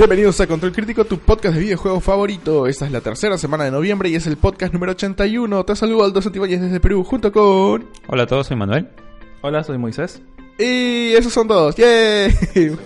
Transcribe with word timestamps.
Bienvenidos 0.00 0.40
a 0.40 0.46
Control 0.46 0.72
Crítico, 0.72 1.04
tu 1.04 1.18
podcast 1.18 1.54
de 1.54 1.60
videojuegos 1.60 2.02
favorito. 2.02 2.66
Esta 2.66 2.86
es 2.86 2.90
la 2.90 3.02
tercera 3.02 3.36
semana 3.36 3.64
de 3.64 3.70
noviembre 3.70 4.08
y 4.08 4.14
es 4.14 4.26
el 4.26 4.38
podcast 4.38 4.72
número 4.72 4.92
81. 4.92 5.62
Te 5.66 5.76
saludo 5.76 6.04
Aldo 6.04 6.22
Santibáñez 6.22 6.62
desde 6.62 6.80
Perú 6.80 7.04
junto 7.04 7.30
con... 7.30 7.86
Hola 8.06 8.22
a 8.22 8.26
todos, 8.26 8.46
soy 8.46 8.56
Manuel. 8.56 8.88
Hola, 9.42 9.62
soy 9.62 9.76
Moisés. 9.76 10.22
Y 10.58 11.12
esos 11.12 11.34
son 11.34 11.48
todos. 11.48 11.76
¡Yay! 11.76 12.32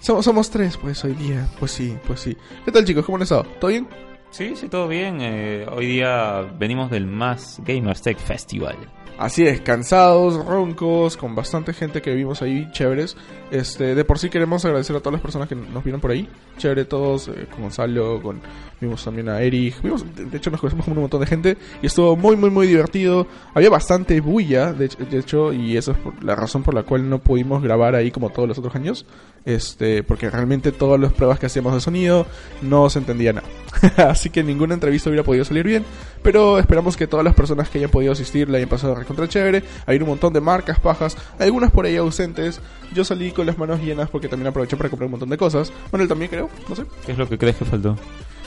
somos, 0.00 0.24
somos 0.24 0.50
tres, 0.50 0.76
pues, 0.76 1.04
hoy 1.04 1.12
día. 1.12 1.48
Pues 1.60 1.70
sí, 1.70 1.96
pues 2.04 2.18
sí. 2.18 2.36
¿Qué 2.64 2.72
tal, 2.72 2.84
chicos? 2.84 3.06
¿Cómo 3.06 3.14
han 3.14 3.22
estado? 3.22 3.44
¿Todo 3.60 3.70
bien? 3.70 3.86
Sí, 4.30 4.54
sí, 4.54 4.68
todo 4.68 4.86
bien. 4.86 5.18
Eh, 5.20 5.66
hoy 5.70 5.86
día 5.86 6.42
venimos 6.56 6.88
del 6.88 7.04
Más 7.06 7.60
Gamers 7.64 8.00
Tech 8.00 8.16
Festival. 8.16 8.76
Así 9.20 9.44
es, 9.44 9.60
cansados, 9.60 10.46
roncos, 10.46 11.18
con 11.18 11.34
bastante 11.34 11.74
gente 11.74 12.00
que 12.00 12.14
vimos 12.14 12.40
ahí, 12.40 12.66
chéveres. 12.72 13.18
Este, 13.50 13.94
de 13.94 14.04
por 14.04 14.18
sí 14.18 14.30
queremos 14.30 14.64
agradecer 14.64 14.96
a 14.96 15.00
todas 15.00 15.12
las 15.12 15.20
personas 15.20 15.46
que 15.46 15.54
nos 15.54 15.84
vieron 15.84 16.00
por 16.00 16.10
ahí. 16.10 16.26
Chévere 16.56 16.86
todos, 16.86 17.28
eh, 17.28 17.46
con 17.50 17.60
Gonzalo, 17.64 18.22
con, 18.22 18.40
vimos 18.80 19.04
también 19.04 19.28
a 19.28 19.42
Eric. 19.42 19.82
Vimos, 19.82 20.06
de 20.14 20.34
hecho 20.34 20.50
nos 20.50 20.58
conocemos 20.58 20.86
con 20.86 20.96
un 20.96 21.02
montón 21.02 21.20
de 21.20 21.26
gente 21.26 21.58
y 21.82 21.86
estuvo 21.86 22.16
muy, 22.16 22.34
muy, 22.36 22.48
muy 22.48 22.66
divertido. 22.66 23.26
Había 23.52 23.68
bastante 23.68 24.22
bulla, 24.22 24.72
de, 24.72 24.88
de 24.88 25.18
hecho, 25.18 25.52
y 25.52 25.76
eso 25.76 25.92
es 25.92 25.98
por 25.98 26.24
la 26.24 26.34
razón 26.34 26.62
por 26.62 26.72
la 26.72 26.84
cual 26.84 27.10
no 27.10 27.18
pudimos 27.18 27.62
grabar 27.62 27.96
ahí 27.96 28.10
como 28.10 28.30
todos 28.30 28.48
los 28.48 28.58
otros 28.58 28.74
años. 28.74 29.04
Este, 29.44 30.02
porque 30.02 30.30
realmente 30.30 30.72
todas 30.72 30.98
las 30.98 31.12
pruebas 31.12 31.38
que 31.38 31.44
hacíamos 31.44 31.74
de 31.74 31.80
sonido 31.80 32.26
no 32.62 32.88
se 32.88 33.00
entendía 33.00 33.34
nada. 33.34 33.48
Así 34.20 34.28
que 34.28 34.44
ninguna 34.44 34.74
entrevista 34.74 35.08
hubiera 35.08 35.24
podido 35.24 35.46
salir 35.46 35.64
bien. 35.64 35.82
Pero 36.22 36.58
esperamos 36.58 36.94
que 36.94 37.06
todas 37.06 37.24
las 37.24 37.34
personas 37.34 37.70
que 37.70 37.78
hayan 37.78 37.90
podido 37.90 38.12
asistir 38.12 38.50
la 38.50 38.58
hayan 38.58 38.68
pasado 38.68 38.94
contra 39.06 39.26
chévere. 39.26 39.62
Hay 39.86 39.96
un 39.96 40.06
montón 40.06 40.34
de 40.34 40.42
marcas 40.42 40.78
pajas, 40.78 41.16
algunas 41.38 41.70
por 41.70 41.86
ahí 41.86 41.96
ausentes. 41.96 42.60
Yo 42.92 43.02
salí 43.02 43.32
con 43.32 43.46
las 43.46 43.56
manos 43.56 43.80
llenas 43.80 44.10
porque 44.10 44.28
también 44.28 44.48
aproveché 44.48 44.76
para 44.76 44.90
comprar 44.90 45.06
un 45.06 45.12
montón 45.12 45.30
de 45.30 45.38
cosas. 45.38 45.72
Bueno, 45.90 46.02
él 46.02 46.08
también 46.10 46.30
creo, 46.30 46.50
no 46.68 46.76
sé. 46.76 46.82
¿Qué 47.06 47.12
es 47.12 47.18
lo 47.18 47.26
que 47.26 47.38
crees 47.38 47.56
que 47.56 47.64
faltó? 47.64 47.96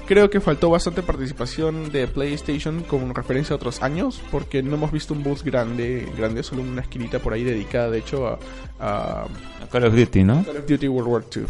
Creo 0.06 0.30
que 0.30 0.42
faltó 0.42 0.70
bastante 0.70 1.02
participación 1.02 1.92
de 1.92 2.08
PlayStation 2.08 2.84
con 2.84 3.16
referencia 3.16 3.54
a 3.54 3.56
otros 3.56 3.82
años, 3.82 4.22
porque 4.32 4.62
no 4.62 4.76
hemos 4.76 4.92
visto 4.92 5.14
un 5.14 5.24
booth 5.24 5.44
grande, 5.44 6.12
grande, 6.18 6.44
solo 6.44 6.62
una 6.62 6.82
esquinita 6.82 7.20
por 7.20 7.34
ahí 7.34 7.44
dedicada, 7.44 7.90
de 7.90 8.00
hecho, 8.00 8.28
a, 8.28 8.38
a 8.80 9.26
Call 9.72 9.86
of 9.86 9.96
Duty, 9.96 10.24
¿no? 10.24 10.44
Call 10.44 10.58
of 10.58 10.68
Duty 10.68 10.88
World 10.90 11.10
War 11.10 11.24
II. 11.34 11.46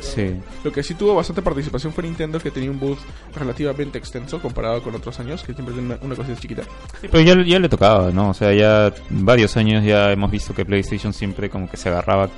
Sí. 0.00 0.34
Lo 0.64 0.72
que 0.72 0.82
sí 0.82 0.94
tuvo 0.94 1.14
bastante 1.14 1.42
participación 1.42 1.92
fue 1.92 2.04
Nintendo, 2.04 2.40
que 2.40 2.50
tenía 2.50 2.70
un 2.70 2.80
booth 2.80 2.98
relativamente 3.34 3.98
extenso 3.98 4.40
comparado 4.40 4.82
con 4.82 4.94
otros 4.94 5.20
años, 5.20 5.42
que 5.42 5.52
siempre 5.52 5.74
tiene 5.74 5.94
una, 5.94 5.98
una 6.02 6.16
cosita 6.16 6.40
chiquita. 6.40 6.62
Pero 7.00 7.20
ya, 7.20 7.42
ya 7.44 7.58
le 7.58 7.68
tocaba, 7.68 8.10
¿no? 8.10 8.30
O 8.30 8.34
sea, 8.34 8.54
ya 8.54 8.92
varios 9.10 9.56
años 9.58 9.84
ya 9.84 10.10
hemos 10.12 10.30
visto 10.30 10.54
que 10.54 10.64
PlayStation 10.64 11.12
siempre 11.12 11.50
como 11.50 11.70
que 11.70 11.76
se 11.76 11.90
agarraba 11.90 12.30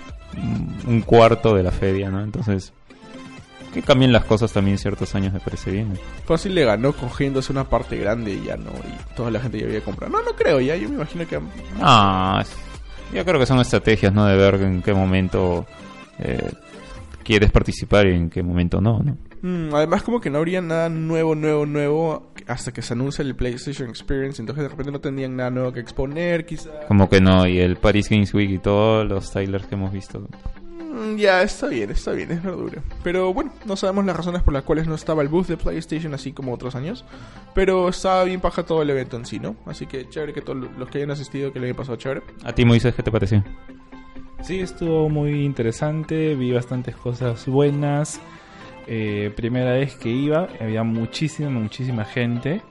un 0.86 1.00
cuarto 1.02 1.54
de 1.54 1.62
la 1.62 1.70
feria, 1.70 2.10
¿no? 2.10 2.22
Entonces, 2.22 2.72
que 3.74 3.82
cambien 3.82 4.12
las 4.12 4.24
cosas 4.24 4.52
también 4.52 4.78
ciertos 4.78 5.14
años 5.16 5.32
me 5.32 5.40
parece 5.40 5.72
bien. 5.72 5.98
Fácil 6.24 6.54
le 6.54 6.64
ganó 6.64 6.92
cogiéndose 6.92 7.50
una 7.50 7.64
parte 7.68 7.96
grande 7.98 8.32
y 8.32 8.44
ya 8.44 8.56
no, 8.56 8.70
y 8.70 9.14
toda 9.16 9.32
la 9.32 9.40
gente 9.40 9.58
ya 9.58 9.66
había 9.66 9.80
comprado. 9.80 10.12
No, 10.12 10.22
no 10.22 10.36
creo, 10.36 10.60
ya, 10.60 10.76
yo 10.76 10.88
me 10.88 10.94
imagino 10.94 11.26
que... 11.26 11.40
Ah, 11.80 12.44
yo 13.12 13.24
creo 13.24 13.40
que 13.40 13.46
son 13.46 13.58
estrategias, 13.58 14.12
¿no? 14.14 14.26
De 14.26 14.36
ver 14.36 14.54
en 14.62 14.80
qué 14.80 14.94
momento 14.94 15.66
eh, 16.20 16.52
quieres 17.24 17.50
participar 17.50 18.06
y 18.06 18.14
en 18.14 18.30
qué 18.30 18.44
momento 18.44 18.80
no, 18.80 19.00
¿no? 19.00 19.16
Mm, 19.42 19.74
además 19.74 20.02
como 20.02 20.20
que 20.20 20.30
no 20.30 20.38
habría 20.38 20.62
nada 20.62 20.88
nuevo, 20.88 21.34
nuevo, 21.34 21.66
nuevo 21.66 22.32
hasta 22.46 22.72
que 22.72 22.80
se 22.80 22.94
anuncie 22.94 23.24
el 23.24 23.34
PlayStation 23.34 23.88
Experience, 23.88 24.40
entonces 24.40 24.62
de 24.62 24.68
repente 24.68 24.92
no 24.92 25.00
tendrían 25.00 25.36
nada 25.36 25.50
nuevo 25.50 25.72
que 25.72 25.80
exponer, 25.80 26.46
quizá. 26.46 26.70
Como 26.86 27.10
que 27.10 27.20
no, 27.20 27.46
y 27.46 27.58
el 27.58 27.76
Paris 27.76 28.08
Games 28.08 28.32
Week 28.32 28.50
y 28.50 28.58
todos 28.58 29.06
los 29.06 29.30
trailers 29.30 29.66
que 29.66 29.74
hemos 29.74 29.92
visto. 29.92 30.28
Mm, 30.94 31.16
ya, 31.16 31.42
está 31.42 31.66
bien, 31.66 31.90
está 31.90 32.12
bien, 32.12 32.30
es 32.30 32.42
verdura. 32.42 32.80
Pero 33.02 33.34
bueno, 33.34 33.52
no 33.64 33.74
sabemos 33.74 34.04
las 34.04 34.16
razones 34.16 34.42
por 34.42 34.54
las 34.54 34.62
cuales 34.62 34.86
no 34.86 34.94
estaba 34.94 35.22
el 35.22 35.28
booth 35.28 35.48
de 35.48 35.56
PlayStation 35.56 36.14
así 36.14 36.32
como 36.32 36.54
otros 36.54 36.76
años. 36.76 37.04
Pero 37.52 37.88
estaba 37.88 38.22
bien 38.22 38.40
paja 38.40 38.62
todo 38.62 38.82
el 38.82 38.90
evento 38.90 39.16
en 39.16 39.26
sí, 39.26 39.40
¿no? 39.40 39.56
Así 39.66 39.86
que 39.86 40.08
chévere 40.08 40.32
que 40.32 40.40
todos 40.40 40.68
los 40.78 40.88
que 40.88 40.98
hayan 40.98 41.10
asistido, 41.10 41.52
que 41.52 41.58
le 41.58 41.66
haya 41.66 41.76
pasado 41.76 41.96
chévere. 41.96 42.22
¿A 42.44 42.52
ti, 42.52 42.64
Moisés, 42.64 42.94
qué 42.94 43.02
te 43.02 43.10
pareció? 43.10 43.42
Sí, 44.42 44.60
estuvo 44.60 45.08
muy 45.08 45.44
interesante, 45.44 46.36
vi 46.36 46.52
bastantes 46.52 46.94
cosas 46.94 47.46
buenas. 47.46 48.20
Eh, 48.86 49.32
primera 49.34 49.72
vez 49.72 49.96
que 49.96 50.10
iba, 50.10 50.48
había 50.60 50.84
muchísima, 50.84 51.50
muchísima 51.50 52.04
gente. 52.04 52.62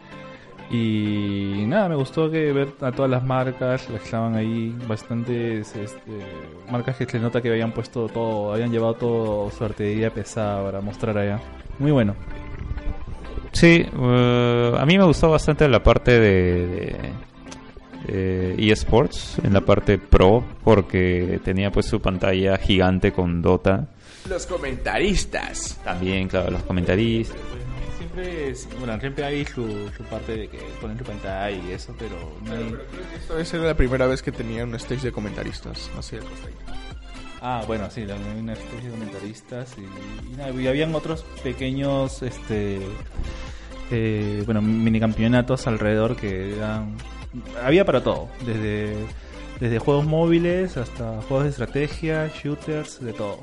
Y 0.73 1.65
nada, 1.67 1.87
me 1.87 1.95
gustó 1.95 2.31
que 2.31 2.51
ver 2.51 2.69
a 2.81 2.91
todas 2.91 3.11
las 3.11 3.23
marcas, 3.23 3.87
las 3.91 4.01
que 4.01 4.05
estaban 4.05 4.35
ahí, 4.35 4.75
bastantes 4.87 5.75
este, 5.75 6.11
marcas 6.71 6.97
que 6.97 7.05
se 7.05 7.19
nota 7.19 7.41
que 7.43 7.49
habían 7.49 7.71
puesto 7.71 8.07
todo, 8.07 8.51
habían 8.51 8.71
llevado 8.71 8.95
todo 8.95 9.51
su 9.51 9.63
artillería 9.63 10.11
pesada 10.11 10.63
para 10.65 10.81
mostrar 10.81 11.15
allá. 11.15 11.39
Muy 11.77 11.91
bueno. 11.91 12.15
Sí, 13.51 13.85
eh, 13.85 14.73
a 14.75 14.83
mí 14.87 14.97
me 14.97 15.03
gustó 15.03 15.29
bastante 15.29 15.67
la 15.67 15.83
parte 15.83 16.19
de, 16.19 16.97
de, 18.07 18.55
de 18.55 18.71
eSports, 18.71 19.37
en 19.43 19.53
la 19.53 19.61
parte 19.61 19.99
pro, 19.99 20.43
porque 20.63 21.39
tenía 21.43 21.69
pues 21.69 21.85
su 21.85 22.01
pantalla 22.01 22.57
gigante 22.57 23.11
con 23.11 23.43
Dota. 23.43 23.89
Los 24.27 24.47
comentaristas. 24.47 25.79
También, 25.83 26.27
claro, 26.27 26.49
los 26.49 26.63
comentaristas. 26.63 27.37
Siempre, 28.13 28.49
es- 28.49 28.67
bueno, 28.79 28.99
siempre 28.99 29.23
hay 29.25 29.45
su, 29.45 29.89
su 29.95 30.03
parte 30.03 30.35
de 30.37 30.47
que 30.47 30.59
ponen 30.79 30.97
su 30.97 31.03
pantalla 31.03 31.49
y 31.51 31.71
eso, 31.71 31.95
pero 31.97 32.15
no 32.45 32.53
hay... 32.53 32.75
Esta 33.19 33.33
vez 33.35 33.53
era 33.53 33.63
la 33.63 33.73
primera 33.75 34.05
vez 34.05 34.21
que 34.21 34.31
tenía 34.31 34.63
un 34.63 34.75
stage 34.75 35.01
de 35.01 35.11
comentaristas. 35.11 35.89
Así 35.97 36.15
de 36.17 36.21
costa. 36.21 36.47
Ah, 37.41 37.63
bueno, 37.67 37.89
sí, 37.89 38.05
también 38.05 38.37
una 38.37 38.53
especie 38.53 38.89
de 38.89 38.91
comentaristas 38.91 39.75
y, 39.77 40.31
y 40.31 40.37
nada, 40.37 40.51
y 40.51 40.67
habían 40.67 40.93
otros 40.95 41.25
pequeños, 41.43 42.21
este, 42.21 42.79
eh, 43.91 44.43
bueno, 44.45 44.61
mini 44.61 44.99
campeonatos 44.99 45.67
alrededor 45.67 46.15
que 46.15 46.55
eran, 46.55 46.95
había 47.65 47.83
para 47.83 48.01
todo, 48.01 48.29
desde, 48.45 48.95
desde 49.59 49.79
juegos 49.79 50.05
móviles 50.05 50.77
hasta 50.77 51.21
juegos 51.23 51.43
de 51.43 51.49
estrategia, 51.49 52.31
shooters, 52.33 53.03
de 53.03 53.11
todo. 53.11 53.39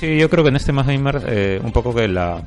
Sí, 0.00 0.18
yo 0.18 0.28
creo 0.28 0.42
que 0.42 0.48
en 0.50 0.56
este 0.56 0.72
Más 0.72 0.86
Gamer 0.88 1.22
eh, 1.28 1.60
un 1.62 1.70
poco 1.70 1.94
que 1.94 2.08
la, 2.08 2.42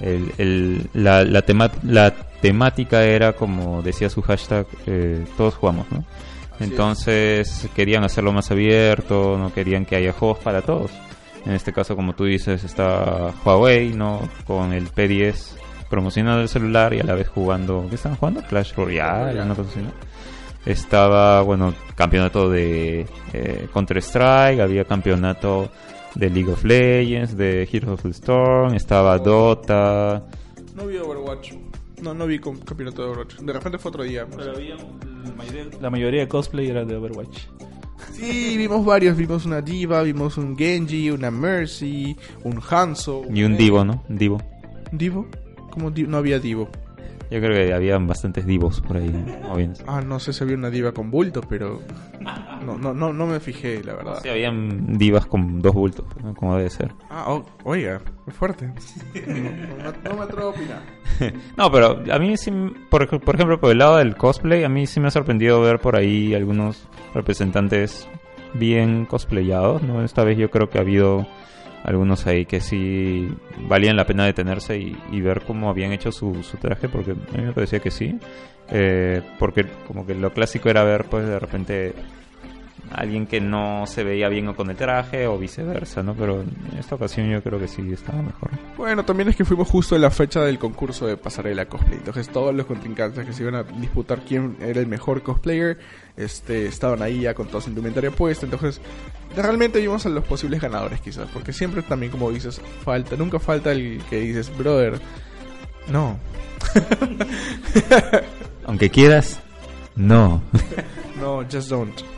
el, 0.00 0.32
el- 0.38 0.90
la, 0.94 1.24
la, 1.24 1.42
tema- 1.42 1.70
la 1.82 2.12
temática 2.40 3.02
era, 3.04 3.32
como 3.34 3.82
decía 3.82 4.08
su 4.10 4.22
hashtag, 4.22 4.66
eh, 4.86 5.24
todos 5.36 5.54
jugamos, 5.54 5.86
¿no? 5.90 6.04
Entonces 6.60 7.68
querían 7.74 8.04
hacerlo 8.04 8.32
más 8.32 8.50
abierto, 8.50 9.36
no 9.38 9.52
querían 9.52 9.84
que 9.84 9.96
haya 9.96 10.12
juegos 10.12 10.38
para 10.38 10.62
todos. 10.62 10.90
En 11.44 11.52
este 11.52 11.72
caso, 11.72 11.94
como 11.94 12.14
tú 12.14 12.24
dices, 12.24 12.64
está 12.64 13.32
Huawei, 13.44 13.92
¿no? 13.92 14.20
Con 14.46 14.72
el 14.72 14.88
P10 14.90 15.34
promocionando 15.88 16.42
el 16.42 16.48
celular 16.48 16.92
y 16.94 16.98
a 17.00 17.04
la 17.04 17.14
vez 17.14 17.28
jugando... 17.28 17.86
¿Qué 17.88 17.94
estaban 17.94 18.18
jugando? 18.18 18.42
Clash 18.42 18.72
Royale, 18.74 19.40
una 19.40 19.54
cosa 19.54 19.70
así, 19.70 19.80
¿no? 19.80 19.92
Estaba, 20.64 21.42
bueno, 21.42 21.74
campeonato 21.94 22.50
de 22.50 23.06
eh, 23.32 23.68
Counter-Strike, 23.72 24.58
había 24.60 24.84
campeonato 24.84 25.68
de 26.16 26.30
League 26.30 26.50
of 26.50 26.64
Legends, 26.64 27.36
de 27.36 27.68
Heroes 27.70 27.94
of 27.94 28.02
the 28.02 28.08
Storm, 28.10 28.74
estaba 28.74 29.18
Dota. 29.18 30.24
No 30.74 30.86
vi 30.86 30.96
Overwatch. 30.98 31.52
No, 32.02 32.12
no 32.14 32.26
vi 32.26 32.38
campeonato 32.38 33.02
de 33.02 33.08
Overwatch. 33.08 33.36
De 33.38 33.52
repente 33.52 33.78
fue 33.78 33.88
otro 33.90 34.02
día. 34.04 34.26
no 34.26 34.42
sé. 34.42 34.76
La 35.80 35.90
mayoría 35.90 36.20
de 36.20 36.28
cosplay 36.28 36.68
era 36.68 36.84
de 36.84 36.96
Overwatch. 36.96 37.38
Sí, 38.12 38.56
vimos 38.56 38.84
varios. 38.84 39.16
Vimos 39.16 39.44
una 39.46 39.60
Diva, 39.60 40.02
vimos 40.02 40.36
un 40.38 40.56
Genji, 40.56 41.10
una 41.10 41.30
Mercy, 41.30 42.16
un 42.44 42.60
Hanzo. 42.68 43.22
Y 43.32 43.42
un 43.42 43.56
Divo, 43.56 43.84
¿no? 43.84 44.04
Un 44.08 44.18
Divo. 44.18 44.42
¿Divo? 44.92 45.26
¿Cómo 45.70 45.90
di- 45.90 46.04
no 46.06 46.16
había 46.18 46.38
Divo? 46.38 46.68
Yo 47.30 47.40
creo 47.40 47.52
que 47.52 47.74
había 47.74 47.98
bastantes 47.98 48.46
Divos 48.46 48.80
por 48.80 48.98
ahí. 48.98 49.10
bien. 49.56 49.72
Ah, 49.86 50.00
no 50.00 50.20
sé 50.20 50.32
si 50.32 50.44
había 50.44 50.56
una 50.56 50.70
Diva 50.70 50.92
con 50.92 51.10
bulto, 51.10 51.40
pero... 51.48 51.80
No, 52.64 52.76
no, 52.78 52.94
no, 52.94 53.12
no 53.12 53.26
me 53.26 53.40
fijé, 53.40 53.82
la 53.84 53.94
verdad. 53.94 54.20
Sí, 54.22 54.28
habían 54.28 54.98
divas 54.98 55.26
con 55.26 55.60
dos 55.60 55.74
bultos, 55.74 56.06
¿no? 56.22 56.34
como 56.34 56.56
debe 56.56 56.70
ser. 56.70 56.92
Ah, 57.10 57.24
oh, 57.28 57.44
oiga, 57.64 58.00
es 58.26 58.34
fuerte. 58.34 58.72
No, 60.04 60.14
me 60.16 60.22
atrevo 60.22 60.48
a 60.48 60.50
opinar. 60.50 60.82
No, 61.56 61.70
pero 61.70 62.02
a 62.12 62.18
mí 62.18 62.36
sí, 62.36 62.50
por, 62.90 63.08
por 63.20 63.34
ejemplo, 63.34 63.60
por 63.60 63.70
el 63.70 63.78
lado 63.78 63.96
del 63.96 64.16
cosplay, 64.16 64.64
a 64.64 64.68
mí 64.68 64.86
sí 64.86 65.00
me 65.00 65.08
ha 65.08 65.10
sorprendido 65.10 65.60
ver 65.60 65.78
por 65.80 65.96
ahí 65.96 66.34
algunos 66.34 66.88
representantes 67.14 68.08
bien 68.54 69.04
cosplayados, 69.06 69.82
¿no? 69.82 70.02
Esta 70.02 70.24
vez 70.24 70.38
yo 70.38 70.50
creo 70.50 70.68
que 70.68 70.78
ha 70.78 70.82
habido 70.82 71.26
algunos 71.86 72.26
ahí 72.26 72.46
que 72.46 72.60
sí 72.60 73.28
valían 73.68 73.96
la 73.96 74.06
pena 74.06 74.26
detenerse 74.26 74.76
y, 74.76 74.96
y 75.12 75.20
ver 75.20 75.42
cómo 75.42 75.70
habían 75.70 75.92
hecho 75.92 76.10
su, 76.10 76.42
su 76.42 76.56
traje, 76.56 76.88
porque 76.88 77.12
a 77.12 77.36
mí 77.38 77.44
me 77.44 77.52
parecía 77.52 77.78
que 77.78 77.92
sí. 77.92 78.18
Eh, 78.70 79.22
porque 79.38 79.64
como 79.86 80.04
que 80.04 80.16
lo 80.16 80.32
clásico 80.32 80.68
era 80.68 80.82
ver, 80.82 81.04
pues, 81.04 81.24
de 81.26 81.38
repente 81.38 81.94
alguien 82.92 83.26
que 83.26 83.40
no 83.40 83.84
se 83.86 84.04
veía 84.04 84.28
bien 84.28 84.52
con 84.54 84.70
el 84.70 84.76
traje 84.76 85.26
o 85.26 85.38
viceversa, 85.38 86.02
¿no? 86.02 86.14
Pero 86.14 86.42
en 86.42 86.78
esta 86.78 86.94
ocasión 86.94 87.28
yo 87.28 87.42
creo 87.42 87.58
que 87.58 87.68
sí 87.68 87.82
estaba 87.92 88.22
mejor. 88.22 88.50
Bueno, 88.76 89.04
también 89.04 89.28
es 89.28 89.36
que 89.36 89.44
fuimos 89.44 89.68
justo 89.68 89.96
en 89.96 90.02
la 90.02 90.10
fecha 90.10 90.40
del 90.40 90.58
concurso 90.58 91.06
de 91.06 91.16
pasarela 91.16 91.66
cosplay. 91.66 91.98
Entonces 91.98 92.28
todos 92.28 92.54
los 92.54 92.66
contrincantes 92.66 93.24
que 93.24 93.32
se 93.32 93.42
iban 93.42 93.54
a 93.54 93.62
disputar 93.62 94.20
quién 94.20 94.56
era 94.60 94.80
el 94.80 94.86
mejor 94.86 95.22
cosplayer, 95.22 95.78
este, 96.16 96.66
estaban 96.66 97.02
ahí 97.02 97.20
ya 97.20 97.34
con 97.34 97.48
toda 97.48 97.60
su 97.60 97.70
indumentaria 97.70 98.10
puesta. 98.10 98.46
Entonces, 98.46 98.80
realmente 99.34 99.80
vimos 99.80 100.06
a 100.06 100.08
los 100.08 100.24
posibles 100.24 100.60
ganadores 100.60 101.00
quizás. 101.00 101.28
Porque 101.32 101.52
siempre 101.52 101.82
también, 101.82 102.12
como 102.12 102.30
dices, 102.30 102.60
falta, 102.84 103.16
nunca 103.16 103.38
falta 103.38 103.72
el 103.72 104.02
que 104.08 104.20
dices, 104.20 104.56
brother, 104.56 105.00
no. 105.88 106.18
Aunque 108.64 108.90
quieras, 108.90 109.40
no. 109.94 110.42
No, 111.18 111.42
just 111.50 111.70
don't. 111.70 112.15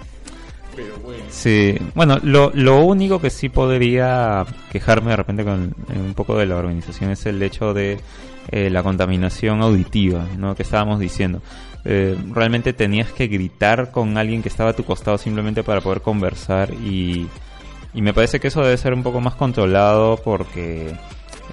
Sí, 1.29 1.77
bueno, 1.95 2.19
lo, 2.23 2.51
lo 2.55 2.85
único 2.85 3.21
que 3.21 3.31
sí 3.31 3.49
podría 3.49 4.45
quejarme 4.71 5.11
de 5.11 5.17
repente 5.17 5.45
con 5.45 5.75
eh, 5.89 5.99
un 5.99 6.15
poco 6.15 6.37
de 6.37 6.47
la 6.47 6.57
organización 6.57 7.11
es 7.11 7.27
el 7.27 7.43
hecho 7.43 7.75
de 7.75 7.99
eh, 8.51 8.71
la 8.71 8.83
contaminación 8.83 9.61
auditiva, 9.61 10.27
¿no? 10.39 10.55
Que 10.55 10.63
estábamos 10.63 10.99
diciendo. 11.01 11.43
Eh, 11.85 12.17
realmente 12.33 12.73
tenías 12.73 13.13
que 13.13 13.29
gritar 13.29 13.91
con 13.91 14.17
alguien 14.17 14.43
que 14.43 14.49
estaba 14.49 14.71
a 14.71 14.73
tu 14.73 14.85
costado 14.85 15.19
simplemente 15.19 15.63
para 15.63 15.81
poder 15.81 16.01
conversar 16.01 16.73
y, 16.73 17.29
y 17.95 18.03
me 18.03 18.13
parece 18.13 18.41
que 18.41 18.49
eso 18.49 18.63
debe 18.63 18.77
ser 18.77 18.95
un 18.95 19.03
poco 19.03 19.21
más 19.21 19.35
controlado 19.35 20.17
porque 20.25 20.95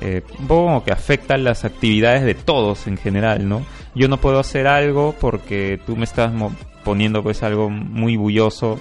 eh, 0.02 0.24
un 0.40 0.48
poco 0.48 0.66
como 0.66 0.84
que 0.84 0.92
afecta 0.92 1.38
las 1.38 1.64
actividades 1.64 2.24
de 2.24 2.34
todos 2.34 2.88
en 2.88 2.98
general, 2.98 3.48
¿no? 3.48 3.66
Yo 3.94 4.08
no 4.08 4.18
puedo 4.18 4.40
hacer 4.40 4.68
algo 4.68 5.16
porque 5.20 5.80
tú 5.86 5.96
me 5.96 6.04
estás 6.04 6.32
poniendo 6.84 7.24
pues 7.24 7.44
algo 7.44 7.70
muy 7.70 8.18
bulloso 8.18 8.80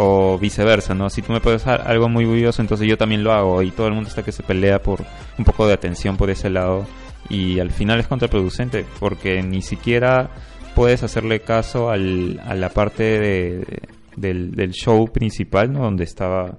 o 0.00 0.38
viceversa, 0.38 0.94
¿no? 0.94 1.10
Si 1.10 1.22
tú 1.22 1.32
me 1.32 1.40
puedes 1.40 1.64
dar 1.64 1.82
algo 1.88 2.08
muy 2.08 2.24
bulloso, 2.24 2.62
entonces 2.62 2.86
yo 2.86 2.96
también 2.96 3.24
lo 3.24 3.32
hago 3.32 3.62
y 3.62 3.72
todo 3.72 3.88
el 3.88 3.94
mundo 3.94 4.08
está 4.08 4.22
que 4.22 4.30
se 4.30 4.44
pelea 4.44 4.80
por 4.80 5.00
un 5.36 5.44
poco 5.44 5.66
de 5.66 5.72
atención 5.74 6.16
por 6.16 6.30
ese 6.30 6.50
lado 6.50 6.86
y 7.28 7.58
al 7.58 7.70
final 7.72 7.98
es 7.98 8.06
contraproducente 8.06 8.84
porque 9.00 9.42
ni 9.42 9.60
siquiera 9.60 10.30
puedes 10.76 11.02
hacerle 11.02 11.40
caso 11.40 11.90
al, 11.90 12.40
a 12.46 12.54
la 12.54 12.68
parte 12.68 13.02
de- 13.02 13.80
del, 14.14 14.52
del 14.52 14.70
show 14.72 15.06
principal, 15.12 15.72
¿no? 15.72 15.80
Donde 15.80 16.04
estaba, 16.04 16.58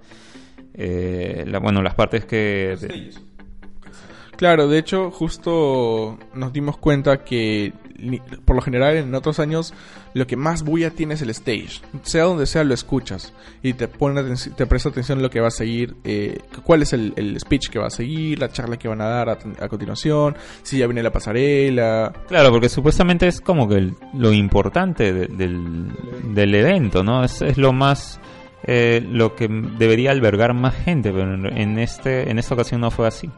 eh, 0.73 1.45
la- 1.47 1.59
bueno, 1.59 1.81
las 1.81 1.95
partes 1.95 2.25
que... 2.25 2.75
de- 2.79 3.11
Claro, 4.35 4.67
de 4.69 4.77
hecho, 4.79 5.11
justo 5.11 6.17
nos 6.33 6.53
dimos 6.53 6.77
cuenta 6.77 7.23
que 7.25 7.73
por 8.45 8.55
lo 8.55 8.61
general 8.61 8.95
en 8.95 9.13
otros 9.13 9.39
años 9.39 9.73
lo 10.13 10.25
que 10.27 10.35
más 10.35 10.63
bulla 10.63 10.89
tiene 10.91 11.13
es 11.13 11.21
el 11.21 11.29
stage. 11.29 11.81
Sea 12.03 12.23
donde 12.23 12.45
sea 12.45 12.63
lo 12.63 12.73
escuchas 12.73 13.33
y 13.61 13.73
te 13.73 13.87
pone 13.87 14.21
te 14.55 14.65
presta 14.65 14.89
atención 14.89 15.19
a 15.19 15.21
lo 15.21 15.29
que 15.29 15.39
va 15.39 15.47
a 15.49 15.51
seguir, 15.51 15.95
eh, 16.03 16.39
cuál 16.63 16.81
es 16.81 16.93
el, 16.93 17.13
el 17.15 17.39
speech 17.39 17.69
que 17.69 17.79
va 17.79 17.87
a 17.87 17.91
seguir, 17.91 18.39
la 18.39 18.49
charla 18.49 18.77
que 18.77 18.87
van 18.87 19.01
a 19.01 19.05
dar 19.05 19.29
a, 19.29 19.37
a 19.59 19.67
continuación, 19.69 20.35
si 20.63 20.77
ya 20.79 20.87
viene 20.87 21.03
la 21.03 21.11
pasarela. 21.11 22.11
Claro, 22.27 22.51
porque 22.51 22.69
supuestamente 22.69 23.27
es 23.27 23.41
como 23.41 23.67
que 23.67 23.75
el- 23.75 23.93
lo 24.13 24.33
importante 24.33 25.13
de- 25.13 25.27
del, 25.27 25.87
del 26.33 26.55
evento, 26.55 27.03
¿no? 27.03 27.23
Es, 27.23 27.41
es 27.41 27.57
lo 27.57 27.73
más... 27.73 28.19
eh, 28.63 29.01
lo 29.09 29.35
que 29.35 29.47
debería 29.47 30.11
albergar 30.11 30.53
más 30.53 30.75
gente, 30.75 31.11
pero 31.13 31.33
en, 31.49 31.79
este 31.79 32.29
en 32.29 32.39
esta 32.39 32.55
ocasión 32.55 32.81
no 32.81 32.91
fue 32.91 33.07
así. 33.07 33.29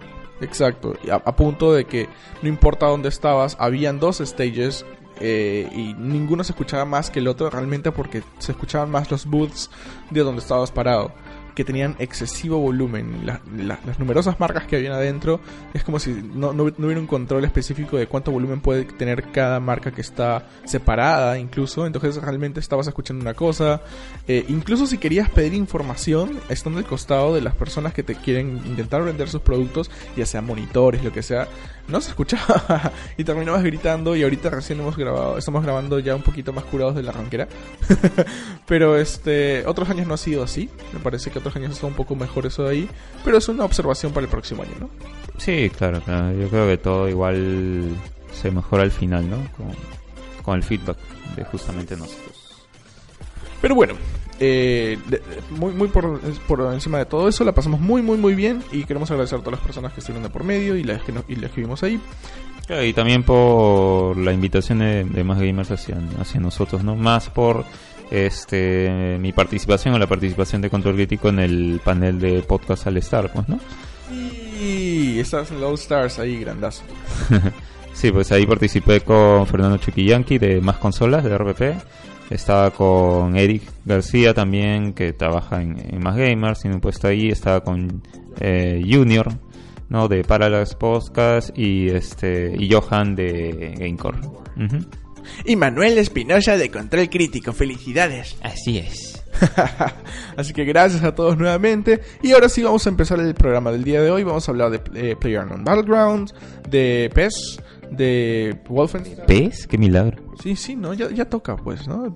Exacto, 0.41 0.95
a, 1.11 1.15
a 1.15 1.35
punto 1.35 1.71
de 1.73 1.85
que 1.85 2.07
no 2.41 2.49
importa 2.49 2.87
dónde 2.87 3.09
estabas, 3.09 3.55
habían 3.59 3.99
dos 3.99 4.17
stages 4.17 4.85
eh, 5.21 5.69
y 5.73 5.93
ninguno 5.93 6.43
se 6.43 6.51
escuchaba 6.51 6.85
más 6.85 7.09
que 7.09 7.19
el 7.19 7.27
otro 7.27 7.49
realmente 7.49 7.91
porque 7.91 8.23
se 8.39 8.51
escuchaban 8.53 8.89
más 8.89 9.11
los 9.11 9.25
booths 9.25 9.69
de 10.09 10.21
donde 10.21 10.41
estabas 10.41 10.71
parado, 10.71 11.13
que 11.55 11.63
tenían 11.65 11.95
excesivo 11.99 12.59
volumen. 12.59 13.25
La- 13.25 13.41
la- 13.57 13.79
las 13.85 13.99
numerosas 13.99 14.39
marcas 14.39 14.65
que 14.67 14.75
habían 14.77 14.93
adentro 14.93 15.39
es 15.73 15.83
como 15.83 15.99
si 15.99 16.11
no, 16.11 16.53
no, 16.53 16.65
no 16.77 16.85
hubiera 16.85 16.99
un 16.99 17.07
control 17.07 17.43
específico 17.45 17.97
de 17.97 18.07
cuánto 18.07 18.31
volumen 18.31 18.61
puede 18.61 18.85
tener 18.85 19.31
cada 19.31 19.59
marca 19.59 19.91
que 19.91 20.01
está 20.01 20.47
separada 20.65 21.37
incluso, 21.39 21.85
entonces 21.85 22.15
realmente 22.21 22.59
estabas 22.59 22.87
escuchando 22.87 23.21
una 23.21 23.33
cosa. 23.33 23.81
Eh, 24.27 24.45
incluso 24.49 24.85
si 24.87 24.97
querías 24.97 25.29
pedir 25.29 25.53
información, 25.53 26.39
estando 26.49 26.79
al 26.79 26.85
costado 26.85 27.33
de 27.33 27.41
las 27.41 27.55
personas 27.55 27.93
que 27.93 28.03
te 28.03 28.15
quieren 28.15 28.61
intentar 28.65 29.03
vender 29.03 29.29
sus 29.29 29.41
productos, 29.41 29.91
ya 30.15 30.25
sea 30.25 30.41
monitores, 30.41 31.03
lo 31.03 31.11
que 31.11 31.21
sea, 31.23 31.47
no 31.87 31.99
se 31.99 32.09
escuchaba 32.09 32.91
y 33.17 33.23
terminabas 33.25 33.63
gritando 33.63 34.15
y 34.15 34.23
ahorita 34.23 34.49
recién 34.49 34.79
hemos 34.79 34.95
grabado, 34.95 35.37
estamos 35.37 35.63
grabando 35.63 35.99
ya 35.99 36.15
un 36.15 36.21
poquito 36.21 36.53
más 36.53 36.63
curados 36.63 36.95
de 36.95 37.03
la 37.03 37.11
ranquera. 37.11 37.47
pero 38.67 38.97
este, 38.97 39.65
otros 39.65 39.89
años 39.89 40.07
no 40.07 40.13
ha 40.13 40.17
sido 40.17 40.43
así, 40.43 40.69
me 40.93 40.99
parece 40.99 41.31
que 41.31 41.39
otros 41.41 41.55
años 41.57 41.71
está 41.73 41.85
un 41.87 41.93
poco 41.93 42.15
mejor 42.15 42.45
eso 42.45 42.63
de 42.63 42.69
ahí, 42.71 42.89
pero 43.25 43.37
es 43.37 43.47
una 43.49 43.65
observación 43.65 44.13
para 44.13 44.23
el 44.25 44.29
próximo 44.31 44.63
año, 44.63 44.73
¿no? 44.79 44.89
Sí, 45.37 45.69
claro, 45.75 46.01
claro. 46.01 46.31
Yo 46.39 46.47
creo 46.49 46.67
que 46.67 46.77
todo 46.77 47.09
igual 47.09 47.95
se 48.33 48.49
mejora 48.51 48.83
al 48.83 48.91
final, 48.91 49.29
¿no? 49.29 49.37
Con, 49.57 49.67
con 50.43 50.55
el 50.55 50.63
feedback 50.63 50.97
de 51.35 51.43
justamente 51.45 51.95
nosotros. 51.97 52.65
Pero 53.61 53.75
bueno, 53.75 53.93
eh, 54.39 54.97
muy, 55.51 55.71
muy 55.73 55.87
por, 55.87 56.19
por 56.47 56.73
encima 56.73 56.97
de 56.97 57.05
todo 57.05 57.27
eso, 57.27 57.43
la 57.43 57.51
pasamos 57.51 57.79
muy, 57.79 58.01
muy, 58.01 58.17
muy 58.17 58.33
bien 58.33 58.63
y 58.71 58.85
queremos 58.85 59.11
agradecer 59.11 59.37
a 59.37 59.43
todas 59.43 59.59
las 59.59 59.65
personas 59.65 59.93
que 59.93 59.99
estuvieron 59.99 60.23
de 60.23 60.29
por 60.29 60.43
medio 60.43 60.75
y 60.75 60.83
las 60.83 61.03
que, 61.03 61.11
no- 61.11 61.23
y 61.27 61.35
las 61.35 61.51
que 61.51 61.61
vimos 61.61 61.83
ahí. 61.83 61.99
Claro, 62.65 62.83
y 62.83 62.93
también 62.93 63.21
por 63.23 64.17
la 64.17 64.31
invitación 64.33 64.79
de, 64.79 65.03
de 65.03 65.23
más 65.23 65.39
gamers 65.39 65.69
hacia, 65.71 65.97
hacia 66.19 66.39
nosotros, 66.39 66.83
¿no? 66.83 66.95
Más 66.95 67.29
por 67.29 67.65
este 68.11 69.17
mi 69.19 69.31
participación 69.31 69.95
o 69.95 69.99
la 69.99 70.07
participación 70.07 70.61
de 70.61 70.69
Control 70.69 70.95
Crítico 70.95 71.29
en 71.29 71.39
el 71.39 71.81
panel 71.83 72.19
de 72.19 72.41
podcast 72.43 72.85
al 72.87 72.97
Star, 72.97 73.31
pues, 73.31 73.47
¿no? 73.49 73.59
Y 74.61 75.19
estás 75.19 75.49
en 75.51 75.63
All 75.63 75.75
Stars 75.75 76.19
ahí, 76.19 76.39
grandazo. 76.39 76.83
Sí, 77.93 78.11
pues 78.11 78.31
ahí 78.31 78.45
participé 78.45 79.01
con 79.01 79.45
Fernando 79.45 79.77
Chuquillanqui 79.77 80.37
de 80.37 80.61
Más 80.61 80.77
Consolas 80.77 81.23
de 81.23 81.37
RPP. 81.37 82.31
Estaba 82.31 82.71
con 82.71 83.35
Eric 83.35 83.63
García 83.83 84.33
también, 84.33 84.93
que 84.93 85.11
trabaja 85.13 85.61
en, 85.61 85.77
en 85.77 86.01
Más 86.01 86.15
Gamers, 86.15 86.61
tiene 86.61 86.75
un 86.75 86.81
puesto 86.81 87.09
ahí. 87.09 87.29
Estaba 87.29 87.59
con 87.61 88.01
eh, 88.39 88.81
Junior, 88.89 89.27
¿no? 89.89 90.07
De 90.07 90.23
Parallax 90.23 90.75
Podcast 90.75 91.55
y 91.57 91.89
este 91.89 92.55
y 92.57 92.71
Johan 92.71 93.13
de 93.15 93.75
Gamecore. 93.77 94.19
Ujú. 94.19 94.85
Y 95.45 95.55
Manuel 95.55 95.97
Espinosa 95.97 96.57
de 96.57 96.69
Control 96.69 97.09
Crítico, 97.09 97.53
felicidades. 97.53 98.35
Así 98.41 98.77
es. 98.77 99.23
Así 100.37 100.53
que 100.53 100.65
gracias 100.65 101.03
a 101.03 101.15
todos 101.15 101.37
nuevamente. 101.37 102.01
Y 102.21 102.31
ahora 102.31 102.49
sí 102.49 102.63
vamos 102.63 102.85
a 102.85 102.89
empezar 102.89 103.19
el 103.19 103.33
programa 103.33 103.71
del 103.71 103.83
día 103.83 104.01
de 104.01 104.11
hoy. 104.11 104.23
Vamos 104.23 104.47
a 104.47 104.51
hablar 104.51 104.71
de 104.71 105.11
eh, 105.11 105.15
PlayerUnknown 105.15 105.63
Battlegrounds, 105.63 106.33
de 106.69 107.09
PES, 107.13 107.59
de 107.91 108.57
Wolfenstein. 108.67 109.19
¿Ves? 109.27 109.67
¡Qué 109.67 109.77
milagro! 109.77 110.31
Sí, 110.41 110.55
sí, 110.55 110.75
no, 110.75 110.93
ya, 110.93 111.11
ya 111.11 111.25
toca, 111.25 111.55
pues, 111.55 111.87
¿no? 111.87 112.13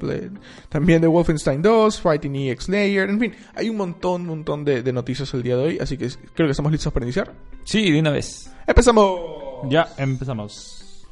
También 0.70 1.02
de 1.02 1.08
Wolfenstein 1.08 1.62
2, 1.62 2.02
Fighting 2.02 2.36
EX 2.36 2.70
Layer, 2.70 3.10
en 3.10 3.20
fin, 3.20 3.34
hay 3.54 3.70
un 3.70 3.78
montón, 3.78 4.22
un 4.22 4.28
montón 4.28 4.66
de, 4.66 4.82
de 4.82 4.94
noticias 4.94 5.32
el 5.36 5.44
día 5.44 5.56
de 5.58 5.64
hoy, 5.64 5.78
así 5.80 5.98
que 5.98 6.10
creo 6.34 6.48
que 6.48 6.52
estamos 6.52 6.72
listos 6.72 6.92
para 6.92 7.06
iniciar. 7.06 7.34
Sí, 7.66 7.92
de 7.92 8.00
una 8.00 8.12
vez. 8.12 8.52
¡Empezamos! 8.66 9.20
Ya 9.70 9.88
empezamos. 9.98 11.06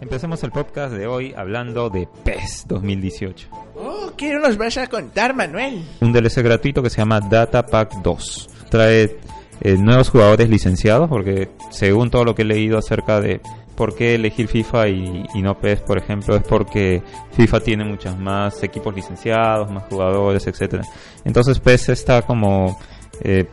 Empecemos 0.00 0.42
el 0.42 0.50
podcast 0.50 0.92
de 0.92 1.06
hoy 1.06 1.34
hablando 1.36 1.88
de 1.88 2.08
PES 2.24 2.64
2018. 2.66 3.48
Oh, 3.76 4.10
¿qué 4.16 4.34
nos 4.34 4.56
vas 4.56 4.76
a 4.78 4.86
contar, 4.88 5.34
Manuel? 5.34 5.82
un 6.00 6.12
DLC 6.12 6.42
gratuito 6.42 6.82
que 6.82 6.90
se 6.90 6.98
llama 6.98 7.20
Data 7.20 7.64
Pack 7.64 8.02
2. 8.02 8.48
Trae 8.70 9.18
eh, 9.60 9.76
nuevos 9.78 10.08
jugadores 10.10 10.48
licenciados, 10.48 11.08
porque 11.08 11.50
según 11.70 12.10
todo 12.10 12.24
lo 12.24 12.34
que 12.34 12.42
he 12.42 12.46
leído 12.46 12.78
acerca 12.78 13.20
de 13.20 13.40
por 13.76 13.94
qué 13.94 14.14
elegir 14.16 14.48
FIFA 14.48 14.88
y, 14.88 15.26
y 15.34 15.42
no 15.42 15.58
PES, 15.58 15.80
por 15.82 15.98
ejemplo, 15.98 16.34
es 16.34 16.42
porque 16.42 17.02
FIFA 17.32 17.60
tiene 17.60 17.84
muchos 17.84 18.18
más 18.18 18.62
equipos 18.62 18.94
licenciados, 18.94 19.70
más 19.70 19.84
jugadores, 19.84 20.46
etcétera. 20.46 20.82
Entonces 21.24 21.60
PES 21.60 21.90
está 21.90 22.22
como 22.22 22.78
eh, 23.22 23.46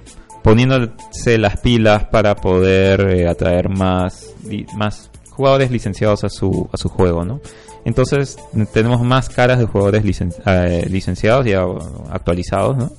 poniéndose 0.43 1.38
las 1.38 1.57
pilas 1.59 2.05
para 2.05 2.36
poder 2.36 3.01
eh, 3.09 3.27
atraer 3.27 3.69
más, 3.69 4.33
más 4.75 5.09
jugadores 5.31 5.71
licenciados 5.71 6.24
a 6.24 6.29
su, 6.29 6.69
a 6.71 6.77
su 6.77 6.89
juego, 6.89 7.25
¿no? 7.25 7.41
Entonces 7.86 8.38
tenemos 8.74 9.01
más 9.01 9.29
caras 9.29 9.59
de 9.59 9.65
jugadores 9.65 10.03
licen- 10.03 10.33
eh, 10.45 10.86
licenciados 10.89 11.45
ya 11.45 11.63
actualizados. 12.12 12.91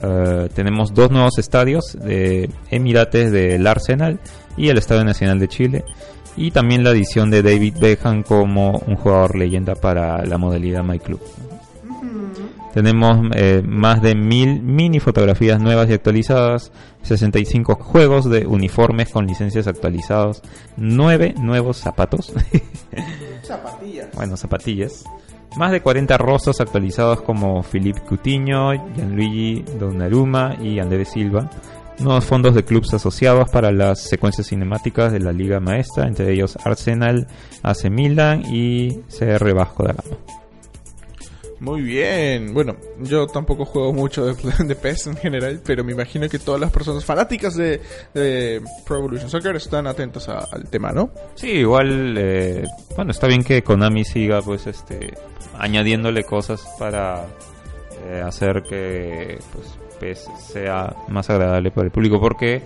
Eh, 0.00 0.48
tenemos 0.54 0.94
dos 0.94 1.10
nuevos 1.10 1.38
estadios 1.38 1.96
de 2.02 2.48
Emirates 2.70 3.30
del 3.30 3.66
Arsenal 3.66 4.18
y 4.56 4.68
el 4.68 4.78
Estadio 4.78 5.04
Nacional 5.04 5.38
de 5.38 5.48
Chile. 5.48 5.84
Y 6.34 6.50
también 6.50 6.82
la 6.82 6.90
adición 6.90 7.30
de 7.30 7.42
David 7.42 7.74
Beckham 7.78 8.22
como 8.22 8.78
un 8.86 8.96
jugador 8.96 9.36
leyenda 9.36 9.74
para 9.74 10.24
la 10.24 10.38
modalidad 10.38 10.82
My 10.82 10.98
Club. 10.98 11.20
Tenemos 12.72 13.30
eh, 13.34 13.62
más 13.64 14.00
de 14.00 14.14
mil 14.14 14.62
mini 14.62 14.98
fotografías 14.98 15.60
nuevas 15.60 15.90
y 15.90 15.92
actualizadas, 15.92 16.72
65 17.02 17.74
juegos 17.74 18.30
de 18.30 18.46
uniformes 18.46 19.10
con 19.10 19.26
licencias 19.26 19.66
actualizados, 19.66 20.42
9 20.76 21.34
nuevos 21.38 21.76
zapatos, 21.76 22.32
Zapatillas. 23.42 24.08
bueno, 24.14 24.36
zapatillas, 24.36 25.04
más 25.56 25.70
de 25.70 25.82
40 25.82 26.16
rostros 26.16 26.60
actualizados 26.60 27.20
como 27.20 27.62
Philippe 27.62 28.00
Coutinho, 28.00 28.72
Gianluigi 28.94 29.64
Donnarumma 29.78 30.56
y 30.60 30.78
Andrés 30.78 31.10
Silva, 31.10 31.50
nuevos 31.98 32.24
fondos 32.24 32.54
de 32.54 32.64
clubes 32.64 32.94
asociados 32.94 33.50
para 33.50 33.70
las 33.70 34.00
secuencias 34.00 34.46
cinemáticas 34.46 35.12
de 35.12 35.20
la 35.20 35.32
Liga 35.32 35.60
Maestra, 35.60 36.06
entre 36.06 36.32
ellos 36.32 36.56
Arsenal, 36.64 37.26
AC 37.62 37.90
Milan 37.90 38.42
y 38.46 39.00
CR 39.18 39.52
Vasco 39.52 39.84
da 39.84 39.92
Gama. 39.92 40.41
Muy 41.62 41.80
bien. 41.80 42.52
Bueno, 42.52 42.74
yo 43.00 43.28
tampoco 43.28 43.64
juego 43.64 43.92
mucho 43.92 44.26
de, 44.26 44.34
de 44.66 44.74
PES 44.74 45.06
en 45.06 45.16
general, 45.16 45.60
pero 45.64 45.84
me 45.84 45.92
imagino 45.92 46.28
que 46.28 46.40
todas 46.40 46.60
las 46.60 46.72
personas 46.72 47.04
fanáticas 47.04 47.54
de, 47.54 47.80
de 48.12 48.60
Pro 48.84 48.98
Evolution 48.98 49.30
Soccer 49.30 49.54
están 49.54 49.86
atentos 49.86 50.28
a- 50.28 50.44
al 50.50 50.68
tema, 50.68 50.90
¿no? 50.90 51.10
Sí, 51.36 51.50
igual, 51.50 52.16
eh, 52.18 52.64
bueno, 52.96 53.12
está 53.12 53.28
bien 53.28 53.44
que 53.44 53.62
Konami 53.62 54.04
siga, 54.04 54.42
pues, 54.42 54.66
este, 54.66 55.14
añadiéndole 55.56 56.24
cosas 56.24 56.66
para 56.80 57.26
eh, 58.08 58.20
hacer 58.26 58.64
que, 58.68 59.38
pues, 59.52 59.78
PES 60.00 60.26
sea 60.52 60.96
más 61.08 61.30
agradable 61.30 61.70
para 61.70 61.84
el 61.86 61.92
público, 61.92 62.18
porque 62.20 62.60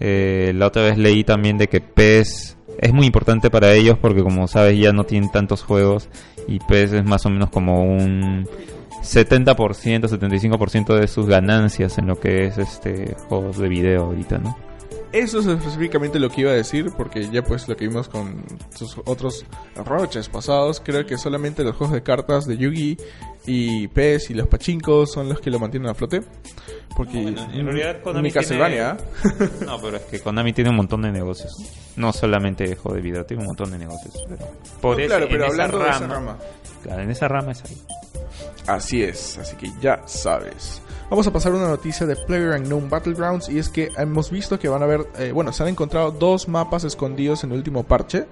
eh, 0.00 0.50
la 0.56 0.66
otra 0.66 0.82
vez 0.82 0.98
leí 0.98 1.22
también 1.22 1.56
de 1.56 1.68
que 1.68 1.80
PES 1.80 2.56
es 2.80 2.92
muy 2.94 3.06
importante 3.06 3.50
para 3.50 3.74
ellos, 3.74 3.98
porque 3.98 4.22
como 4.22 4.48
sabes 4.48 4.78
ya 4.78 4.92
no 4.92 5.04
tienen 5.04 5.30
tantos 5.30 5.62
juegos 5.62 6.08
y 6.48 6.58
PES 6.60 6.92
es 6.94 7.04
más 7.04 7.26
o 7.26 7.30
menos 7.30 7.50
como 7.50 7.84
un 7.84 8.48
70%, 9.02 9.54
75% 9.54 10.98
de 10.98 11.06
sus 11.06 11.26
ganancias 11.26 11.98
en 11.98 12.06
lo 12.06 12.18
que 12.18 12.46
es 12.46 12.56
este 12.56 13.14
juegos 13.28 13.58
de 13.58 13.68
video 13.68 14.04
ahorita, 14.04 14.38
¿no? 14.38 14.56
Eso 15.12 15.40
es 15.40 15.46
específicamente 15.46 16.20
lo 16.20 16.30
que 16.30 16.42
iba 16.42 16.52
a 16.52 16.54
decir, 16.54 16.92
porque 16.96 17.28
ya 17.30 17.42
pues 17.42 17.68
lo 17.68 17.76
que 17.76 17.88
vimos 17.88 18.08
con 18.08 18.44
sus 18.72 18.96
otros 19.04 19.44
roches 19.74 20.28
pasados, 20.28 20.80
creo 20.80 21.04
que 21.04 21.18
solamente 21.18 21.64
los 21.64 21.76
juegos 21.76 21.94
de 21.94 22.02
cartas 22.02 22.46
de 22.46 22.56
Yugi 22.56 22.96
y 23.46 23.88
PES 23.88 24.30
y 24.30 24.34
los 24.34 24.46
pachincos 24.48 25.12
son 25.12 25.28
los 25.28 25.40
que 25.40 25.50
lo 25.50 25.58
mantienen 25.58 25.88
a 25.90 25.94
flote. 25.94 26.20
Porque 26.96 27.14
No, 27.18 27.22
bueno, 27.22 27.52
en 27.52 27.66
realidad 27.66 27.96
ni 27.96 28.02
Konami 28.02 28.30
Castlevania, 28.32 28.96
tiene- 29.22 29.50
No, 29.66 29.80
pero 29.80 29.96
es 29.96 30.02
que 30.04 30.20
Konami 30.20 30.52
tiene 30.52 30.70
un 30.70 30.76
montón 30.76 31.02
de 31.02 31.12
negocios. 31.12 31.54
No 31.96 32.12
solamente 32.12 32.66
de 32.68 32.76
juego 32.76 32.96
de 32.96 33.02
video, 33.02 33.24
tiene 33.24 33.42
un 33.42 33.46
montón 33.46 33.70
de 33.70 33.78
negocios. 33.78 34.14
Pero 34.28 34.46
por 34.80 34.96
No, 34.96 34.98
ese- 34.98 35.08
claro, 35.08 35.26
pero 35.30 35.44
en 35.44 35.50
esa 35.52 35.62
hablando 35.64 35.78
de 35.78 35.90
esa 35.90 36.06
rama. 36.06 36.38
Claro, 36.82 37.02
en 37.02 37.10
esa 37.10 37.28
rama 37.28 37.52
es 37.52 37.64
ahí. 37.64 37.76
Así 38.66 39.02
es, 39.02 39.38
así 39.38 39.56
que 39.56 39.70
ya 39.80 40.02
sabes. 40.06 40.82
Vamos 41.08 41.26
a 41.26 41.32
pasar 41.32 41.52
a 41.52 41.56
una 41.56 41.68
noticia 41.68 42.06
de 42.06 42.14
Player 42.14 42.50
Unknown 42.60 42.88
Battlegrounds 42.88 43.48
y 43.48 43.58
es 43.58 43.68
que 43.68 43.88
hemos 43.96 44.30
visto 44.30 44.58
que 44.60 44.68
van 44.68 44.82
a 44.82 44.84
haber, 44.84 45.00
eh, 45.18 45.32
bueno, 45.32 45.52
se 45.52 45.62
han 45.64 45.68
encontrado 45.70 46.12
dos 46.12 46.46
mapas 46.48 46.84
escondidos 46.84 47.42
en 47.42 47.50
el 47.50 47.58
último 47.58 47.82
parche, 47.82 48.26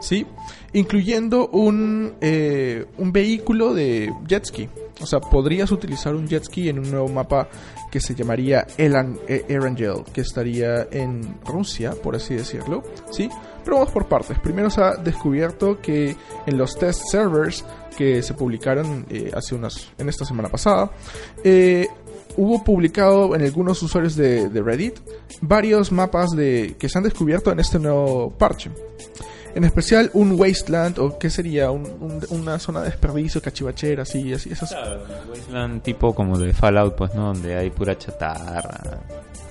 ¿sí? 0.00 0.26
Incluyendo 0.74 1.48
un, 1.48 2.14
eh, 2.20 2.84
un 2.98 3.12
vehículo 3.12 3.72
de 3.74 4.12
jet 4.26 4.44
ski. 4.44 4.68
O 5.00 5.06
sea, 5.06 5.20
podrías 5.20 5.72
utilizar 5.72 6.14
un 6.14 6.28
jet 6.28 6.44
ski 6.44 6.68
en 6.68 6.78
un 6.78 6.90
nuevo 6.90 7.08
mapa 7.08 7.48
que 7.90 8.00
se 8.00 8.14
llamaría 8.14 8.66
Elan, 8.76 9.18
eh, 9.28 9.44
Erangel, 9.48 10.04
que 10.12 10.20
estaría 10.20 10.86
en 10.90 11.40
Rusia, 11.44 11.92
por 11.92 12.14
así 12.16 12.34
decirlo, 12.34 12.82
¿sí? 13.10 13.28
Pero 13.64 13.78
vamos 13.78 13.92
por 13.92 14.06
partes. 14.06 14.38
Primero 14.40 14.68
se 14.68 14.82
ha 14.82 14.96
descubierto 14.96 15.80
que 15.80 16.16
en 16.46 16.58
los 16.58 16.76
test 16.76 17.02
servers 17.10 17.64
que 17.96 18.22
se 18.22 18.34
publicaron 18.34 19.06
eh, 19.08 19.30
hace 19.34 19.54
unas 19.54 19.92
en 19.98 20.08
esta 20.08 20.24
semana 20.24 20.48
pasada 20.48 20.90
hubo 22.36 22.64
publicado 22.64 23.34
en 23.34 23.42
algunos 23.42 23.82
usuarios 23.82 24.16
de, 24.16 24.48
de 24.48 24.62
Reddit 24.62 24.98
varios 25.40 25.92
mapas 25.92 26.30
de 26.30 26.74
que 26.78 26.88
se 26.88 26.98
han 26.98 27.04
descubierto 27.04 27.52
en 27.52 27.60
este 27.60 27.78
nuevo 27.78 28.30
parche 28.30 28.70
en 29.54 29.64
especial 29.64 30.10
un 30.14 30.32
wasteland 30.38 30.98
o 30.98 31.18
qué 31.18 31.30
sería 31.30 31.70
Un- 31.70 31.86
un- 32.00 32.26
una 32.30 32.58
zona 32.58 32.80
de 32.80 32.86
desperdicio 32.90 33.40
cachivachera 33.40 34.02
así 34.02 34.32
así 34.32 34.50
esas 34.52 34.74
Wasteland 35.30 35.82
tipo 35.82 36.14
como 36.14 36.38
de 36.38 36.52
Fallout, 36.52 36.94
pues, 36.96 37.14
¿no? 37.14 37.26
Donde 37.32 37.56
hay 37.56 37.70
pura 37.70 37.96
chatarra. 37.96 39.00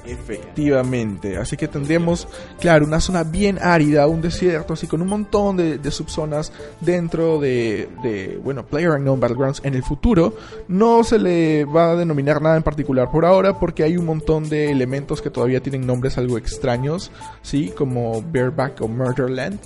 Efectivamente, 0.06 1.38
así 1.38 1.56
que 1.56 1.70
tendríamos, 1.70 2.28
claro, 2.60 2.86
una 2.86 3.00
zona 3.00 3.24
bien 3.24 3.58
árida, 3.62 4.06
un 4.08 4.22
desierto, 4.22 4.74
así 4.74 4.86
con 4.86 5.02
un 5.02 5.08
montón 5.08 5.56
de, 5.56 5.78
de 5.78 5.92
subzonas 5.92 6.52
dentro 6.82 7.40
de, 7.40 7.88
de, 8.04 8.40
bueno, 8.44 8.66
Player 8.66 8.92
Unknown 8.92 9.20
Battlegrounds 9.20 9.62
en 9.64 9.76
el 9.76 9.84
futuro. 9.84 10.36
No 10.68 11.04
se 11.06 11.20
le 11.20 11.64
va 11.64 11.92
a 11.92 11.96
denominar 11.96 12.42
nada 12.42 12.58
en 12.58 12.64
particular 12.64 13.10
por 13.12 13.26
ahora 13.26 13.58
porque 13.60 13.84
hay 13.84 13.96
un 13.96 14.06
montón 14.06 14.50
de 14.50 14.72
elementos 14.72 15.22
que 15.22 15.30
todavía 15.30 15.62
tienen 15.62 15.88
nombres 15.88 16.18
algo 16.18 16.38
extraños, 16.38 17.10
¿sí? 17.42 17.70
Como 17.70 18.22
Bareback 18.22 18.82
o 18.82 18.90
Murderland. 18.90 19.60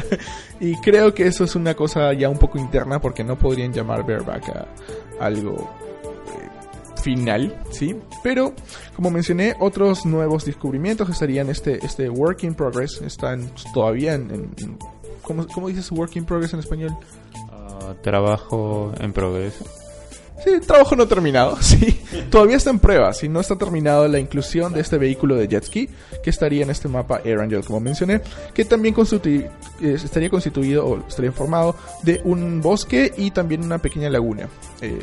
y 0.60 0.74
creo 0.80 1.14
que 1.14 1.28
eso 1.28 1.44
es 1.44 1.54
una 1.54 1.74
cosa 1.74 2.12
ya 2.12 2.28
un 2.28 2.38
poco 2.38 2.58
interna 2.58 3.00
porque 3.00 3.22
no 3.22 3.38
podrían 3.38 3.72
llamar 3.72 4.02
Bareback 4.02 4.48
a 4.48 4.66
algo 5.24 5.85
final, 7.06 7.54
¿sí? 7.70 7.94
Pero, 8.24 8.52
como 8.96 9.10
mencioné, 9.12 9.54
otros 9.60 10.04
nuevos 10.04 10.44
descubrimientos 10.44 11.08
estarían 11.08 11.48
este, 11.50 11.78
este 11.86 12.10
Work 12.10 12.42
in 12.42 12.54
Progress, 12.56 13.00
están 13.00 13.48
todavía 13.72 14.14
en... 14.14 14.30
en- 14.58 14.78
¿cómo, 15.22 15.46
¿Cómo 15.46 15.68
dices 15.68 15.92
Work 15.92 16.16
in 16.16 16.24
Progress 16.24 16.52
en 16.54 16.58
español? 16.58 16.96
Ah, 17.52 17.94
trabajo 18.02 18.92
en 18.98 19.12
progreso. 19.12 19.64
Sí, 20.44 20.60
trabajo 20.66 20.94
no 20.94 21.08
terminado, 21.08 21.56
sí. 21.60 22.00
Todavía 22.30 22.56
está 22.56 22.70
en 22.70 22.78
prueba, 22.78 23.12
si 23.12 23.28
no 23.28 23.40
está 23.40 23.56
terminado 23.56 24.06
la 24.06 24.18
inclusión 24.18 24.72
de 24.72 24.80
este 24.80 24.98
vehículo 24.98 25.34
de 25.34 25.48
jet 25.48 25.64
ski 25.64 25.88
que 26.22 26.30
estaría 26.30 26.62
en 26.62 26.70
este 26.70 26.88
mapa 26.88 27.20
Air 27.24 27.40
Angel, 27.40 27.64
como 27.64 27.80
mencioné, 27.80 28.20
que 28.54 28.64
también 28.64 28.94
constitu- 28.94 29.48
eh, 29.80 29.92
estaría 29.94 30.28
constituido 30.30 30.86
o 30.86 30.98
estaría 31.06 31.32
formado 31.32 31.74
de 32.02 32.20
un 32.24 32.60
bosque 32.60 33.12
y 33.16 33.30
también 33.30 33.64
una 33.64 33.78
pequeña 33.78 34.10
laguna. 34.10 34.48
Eh, 34.82 34.98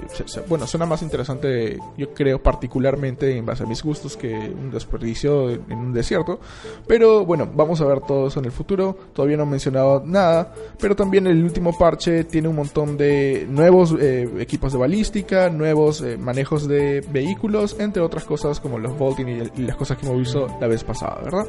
bueno, 0.47 0.67
suena 0.67 0.85
más 0.85 1.01
interesante, 1.01 1.77
yo 1.97 2.13
creo, 2.13 2.41
particularmente 2.41 3.35
en 3.35 3.45
base 3.45 3.63
a 3.63 3.65
mis 3.65 3.81
gustos, 3.83 4.15
que 4.15 4.33
un 4.33 4.69
desperdicio 4.71 5.49
en 5.49 5.73
un 5.73 5.93
desierto. 5.93 6.39
Pero 6.87 7.25
bueno, 7.25 7.49
vamos 7.53 7.81
a 7.81 7.85
ver 7.85 8.01
todo 8.01 8.27
eso 8.27 8.39
en 8.39 8.45
el 8.45 8.51
futuro. 8.51 8.97
Todavía 9.13 9.37
no 9.37 9.43
he 9.43 9.47
mencionado 9.47 10.03
nada, 10.05 10.53
pero 10.79 10.95
también 10.95 11.25
el 11.27 11.43
último 11.43 11.75
parche 11.77 12.23
tiene 12.25 12.47
un 12.49 12.55
montón 12.55 12.97
de 12.97 13.47
nuevos 13.49 13.95
eh, 13.99 14.29
equipos 14.39 14.73
de 14.73 14.79
balística, 14.79 15.22
nuevos 15.51 16.01
eh, 16.01 16.17
manejos 16.17 16.67
de 16.67 17.01
vehículos, 17.11 17.75
entre 17.79 18.01
otras 18.01 18.23
cosas 18.23 18.59
como 18.59 18.79
los 18.79 18.97
Bolting 18.97 19.51
y, 19.55 19.61
las 19.61 19.75
cosas 19.75 19.97
que 19.97 20.05
hemos 20.05 20.19
visto 20.19 20.47
la 20.59 20.67
vez 20.67 20.83
pasada, 20.83 21.21
¿verdad? 21.23 21.45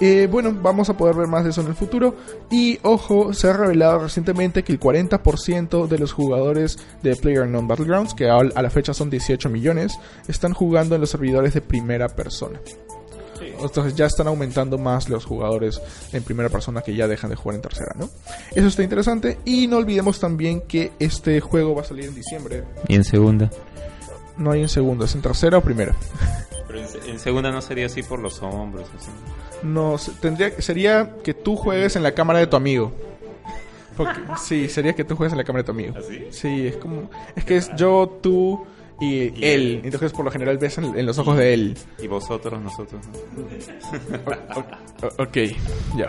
Eh, 0.00 0.28
bueno, 0.30 0.56
vamos 0.62 0.88
a 0.88 0.96
poder 0.96 1.14
ver 1.14 1.26
más 1.26 1.44
de 1.44 1.50
eso 1.50 1.60
en 1.60 1.66
el 1.66 1.74
futuro. 1.74 2.14
Y 2.50 2.78
ojo, 2.82 3.34
se 3.34 3.48
ha 3.48 3.52
revelado 3.52 3.98
recientemente 3.98 4.62
que 4.62 4.72
el 4.72 4.80
40% 4.80 5.86
de 5.86 5.98
los 5.98 6.12
jugadores 6.12 6.78
de 7.02 7.16
PlayerUnknown 7.16 7.68
Battlegrounds, 7.68 8.14
que 8.14 8.28
a 8.30 8.42
la 8.42 8.70
fecha 8.70 8.94
son 8.94 9.10
18 9.10 9.50
millones, 9.50 9.98
están 10.26 10.54
jugando 10.54 10.94
en 10.94 11.02
los 11.02 11.10
servidores 11.10 11.52
de 11.52 11.60
primera 11.60 12.08
persona. 12.08 12.60
Entonces 13.40 13.94
ya 13.94 14.06
están 14.06 14.28
aumentando 14.28 14.78
más 14.78 15.08
los 15.08 15.24
jugadores 15.24 15.80
en 16.12 16.22
primera 16.22 16.48
persona 16.48 16.82
que 16.82 16.94
ya 16.94 17.08
dejan 17.08 17.30
de 17.30 17.36
jugar 17.36 17.56
en 17.56 17.62
tercera, 17.62 17.94
¿no? 17.98 18.08
Eso 18.54 18.68
está 18.68 18.82
interesante. 18.82 19.38
Y 19.44 19.66
no 19.66 19.78
olvidemos 19.78 20.20
también 20.20 20.62
que 20.62 20.92
este 20.98 21.40
juego 21.40 21.74
va 21.74 21.82
a 21.82 21.84
salir 21.84 22.06
en 22.06 22.14
diciembre. 22.14 22.64
Y 22.88 22.94
en 22.94 23.04
segunda. 23.04 23.50
No 24.36 24.52
hay 24.52 24.62
en 24.62 24.68
segundo, 24.68 25.04
es 25.04 25.14
en 25.14 25.22
tercera 25.22 25.58
o 25.58 25.60
primera. 25.60 25.94
Pero 26.66 26.80
en, 26.80 27.10
en 27.10 27.18
segunda 27.18 27.50
no 27.50 27.60
sería 27.60 27.86
así 27.86 28.02
por 28.02 28.20
los 28.20 28.42
hombros. 28.42 28.88
Así. 28.96 29.10
No, 29.62 29.96
tendría, 30.20 30.60
sería 30.60 31.16
que 31.22 31.34
tú 31.34 31.56
juegues 31.56 31.96
en 31.96 32.02
la 32.02 32.12
cámara 32.12 32.38
de 32.38 32.46
tu 32.46 32.56
amigo. 32.56 32.92
Porque, 33.96 34.20
sí, 34.42 34.68
sería 34.68 34.94
que 34.94 35.04
tú 35.04 35.16
juegues 35.16 35.32
en 35.32 35.38
la 35.38 35.44
cámara 35.44 35.62
de 35.62 35.66
tu 35.66 35.72
amigo. 35.72 35.94
¿Así? 35.98 36.26
Sí, 36.30 36.68
es 36.68 36.76
como. 36.76 37.10
Es 37.36 37.44
que 37.44 37.56
es 37.56 37.70
yo, 37.76 38.18
tú 38.22 38.64
y, 39.00 39.06
Y 39.06 39.26
él. 39.26 39.34
él. 39.42 39.80
Entonces, 39.84 40.12
por 40.12 40.24
lo 40.24 40.30
general 40.30 40.58
ves 40.58 40.78
en, 40.78 40.98
en 40.98 41.06
los 41.06 41.18
ojos 41.18 41.36
de 41.36 41.54
él. 41.54 41.74
Y 42.02 42.06
vosotros, 42.06 42.60
nosotros. 42.60 43.00
O- 45.06 45.22
ok, 45.22 45.36
ya. 45.96 46.06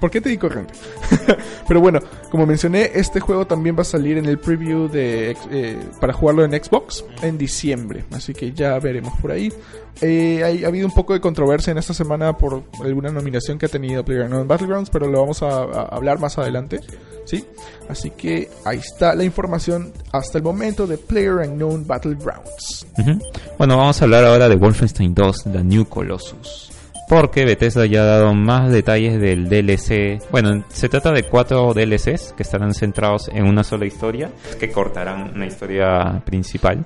¿Por 0.00 0.10
qué 0.10 0.20
te 0.20 0.28
di 0.28 0.36
corriente? 0.36 0.74
Pero 1.68 1.80
bueno, 1.80 2.00
como 2.30 2.46
mencioné, 2.46 2.90
este 2.94 3.20
juego 3.20 3.46
también 3.46 3.76
va 3.76 3.82
a 3.82 3.84
salir 3.84 4.18
en 4.18 4.26
el 4.26 4.38
preview 4.38 4.88
de 4.88 5.36
eh, 5.50 5.78
para 6.00 6.12
jugarlo 6.12 6.44
en 6.44 6.52
Xbox 6.52 7.04
en 7.22 7.38
diciembre. 7.38 8.04
Así 8.12 8.34
que 8.34 8.52
ya 8.52 8.78
veremos 8.78 9.14
por 9.20 9.30
ahí. 9.32 9.50
Eh, 10.00 10.42
hay, 10.44 10.64
ha 10.64 10.68
habido 10.68 10.86
un 10.86 10.94
poco 10.94 11.12
de 11.12 11.20
controversia 11.20 11.70
en 11.70 11.78
esta 11.78 11.94
semana 11.94 12.36
por 12.36 12.64
alguna 12.82 13.10
nominación 13.10 13.58
que 13.58 13.66
ha 13.66 13.68
tenido 13.68 14.04
PlayerUnknown 14.04 14.48
Battlegrounds, 14.48 14.90
pero 14.90 15.06
lo 15.06 15.20
vamos 15.20 15.42
a, 15.42 15.62
a 15.62 15.82
hablar 15.90 16.18
más 16.18 16.36
adelante. 16.38 16.80
¿sí? 17.24 17.44
Así 17.88 18.10
que 18.10 18.48
ahí 18.64 18.78
está 18.78 19.14
la 19.14 19.24
información 19.24 19.92
hasta 20.12 20.38
el 20.38 20.44
momento 20.44 20.86
de 20.86 20.98
PlayerUnknown 20.98 21.86
Battlegrounds. 21.86 22.86
Ujú. 22.98 23.18
Bueno, 23.58 23.76
vamos 23.76 24.00
a 24.00 24.04
hablar 24.04 24.24
ahora 24.24 24.48
de 24.48 24.56
Wolfenstein 24.56 25.14
2, 25.14 25.44
The 25.52 25.64
New 25.64 25.86
Colossus. 25.86 26.70
Porque 27.08 27.44
Bethesda 27.44 27.84
ya 27.84 28.00
ha 28.00 28.06
dado 28.06 28.34
más 28.34 28.72
detalles 28.72 29.20
del 29.20 29.48
DLC. 29.48 30.22
Bueno, 30.30 30.64
se 30.68 30.88
trata 30.88 31.12
de 31.12 31.24
cuatro 31.24 31.74
DLCs 31.74 32.32
que 32.32 32.42
estarán 32.42 32.72
centrados 32.72 33.28
en 33.28 33.44
una 33.44 33.62
sola 33.62 33.84
historia, 33.84 34.30
que 34.58 34.70
cortarán 34.70 35.32
una 35.34 35.46
historia 35.46 36.22
principal. 36.24 36.84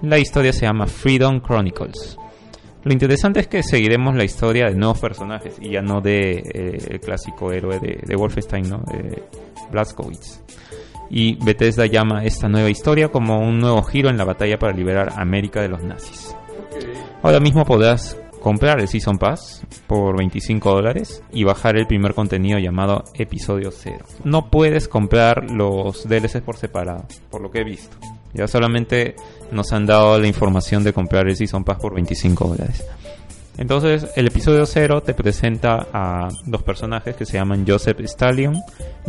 La 0.00 0.18
historia 0.18 0.54
se 0.54 0.62
llama 0.62 0.86
Freedom 0.86 1.40
Chronicles. 1.40 2.16
Lo 2.88 2.94
interesante 2.94 3.40
es 3.40 3.48
que 3.48 3.62
seguiremos 3.62 4.16
la 4.16 4.24
historia 4.24 4.70
de 4.70 4.74
nuevos 4.74 4.98
personajes 4.98 5.58
y 5.60 5.72
ya 5.72 5.82
no 5.82 6.00
de 6.00 6.38
eh, 6.38 6.78
el 6.88 7.00
clásico 7.00 7.52
héroe 7.52 7.78
de, 7.78 8.00
de 8.02 8.16
Wolfenstein, 8.16 8.66
¿no? 8.66 8.82
Blazkowicz. 9.70 10.40
Y 11.10 11.34
Bethesda 11.44 11.84
llama 11.84 12.24
esta 12.24 12.48
nueva 12.48 12.70
historia 12.70 13.10
como 13.10 13.40
un 13.40 13.58
nuevo 13.58 13.82
giro 13.82 14.08
en 14.08 14.16
la 14.16 14.24
batalla 14.24 14.58
para 14.58 14.72
liberar 14.72 15.12
América 15.18 15.60
de 15.60 15.68
los 15.68 15.82
nazis. 15.82 16.34
Ahora 17.22 17.40
mismo 17.40 17.66
podrás 17.66 18.18
comprar 18.40 18.80
el 18.80 18.88
Season 18.88 19.18
Pass 19.18 19.66
por 19.86 20.16
25 20.16 20.70
dólares 20.72 21.22
y 21.30 21.44
bajar 21.44 21.76
el 21.76 21.86
primer 21.86 22.14
contenido 22.14 22.58
llamado 22.58 23.04
Episodio 23.12 23.70
0. 23.70 23.98
No 24.24 24.50
puedes 24.50 24.88
comprar 24.88 25.50
los 25.50 26.08
DLCs 26.08 26.40
por 26.40 26.56
separado, 26.56 27.04
por 27.28 27.42
lo 27.42 27.50
que 27.50 27.60
he 27.60 27.64
visto. 27.64 27.98
Ya 28.32 28.46
solamente 28.46 29.14
nos 29.50 29.72
han 29.72 29.86
dado 29.86 30.18
la 30.18 30.26
información 30.26 30.84
de 30.84 30.92
comprar 30.92 31.28
el 31.28 31.36
Season 31.36 31.64
Pass 31.64 31.78
por 31.78 31.94
25 31.94 32.48
dólares. 32.48 32.84
Entonces, 33.58 34.06
el 34.14 34.28
episodio 34.28 34.64
0 34.64 35.02
te 35.02 35.14
presenta 35.14 35.88
a 35.92 36.28
dos 36.46 36.62
personajes 36.62 37.16
que 37.16 37.26
se 37.26 37.34
llaman 37.38 37.64
Joseph 37.66 38.00
Stallion, 38.04 38.54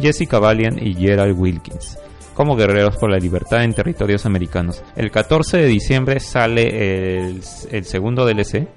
Jessica 0.02 0.40
Valiant 0.40 0.82
y 0.82 0.96
Gerald 0.96 1.38
Wilkins, 1.38 2.00
como 2.34 2.56
guerreros 2.56 2.98
por 2.98 3.12
la 3.12 3.20
libertad 3.20 3.64
en 3.64 3.76
territorios 3.76 4.26
americanos. 4.26 4.84
El 4.96 5.12
14 5.12 5.58
de 5.58 5.68
diciembre 5.68 6.20
sale 6.20 7.20
el, 7.20 7.44
el 7.70 7.86
segundo 7.86 8.26
DLC, 8.26 8.68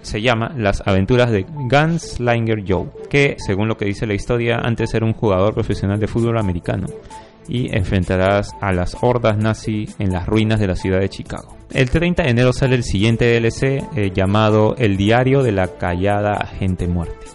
se 0.00 0.22
llama 0.22 0.54
Las 0.56 0.82
aventuras 0.86 1.30
de 1.30 1.42
Gunslinger 1.42 2.64
Joe, 2.66 2.86
que 3.10 3.36
según 3.38 3.68
lo 3.68 3.76
que 3.76 3.84
dice 3.84 4.06
la 4.06 4.14
historia, 4.14 4.56
antes 4.62 4.94
era 4.94 5.04
un 5.04 5.12
jugador 5.12 5.52
profesional 5.52 6.00
de 6.00 6.06
fútbol 6.06 6.38
americano 6.38 6.86
y 7.50 7.76
enfrentarás 7.76 8.52
a 8.60 8.72
las 8.72 8.96
hordas 9.02 9.36
nazi 9.36 9.88
en 9.98 10.12
las 10.12 10.26
ruinas 10.26 10.60
de 10.60 10.68
la 10.68 10.76
ciudad 10.76 11.00
de 11.00 11.08
Chicago. 11.08 11.56
El 11.72 11.90
30 11.90 12.22
de 12.22 12.30
enero 12.30 12.52
sale 12.52 12.76
el 12.76 12.84
siguiente 12.84 13.38
DLC 13.38 13.82
eh, 13.96 14.12
llamado 14.14 14.76
El 14.78 14.96
diario 14.96 15.42
de 15.42 15.52
la 15.52 15.66
callada 15.66 16.32
agente 16.34 16.86
muerte. 16.86 17.26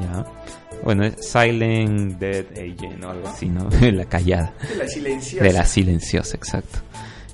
Ya. 0.00 0.24
Bueno, 0.82 1.04
es 1.04 1.16
Silent 1.20 2.18
Dead 2.18 2.46
Agent 2.52 3.04
o 3.04 3.10
algo 3.10 3.28
así, 3.28 3.48
¿no? 3.48 3.68
la 3.92 4.06
callada. 4.06 4.54
La 4.76 4.88
silenciosa. 4.88 5.44
De 5.44 5.52
la 5.52 5.64
silenciosa, 5.64 6.36
exacto. 6.36 6.78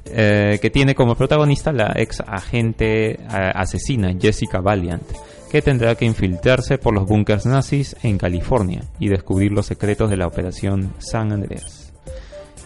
Eh, 0.07 0.59
que 0.61 0.71
tiene 0.71 0.95
como 0.95 1.15
protagonista 1.15 1.73
la 1.73 1.93
ex 1.97 2.21
agente 2.21 3.13
eh, 3.13 3.19
asesina 3.55 4.13
Jessica 4.21 4.61
Valiant, 4.61 5.03
que 5.55 5.63
tendrá 5.63 5.95
que 5.95 6.05
infiltrarse 6.05 6.79
por 6.79 6.93
los 6.93 7.07
búnkers 7.07 7.47
nazis 7.47 7.95
en 8.03 8.19
California 8.19 8.83
y 8.99 9.07
descubrir 9.07 9.53
los 9.53 9.67
secretos 9.67 10.11
de 10.11 10.17
la 10.17 10.27
operación 10.27 10.93
San 10.99 11.31
Andreas. 11.31 11.93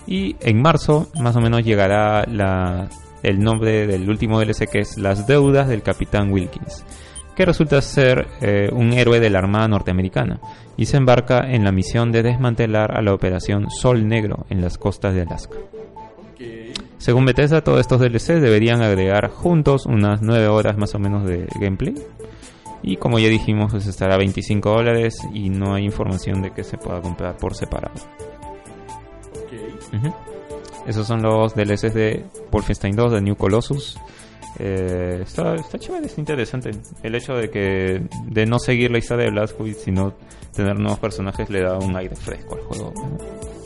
Y 0.06 0.36
en 0.40 0.62
marzo, 0.62 1.10
más 1.20 1.36
o 1.36 1.40
menos, 1.42 1.62
llegará 1.62 2.24
la, 2.24 2.88
el 3.22 3.40
nombre 3.40 3.86
del 3.86 4.08
último 4.08 4.40
DLC 4.40 4.70
que 4.70 4.78
es 4.78 4.96
Las 4.96 5.26
deudas 5.26 5.68
del 5.68 5.82
Capitán 5.82 6.32
Wilkins, 6.32 6.82
que 7.36 7.44
resulta 7.44 7.82
ser 7.82 8.26
eh, 8.40 8.70
un 8.72 8.94
héroe 8.94 9.20
de 9.20 9.28
la 9.28 9.40
Armada 9.40 9.68
norteamericana 9.68 10.40
y 10.78 10.86
se 10.86 10.96
embarca 10.96 11.40
en 11.40 11.64
la 11.64 11.72
misión 11.72 12.10
de 12.10 12.22
desmantelar 12.22 12.96
a 12.96 13.02
la 13.02 13.12
operación 13.12 13.68
Sol 13.68 14.08
Negro 14.08 14.46
en 14.48 14.62
las 14.62 14.78
costas 14.78 15.12
de 15.12 15.20
Alaska. 15.20 15.58
Según 16.96 17.26
Bethesda, 17.26 17.60
todos 17.60 17.80
estos 17.80 18.00
DLC 18.00 18.40
deberían 18.40 18.80
agregar 18.80 19.28
juntos 19.28 19.84
unas 19.84 20.22
9 20.22 20.48
horas 20.48 20.78
más 20.78 20.94
o 20.94 20.98
menos 20.98 21.26
de 21.26 21.46
gameplay. 21.60 21.94
Y 22.82 22.96
como 22.96 23.18
ya 23.18 23.28
dijimos, 23.28 23.72
pues 23.72 23.86
estará 23.86 24.14
a 24.14 24.18
25 24.18 24.70
dólares 24.70 25.18
y 25.32 25.50
no 25.50 25.74
hay 25.74 25.84
información 25.84 26.42
de 26.42 26.52
que 26.52 26.64
se 26.64 26.78
pueda 26.78 27.00
comprar 27.00 27.36
por 27.36 27.54
separado. 27.54 27.94
Esos 30.86 31.06
son 31.06 31.22
los 31.22 31.54
DLCs 31.54 31.94
de 31.94 32.24
Wolfenstein 32.50 32.96
2 32.96 33.12
de 33.12 33.20
New 33.20 33.36
Colossus. 33.36 33.98
Eh, 34.58 35.20
está, 35.22 35.54
está 35.54 35.78
chévere, 35.78 36.06
está 36.06 36.20
interesante. 36.20 36.70
El 37.02 37.14
hecho 37.14 37.34
de 37.34 37.50
que 37.50 38.02
de 38.26 38.46
no 38.46 38.58
seguir 38.58 38.90
la 38.90 38.98
historia 38.98 39.26
de 39.26 39.30
Blazkowicz, 39.32 39.78
sino 39.78 40.14
tener 40.54 40.78
nuevos 40.78 40.98
personajes 40.98 41.50
le 41.50 41.62
da 41.62 41.78
un 41.78 41.96
aire 41.96 42.16
fresco 42.16 42.54
al 42.54 42.62
juego. 42.62 42.92
¿no? 42.96 43.57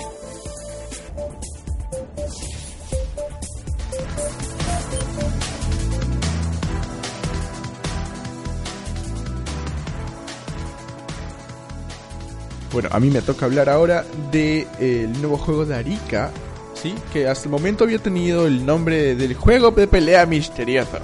Bueno, 12.73 12.89
a 12.91 12.99
mí 13.01 13.11
me 13.11 13.21
toca 13.21 13.45
hablar 13.45 13.69
ahora 13.69 14.05
del 14.31 15.13
nuevo 15.21 15.37
juego 15.37 15.67
de 15.67 15.75
Arica, 15.75 16.31
¿sí? 16.75 16.95
Que 17.13 17.29
hasta 17.29 17.45
el 17.45 17.51
momento 17.51 17.85
había 17.85 17.99
tenido 17.99 18.47
el 18.47 18.65
nombre 18.65 19.15
del 19.15 19.35
juego 19.35 19.71
de 19.73 19.87
pelea 19.87 20.25
misterioso. 20.25 20.99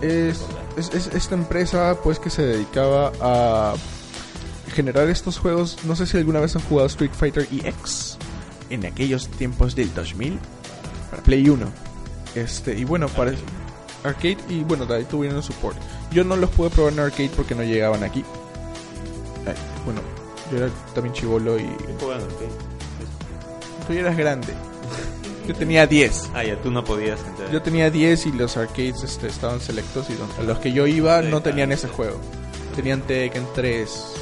Es, 0.00 0.44
es, 0.76 0.94
es 0.94 1.08
esta 1.08 1.34
empresa 1.34 1.96
pues 2.04 2.20
que 2.20 2.30
se 2.30 2.42
dedicaba 2.42 3.12
a 3.20 3.74
generar 4.72 5.08
estos 5.08 5.38
juegos. 5.38 5.78
No 5.84 5.96
sé 5.96 6.06
si 6.06 6.16
alguna 6.16 6.38
vez 6.38 6.54
han 6.54 6.62
jugado 6.62 6.86
Street 6.86 7.10
Fighter 7.12 7.48
EX 7.50 8.16
en 8.70 8.86
aquellos 8.86 9.28
tiempos 9.28 9.74
del 9.74 9.92
2000 9.92 10.38
para 11.10 11.22
Play 11.24 11.48
1. 11.48 11.66
Este, 12.36 12.78
y 12.78 12.84
bueno, 12.84 13.08
para 13.08 13.32
arcade 14.04 14.38
y 14.48 14.60
bueno, 14.60 14.86
de 14.86 14.96
ahí 14.96 15.04
tuvieron 15.04 15.42
support. 15.42 15.76
Yo 16.12 16.22
no 16.22 16.36
los 16.36 16.50
pude 16.50 16.70
probar 16.70 16.92
en 16.92 17.00
arcade 17.00 17.30
porque 17.34 17.56
no 17.56 17.64
llegaban 17.64 18.04
aquí. 18.04 18.24
Ay, 19.46 19.54
bueno, 19.84 20.00
yo 20.50 20.58
era 20.58 20.68
también 20.94 21.14
chivolo 21.14 21.58
y 21.58 21.66
tú 23.86 23.92
ya 23.94 24.00
eras 24.00 24.16
grande. 24.16 24.52
Yo 25.46 25.54
tenía 25.54 25.86
10. 25.86 26.30
Ah, 26.34 26.44
ya 26.44 26.56
tú 26.60 26.70
no 26.70 26.84
podías 26.84 27.20
entrar. 27.26 27.50
Yo 27.50 27.62
tenía 27.62 27.90
10 27.90 28.26
y 28.26 28.32
los 28.32 28.56
arcades 28.58 29.02
este, 29.02 29.28
estaban 29.28 29.60
selectos 29.60 30.10
y 30.10 30.14
don- 30.14 30.28
a 30.38 30.42
los 30.42 30.58
que 30.58 30.72
yo 30.72 30.86
iba 30.86 31.22
no 31.22 31.40
tenían 31.40 31.72
ese 31.72 31.88
juego. 31.88 32.18
Tenían 32.76 33.00
Tekken 33.02 33.46
3. 33.54 34.14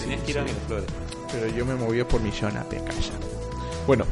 Tenías 0.00 0.20
que 0.22 0.30
ir 0.32 0.38
a 0.40 0.42
Miraflores. 0.42 0.86
Pero 1.30 1.46
yo 1.56 1.64
me 1.64 1.74
movía 1.76 2.06
por 2.08 2.20
mi 2.20 2.32
zona, 2.32 2.64
pe, 2.64 2.78
calla. 2.78 3.12
Bueno. 3.86 4.04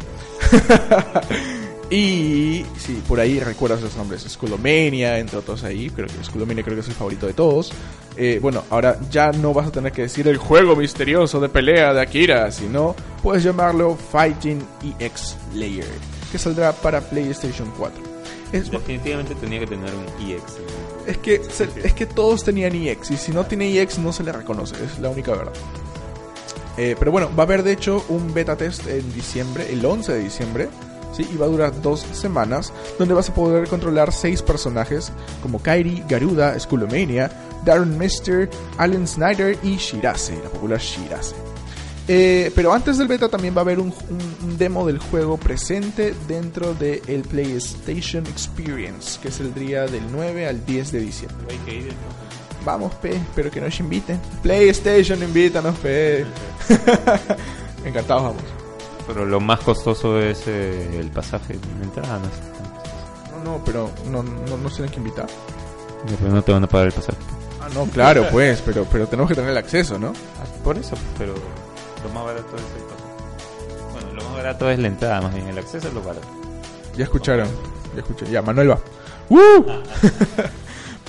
y 1.90 2.64
sí, 2.78 3.02
por 3.08 3.18
ahí 3.20 3.40
recuerdas 3.40 3.82
los 3.82 3.96
nombres. 3.96 4.22
Skullomania, 4.28 5.18
entre 5.18 5.38
otros 5.38 5.64
ahí. 5.64 5.90
Creo 5.90 6.06
que 6.06 6.22
Skullomania 6.24 6.62
creo 6.62 6.76
que 6.76 6.82
es 6.82 6.88
el 6.88 6.94
favorito 6.94 7.26
de 7.26 7.32
todos. 7.34 7.72
Eh, 8.18 8.38
bueno, 8.40 8.64
ahora 8.70 8.98
ya 9.10 9.30
no 9.32 9.52
vas 9.52 9.66
a 9.68 9.70
tener 9.72 9.92
que 9.92 10.02
decir 10.02 10.26
el 10.28 10.38
juego 10.38 10.74
misterioso 10.74 11.38
de 11.38 11.48
pelea 11.50 11.92
de 11.92 12.00
Akira, 12.00 12.50
sino 12.50 12.94
puedes 13.22 13.42
llamarlo 13.44 13.94
Fighting 14.10 14.62
EX 14.98 15.36
Layer, 15.54 15.84
que 16.32 16.38
saldrá 16.38 16.72
para 16.72 17.00
PlayStation 17.02 17.70
4. 17.78 18.02
Es, 18.52 18.70
Definitivamente 18.70 19.34
tenía 19.34 19.60
que 19.60 19.66
tener 19.66 19.90
un 19.94 20.30
EX. 20.30 20.42
es 21.06 21.18
que, 21.18 21.42
se- 21.50 21.68
es 21.84 21.92
que 21.92 22.06
todos 22.06 22.42
tenían 22.44 22.74
EX 22.74 23.10
y 23.10 23.16
si 23.18 23.32
no 23.32 23.44
tiene 23.44 23.78
EX 23.80 23.98
no 23.98 24.12
se 24.12 24.22
le 24.22 24.32
reconoce, 24.32 24.76
es 24.82 24.98
la 24.98 25.10
única 25.10 25.32
verdad. 25.32 25.52
Eh, 26.78 26.94
pero 26.98 27.10
bueno, 27.10 27.30
va 27.36 27.42
a 27.42 27.46
haber 27.46 27.62
de 27.62 27.72
hecho 27.72 28.04
un 28.08 28.32
beta 28.34 28.56
test 28.56 28.86
en 28.86 29.12
diciembre, 29.14 29.66
el 29.72 29.84
11 29.84 30.12
de 30.12 30.18
diciembre, 30.20 30.68
¿sí? 31.16 31.28
y 31.32 31.36
va 31.36 31.46
a 31.46 31.48
durar 31.48 31.82
dos 31.82 32.00
semanas, 32.12 32.72
donde 32.98 33.14
vas 33.14 33.28
a 33.28 33.34
poder 33.34 33.68
controlar 33.68 34.12
seis 34.12 34.42
personajes 34.42 35.12
como 35.42 35.60
Kairi, 35.60 36.04
Garuda, 36.08 36.58
Skullomania, 36.58 37.30
Darren 37.64 37.98
Mister, 37.98 38.48
Alan 38.78 39.06
Snyder 39.06 39.58
y 39.62 39.76
Shirase, 39.76 40.34
la 40.42 40.50
popular 40.50 40.80
Shirase. 40.80 41.34
Eh, 42.08 42.52
pero 42.54 42.72
antes 42.72 42.98
del 42.98 43.08
beta 43.08 43.28
también 43.28 43.54
va 43.54 43.58
a 43.58 43.62
haber 43.62 43.80
un, 43.80 43.92
demo 44.56 44.86
del 44.86 44.98
juego 44.98 45.36
presente 45.36 46.14
dentro 46.28 46.72
del 46.74 47.22
PlayStation 47.22 48.24
Experience, 48.26 49.18
que 49.20 49.32
saldría 49.32 49.86
del 49.86 50.02
9 50.12 50.46
al 50.46 50.64
10 50.64 50.92
de 50.92 51.00
diciembre. 51.00 51.58
Vamos, 52.64 52.94
P, 52.96 53.12
pero 53.34 53.50
que 53.50 53.60
nos 53.60 53.78
inviten. 53.80 54.20
PlayStation, 54.42 55.22
invítanos, 55.22 55.76
P. 55.78 56.24
Encantados, 57.84 58.22
vamos. 58.22 58.55
Pero 59.06 59.24
lo 59.24 59.40
más 59.40 59.60
costoso 59.60 60.20
es 60.20 60.44
eh, 60.46 60.98
el 60.98 61.10
pasaje 61.10 61.54
de 61.54 61.84
entrada. 61.84 62.18
¿no? 62.18 63.38
No, 63.38 63.44
no, 63.58 63.64
pero 63.64 63.90
no, 64.10 64.22
no 64.22 64.56
nos 64.56 64.74
tienen 64.74 64.90
que 64.90 64.98
invitar. 64.98 65.26
Pero 66.20 66.32
no 66.32 66.42
te 66.42 66.52
van 66.52 66.64
a 66.64 66.66
pagar 66.66 66.88
el 66.88 66.92
pasaje. 66.92 67.18
Ah, 67.60 67.68
no, 67.74 67.84
claro, 67.86 68.26
pues, 68.30 68.62
pero, 68.64 68.84
pero 68.90 69.06
tenemos 69.08 69.28
que 69.28 69.34
tener 69.34 69.50
el 69.50 69.56
acceso, 69.56 69.98
¿no? 69.98 70.08
Ah, 70.40 70.44
Por 70.62 70.76
eso, 70.78 70.96
pero 71.18 71.34
lo 71.34 72.08
más 72.14 72.24
barato 72.24 72.56
es 72.56 72.62
el 72.62 72.82
pasaje. 72.84 73.92
Bueno, 73.92 74.12
lo 74.12 74.22
más 74.24 74.34
barato 74.36 74.70
es 74.70 74.78
la 74.78 74.88
entrada, 74.88 75.20
más 75.20 75.34
bien 75.34 75.48
el 75.48 75.58
acceso 75.58 75.88
es 75.88 75.94
lo 75.94 76.02
barato. 76.02 76.26
Ya 76.96 77.04
escucharon, 77.04 77.48
ya 77.94 78.00
escucharon. 78.00 78.32
Ya, 78.32 78.42
Manuel 78.42 78.70
va. 78.70 78.78
¡Woo! 79.28 79.66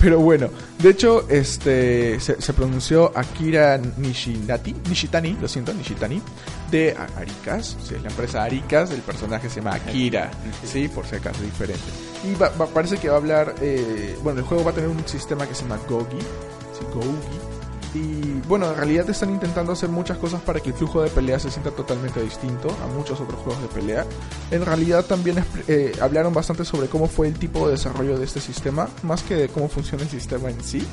Pero 0.00 0.20
bueno, 0.20 0.48
de 0.80 0.90
hecho, 0.90 1.26
este 1.28 2.20
se, 2.20 2.52
pronunció 2.52 3.10
Akira 3.18 3.78
Nishinati, 3.78 4.72
Nishitani, 4.88 5.36
lo 5.40 5.48
siento, 5.48 5.74
Nishitani, 5.74 6.22
de 6.70 6.96
Aricas, 7.16 7.76
sí, 7.82 7.96
es 7.96 8.02
la 8.02 8.08
empresa 8.08 8.44
Aricas, 8.44 8.92
el 8.92 9.00
personaje 9.00 9.50
se 9.50 9.56
llama 9.56 9.74
Akira, 9.74 10.30
sí, 10.64 10.86
por 10.88 11.04
si 11.04 11.16
acaso 11.16 11.42
diferente. 11.42 11.82
Y 12.24 12.34
va- 12.36 12.50
parece 12.52 12.98
que 12.98 13.08
va 13.08 13.14
a 13.14 13.18
hablar, 13.18 13.54
eh, 13.60 14.16
bueno, 14.22 14.38
el 14.38 14.46
juego 14.46 14.62
va 14.62 14.70
a 14.70 14.74
tener 14.74 14.88
un 14.88 15.06
sistema 15.08 15.48
que 15.48 15.54
se 15.56 15.62
llama 15.62 15.78
Gogi, 15.88 16.18
sí, 16.20 16.84
Gogi, 16.94 17.47
y 17.94 18.40
bueno, 18.46 18.70
en 18.70 18.76
realidad 18.76 19.08
están 19.08 19.30
intentando 19.30 19.72
hacer 19.72 19.88
muchas 19.88 20.18
cosas 20.18 20.40
para 20.42 20.60
que 20.60 20.70
el 20.70 20.74
flujo 20.74 21.02
de 21.02 21.08
pelea 21.08 21.38
se 21.38 21.50
sienta 21.50 21.70
totalmente 21.70 22.22
distinto 22.22 22.68
a 22.82 22.86
muchos 22.86 23.20
otros 23.20 23.40
juegos 23.40 23.62
de 23.62 23.68
pelea. 23.68 24.06
En 24.50 24.64
realidad 24.64 25.04
también 25.04 25.42
eh, 25.66 25.92
hablaron 26.00 26.34
bastante 26.34 26.64
sobre 26.64 26.88
cómo 26.88 27.08
fue 27.08 27.28
el 27.28 27.38
tipo 27.38 27.66
de 27.66 27.72
desarrollo 27.72 28.18
de 28.18 28.24
este 28.24 28.40
sistema, 28.40 28.88
más 29.02 29.22
que 29.22 29.34
de 29.34 29.48
cómo 29.48 29.68
funciona 29.68 30.02
el 30.02 30.10
sistema 30.10 30.50
en 30.50 30.62
sí. 30.62 30.86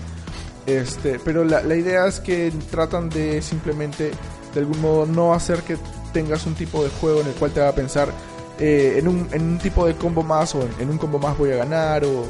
Este, 0.66 1.20
pero 1.20 1.44
la, 1.44 1.62
la 1.62 1.76
idea 1.76 2.08
es 2.08 2.20
que 2.20 2.52
tratan 2.72 3.10
de 3.10 3.42
simplemente, 3.42 4.12
de 4.54 4.60
algún 4.60 4.82
modo, 4.82 5.06
no 5.06 5.34
hacer 5.34 5.62
que 5.62 5.78
tengas 6.14 6.46
un 6.46 6.56
tipo 6.56 6.84
de 6.84 6.90
juego 6.90 7.22
en 7.22 7.28
el 7.28 7.34
cual 7.34 7.52
te 7.52 7.60
va 7.60 7.70
a 7.70 7.76
pensar 7.76 8.10
eh, 8.60 8.96
en, 8.98 9.08
un, 9.08 9.28
en 9.32 9.42
un 9.44 9.58
tipo 9.60 9.86
de 9.86 9.96
combo 9.96 10.24
más 10.24 10.56
o 10.56 10.68
en, 10.80 10.90
un 10.90 10.98
combo 10.98 11.20
más 11.20 11.38
voy 11.38 11.52
a 11.52 11.58
ganar 11.58 12.04
o, 12.06 12.26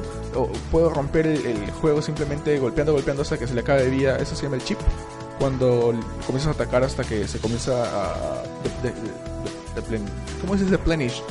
puedo 0.72 0.90
romper 0.90 1.28
el, 1.28 1.72
juego 1.72 2.02
simplemente 2.02 2.58
golpeando, 2.60 2.92
golpeando 2.94 3.22
hasta 3.22 3.38
que 3.38 3.48
se 3.48 3.54
le 3.54 3.62
acabe 3.62 3.84
de 3.86 3.90
vida. 3.90 4.18
Eso 4.18 4.36
se 4.36 4.44
llama 4.44 4.56
el 4.58 4.64
chip. 4.64 4.80
Cuando 5.40 5.94
comienzas 6.26 6.48
a 6.48 6.52
atacar 6.52 6.84
hasta 6.84 7.04
que 7.04 7.28
se 7.28 7.40
comienza 7.40 7.84
a... 7.84 8.44
de- 8.84 8.90
de- 8.90 10.02
¿Cómo 10.42 10.58
se 10.58 10.64
dice? 10.64 10.78
Plenish. 10.78 11.22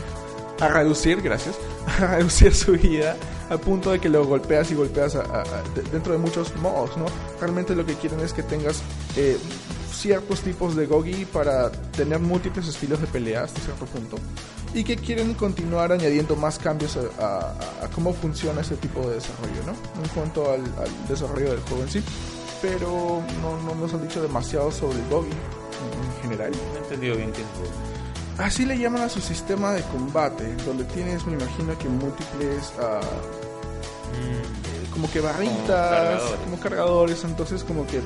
A 0.60 0.68
reducir, 0.68 1.20
gracias. 1.22 1.56
A 2.00 2.06
reducir 2.16 2.54
su 2.54 2.72
vida 2.72 3.16
al 3.50 3.60
punto 3.60 3.90
de 3.90 4.00
que 4.00 4.08
lo 4.08 4.24
golpeas 4.24 4.70
y 4.70 4.74
golpeas 4.74 5.14
a- 5.16 5.20
a- 5.20 5.42
a- 5.42 5.62
de- 5.74 5.82
dentro 5.92 6.12
de 6.12 6.18
muchos 6.18 6.54
modos, 6.56 6.96
¿no? 6.96 7.04
Realmente 7.40 7.74
lo 7.74 7.84
que 7.84 7.94
quieren 7.94 8.20
es 8.20 8.32
que 8.32 8.42
tengas 8.42 8.80
eh, 9.16 9.36
ciertos 9.94 10.40
tipos 10.40 10.74
de 10.76 10.86
Gogi 10.86 11.24
para 11.24 11.70
tener 11.70 12.18
múltiples 12.18 12.68
estilos 12.68 13.00
de 13.00 13.06
pelea 13.06 13.44
hasta 13.44 13.60
cierto 13.60 13.86
punto 13.86 14.16
y 14.74 14.82
que 14.84 14.96
quieren 14.96 15.34
continuar 15.34 15.92
añadiendo 15.92 16.34
más 16.36 16.58
cambios 16.58 16.96
a, 16.96 17.24
a- 17.24 17.84
a 17.84 17.88
cómo 17.94 18.12
funciona 18.12 18.60
ese 18.60 18.76
tipo 18.76 19.00
de 19.08 19.14
desarrollo, 19.16 19.62
¿no? 19.66 20.02
En 20.02 20.08
cuanto 20.10 20.50
al, 20.50 20.60
al 20.60 21.08
desarrollo 21.08 21.50
del 21.50 21.60
juego 21.60 21.82
en 21.84 21.90
sí. 21.90 22.02
Pero 22.60 23.22
no, 23.42 23.60
no 23.62 23.74
nos 23.74 23.92
han 23.94 24.02
dicho 24.02 24.20
demasiado 24.22 24.72
sobre 24.72 24.98
el 24.98 25.08
Gogi 25.10 25.28
en 25.30 26.22
general. 26.22 26.50
No 26.72 26.78
he 26.80 26.82
entendido 26.82 27.16
bien 27.16 27.30
qué 27.32 27.42
es 27.42 27.46
Así 28.40 28.64
le 28.64 28.76
llaman 28.78 29.02
a 29.02 29.08
su 29.08 29.20
sistema 29.20 29.72
de 29.72 29.82
combate, 29.82 30.56
donde 30.66 30.82
tienes, 30.84 31.24
me 31.26 31.34
imagino 31.34 31.78
que 31.78 31.88
múltiples, 31.88 32.72
ah, 32.80 33.00
eh, 34.14 34.88
como 34.92 35.08
que 35.10 35.20
barritas, 35.20 35.66
cargadores. 35.68 36.40
como 36.44 36.58
cargadores, 36.60 37.24
entonces 37.24 37.62
como 37.64 37.86
que 37.86 38.00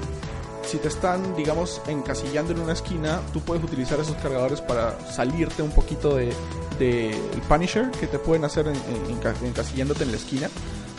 si 0.70 0.76
te 0.78 0.88
están, 0.88 1.34
digamos, 1.36 1.80
encasillando 1.88 2.52
en 2.52 2.60
una 2.60 2.72
esquina, 2.74 3.20
tú 3.32 3.40
puedes 3.40 3.64
utilizar 3.64 3.98
esos 4.00 4.16
cargadores 4.16 4.60
para 4.60 4.98
salirte 5.10 5.62
un 5.62 5.70
poquito 5.70 6.16
de, 6.16 6.30
el 6.78 7.40
Punisher 7.48 7.90
que 7.92 8.06
te 8.06 8.18
pueden 8.18 8.44
hacer 8.44 8.66
en- 8.68 8.74
en- 8.76 9.18
enca- 9.20 9.34
encasillándote 9.42 10.04
en 10.04 10.10
la 10.12 10.16
esquina. 10.18 10.48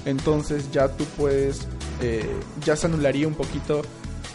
Entonces 0.06 0.72
ya 0.72 0.88
tú 0.90 1.04
puedes, 1.18 1.68
eh, 2.02 2.26
ya 2.66 2.76
se 2.76 2.88
anularía 2.88 3.28
un 3.28 3.36
poquito 3.36 3.82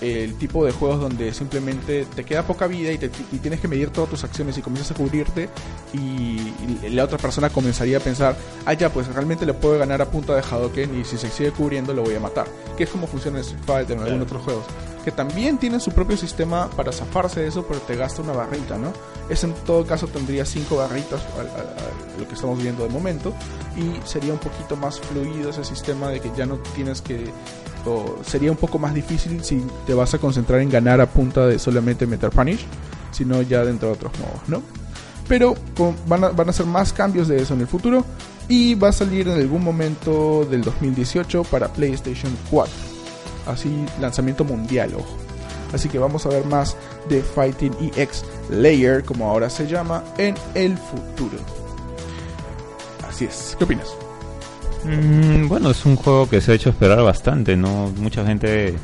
el 0.05 0.35
tipo 0.35 0.65
de 0.65 0.73
juegos 0.73 1.01
donde 1.01 1.33
simplemente 1.33 2.05
te 2.15 2.25
queda 2.25 2.43
poca 2.47 2.67
vida 2.67 2.93
y, 2.93 2.99
te- 2.99 3.11
y 3.33 3.39
tienes 3.39 3.61
que 3.61 3.69
medir 3.69 3.91
todas 3.91 4.11
tus 4.11 4.25
acciones 4.25 4.57
y 4.59 4.63
comienzas 4.63 4.93
a 4.93 4.95
cubrirte 4.95 5.49
y, 5.93 5.99
y 5.99 6.91
la 6.91 7.05
otra 7.05 7.19
persona 7.19 7.51
comenzaría 7.51 7.97
a 7.99 8.01
pensar, 8.01 8.37
ah 8.67 8.73
ya, 8.73 8.93
pues 8.93 9.07
realmente 9.09 9.47
le 9.47 9.55
puedo 9.55 9.79
ganar 9.79 10.03
a 10.03 10.11
punta 10.11 10.35
de 10.35 10.43
Hadoken 10.43 11.01
y 11.01 11.05
si 11.05 11.17
se 11.19 11.31
sigue 11.31 11.51
cubriendo 11.53 11.93
lo 11.95 12.03
voy 12.03 12.15
a 12.15 12.21
matar. 12.21 12.47
Que 12.77 12.85
es 12.85 12.91
como 12.91 13.07
funciona 13.07 13.39
en 13.39 13.45
Street 13.45 13.63
Fighter 13.65 13.97
o 13.97 14.01
en 14.01 14.07
algunos 14.07 14.27
otros 14.27 14.43
juegos. 14.43 14.65
Que 15.05 15.13
también 15.13 15.59
tienen 15.59 15.81
su 15.81 15.91
propio 15.93 16.17
sistema 16.17 16.71
para 16.71 16.91
zafarse 16.91 17.41
de 17.41 17.49
eso, 17.49 17.67
pero 17.67 17.79
te 17.81 17.95
gasta 17.95 18.23
una 18.23 18.33
barrita, 18.33 18.79
¿no? 18.79 18.91
Eso 19.29 19.47
en 19.47 19.53
todo 19.67 19.85
caso 19.87 20.07
tendría 20.07 20.47
cinco 20.47 20.77
barritas, 20.77 21.21
lo 22.19 22.27
que 22.27 22.35
estamos 22.35 22.59
viendo 22.63 22.85
de 22.85 22.89
momento, 22.89 23.35
y 23.77 24.07
sería 24.09 24.33
un 24.33 24.39
poquito 24.39 24.77
más 24.77 25.01
fluido 25.01 25.51
ese 25.51 25.63
sistema 25.65 26.09
de 26.09 26.21
que 26.21 26.31
ya 26.37 26.47
no 26.47 26.57
tienes 26.75 27.03
que 27.03 27.27
o 27.87 28.19
sería 28.25 28.51
un 28.51 28.57
poco 28.57 28.79
más 28.79 28.95
difícil 28.95 29.43
si 29.45 29.63
te 29.87 29.95
vas 29.95 30.15
a 30.15 30.19
concentrar 30.19 30.61
en 30.61 30.71
ganar 30.71 31.01
a 31.01 31.07
punta 31.07 31.47
de 31.47 31.59
solamente 31.59 32.07
meter 32.07 32.31
punish, 32.31 32.67
sino 33.13 33.43
ya 33.43 33.65
dentro 33.65 33.89
de 33.89 33.95
otros 33.95 34.13
modos, 34.19 34.49
¿no? 34.49 34.63
Pero 35.29 35.55
van, 36.07 36.25
a, 36.25 36.29
van 36.31 36.49
a 36.49 36.51
hacer 36.51 36.67
más 36.67 36.93
cambios 36.93 37.29
de 37.29 37.41
eso 37.41 37.55
en 37.55 37.61
el 37.61 37.67
futuro 37.67 38.05
y 38.49 38.75
va 38.75 38.89
a 38.89 38.93
salir 38.93 39.29
en 39.29 39.41
algún 39.41 39.65
momento 39.65 40.45
del 40.45 40.63
2018 40.63 41.45
para 41.45 41.69
PlayStation 41.69 42.33
4. 42.51 42.73
Así, 43.47 43.85
lanzamiento 44.01 44.45
mundial, 44.45 44.95
ojo. 44.95 45.17
Así 45.73 45.89
que 45.89 45.99
vamos 45.99 46.25
a 46.27 46.29
ver 46.29 46.45
más 46.45 46.77
de 47.09 47.23
Fighting 47.23 47.75
EX 47.97 48.25
Layer, 48.51 49.05
como 49.05 49.29
ahora 49.29 49.51
se 49.51 49.67
llama, 49.67 50.05
en 50.19 50.35
el 50.55 50.77
futuro. 50.79 51.39
Así 53.09 53.25
es. 53.25 53.57
¿Qué 53.59 53.65
opinas? 53.65 54.04
Mm, 54.85 55.49
bueno, 55.49 55.71
es 55.71 55.85
un 55.85 55.97
juego 55.97 56.29
que 56.29 56.41
se 56.41 56.53
ha 56.53 56.55
hecho 56.55 56.71
esperar 56.71 57.03
bastante, 57.03 57.57
¿no? 57.57 57.93
Mucha 57.97 58.25
gente 58.25 58.75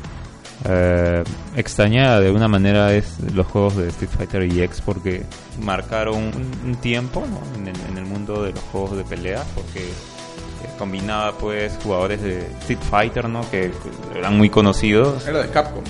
eh, 0.65 1.23
extraña 1.55 2.19
de 2.19 2.31
una 2.31 2.47
manera 2.47 2.93
es 2.93 3.19
los 3.33 3.47
juegos 3.47 3.77
de 3.77 3.89
Street 3.89 4.11
Fighter 4.11 4.41
EX 4.43 4.81
porque 4.81 5.23
marcaron 5.59 6.17
un, 6.17 6.51
un 6.65 6.75
tiempo 6.75 7.25
¿no? 7.27 7.41
en, 7.59 7.67
el, 7.67 7.75
en 7.89 7.97
el 7.97 8.05
mundo 8.05 8.43
de 8.43 8.51
los 8.51 8.63
juegos 8.65 8.95
de 8.95 9.03
pelea 9.03 9.43
porque 9.55 9.79
eh, 9.79 10.69
combinaba 10.77 11.31
pues 11.37 11.77
jugadores 11.83 12.21
de 12.21 12.39
Street 12.59 12.79
Fighter, 12.89 13.29
¿no? 13.29 13.49
Que 13.49 13.71
eran 14.15 14.37
muy 14.37 14.49
conocidos. 14.49 15.27
Era 15.27 15.41
de 15.41 15.49
Capcom. 15.49 15.83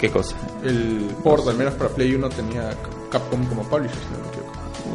¿Qué 0.00 0.10
cosa? 0.10 0.36
El 0.64 1.10
port, 1.22 1.46
al 1.48 1.56
menos 1.56 1.74
para 1.74 1.90
Play 1.90 2.14
1, 2.14 2.28
tenía 2.30 2.70
Capcom 3.10 3.44
como 3.46 3.62
publisher, 3.62 3.96
no. 4.10 4.41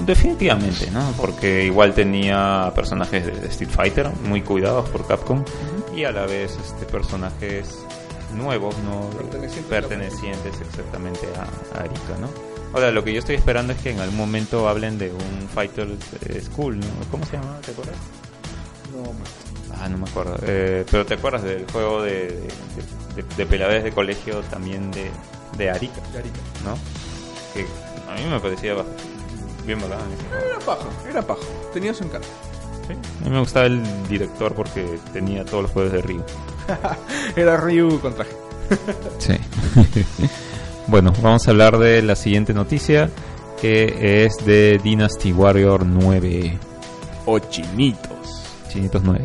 Definitivamente, 0.06 0.90
¿no? 0.92 1.12
Porque 1.18 1.66
igual 1.66 1.94
tenía 1.94 2.72
personajes 2.76 3.26
de, 3.26 3.32
de 3.34 3.48
Street 3.48 3.70
Fighter 3.70 4.10
muy 4.26 4.42
cuidados 4.42 4.88
por 4.90 5.06
Capcom 5.08 5.44
y 5.96 6.04
a 6.04 6.12
la 6.12 6.26
vez 6.26 6.58
este 6.64 6.86
personajes 6.86 7.80
nuevos, 8.36 8.76
¿no? 8.80 9.10
Pertenecientes. 9.18 9.66
Pertenecientes 9.70 10.54
exactamente 10.62 11.28
a, 11.36 11.78
a 11.78 11.82
Arika, 11.84 12.18
¿no? 12.20 12.30
Ahora, 12.74 12.92
lo 12.92 13.04
que 13.04 13.14
yo 13.14 13.20
estoy 13.20 13.36
esperando 13.36 13.74
es 13.74 13.80
que 13.80 13.92
en 13.92 14.00
algún 14.00 14.18
momento 14.18 14.68
hablen 14.68 14.98
de 14.98 15.12
un 15.12 15.48
Fighter 15.54 15.88
eh, 16.28 16.42
School, 16.42 16.80
¿no? 16.80 16.86
¿Cómo 17.10 17.26
se 17.26 17.38
llama? 17.38 17.58
¿Te 17.66 17.72
acuerdas? 17.72 17.96
No. 18.94 19.12
Ah, 19.82 19.88
no 19.90 19.98
me 19.98 20.10
acuerdo. 20.10 20.36
Eh, 20.44 20.86
pero 20.90 21.06
¿te 21.06 21.14
acuerdas 21.16 21.44
del 21.44 21.66
juego 21.72 22.02
de, 22.02 22.12
de, 22.12 22.48
de- 23.16 23.36
de 23.38 23.46
peleadores 23.46 23.84
de 23.84 23.92
colegio 23.92 24.42
también 24.52 24.92
de, 24.92 25.10
de 25.58 25.66
Yarika. 25.66 26.02
¿no? 26.64 26.78
Que 27.54 27.66
a 28.12 28.16
mí 28.16 28.30
me 28.30 28.40
parecía 28.40 28.74
ba- 28.76 28.86
bien 29.68 29.82
bacán. 29.82 30.00
Era 30.50 30.60
paja, 30.60 30.88
era 31.08 31.22
paja. 31.22 31.42
Tenía 31.74 31.94
su 31.94 32.06
encanto. 32.06 32.28
Sí. 32.88 32.94
A 32.94 33.26
mí 33.26 33.32
me 33.32 33.40
gustaba 33.40 33.66
el 33.66 33.84
director 34.08 34.56
porque 34.56 34.98
tenía 35.12 35.44
todos 35.46 35.64
los 35.64 35.72
juegos 35.72 35.92
de 35.92 36.02
Ryu. 36.02 36.24
Era 37.36 37.58
Ryu 37.58 38.00
con 38.00 38.16
traje. 38.16 38.32
Sí. 39.20 39.34
bueno, 40.88 41.14
vamos 41.22 41.48
a 41.48 41.52
hablar 41.52 41.78
de 41.78 42.02
la 42.02 42.16
siguiente 42.16 42.54
noticia 42.54 43.10
que 43.62 44.24
es 44.26 44.46
de 44.46 44.80
Dynasty 44.84 45.34
Warrior 45.34 45.86
9. 45.86 46.58
O 47.26 47.40
chinitos. 47.40 48.44
Chinitos 48.70 49.04
9. 49.04 49.24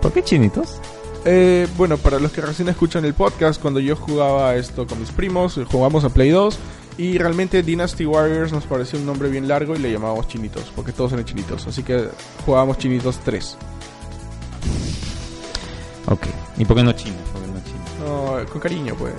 ¿Por 0.00 0.12
qué 0.12 0.22
chinitos? 0.22 0.80
Eh, 1.24 1.68
bueno, 1.76 1.98
para 1.98 2.18
los 2.18 2.32
que 2.32 2.40
recién 2.40 2.68
escuchan 2.68 3.04
el 3.04 3.14
podcast, 3.14 3.60
cuando 3.60 3.78
yo 3.78 3.94
jugaba 3.94 4.56
esto 4.56 4.86
con 4.86 4.98
mis 4.98 5.10
primos, 5.10 5.60
jugamos 5.70 6.04
a 6.04 6.08
Play 6.08 6.30
2 6.30 6.58
y 6.98 7.16
realmente 7.16 7.62
Dynasty 7.62 8.04
Warriors 8.04 8.52
nos 8.52 8.64
pareció 8.64 8.98
un 8.98 9.06
nombre 9.06 9.30
bien 9.30 9.48
largo 9.48 9.74
y 9.74 9.78
le 9.78 9.90
llamábamos 9.90 10.28
chinitos, 10.28 10.70
porque 10.76 10.92
todos 10.92 11.12
eran 11.12 11.24
chinitos. 11.24 11.66
Así 11.66 11.82
que 11.82 12.08
jugábamos 12.44 12.78
chinitos 12.78 13.18
3. 13.24 13.56
Ok. 16.08 16.26
¿Y 16.58 16.64
por 16.64 16.76
qué 16.76 16.82
no 16.82 16.92
chinos? 16.92 17.20
¿Por 17.32 17.40
qué 17.40 17.48
no 17.48 17.60
chinos? 17.64 17.90
No, 18.00 18.52
con 18.52 18.60
cariño, 18.60 18.94
pues. 18.98 19.14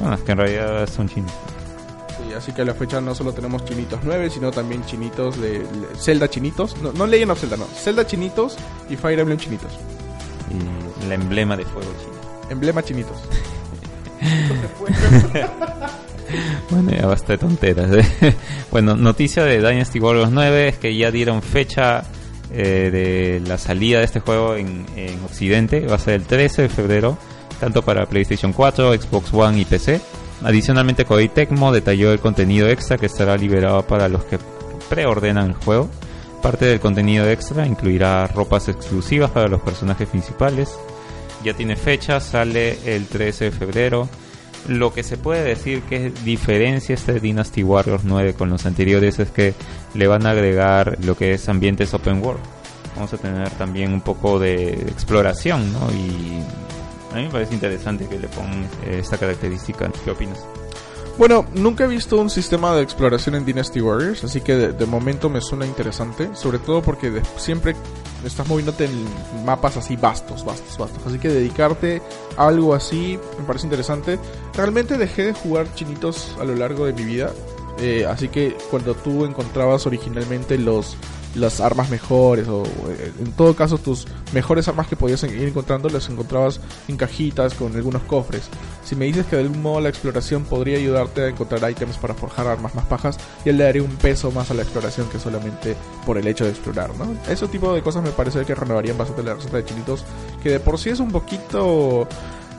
Bueno, 0.00 0.14
es 0.14 0.20
que 0.20 0.32
en 0.32 0.38
realidad 0.38 0.88
son 0.88 1.08
chinos. 1.08 1.32
Sí, 2.16 2.34
así 2.34 2.52
que 2.52 2.62
a 2.62 2.64
la 2.66 2.74
fecha 2.74 3.00
no 3.00 3.14
solo 3.14 3.32
tenemos 3.32 3.64
chinitos 3.64 4.00
9, 4.02 4.28
sino 4.30 4.50
también 4.50 4.84
chinitos 4.84 5.40
de, 5.40 5.60
de 5.60 5.66
Zelda 5.96 6.28
chinitos. 6.28 6.76
No, 6.82 6.92
no 6.92 7.06
Legend 7.06 7.30
of 7.30 7.40
Zelda, 7.40 7.56
no. 7.56 7.64
Zelda 7.64 8.06
chinitos 8.06 8.56
y 8.90 8.96
Fire 8.96 9.18
Emblem 9.18 9.38
chinitos. 9.38 9.72
Y 10.50 11.04
el 11.06 11.12
emblema 11.12 11.56
de 11.56 11.64
fuego 11.64 11.90
chino. 11.98 12.50
Emblema 12.50 12.82
chinitos. 12.82 13.16
Bueno, 16.70 16.90
ya 16.90 17.06
basta 17.06 17.32
de 17.32 17.38
tonteras. 17.38 17.90
¿eh? 17.92 18.34
bueno, 18.70 18.96
noticia 18.96 19.44
de 19.44 19.58
Dynasty 19.58 19.98
Warriors 19.98 20.30
9 20.30 20.68
es 20.68 20.78
que 20.78 20.96
ya 20.96 21.10
dieron 21.10 21.42
fecha 21.42 22.04
eh, 22.52 22.90
de 22.90 23.48
la 23.48 23.58
salida 23.58 23.98
de 23.98 24.04
este 24.04 24.20
juego 24.20 24.54
en, 24.54 24.86
en 24.96 25.22
Occidente 25.24 25.86
va 25.86 25.96
a 25.96 25.98
ser 25.98 26.14
el 26.14 26.24
13 26.24 26.62
de 26.62 26.68
febrero, 26.68 27.18
tanto 27.60 27.82
para 27.82 28.06
PlayStation 28.06 28.52
4, 28.52 28.94
Xbox 28.94 29.32
One 29.32 29.60
y 29.60 29.64
PC. 29.64 30.00
Adicionalmente, 30.42 31.04
Koei 31.04 31.28
Tecmo 31.28 31.72
detalló 31.72 32.12
el 32.12 32.20
contenido 32.20 32.68
extra 32.68 32.96
que 32.96 33.06
estará 33.06 33.36
liberado 33.36 33.82
para 33.86 34.08
los 34.08 34.24
que 34.24 34.38
preordenan 34.88 35.48
el 35.48 35.54
juego. 35.54 35.88
Parte 36.42 36.66
del 36.66 36.78
contenido 36.78 37.28
extra 37.28 37.66
incluirá 37.66 38.26
ropas 38.28 38.68
exclusivas 38.68 39.30
para 39.30 39.48
los 39.48 39.60
personajes 39.60 40.08
principales. 40.08 40.78
Ya 41.44 41.54
tiene 41.54 41.74
fecha, 41.74 42.20
sale 42.20 42.78
el 42.84 43.06
13 43.06 43.46
de 43.46 43.50
febrero. 43.50 44.08
Lo 44.68 44.92
que 44.92 45.02
se 45.02 45.16
puede 45.16 45.42
decir 45.44 45.82
que 45.82 46.10
diferencia 46.24 46.94
este 46.94 47.20
Dynasty 47.20 47.62
Warriors 47.62 48.04
9 48.04 48.34
con 48.34 48.50
los 48.50 48.66
anteriores 48.66 49.18
es 49.18 49.30
que 49.30 49.54
le 49.94 50.06
van 50.06 50.26
a 50.26 50.30
agregar 50.30 50.98
lo 51.02 51.16
que 51.16 51.32
es 51.32 51.48
ambientes 51.48 51.94
open 51.94 52.22
world. 52.22 52.42
Vamos 52.94 53.12
a 53.14 53.16
tener 53.16 53.48
también 53.50 53.94
un 53.94 54.02
poco 54.02 54.38
de 54.38 54.72
exploración, 54.72 55.72
¿no? 55.72 55.90
Y 55.90 56.42
a 57.12 57.16
mí 57.16 57.22
me 57.22 57.30
parece 57.30 57.54
interesante 57.54 58.06
que 58.06 58.18
le 58.18 58.28
pongan 58.28 58.64
eh, 58.84 58.98
esta 59.00 59.16
característica. 59.16 59.90
¿Qué 60.04 60.10
opinas? 60.10 60.38
Bueno, 61.18 61.44
nunca 61.52 61.82
he 61.82 61.88
visto 61.88 62.16
un 62.16 62.30
sistema 62.30 62.72
de 62.76 62.82
exploración 62.82 63.34
en 63.34 63.44
Dynasty 63.44 63.80
Warriors, 63.80 64.22
así 64.22 64.40
que 64.40 64.54
de, 64.54 64.86
momento 64.86 65.28
me 65.28 65.40
suena 65.40 65.66
interesante, 65.66 66.30
sobre 66.34 66.60
todo 66.60 66.80
porque 66.80 67.20
siempre 67.36 67.74
estás 68.24 68.46
moviéndote 68.46 68.84
en 68.84 69.44
mapas 69.44 69.76
así 69.76 69.96
vastos, 69.96 70.44
vastos, 70.44 70.78
vastos. 70.78 71.04
Así 71.04 71.18
que 71.18 71.26
dedicarte 71.26 72.00
a 72.36 72.46
algo 72.46 72.72
así 72.72 73.18
me 73.36 73.44
parece 73.44 73.66
interesante. 73.66 74.16
Realmente 74.54 74.96
dejé 74.96 75.24
de 75.24 75.32
jugar 75.32 75.66
chinitos 75.74 76.36
a 76.40 76.44
lo 76.44 76.54
largo 76.54 76.86
de 76.86 76.92
mi 76.92 77.02
vida, 77.02 77.32
eh, 77.80 78.06
así 78.08 78.28
que 78.28 78.56
cuando 78.70 78.94
tú 78.94 79.24
encontrabas 79.24 79.86
originalmente 79.86 80.56
los 80.56 80.96
las 81.38 81.60
armas 81.60 81.90
mejores 81.90 82.48
o 82.48 82.64
eh, 82.64 83.12
en 83.18 83.32
todo 83.32 83.54
caso 83.54 83.78
tus 83.78 84.06
mejores 84.32 84.68
armas 84.68 84.86
que 84.86 84.96
podías 84.96 85.22
ir 85.24 85.42
encontrando 85.42 85.88
las 85.88 86.08
encontrabas 86.08 86.60
en 86.88 86.96
cajitas 86.96 87.54
con 87.54 87.74
algunos 87.74 88.02
cofres. 88.02 88.48
Si 88.84 88.96
me 88.96 89.06
dices 89.06 89.26
que 89.26 89.36
de 89.36 89.42
algún 89.42 89.62
modo 89.62 89.80
la 89.80 89.88
exploración 89.88 90.44
podría 90.44 90.78
ayudarte 90.78 91.22
a 91.22 91.28
encontrar 91.28 91.70
ítems 91.70 91.96
para 91.96 92.14
forjar 92.14 92.46
armas 92.46 92.74
más 92.74 92.84
pajas, 92.86 93.18
ya 93.44 93.52
le 93.52 93.64
daré 93.64 93.80
un 93.80 93.96
peso 93.96 94.30
más 94.30 94.50
a 94.50 94.54
la 94.54 94.62
exploración 94.62 95.08
que 95.08 95.18
solamente 95.18 95.76
por 96.04 96.18
el 96.18 96.26
hecho 96.26 96.44
de 96.44 96.50
explorar, 96.50 96.90
¿no? 96.96 97.14
Ese 97.28 97.46
tipo 97.48 97.72
de 97.72 97.82
cosas 97.82 98.02
me 98.02 98.10
parece 98.10 98.44
que 98.44 98.54
renovarían 98.54 98.98
bastante 98.98 99.22
la 99.22 99.34
receta 99.34 99.58
de 99.58 99.64
chinitos, 99.64 100.04
que 100.42 100.50
de 100.50 100.60
por 100.60 100.78
sí 100.78 100.90
es 100.90 101.00
un 101.00 101.10
poquito 101.10 102.08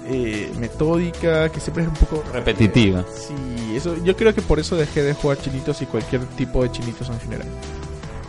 eh, 0.08 0.52
metódica, 0.58 1.50
que 1.50 1.60
siempre 1.60 1.84
es 1.84 1.90
un 1.90 1.96
poco 1.96 2.24
Repetitiva. 2.34 3.04
Sí, 3.14 3.76
eso, 3.76 3.96
yo 4.04 4.16
creo 4.16 4.34
que 4.34 4.42
por 4.42 4.60
eso 4.60 4.76
dejé 4.76 5.04
de 5.04 5.14
jugar 5.14 5.40
chinitos 5.40 5.82
y 5.82 5.86
cualquier 5.86 6.26
tipo 6.30 6.64
de 6.64 6.72
chinitos 6.72 7.10
en 7.10 7.20
general. 7.20 7.48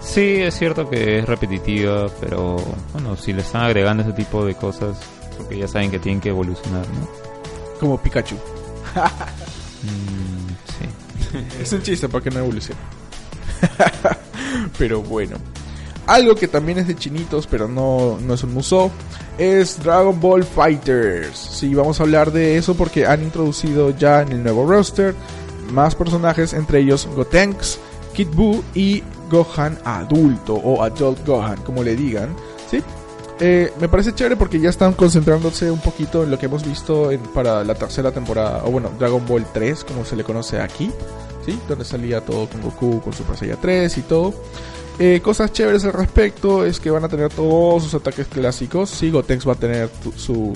Sí, 0.00 0.36
es 0.36 0.58
cierto 0.58 0.88
que 0.88 1.18
es 1.18 1.26
repetitiva, 1.26 2.08
pero 2.20 2.56
bueno, 2.92 3.16
si 3.16 3.32
le 3.32 3.42
están 3.42 3.62
agregando 3.62 4.02
ese 4.02 4.12
tipo 4.12 4.44
de 4.44 4.54
cosas, 4.54 4.98
porque 5.36 5.58
ya 5.58 5.68
saben 5.68 5.90
que 5.90 5.98
tienen 5.98 6.20
que 6.20 6.30
evolucionar, 6.30 6.86
¿no? 6.88 7.08
Como 7.78 8.00
Pikachu. 8.00 8.36
Mm, 9.82 10.48
sí. 10.66 11.38
Es 11.62 11.72
un 11.72 11.82
chiste 11.82 12.08
porque 12.08 12.30
no 12.30 12.40
evoluciona. 12.40 12.80
pero 14.78 15.02
bueno. 15.02 15.36
Algo 16.06 16.34
que 16.34 16.48
también 16.48 16.78
es 16.78 16.88
de 16.88 16.96
chinitos, 16.96 17.46
pero 17.46 17.68
no, 17.68 18.18
no 18.20 18.34
es 18.34 18.42
un 18.42 18.52
museo, 18.52 18.90
es 19.38 19.80
Dragon 19.80 20.18
Ball 20.18 20.42
Fighters. 20.42 21.38
Sí, 21.38 21.72
vamos 21.72 22.00
a 22.00 22.02
hablar 22.02 22.32
de 22.32 22.56
eso 22.56 22.74
porque 22.74 23.06
han 23.06 23.22
introducido 23.22 23.96
ya 23.96 24.22
en 24.22 24.32
el 24.32 24.42
nuevo 24.42 24.66
roster 24.66 25.14
más 25.70 25.94
personajes, 25.94 26.52
entre 26.52 26.80
ellos 26.80 27.06
Gotenks, 27.14 27.78
Kid 28.12 28.28
Buu 28.34 28.64
y 28.74 29.04
Gohan 29.30 29.78
adulto 29.84 30.54
o 30.54 30.82
Adult 30.82 31.24
Gohan, 31.26 31.62
como 31.62 31.82
le 31.82 31.96
digan. 31.96 32.34
¿sí? 32.70 32.82
Eh, 33.40 33.72
me 33.80 33.88
parece 33.88 34.14
chévere 34.14 34.36
porque 34.36 34.60
ya 34.60 34.68
están 34.68 34.92
concentrándose 34.92 35.70
un 35.70 35.80
poquito 35.80 36.24
en 36.24 36.30
lo 36.30 36.38
que 36.38 36.46
hemos 36.46 36.62
visto 36.62 37.10
para 37.32 37.64
la 37.64 37.74
tercera 37.74 38.12
temporada, 38.12 38.62
o 38.66 38.70
bueno, 38.70 38.90
Dragon 38.98 39.24
Ball 39.26 39.46
3, 39.50 39.84
como 39.84 40.04
se 40.04 40.14
le 40.14 40.24
conoce 40.24 40.60
aquí, 40.60 40.90
¿sí? 41.46 41.58
Donde 41.66 41.86
salía 41.86 42.20
todo 42.20 42.46
con 42.48 42.60
Goku, 42.60 43.00
con 43.00 43.14
Super 43.14 43.38
Saiyan 43.38 43.58
3 43.58 43.96
y 43.96 44.02
todo. 44.02 44.34
Eh, 44.98 45.20
cosas 45.22 45.50
chéveres 45.54 45.86
al 45.86 45.94
respecto 45.94 46.66
es 46.66 46.78
que 46.78 46.90
van 46.90 47.04
a 47.04 47.08
tener 47.08 47.32
todos 47.32 47.84
sus 47.84 47.94
ataques 47.94 48.26
clásicos. 48.26 48.90
Sí, 48.90 49.10
Gotenks 49.10 49.48
va 49.48 49.52
a 49.52 49.56
tener 49.56 49.88
su 50.16 50.52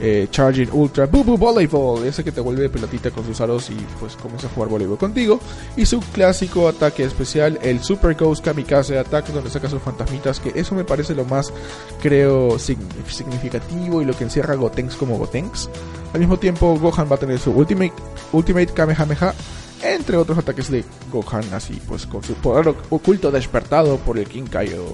eh, 0.00 0.28
Charging 0.30 0.68
Ultra 0.72 1.06
Boo 1.06 1.24
Boo 1.24 1.36
Volleyball, 1.36 2.04
ese 2.06 2.22
que 2.24 2.32
te 2.32 2.40
vuelve 2.40 2.68
pelotita 2.68 3.10
con 3.10 3.24
sus 3.24 3.40
aros 3.40 3.68
y 3.70 3.76
pues 3.98 4.14
comienza 4.16 4.46
a 4.46 4.50
jugar 4.50 4.68
voleibol 4.68 4.98
contigo. 4.98 5.40
Y 5.76 5.86
su 5.86 6.00
clásico 6.00 6.68
ataque 6.68 7.04
especial, 7.04 7.58
el 7.62 7.82
Super 7.82 8.14
Ghost 8.14 8.44
Kamikaze 8.44 8.98
Attack, 8.98 9.28
donde 9.28 9.50
saca 9.50 9.68
sus 9.68 9.82
fantasmitas, 9.82 10.40
que 10.40 10.52
eso 10.58 10.74
me 10.74 10.84
parece 10.84 11.14
lo 11.14 11.24
más, 11.24 11.52
creo, 12.00 12.58
sign- 12.58 12.78
significativo 13.08 14.00
y 14.02 14.04
lo 14.04 14.16
que 14.16 14.24
encierra 14.24 14.54
Gotenks 14.54 14.96
como 14.96 15.18
Gotenks. 15.18 15.68
Al 16.12 16.20
mismo 16.20 16.38
tiempo, 16.38 16.78
Gohan 16.78 17.10
va 17.10 17.16
a 17.16 17.18
tener 17.18 17.38
su 17.38 17.50
Ultimate, 17.50 17.92
Ultimate 18.32 18.68
Kamehameha, 18.72 19.34
entre 19.82 20.16
otros 20.16 20.38
ataques 20.38 20.70
de 20.70 20.84
Gohan, 21.12 21.44
así 21.52 21.80
pues 21.86 22.06
con 22.06 22.22
su 22.22 22.34
poder 22.34 22.74
oculto 22.90 23.30
despertado 23.30 23.96
por 23.98 24.18
el 24.18 24.26
King 24.26 24.44
Kaio. 24.50 24.84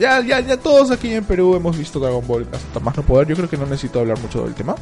Ya, 0.00 0.20
ya, 0.22 0.40
ya 0.40 0.56
todos 0.56 0.90
aquí 0.90 1.12
en 1.12 1.22
Perú 1.24 1.54
hemos 1.54 1.76
visto 1.76 2.00
Dragon 2.00 2.26
Ball 2.26 2.46
hasta 2.52 2.80
más 2.80 2.96
no 2.96 3.02
poder. 3.02 3.28
Yo 3.28 3.36
creo 3.36 3.50
que 3.50 3.58
no 3.58 3.66
necesito 3.66 4.00
hablar 4.00 4.18
mucho 4.18 4.44
del 4.44 4.54
tema. 4.54 4.74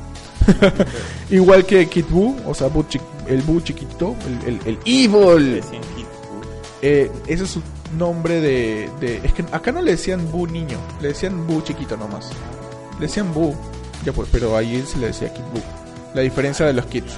Igual 1.31 1.66
que 1.66 1.88
Kid 1.88 2.04
Buu, 2.09 2.37
o 2.46 2.54
sea, 2.54 2.68
Buu 2.68 2.85
el 3.26 3.42
Buu 3.42 3.61
chiquito, 3.61 4.14
el, 4.46 4.54
el, 4.54 4.61
el 4.64 4.78
Evil. 4.85 5.61
Eh, 6.83 7.11
ese 7.26 7.42
es 7.44 7.50
su 7.50 7.61
nombre 7.98 8.40
de, 8.40 8.88
de- 9.00 9.20
Es 9.24 9.33
que 9.33 9.44
acá 9.50 9.72
no 9.72 9.83
le 9.83 9.90
decían 9.90 10.31
Buu 10.31 10.46
niño, 10.46 10.78
le 11.02 11.09
decían 11.09 11.46
Buu 11.48 11.62
chiquito 11.62 11.96
nomás. 11.96 12.31
Le 13.00 13.07
decían 13.07 13.35
Buu, 13.35 13.57
ya 14.04 14.12
pues, 14.12 14.28
pero 14.31 14.57
ahí 14.57 14.85
se 14.87 14.98
le 14.98 15.09
decía 15.09 15.35
Kid 15.35 15.42
Buu. 15.52 15.62
La 16.14 16.22
diferencia 16.22 16.64
de 16.64 16.74
los 16.74 16.87
kids. 16.87 17.12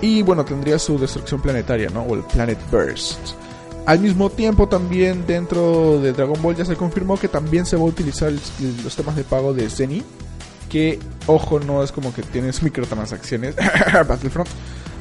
Y 0.00 0.22
bueno, 0.22 0.44
tendría 0.44 0.78
su 0.78 0.98
destrucción 0.98 1.40
planetaria, 1.42 1.90
¿no? 1.90 2.00
O 2.02 2.14
el 2.14 2.22
Planet 2.22 2.58
Burst. 2.70 3.18
Al 3.86 4.00
mismo 4.00 4.30
tiempo 4.30 4.66
también 4.66 5.26
dentro 5.26 6.00
de 6.00 6.12
Dragon 6.12 6.40
Ball 6.40 6.56
ya 6.56 6.64
se 6.64 6.74
confirmó 6.74 7.18
que 7.18 7.28
también 7.28 7.66
se 7.66 7.76
va 7.76 7.82
a 7.82 7.86
utilizar 7.86 8.32
los 8.82 8.96
temas 8.96 9.14
de 9.14 9.24
pago 9.24 9.52
de 9.52 9.68
Zeni. 9.68 10.02
Que, 10.70 10.98
ojo, 11.26 11.60
no 11.60 11.82
es 11.82 11.92
como 11.92 12.12
que 12.14 12.22
tienes 12.22 12.62
microtransacciones, 12.62 13.54
Battlefront, 14.08 14.48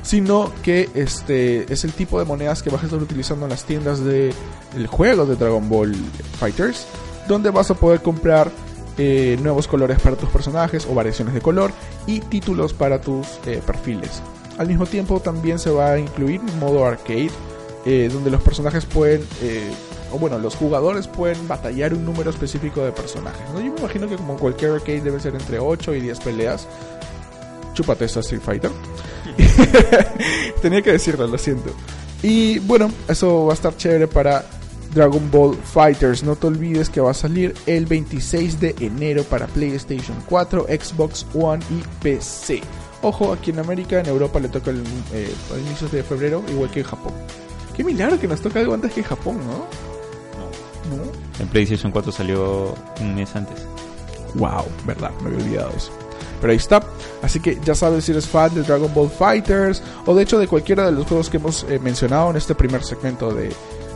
sino 0.02 0.52
que 0.62 0.90
este 0.94 1.72
es 1.72 1.86
el 1.86 1.94
tipo 1.94 2.20
de 2.20 2.26
monedas 2.26 2.62
que 2.62 2.70
vas 2.70 2.84
a 2.84 2.86
estar 2.86 3.02
utilizando 3.02 3.46
en 3.46 3.52
las 3.52 3.64
tiendas 3.64 4.04
del 4.04 4.88
juego 4.88 5.26
de 5.26 5.38
Dragon 5.38 5.68
Ball 5.70 5.96
Fighters, 6.40 6.86
donde 7.28 7.52
vas 7.52 7.72
a 7.72 7.76
poder 7.76 8.02
comprar 8.02 8.52
eh, 8.98 9.40
nuevos 9.42 9.68
colores 9.68 10.00
para 10.02 10.18
tus 10.18 10.30
personajes 10.30 10.86
o 10.86 10.94
variaciones 10.94 11.34
de 11.34 11.42
color 11.42 11.72
y 12.06 12.20
títulos 12.20 12.74
para 12.74 13.00
tus 13.00 13.28
eh, 13.46 13.62
perfiles. 13.66 14.22
Al 14.58 14.68
mismo 14.68 14.86
tiempo 14.86 15.22
también 15.22 15.58
se 15.58 15.72
va 15.72 15.94
a 15.94 16.00
incluir 16.00 16.42
modo 16.60 16.86
arcade 16.86 17.32
eh, 17.86 18.10
donde 18.12 18.32
los 18.32 18.42
personajes 18.42 18.86
pueden, 18.86 19.26
eh, 19.42 19.70
o 20.12 20.18
bueno, 20.18 20.40
los 20.40 20.56
jugadores 20.56 21.08
pueden 21.08 21.48
batallar 21.48 21.94
un 21.94 22.06
número 22.06 22.30
específico 22.30 22.84
de 22.84 22.92
personajes. 22.92 23.42
¿no? 23.54 23.60
Yo 23.60 23.74
me 23.74 23.80
imagino 23.80 24.08
que 24.08 24.16
como 24.16 24.38
cualquier 24.38 24.72
arcade 24.72 25.02
debe 25.02 25.20
ser 25.20 25.36
entre 25.36 25.60
8 25.60 25.96
y 25.96 26.02
10 26.02 26.20
peleas. 26.20 26.68
Chúpate 27.74 28.06
esta 28.06 28.20
Street 28.20 28.42
Fighter. 28.42 28.72
Tenía 30.62 30.82
que 30.82 30.92
decirlo, 30.92 31.28
lo 31.28 31.38
siento. 31.38 31.72
Y 32.22 32.60
bueno, 32.60 32.92
eso 33.08 33.46
va 33.46 33.52
a 33.52 33.56
estar 33.56 33.76
chévere 33.76 34.08
para 34.08 34.46
Dragon 34.94 35.30
Ball 35.32 35.56
Fighters. 35.56 36.24
No 36.24 36.36
te 36.36 36.48
olvides 36.48 36.90
que 36.90 37.02
va 37.02 37.12
a 37.12 37.16
salir 37.16 37.54
el 37.66 37.86
26 37.86 38.60
de 38.60 38.76
enero 38.80 39.24
para 39.24 39.48
PlayStation 39.48 40.18
4, 40.30 40.68
Xbox 40.70 41.26
One 41.34 41.64
y 41.70 41.84
PC. 42.02 42.62
Ojo, 43.02 43.34
aquí 43.34 43.52
en 43.52 43.60
América, 43.60 44.00
en 44.00 44.06
Europa 44.06 44.40
le 44.40 44.48
toca 44.48 44.72
el, 44.72 44.82
eh, 45.14 45.34
a 45.54 45.60
inicios 45.60 45.92
de 45.92 46.04
febrero, 46.04 46.42
igual 46.50 46.72
que 46.72 46.80
en 46.80 46.86
Japón. 46.86 47.14
Qué 47.76 47.84
milagro 47.84 48.20
que 48.20 48.28
nos 48.28 48.42
toca 48.42 48.60
algo 48.60 48.74
antes 48.74 48.94
que 48.94 49.04
Japón, 49.04 49.38
¿no? 49.46 49.66
¿No? 50.96 51.04
El 51.40 51.48
PlayStation 51.48 51.92
4 51.92 52.12
salió 52.12 52.76
un 53.00 53.16
mes 53.16 53.36
antes. 53.36 53.66
Wow, 54.36 54.66
verdad, 54.86 55.12
me 55.22 55.30
había 55.30 55.44
olvidado 55.46 55.72
eso. 55.76 55.92
Pero 56.42 56.52
ahí 56.52 56.58
está. 56.58 56.84
Así 57.22 57.40
que 57.40 57.58
ya 57.64 57.74
sabes 57.74 58.04
si 58.06 58.12
eres 58.12 58.28
fan 58.28 58.54
de 58.54 58.64
Dragon 58.64 58.94
Ball 58.94 59.10
Fighters 59.10 59.82
o 60.06 60.14
de 60.14 60.24
hecho 60.24 60.38
de 60.40 60.48
cualquiera 60.48 60.86
de 60.86 60.92
los 60.92 61.08
juegos 61.08 61.30
que 61.30 61.38
hemos 61.38 61.64
eh, 61.70 61.80
mencionado 61.80 62.30
en 62.32 62.36
este 62.38 62.54
primer 62.54 62.84
segmento 62.84 63.34
de, 63.34 63.54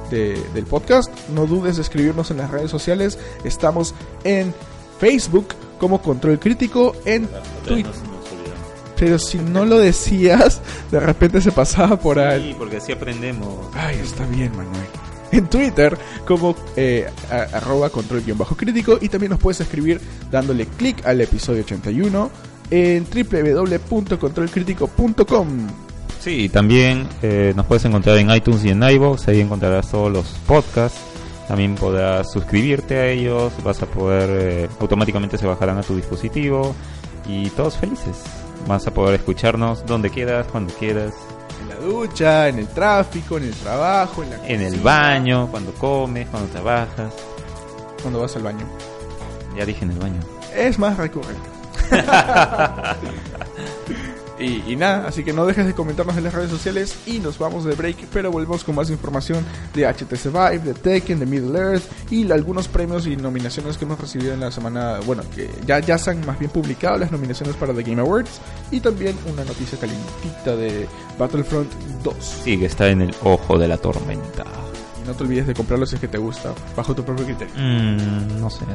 de- 0.09 0.41
del 0.53 0.65
podcast. 0.65 1.11
No 1.29 1.45
dudes 1.45 1.75
de 1.75 1.81
escribirnos 1.81 2.31
en 2.31 2.37
las 2.37 2.49
redes 2.49 2.71
sociales. 2.71 3.19
Estamos 3.43 3.93
en 4.23 4.53
Facebook 4.99 5.47
como 5.79 6.01
Control 6.01 6.39
Crítico, 6.39 6.95
en 7.05 7.27
Twitter. 7.67 7.91
Pero 8.99 9.19
si 9.19 9.37
no 9.37 9.63
lo 9.65 9.77
decías, 9.77 10.59
de 10.91 10.99
repente 10.99 11.39
se 11.41 11.51
pasaba 11.51 11.99
por 11.99 12.17
ahí. 12.19 12.49
Sí, 12.49 12.55
porque 12.57 12.77
así 12.77 12.91
aprendemos. 12.91 13.67
Ay, 13.75 13.99
está 14.03 14.25
bien, 14.25 14.51
Manuel. 14.57 14.85
En 15.31 15.45
Twitter 15.47 15.97
como 16.25 16.55
eh, 16.77 17.05
a- 17.29 17.57
arroba 17.57 17.89
control-crítico 17.89 18.97
y 19.01 19.09
también 19.09 19.31
nos 19.31 19.39
puedes 19.39 19.59
escribir 19.59 19.99
dándole 20.31 20.65
clic 20.65 21.05
al 21.05 21.19
episodio 21.21 21.63
81 21.63 22.31
en 22.71 23.05
www.controlcrítico.com. 23.05 25.47
Sí, 26.19 26.49
también 26.49 27.07
eh, 27.21 27.53
nos 27.55 27.65
puedes 27.65 27.85
encontrar 27.85 28.17
en 28.17 28.29
iTunes 28.31 28.65
y 28.65 28.69
en 28.69 28.81
iVoox. 28.83 29.27
Ahí 29.27 29.41
encontrarás 29.41 29.91
todos 29.91 30.11
los 30.11 30.25
podcasts. 30.47 30.99
También 31.47 31.75
podrás 31.75 32.31
suscribirte 32.31 32.97
a 32.97 33.07
ellos, 33.07 33.53
vas 33.63 33.81
a 33.81 33.85
poder, 33.85 34.29
eh, 34.31 34.67
automáticamente 34.81 35.37
se 35.37 35.45
bajarán 35.47 35.77
a 35.77 35.83
tu 35.83 35.95
dispositivo 35.95 36.75
y 37.25 37.49
todos 37.51 37.77
felices. 37.77 38.17
Vas 38.67 38.85
a 38.85 38.93
poder 38.93 39.15
escucharnos 39.15 39.85
donde 39.85 40.09
quieras, 40.09 40.45
cuando 40.51 40.73
quieras, 40.73 41.13
En 41.61 41.69
la 41.69 41.75
ducha, 41.75 42.49
en 42.49 42.59
el 42.59 42.67
tráfico, 42.67 43.37
en 43.37 43.45
el 43.45 43.53
trabajo, 43.53 44.23
en 44.23 44.29
la 44.29 44.35
en 44.47 44.61
el 44.61 44.73
cocina, 44.73 44.83
baño, 44.83 45.47
cuando 45.49 45.71
comes, 45.73 46.27
cuando 46.27 46.49
trabajas. 46.49 47.13
Cuando 48.01 48.21
vas 48.21 48.35
al 48.35 48.43
baño. 48.43 48.65
Ya 49.55 49.65
dije 49.65 49.85
en 49.85 49.91
el 49.91 49.99
baño. 49.99 50.19
Es 50.53 50.77
más 50.77 50.97
recurrente. 50.97 51.49
y, 54.39 54.63
y 54.71 54.75
nada, 54.75 55.07
así 55.07 55.23
que 55.23 55.33
no 55.33 55.45
dejes 55.45 55.65
de 55.65 55.73
comentarnos 55.73 56.17
en 56.17 56.23
las 56.23 56.33
redes 56.33 56.49
sociales 56.49 56.95
y 57.05 57.19
nos 57.19 57.37
vamos 57.37 57.65
de 57.65 57.75
break, 57.75 58.07
pero 58.11 58.31
volvemos 58.31 58.63
con 58.63 58.75
más 58.75 58.89
información 58.89 59.43
de 59.73 59.85
HTC 59.85 60.25
Vive, 60.25 60.59
de 60.59 60.73
Tekken, 60.73 61.19
de 61.19 61.25
Middle 61.25 61.57
Earth 61.57 61.83
y 62.11 62.29
algunos 62.31 62.67
premios 62.67 63.07
y 63.07 63.15
nominaciones 63.15 63.77
que 63.77 63.85
hemos 63.85 63.99
recibido 63.99 64.33
en 64.33 64.39
la 64.39 64.51
semana, 64.51 64.99
bueno, 65.05 65.23
que 65.35 65.49
ya, 65.65 65.79
ya 65.79 65.97
se 65.97 66.11
han 66.11 66.25
más 66.25 66.37
bien 66.39 66.51
publicado 66.51 66.97
las 66.97 67.11
nominaciones 67.11 67.55
para 67.55 67.73
The 67.73 67.83
Game 67.83 68.01
Awards 68.01 68.39
y 68.71 68.79
también 68.79 69.15
una 69.31 69.43
noticia 69.43 69.77
calientita 69.79 70.55
de 70.55 70.87
Battlefront 71.17 71.71
2. 72.03 72.15
Sí, 72.43 72.57
que 72.57 72.65
está 72.65 72.89
en 72.89 73.01
el 73.01 73.15
ojo 73.23 73.57
de 73.57 73.67
la 73.67 73.77
tormenta. 73.77 74.43
Y 75.01 75.07
no 75.07 75.13
te 75.13 75.23
olvides 75.23 75.47
de 75.47 75.53
comprarlo 75.53 75.85
si 75.85 75.95
es 75.95 76.01
que 76.01 76.07
te 76.07 76.17
gusta, 76.17 76.53
bajo 76.75 76.93
tu 76.95 77.03
propio 77.03 77.25
criterio. 77.25 77.53
Mm, 77.55 78.39
no 78.39 78.49
sé. 78.49 78.65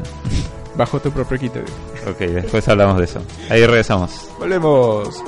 Bajo 0.76 1.00
tu 1.00 1.10
propio 1.10 1.38
criterio. 1.38 1.74
Ok, 2.08 2.18
después 2.18 2.66
hablamos 2.68 2.98
de 2.98 3.04
eso. 3.04 3.20
Ahí 3.50 3.64
regresamos. 3.66 4.28
Volvemos. 4.38 5.22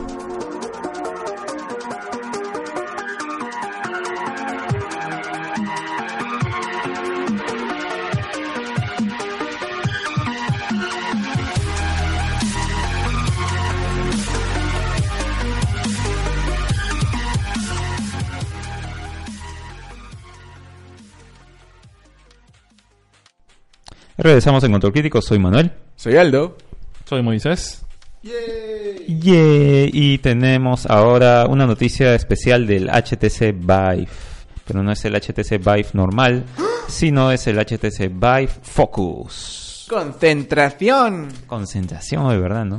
Regresamos 24.25 24.65
en 24.65 24.73
Control 24.73 24.91
Crítico, 24.91 25.21
soy 25.21 25.39
Manuel. 25.39 25.71
Soy 25.97 26.17
Aldo. 26.17 26.57
Soy 27.05 27.21
Moisés. 27.23 27.85
Yeah, 28.23 29.87
y 29.93 30.17
tenemos 30.17 30.87
ahora 30.87 31.45
una 31.47 31.67
noticia 31.67 32.15
especial 32.15 32.67
del 32.67 32.89
HTC 32.89 33.53
Vive. 33.53 34.09
Pero 34.65 34.83
no 34.83 34.93
es 34.93 35.05
el 35.05 35.13
HTC 35.15 35.59
Vive 35.59 35.89
normal, 35.93 36.45
sino 36.89 37.33
es 37.33 37.47
el 37.49 37.59
HTC 37.59 38.09
Vive 38.09 38.49
Focus. 38.63 39.87
Concentración. 39.91 41.29
Concentración, 41.47 42.27
de 42.31 42.39
verdad, 42.39 42.65
¿no? 42.65 42.79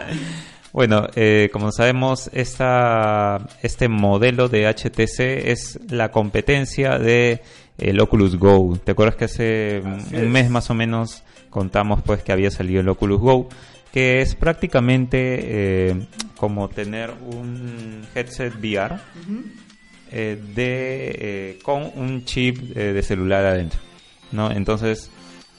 bueno, 0.74 1.06
eh, 1.14 1.48
como 1.50 1.72
sabemos, 1.72 2.28
esta, 2.34 3.38
este 3.62 3.88
modelo 3.88 4.50
de 4.50 4.66
HTC 4.66 5.48
es 5.48 5.80
la 5.88 6.10
competencia 6.10 6.98
de 6.98 7.40
el 7.78 8.00
Oculus 8.00 8.36
Go. 8.36 8.78
¿Te 8.82 8.92
acuerdas 8.92 9.16
que 9.16 9.24
hace 9.24 9.82
un 10.12 10.30
mes 10.30 10.50
más 10.50 10.68
o 10.70 10.74
menos 10.74 11.22
contamos 11.48 12.02
pues 12.02 12.22
que 12.22 12.32
había 12.32 12.50
salido 12.50 12.80
el 12.80 12.88
Oculus 12.88 13.20
Go? 13.20 13.48
Que 13.92 14.20
es 14.20 14.34
prácticamente 14.34 15.88
eh, 15.90 16.06
como 16.36 16.68
tener 16.68 17.10
un 17.32 18.06
headset 18.14 18.54
VR 18.56 18.96
eh, 20.10 20.38
de, 20.54 21.16
eh, 21.18 21.58
con 21.62 21.90
un 21.94 22.24
chip 22.24 22.58
de 22.58 23.02
celular 23.02 23.46
adentro. 23.46 23.80
¿no? 24.32 24.50
Entonces, 24.50 25.10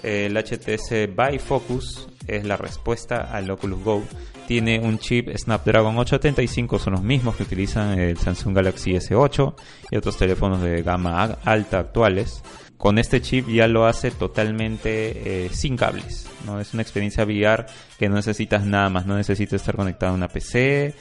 el 0.03 0.37
HTC 0.37 1.07
Vive 1.07 1.39
Focus 1.39 2.07
es 2.27 2.45
la 2.45 2.57
respuesta 2.57 3.33
al 3.33 3.49
Oculus 3.49 3.83
Go. 3.83 4.03
Tiene 4.49 4.79
un 4.79 4.97
chip 4.97 5.29
Snapdragon 5.37 5.95
875, 5.95 6.79
son 6.79 6.93
los 6.93 7.03
mismos 7.03 7.35
que 7.35 7.43
utilizan 7.43 7.99
el 7.99 8.17
Samsung 8.17 8.55
Galaxy 8.55 8.93
S8 8.93 9.53
y 9.91 9.95
otros 9.95 10.17
teléfonos 10.17 10.63
de 10.63 10.81
gama 10.81 11.37
alta 11.43 11.77
actuales. 11.77 12.41
Con 12.75 12.97
este 12.97 13.21
chip 13.21 13.47
ya 13.47 13.67
lo 13.67 13.85
hace 13.85 14.09
totalmente 14.09 15.45
eh, 15.45 15.49
sin 15.51 15.77
cables. 15.77 16.25
¿no? 16.47 16.59
Es 16.59 16.73
una 16.73 16.81
experiencia 16.81 17.25
VR 17.25 17.67
que 17.99 18.09
no 18.09 18.15
necesitas 18.15 18.65
nada 18.65 18.89
más, 18.89 19.05
no 19.05 19.17
necesitas 19.17 19.61
estar 19.61 19.75
conectado 19.75 20.13
a 20.13 20.15
una 20.15 20.29
PC, 20.29 20.95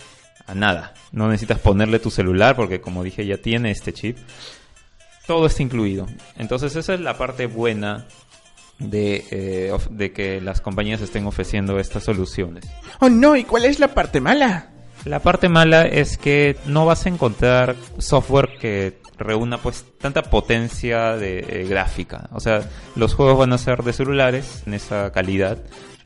a 0.47 0.55
nada. 0.55 0.93
No 1.13 1.27
necesitas 1.29 1.59
ponerle 1.59 2.01
tu 2.01 2.11
celular 2.11 2.55
porque 2.55 2.83
como 2.83 3.03
dije 3.03 3.25
ya 3.25 3.39
tiene 3.39 3.71
este 3.71 3.95
chip. 3.95 4.19
Todo 5.27 5.47
está 5.47 5.63
incluido. 5.63 6.07
Entonces 6.37 6.77
esa 6.77 6.93
es 6.93 7.01
la 7.01 7.17
parte 7.17 7.47
buena 7.47 8.05
de, 8.79 9.25
eh, 9.31 9.73
de 9.91 10.13
que 10.13 10.41
las 10.41 10.61
compañías 10.61 11.01
estén 11.01 11.27
ofreciendo 11.27 11.79
estas 11.79 12.05
soluciones. 12.05 12.65
Oh 13.01 13.09
no, 13.09 13.37
¿y 13.37 13.45
cuál 13.45 13.65
es 13.65 13.79
la 13.81 13.89
parte 13.95 14.21
mala? 14.21 14.71
La 15.05 15.21
parte 15.21 15.49
mala 15.49 15.83
es 15.87 16.19
que 16.19 16.57
no 16.67 16.85
vas 16.87 17.07
a 17.07 17.09
encontrar 17.09 17.77
software 17.99 18.51
que 18.61 18.99
reúna 19.17 19.59
pues 19.59 19.85
tanta 20.01 20.23
potencia 20.23 21.17
de 21.17 21.39
eh, 21.41 21.67
gráfica. 21.69 22.29
O 22.33 22.41
sea, 22.41 22.63
los 22.97 23.15
juegos 23.15 23.39
van 23.39 23.53
a 23.53 23.59
ser 23.59 23.83
de 23.83 23.93
celulares 23.93 24.63
en 24.67 24.75
esa 24.75 25.11
calidad 25.13 25.59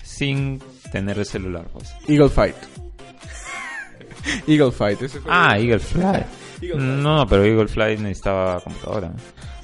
sin 0.02 0.62
tener 0.92 1.18
el 1.18 1.26
celular 1.26 1.64
pues. 1.72 1.90
Eagle 2.06 2.28
Fight. 2.28 2.56
Eagle 4.46 4.72
Fight. 4.72 5.02
ese 5.02 5.20
fue- 5.20 5.30
Ah, 5.34 5.58
Eagle 5.58 5.78
Fly. 5.78 6.04
Eagle 6.04 6.24
Fly. 6.60 6.76
No, 6.78 7.26
pero 7.26 7.44
Eagle 7.44 7.68
Fly 7.68 7.96
necesitaba 7.98 8.60
computadora. 8.60 9.12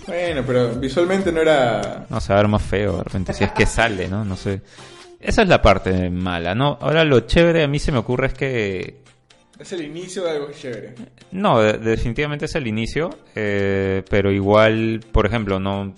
Bueno, 0.08 0.42
pero 0.46 0.70
visualmente 0.74 1.30
no 1.30 1.40
era... 1.42 2.06
No, 2.08 2.20
se 2.20 2.32
va 2.32 2.38
a 2.40 2.42
ver 2.42 2.48
más 2.50 2.62
feo 2.62 2.96
de 2.98 3.04
repente, 3.04 3.32
si 3.34 3.44
es 3.44 3.52
que 3.52 3.66
sale, 3.66 4.08
¿no? 4.08 4.24
No 4.24 4.36
sé. 4.36 4.62
Esa 5.20 5.42
es 5.42 5.48
la 5.48 5.60
parte 5.62 6.10
mala, 6.10 6.54
¿no? 6.54 6.78
Ahora 6.80 7.04
lo 7.04 7.20
chévere 7.20 7.62
a 7.62 7.68
mí 7.68 7.78
se 7.78 7.92
me 7.92 7.98
ocurre 7.98 8.28
es 8.28 8.34
que... 8.34 9.02
Es 9.58 9.72
el 9.72 9.84
inicio 9.84 10.24
de 10.24 10.30
algo 10.30 10.48
chévere. 10.52 10.94
No, 11.32 11.60
de- 11.60 11.78
definitivamente 11.78 12.46
es 12.46 12.54
el 12.54 12.66
inicio, 12.66 13.10
eh, 13.34 14.02
pero 14.08 14.32
igual, 14.32 15.00
por 15.12 15.26
ejemplo, 15.26 15.58
no 15.60 15.92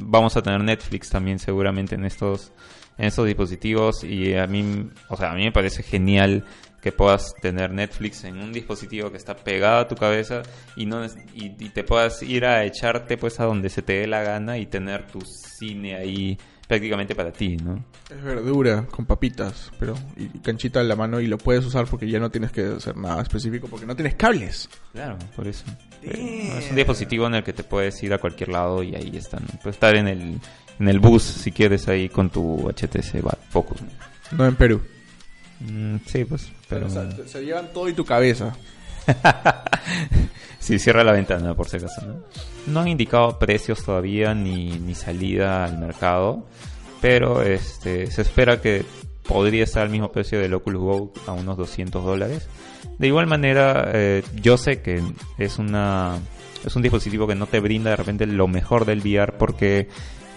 vamos 0.00 0.36
a 0.36 0.42
tener 0.42 0.62
Netflix 0.62 1.10
también 1.10 1.38
seguramente 1.38 1.96
en 1.96 2.04
estos 2.04 2.52
en 2.96 3.06
estos 3.06 3.26
dispositivos 3.26 4.04
y 4.04 4.34
a 4.34 4.46
mí, 4.46 4.88
o 5.08 5.16
sea, 5.16 5.32
a 5.32 5.34
mí 5.34 5.44
me 5.44 5.52
parece 5.52 5.82
genial 5.82 6.44
que 6.80 6.92
puedas 6.92 7.34
tener 7.40 7.70
Netflix 7.72 8.24
en 8.24 8.38
un 8.38 8.52
dispositivo 8.52 9.10
que 9.10 9.16
está 9.16 9.36
pegado 9.36 9.80
a 9.80 9.88
tu 9.88 9.94
cabeza 9.96 10.42
y 10.76 10.86
no 10.86 11.04
y, 11.04 11.54
y 11.58 11.68
te 11.70 11.84
puedas 11.84 12.22
ir 12.22 12.44
a 12.46 12.64
echarte 12.64 13.16
pues 13.16 13.38
a 13.40 13.44
donde 13.44 13.68
se 13.68 13.82
te 13.82 13.94
dé 14.00 14.06
la 14.06 14.22
gana 14.22 14.58
y 14.58 14.66
tener 14.66 15.06
tu 15.06 15.20
cine 15.20 15.94
ahí 15.96 16.38
prácticamente 16.66 17.16
para 17.16 17.32
ti, 17.32 17.56
¿no? 17.56 17.84
Es 18.08 18.22
verdura 18.22 18.86
con 18.86 19.04
papitas, 19.04 19.72
pero 19.80 19.94
y 20.16 20.28
canchita 20.38 20.80
en 20.80 20.86
la 20.86 20.94
mano 20.94 21.20
y 21.20 21.26
lo 21.26 21.36
puedes 21.36 21.64
usar 21.64 21.86
porque 21.86 22.08
ya 22.08 22.20
no 22.20 22.30
tienes 22.30 22.52
que 22.52 22.62
hacer 22.64 22.96
nada 22.96 23.20
específico 23.22 23.66
porque 23.68 23.86
no 23.86 23.96
tienes 23.96 24.14
cables. 24.14 24.68
Claro, 24.92 25.18
por 25.34 25.48
eso. 25.48 25.64
Eh, 26.02 26.54
Es 26.58 26.70
un 26.70 26.76
dispositivo 26.76 27.26
en 27.26 27.34
el 27.34 27.42
que 27.42 27.52
te 27.52 27.64
puedes 27.64 28.00
ir 28.04 28.12
a 28.14 28.18
cualquier 28.18 28.50
lado 28.50 28.84
y 28.84 28.94
ahí 28.94 29.10
están. 29.16 29.44
Puedes 29.62 29.74
estar 29.76 29.96
en 29.96 30.06
el, 30.06 30.38
en 30.78 30.88
el 30.88 31.00
bus 31.00 31.24
si 31.24 31.50
quieres 31.50 31.88
ahí 31.88 32.08
con 32.08 32.30
tu 32.30 32.68
HTC 32.70 33.20
Focus. 33.48 33.82
¿no? 33.82 33.88
No 34.38 34.46
en 34.46 34.54
Perú. 34.54 34.80
Mm, 35.60 35.96
sí, 36.06 36.24
pues, 36.24 36.50
pero... 36.68 36.86
O 36.86 36.90
sea, 36.90 37.08
te- 37.08 37.28
se 37.28 37.42
llevan 37.44 37.72
todo 37.72 37.88
y 37.88 37.92
tu 37.92 38.04
cabeza. 38.04 38.54
sí, 40.58 40.78
cierra 40.78 41.04
la 41.04 41.12
ventana 41.12 41.54
por 41.54 41.68
si 41.68 41.76
acaso. 41.76 42.02
¿no? 42.06 42.14
No 42.66 42.80
han 42.80 42.88
indicado 42.88 43.38
precios 43.38 43.84
todavía 43.84 44.34
ni, 44.34 44.78
ni 44.78 44.94
salida 44.94 45.64
al 45.64 45.78
mercado, 45.78 46.46
pero 47.00 47.42
este 47.42 48.10
se 48.10 48.22
espera 48.22 48.60
que 48.60 48.84
podría 49.26 49.64
estar 49.64 49.82
al 49.82 49.90
mismo 49.90 50.10
precio 50.12 50.40
del 50.40 50.54
Oculus 50.54 50.82
Go 50.82 51.12
a 51.26 51.32
unos 51.32 51.56
200 51.56 52.04
dólares. 52.04 52.48
De 52.98 53.06
igual 53.06 53.26
manera, 53.26 53.90
eh, 53.94 54.22
yo 54.42 54.56
sé 54.58 54.82
que 54.82 55.02
es 55.38 55.58
una 55.58 56.18
es 56.64 56.76
un 56.76 56.82
dispositivo 56.82 57.26
que 57.26 57.34
no 57.34 57.46
te 57.46 57.58
brinda 57.60 57.90
de 57.90 57.96
repente 57.96 58.26
lo 58.26 58.46
mejor 58.46 58.84
del 58.84 59.00
VR 59.00 59.32
porque 59.38 59.88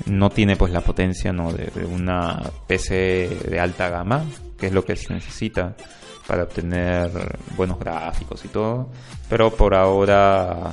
no 0.05 0.29
tiene 0.29 0.55
pues 0.55 0.71
la 0.71 0.79
potencia 0.81 1.33
¿no? 1.33 1.51
de, 1.51 1.65
de 1.65 1.86
una 1.86 2.41
PC 2.67 3.29
de 3.49 3.59
alta 3.59 3.89
gama, 3.89 4.23
que 4.63 4.67
es 4.67 4.73
lo 4.73 4.86
que 4.86 4.95
se 4.95 5.13
necesita 5.13 5.76
para 6.26 6.43
obtener 6.43 7.12
buenos 7.58 7.78
gráficos 7.78 8.45
y 8.45 8.47
todo. 8.47 8.88
Pero 9.28 9.52
por 9.52 9.76
ahora 9.76 10.71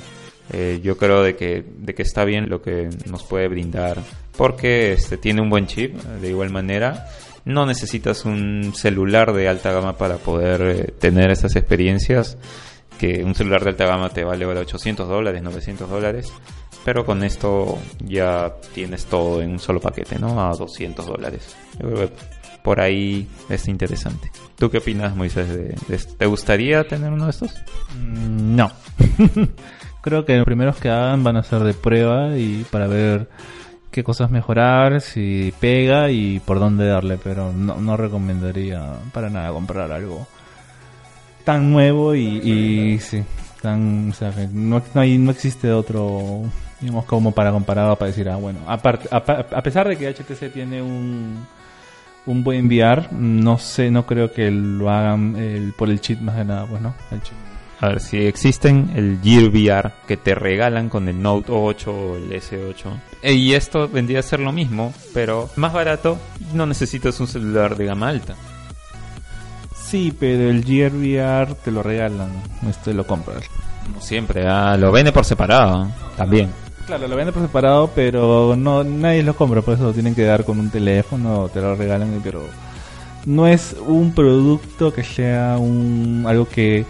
eh, 0.53 0.79
yo 0.81 0.97
creo 0.97 1.25
de 1.25 1.35
que, 1.35 1.65
de 1.77 1.93
que 1.93 2.03
está 2.03 2.25
bien 2.25 2.49
lo 2.49 2.63
que 2.63 2.89
nos 3.07 3.25
puede 3.25 3.49
brindar 3.49 3.99
porque 4.37 4.93
este 4.93 5.17
tiene 5.17 5.43
un 5.43 5.51
buen 5.51 5.67
chip 5.67 5.97
de 5.97 6.29
igual 6.29 6.51
manera. 6.51 7.09
No 7.45 7.67
necesitas 7.67 8.25
un 8.27 8.73
celular 8.77 9.33
de 9.33 9.49
alta 9.49 9.73
gama 9.73 9.99
para 9.99 10.19
poder 10.19 10.63
eh, 10.63 10.95
tener 10.97 11.33
esas 11.33 11.57
experiencias. 11.57 12.39
Que 12.97 13.25
un 13.25 13.35
celular 13.35 13.65
de 13.65 13.71
alta 13.71 13.87
gama 13.87 14.11
te 14.11 14.23
vale 14.23 14.45
ahora 14.45 14.61
800 14.61 15.09
dólares, 15.09 15.43
900 15.43 15.91
dólares. 15.91 16.33
Pero 16.85 17.05
con 17.05 17.25
esto 17.25 17.77
ya 17.99 18.55
tienes 18.73 19.07
todo 19.07 19.43
en 19.43 19.51
un 19.51 19.59
solo 19.59 19.81
paquete, 19.81 20.17
¿no? 20.21 20.49
A 20.49 20.55
200 20.55 21.05
dólares. 21.05 21.57
Por 22.63 22.81
ahí 22.81 23.27
es 23.49 23.69
interesante. 23.69 24.31
¿Tú 24.57 24.71
qué 24.71 24.79
opinas, 24.79 25.17
Moisés? 25.17 25.49
De? 25.49 25.75
¿Te 26.19 26.27
gustaría 26.27 26.87
tener 26.87 27.11
uno 27.13 27.25
de 27.25 27.31
estos? 27.31 27.55
Mm, 27.99 28.57
No. 28.57 28.71
Creo 30.03 30.25
que 30.25 30.37
los 30.37 30.47
primeros 30.47 30.77
que 30.77 30.89
hagan 30.89 31.23
van 31.23 31.37
a 31.37 31.43
ser 31.43 31.61
de 31.63 31.75
prueba 31.75 32.37
y 32.37 32.65
para 32.71 32.87
ver 32.87 33.29
qué 33.91 34.03
cosas 34.03 34.31
mejorar, 34.31 35.01
si 35.03 35.53
pega 35.61 36.11
y 36.11 36.39
por 36.41 36.59
dónde 36.59 36.87
darle, 36.87 37.19
pero 37.23 37.53
no, 37.53 37.77
no 37.77 37.97
recomendaría 37.99 38.95
para 39.13 39.29
nada 39.29 39.51
comprar 39.53 39.93
algo 39.93 40.27
tan 41.45 41.71
nuevo 41.71 42.15
y, 42.15 42.21
y 42.39 42.99
sí, 43.01 43.23
tan, 43.61 44.11
o 44.11 44.15
sea, 44.15 44.33
no, 44.53 44.83
no, 44.95 45.01
hay, 45.01 45.19
no 45.19 45.31
existe 45.33 45.73
otro, 45.73 46.43
digamos, 46.81 47.05
como 47.07 47.33
para 47.33 47.51
comparado 47.51 47.97
para 47.97 48.11
decir, 48.11 48.29
ah, 48.29 48.37
bueno, 48.37 48.61
aparte, 48.67 49.09
a, 49.11 49.17
a 49.17 49.63
pesar 49.63 49.89
de 49.89 49.97
que 49.97 50.09
HTC 50.15 50.53
tiene 50.53 50.81
un, 50.83 51.45
un 52.31 52.45
buen 52.45 52.67
VR, 52.67 53.09
no 53.13 53.59
sé, 53.59 53.91
no 53.91 54.07
creo 54.07 54.33
que 54.33 54.51
lo 54.51 54.89
hagan 54.91 55.37
el, 55.37 55.73
por 55.73 55.89
el 55.91 56.01
cheat 56.01 56.21
más 56.21 56.37
de 56.37 56.45
nada, 56.45 56.67
pues, 56.67 56.81
¿no? 56.81 56.95
El 57.11 57.21
cheat. 57.23 57.35
A 57.83 57.89
ver, 57.89 58.01
si 58.01 58.19
existen 58.19 58.91
el 58.95 59.19
Gear 59.23 59.49
VR 59.49 59.93
que 60.07 60.19
te 60.19 60.35
regalan 60.35 60.91
con 60.91 61.09
el 61.09 61.21
Note 61.23 61.51
8 61.51 61.91
o 61.91 62.17
el 62.17 62.31
S8. 62.31 62.85
eh, 63.23 63.33
Y 63.33 63.55
esto 63.55 63.89
vendría 63.89 64.19
a 64.19 64.23
ser 64.23 64.41
lo 64.41 64.53
mismo, 64.53 64.93
pero 65.15 65.49
más 65.57 65.73
barato 65.73 66.19
y 66.41 66.55
no 66.55 66.67
necesitas 66.67 67.19
un 67.21 67.27
celular 67.27 67.77
de 67.77 67.87
gama 67.87 68.09
alta. 68.11 68.35
Sí, 69.75 70.15
pero 70.19 70.51
el 70.51 70.63
Gear 70.65 70.93
VR 70.93 71.55
te 71.55 71.71
lo 71.71 71.83
regalan, 71.83 72.31
este 72.69 72.93
lo 72.93 73.07
compras. 73.07 73.45
Como 73.87 74.01
siempre, 74.03 74.47
ah, 74.47 74.77
lo 74.77 74.93
vende 74.93 75.11
por 75.11 75.25
separado 75.25 75.89
también. 76.19 76.51
Claro, 76.91 77.07
lo 77.07 77.15
venden 77.15 77.33
por 77.33 77.45
separado, 77.45 77.89
pero 77.95 78.57
no 78.57 78.83
nadie 78.83 79.23
lo 79.23 79.37
compra, 79.37 79.63
por 79.63 79.75
eso 79.75 79.85
lo 79.85 79.93
tienen 79.93 80.17
que 80.17 80.25
dar 80.25 80.45
con 80.45 80.59
un 80.59 80.71
teléfono, 80.71 81.49
te 81.49 81.61
lo 81.61 81.77
regalan, 81.77 82.21
pero 82.25 82.43
no 83.27 83.47
es 83.47 83.77
un 83.87 84.13
producto 84.13 84.93
que 84.93 85.05
sea 85.05 85.57
un 85.57 86.25
algo 86.27 86.49
que 86.49 86.85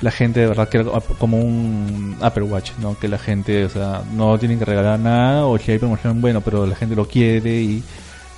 la 0.00 0.10
gente 0.10 0.40
de 0.40 0.48
verdad 0.48 0.68
quiera 0.68 0.90
como 1.20 1.38
un 1.38 2.16
Apple 2.20 2.42
Watch, 2.42 2.72
¿no? 2.80 2.98
Que 2.98 3.06
la 3.06 3.18
gente, 3.18 3.64
o 3.64 3.68
sea, 3.68 4.02
no 4.16 4.36
tienen 4.36 4.58
que 4.58 4.64
regalar 4.64 4.98
nada 4.98 5.46
o 5.46 5.56
si 5.58 5.70
hay 5.70 5.78
promoción, 5.78 6.20
bueno, 6.20 6.40
pero 6.40 6.66
la 6.66 6.74
gente 6.74 6.96
lo 6.96 7.06
quiere 7.06 7.60
y, 7.60 7.84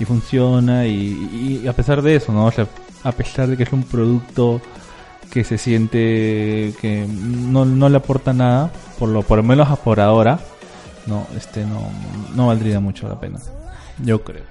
funciona 0.04 0.86
y, 0.86 1.62
y 1.64 1.68
a 1.68 1.72
pesar 1.72 2.02
de 2.02 2.16
eso, 2.16 2.34
¿no? 2.34 2.44
O 2.44 2.52
sea, 2.52 2.66
a 3.02 3.12
pesar 3.12 3.48
de 3.48 3.56
que 3.56 3.62
es 3.62 3.72
un 3.72 3.84
producto 3.84 4.60
que 5.32 5.42
se 5.42 5.56
siente 5.56 6.74
que 6.82 7.06
no, 7.08 7.64
no 7.64 7.88
le 7.88 7.96
aporta 7.96 8.34
nada, 8.34 8.70
por 8.98 9.08
lo 9.08 9.22
por 9.22 9.38
lo 9.38 9.42
menos 9.42 9.78
por 9.78 10.00
ahora, 10.00 10.38
no, 11.08 11.26
este 11.36 11.64
no, 11.64 11.90
no 12.34 12.46
valdría 12.48 12.80
mucho 12.80 13.08
la 13.08 13.18
pena. 13.18 13.40
Yo 14.04 14.22
creo. 14.22 14.44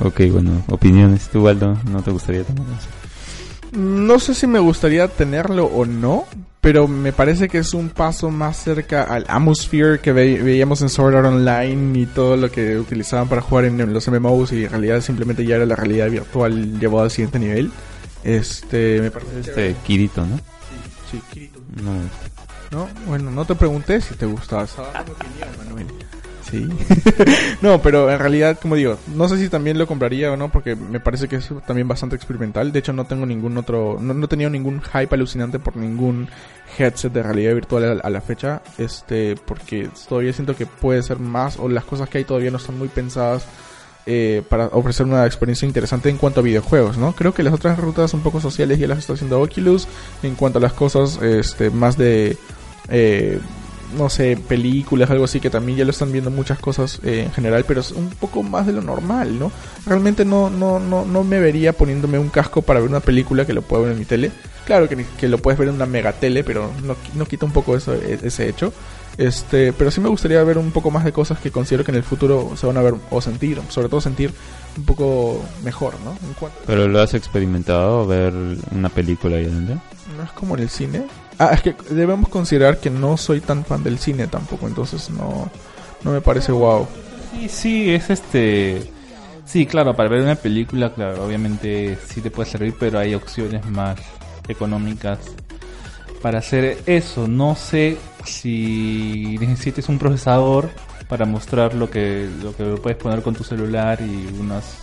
Ok, 0.00 0.20
bueno, 0.32 0.62
opiniones. 0.68 1.28
¿Tú, 1.28 1.42
Waldo, 1.42 1.78
no 1.90 2.02
te 2.02 2.10
gustaría 2.10 2.42
tener 2.42 2.62
eso? 2.62 3.78
No 3.78 4.18
sé 4.18 4.34
si 4.34 4.46
me 4.46 4.58
gustaría 4.58 5.06
tenerlo 5.08 5.66
o 5.66 5.86
no, 5.86 6.24
pero 6.60 6.88
me 6.88 7.12
parece 7.12 7.48
que 7.48 7.58
es 7.58 7.72
un 7.72 7.90
paso 7.90 8.30
más 8.30 8.56
cerca 8.56 9.04
al 9.04 9.24
Atmosphere 9.28 10.00
que 10.00 10.12
ve 10.12 10.42
veíamos 10.42 10.82
en 10.82 10.88
Sword 10.88 11.14
Art 11.14 11.26
Online 11.26 12.00
y 12.00 12.06
todo 12.06 12.36
lo 12.36 12.50
que 12.50 12.78
utilizaban 12.78 13.28
para 13.28 13.42
jugar 13.42 13.66
en 13.66 13.92
los 13.92 14.08
MMOs 14.08 14.52
y 14.52 14.64
en 14.64 14.70
realidad 14.70 15.00
simplemente 15.00 15.44
ya 15.44 15.56
era 15.56 15.66
la 15.66 15.76
realidad 15.76 16.10
virtual 16.10 16.80
llevado 16.80 17.04
al 17.04 17.10
siguiente 17.10 17.38
nivel. 17.38 17.70
Este, 18.24 19.00
me 19.00 19.10
parece 19.10 19.40
Este 19.40 19.76
Kirito, 19.86 20.26
¿no? 20.26 20.36
Sí, 20.36 20.42
sí, 21.12 21.22
Kirito. 21.30 21.60
No. 21.82 21.92
No, 22.70 22.88
bueno, 23.06 23.30
no 23.30 23.44
te 23.44 23.54
pregunté 23.54 24.00
si 24.00 24.14
te 24.14 24.26
gustaba. 24.26 24.64
Estaba 24.64 24.92
dando 24.92 25.12
mi 25.12 25.26
opinión, 25.26 25.48
Manuel. 25.58 25.86
Sí. 26.48 26.68
no, 27.62 27.80
pero 27.82 28.10
en 28.10 28.18
realidad, 28.18 28.58
como 28.60 28.74
digo, 28.74 28.96
no 29.14 29.28
sé 29.28 29.38
si 29.38 29.48
también 29.48 29.78
lo 29.78 29.86
compraría 29.86 30.32
o 30.32 30.36
no, 30.36 30.50
porque 30.50 30.74
me 30.74 31.00
parece 31.00 31.28
que 31.28 31.36
es 31.36 31.48
también 31.66 31.88
bastante 31.88 32.16
experimental. 32.16 32.72
De 32.72 32.78
hecho, 32.78 32.92
no 32.92 33.04
tengo 33.04 33.26
ningún 33.26 33.56
otro, 33.56 33.98
no, 34.00 34.14
no 34.14 34.24
he 34.24 34.28
tenido 34.28 34.50
ningún 34.50 34.80
hype 34.82 35.14
alucinante 35.14 35.58
por 35.58 35.76
ningún 35.76 36.28
headset 36.78 37.12
de 37.12 37.22
realidad 37.22 37.54
virtual 37.54 38.00
a, 38.00 38.06
a, 38.06 38.10
la 38.10 38.20
fecha, 38.20 38.62
este, 38.78 39.36
porque 39.36 39.90
todavía 40.08 40.32
siento 40.32 40.56
que 40.56 40.66
puede 40.66 41.02
ser 41.02 41.18
más, 41.18 41.58
o 41.58 41.68
las 41.68 41.84
cosas 41.84 42.08
que 42.08 42.18
hay 42.18 42.24
todavía 42.24 42.50
no 42.50 42.58
están 42.58 42.78
muy 42.78 42.88
pensadas 42.88 43.46
eh, 44.06 44.42
para 44.48 44.66
ofrecer 44.68 45.04
una 45.04 45.26
experiencia 45.26 45.66
interesante 45.66 46.08
en 46.08 46.16
cuanto 46.16 46.40
a 46.40 46.42
videojuegos, 46.42 46.96
¿no? 46.96 47.12
Creo 47.12 47.34
que 47.34 47.42
las 47.42 47.52
otras 47.52 47.78
rutas 47.78 48.14
un 48.14 48.22
poco 48.22 48.40
sociales 48.40 48.78
ya 48.78 48.88
las 48.88 48.98
está 48.98 49.12
haciendo 49.12 49.40
Oculus, 49.40 49.86
en 50.22 50.34
cuanto 50.36 50.58
a 50.58 50.62
las 50.62 50.72
cosas, 50.72 51.20
este, 51.22 51.70
más 51.70 51.96
de... 51.96 52.36
Eh, 52.88 53.38
no 53.96 54.08
sé, 54.08 54.36
películas, 54.36 55.10
algo 55.10 55.24
así, 55.24 55.40
que 55.40 55.50
también 55.50 55.78
ya 55.78 55.84
lo 55.84 55.90
están 55.90 56.12
viendo 56.12 56.30
muchas 56.30 56.58
cosas 56.58 57.00
eh, 57.02 57.24
en 57.26 57.32
general, 57.32 57.64
pero 57.66 57.80
es 57.80 57.90
un 57.90 58.08
poco 58.10 58.42
más 58.42 58.66
de 58.66 58.72
lo 58.72 58.82
normal, 58.82 59.38
¿no? 59.38 59.50
Realmente 59.86 60.24
no, 60.24 60.48
no, 60.48 60.78
no, 60.78 61.04
no 61.04 61.24
me 61.24 61.40
vería 61.40 61.72
poniéndome 61.72 62.18
un 62.18 62.28
casco 62.28 62.62
para 62.62 62.80
ver 62.80 62.88
una 62.88 63.00
película 63.00 63.44
que 63.44 63.52
lo 63.52 63.62
puedo 63.62 63.82
ver 63.82 63.92
en 63.92 63.98
mi 63.98 64.04
tele. 64.04 64.30
Claro 64.64 64.88
que, 64.88 65.04
que 65.18 65.28
lo 65.28 65.38
puedes 65.38 65.58
ver 65.58 65.68
en 65.68 65.74
una 65.74 65.86
mega 65.86 66.12
tele, 66.12 66.44
pero 66.44 66.70
no, 66.84 66.96
no 67.14 67.26
quita 67.26 67.46
un 67.46 67.52
poco 67.52 67.76
eso, 67.76 67.94
ese 67.94 68.48
hecho. 68.48 68.72
Este, 69.18 69.72
pero 69.72 69.90
sí 69.90 70.00
me 70.00 70.08
gustaría 70.08 70.42
ver 70.44 70.56
un 70.56 70.70
poco 70.70 70.90
más 70.90 71.04
de 71.04 71.12
cosas 71.12 71.38
que 71.40 71.50
considero 71.50 71.84
que 71.84 71.90
en 71.90 71.96
el 71.96 72.02
futuro 72.02 72.52
se 72.56 72.66
van 72.66 72.76
a 72.76 72.82
ver 72.82 72.94
o 73.10 73.20
sentir, 73.20 73.60
sobre 73.68 73.88
todo 73.88 74.00
sentir 74.00 74.32
un 74.76 74.84
poco 74.84 75.44
mejor, 75.64 75.94
¿no? 76.04 76.12
En 76.26 76.34
cuanto... 76.34 76.58
Pero 76.66 76.86
lo 76.86 77.00
has 77.00 77.12
experimentado 77.14 78.06
ver 78.06 78.32
una 78.70 78.88
película 78.88 79.36
ahí 79.36 79.44
adentro? 79.44 79.80
No 80.16 80.22
es 80.22 80.30
como 80.32 80.56
en 80.56 80.62
el 80.62 80.70
cine. 80.70 81.02
Ah, 81.40 81.52
es 81.54 81.62
que 81.62 81.74
debemos 81.88 82.28
considerar 82.28 82.80
que 82.80 82.90
no 82.90 83.16
soy 83.16 83.40
tan 83.40 83.64
fan 83.64 83.82
del 83.82 83.98
cine 83.98 84.26
tampoco, 84.26 84.68
entonces 84.68 85.08
no, 85.08 85.50
no 86.04 86.12
me 86.12 86.20
parece 86.20 86.52
wow. 86.52 86.86
Sí, 87.32 87.48
sí, 87.48 87.90
es 87.94 88.10
este... 88.10 88.92
Sí, 89.46 89.64
claro, 89.64 89.96
para 89.96 90.10
ver 90.10 90.20
una 90.20 90.34
película, 90.34 90.92
claro, 90.92 91.24
obviamente 91.24 91.96
sí 92.06 92.20
te 92.20 92.30
puede 92.30 92.50
servir, 92.50 92.74
pero 92.78 92.98
hay 92.98 93.14
opciones 93.14 93.64
más 93.70 93.98
económicas 94.48 95.18
para 96.20 96.40
hacer 96.40 96.82
eso. 96.84 97.26
No 97.26 97.56
sé 97.56 97.96
si 98.26 99.38
necesites 99.40 99.88
un 99.88 99.98
procesador 99.98 100.68
para 101.08 101.24
mostrar 101.24 101.72
lo 101.72 101.88
que 101.88 102.28
lo 102.42 102.54
que 102.54 102.64
puedes 102.82 102.98
poner 102.98 103.22
con 103.22 103.34
tu 103.34 103.44
celular 103.44 103.98
y 104.02 104.28
unas 104.38 104.76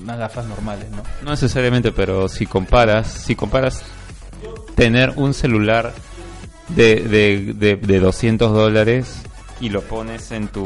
unas 0.00 0.18
gafas 0.18 0.46
normales, 0.46 0.88
¿no? 0.92 1.02
No 1.24 1.32
necesariamente, 1.32 1.90
pero 1.90 2.28
si 2.28 2.46
comparas, 2.46 3.08
si 3.08 3.34
comparas 3.34 3.82
tener 4.74 5.12
un 5.16 5.34
celular 5.34 5.92
de, 6.68 6.96
de, 6.96 7.54
de, 7.54 7.76
de 7.76 8.00
200 8.00 8.52
dólares 8.52 9.22
y 9.60 9.70
lo 9.70 9.82
pones 9.82 10.30
en 10.30 10.48
tu 10.48 10.64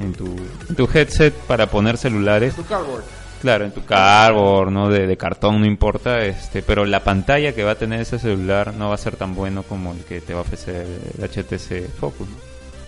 en 0.00 0.12
tu, 0.12 0.26
en 0.68 0.76
tu 0.76 0.88
headset 0.92 1.34
para 1.34 1.66
poner 1.66 1.96
celulares. 1.96 2.54
Tu 2.54 2.64
cardboard. 2.64 3.04
Claro, 3.40 3.64
en 3.64 3.70
tu 3.70 3.84
cardboard, 3.84 4.70
¿no? 4.70 4.88
De, 4.88 5.06
de, 5.06 5.16
cartón, 5.16 5.60
no 5.60 5.66
importa, 5.66 6.20
este, 6.20 6.62
pero 6.62 6.84
la 6.84 7.04
pantalla 7.04 7.54
que 7.54 7.64
va 7.64 7.72
a 7.72 7.74
tener 7.74 8.00
ese 8.00 8.18
celular 8.18 8.74
no 8.74 8.88
va 8.88 8.94
a 8.94 8.98
ser 8.98 9.16
tan 9.16 9.34
bueno 9.34 9.62
como 9.62 9.92
el 9.92 10.04
que 10.04 10.20
te 10.20 10.32
va 10.32 10.40
a 10.40 10.42
ofrecer 10.42 10.86
el 11.18 11.28
HTC 11.28 11.90
Focus. 11.98 12.28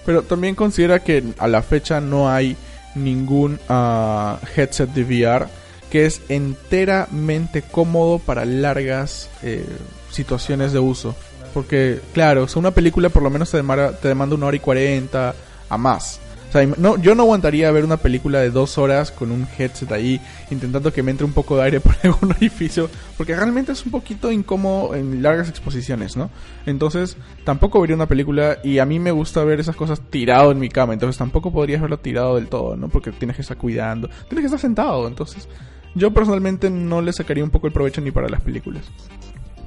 Pero 0.07 0.23
también 0.23 0.55
considera 0.55 1.01
que 1.01 1.23
a 1.39 1.49
la 1.49 1.63
fecha 1.63 2.01
no 2.01 2.31
hay 2.31 2.57
ningún 2.95 3.61
uh, 3.69 4.37
headset 4.57 4.89
de 4.91 5.05
VR 5.05 5.47
que 5.91 6.07
es 6.07 6.21
enteramente 6.29 7.63
cómodo 7.63 8.19
para 8.19 8.45
largas 8.45 9.31
eh, 9.43 9.65
situaciones 10.11 10.73
de 10.73 10.79
uso. 10.79 11.15
Porque, 11.55 12.01
claro, 12.13 12.45
o 12.45 12.59
una 12.59 12.73
película 12.73 13.09
por 13.09 13.23
lo 13.23 13.31
menos 13.31 13.51
te 13.51 13.57
demanda, 13.57 13.93
te 13.93 14.09
demanda 14.09 14.37
una 14.37 14.47
hora 14.47 14.57
y 14.57 14.61
cuarenta 14.61 15.35
a 15.69 15.79
más. 15.79 16.21
O 16.49 16.53
sea, 16.53 16.67
no, 16.79 16.97
yo 16.97 17.15
no 17.15 17.25
aguantaría 17.25 17.71
ver 17.71 17.85
una 17.85 17.99
película 17.99 18.41
de 18.41 18.51
dos 18.51 18.79
horas 18.79 19.11
con 19.11 19.33
un 19.33 19.47
headset 19.59 19.93
ahí 19.93 20.19
intentando 20.51 20.91
que 20.95 21.03
me 21.03 21.11
entre 21.11 21.27
un 21.27 21.35
poco 21.35 21.57
de 21.57 21.65
aire 21.65 21.81
por 21.83 21.95
algún 22.03 22.31
orificio, 22.31 22.89
porque 23.19 23.37
realmente 23.37 23.73
es 23.73 23.85
un 23.85 23.93
poquito 23.93 24.33
incómodo 24.33 24.95
en 24.95 25.23
largas 25.23 25.51
exposiciones, 25.51 26.17
¿no? 26.17 26.31
Entonces, 26.65 27.19
tampoco 27.45 27.81
vería 27.83 27.97
una 27.97 28.07
película 28.07 28.59
y 28.65 28.79
a 28.79 28.87
mí 28.87 28.99
me 28.99 29.11
gusta 29.11 29.45
ver 29.45 29.61
esas 29.61 29.77
cosas 29.77 30.01
tirado 30.09 30.51
en 30.51 30.59
mi 30.59 30.71
cama, 30.71 30.95
entonces 30.95 31.19
tampoco 31.19 31.53
podrías 31.53 31.83
verlo 31.83 31.99
tirado 31.99 32.37
del 32.37 32.49
todo, 32.49 32.77
¿no? 32.77 32.89
Porque 32.89 33.13
tienes 33.13 33.37
que 33.37 33.43
estar 33.43 33.59
cuidando, 33.59 34.09
tienes 34.29 34.41
que 34.41 34.47
estar 34.47 34.61
sentado, 34.61 35.07
entonces 35.07 35.49
yo 35.95 36.13
personalmente 36.13 36.71
no 36.71 37.01
le 37.03 37.13
sacaría 37.13 37.45
un 37.45 37.51
poco 37.51 37.67
el 37.67 37.73
provecho 37.73 38.01
ni 38.01 38.11
para 38.11 38.29
las 38.29 38.41
películas. 38.41 38.85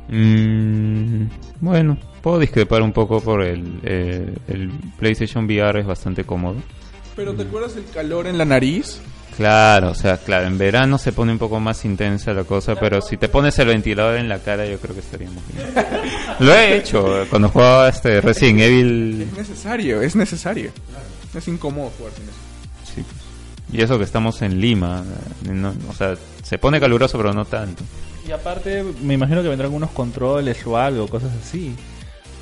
Mm, 0.09 1.26
bueno, 1.61 1.97
puedo 2.22 2.39
discrepar 2.39 2.82
un 2.82 2.91
poco 2.91 3.22
por 3.22 3.43
el, 3.43 3.80
eh, 3.84 4.36
el 4.47 4.69
PlayStation 4.99 5.45
VR 5.45 5.80
es 5.80 5.86
bastante 5.86 6.24
cómodo. 6.24 6.57
Pero 7.15 7.34
¿te 7.34 7.43
acuerdas 7.43 7.76
el 7.78 7.86
calor 7.86 8.28
en 8.28 8.38
la 8.38 8.45
nariz? 8.45 9.01
Claro, 9.38 9.91
o 9.91 9.95
sea, 9.95 10.17
claro, 10.17 10.47
en 10.47 10.57
verano 10.57 10.97
se 10.97 11.13
pone 11.13 11.32
un 11.32 11.39
poco 11.39 11.59
más 11.59 11.86
intensa 11.86 12.34
la 12.34 12.43
cosa, 12.43 12.76
pero 12.76 13.01
si 13.01 13.15
te 13.15 13.30
pones 13.30 13.57
el 13.59 13.67
ventilador 13.67 14.17
en 14.17 14.28
la 14.28 14.39
cara 14.39 14.65
yo 14.65 14.78
creo 14.78 14.93
que 14.93 15.01
estaríamos 15.01 15.41
bien. 15.47 15.67
Lo 16.39 16.53
he 16.53 16.78
hecho 16.78 17.26
cuando 17.30 17.49
jugaba 17.49 17.88
este 17.88 18.19
Resident 18.19 18.59
Evil. 18.59 19.22
Es 19.22 19.38
necesario, 19.38 20.01
es 20.01 20.15
necesario. 20.15 20.72
Es 21.34 21.47
incómodo 21.47 21.91
jugar 21.97 22.11
sin 22.13 22.26
eso. 22.26 22.50
Y 23.72 23.82
eso 23.82 23.97
que 23.97 24.03
estamos 24.03 24.41
en 24.41 24.59
Lima, 24.59 25.03
no, 25.49 25.74
o 25.89 25.93
sea, 25.93 26.15
se 26.43 26.57
pone 26.57 26.80
caluroso 26.80 27.17
pero 27.17 27.34
no 27.34 27.45
tanto. 27.45 27.84
Y 28.28 28.32
aparte, 28.32 28.84
me 29.01 29.13
imagino 29.13 29.41
que 29.41 29.49
vendrán 29.49 29.67
algunos 29.67 29.91
controles 29.91 30.65
o 30.67 30.78
algo, 30.78 31.07
cosas 31.07 31.32
así. 31.41 31.76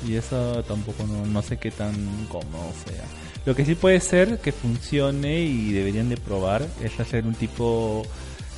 Y 0.06 0.14
eso 0.14 0.62
tampoco 0.64 1.06
no, 1.06 1.26
no 1.26 1.42
sé 1.42 1.58
qué 1.58 1.70
tan 1.70 1.94
cómodo 2.28 2.72
sea. 2.84 3.04
Lo 3.46 3.54
que 3.54 3.64
sí 3.64 3.74
puede 3.74 4.00
ser 4.00 4.38
que 4.38 4.52
funcione 4.52 5.40
y 5.40 5.72
deberían 5.72 6.08
de 6.08 6.16
probar 6.16 6.66
es 6.82 6.98
hacer 7.00 7.24
un 7.24 7.34
tipo 7.34 8.02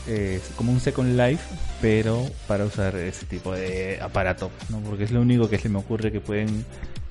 eh, 0.09 0.41
como 0.57 0.73
un 0.73 0.81
Second 0.81 1.16
Life, 1.16 1.45
pero 1.81 2.27
para 2.49 2.64
usar 2.64 2.97
ese 2.97 3.27
tipo 3.27 3.53
de 3.53 4.01
aparato, 4.01 4.51
¿no? 4.70 4.81
Porque 4.81 5.05
es 5.05 5.12
lo 5.12 5.20
único 5.20 5.49
que 5.49 5.59
se 5.59 5.68
me 5.68 5.79
ocurre 5.79 6.11
que 6.11 6.20
pueden... 6.20 6.64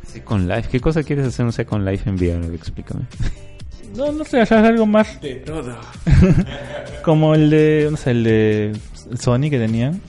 Second 0.05 0.49
Life, 0.49 0.69
¿qué 0.69 0.81
cosa 0.81 1.03
quieres 1.03 1.27
hacer 1.27 1.45
un 1.45 1.53
Second 1.53 1.87
Life 1.87 2.09
en 2.09 2.15
VR? 2.15 2.53
Explícame. 2.53 3.05
No, 3.95 4.11
no 4.11 4.23
sé, 4.23 4.41
hacer 4.41 4.59
algo 4.59 4.85
más 4.85 5.19
De 5.21 5.35
todo. 5.35 5.75
como 7.03 7.35
el 7.35 7.49
de, 7.49 7.87
no 7.91 7.97
sé, 7.97 8.11
el 8.11 8.23
de 8.23 8.71
Sony 9.19 9.49
que 9.49 9.59
tenían. 9.59 10.01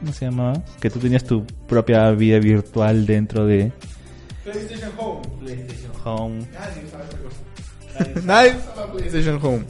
¿Cómo 0.00 0.12
se 0.12 0.26
llamaba? 0.26 0.62
Que 0.80 0.90
tú 0.90 0.98
tenías 0.98 1.24
tu 1.24 1.44
propia 1.66 2.10
vida 2.12 2.38
virtual 2.38 3.06
dentro 3.06 3.46
de 3.46 3.72
PlayStation 4.44 4.90
Home. 4.98 5.22
PlayStation 5.40 5.92
Home. 6.04 6.46
Nadie 6.52 6.84
usaba 6.84 7.04
esa 7.04 7.18
cosa. 7.18 8.20
Nadie 8.26 8.50
usaba 8.56 8.92
PlayStation 8.92 9.38
Home. 9.42 9.64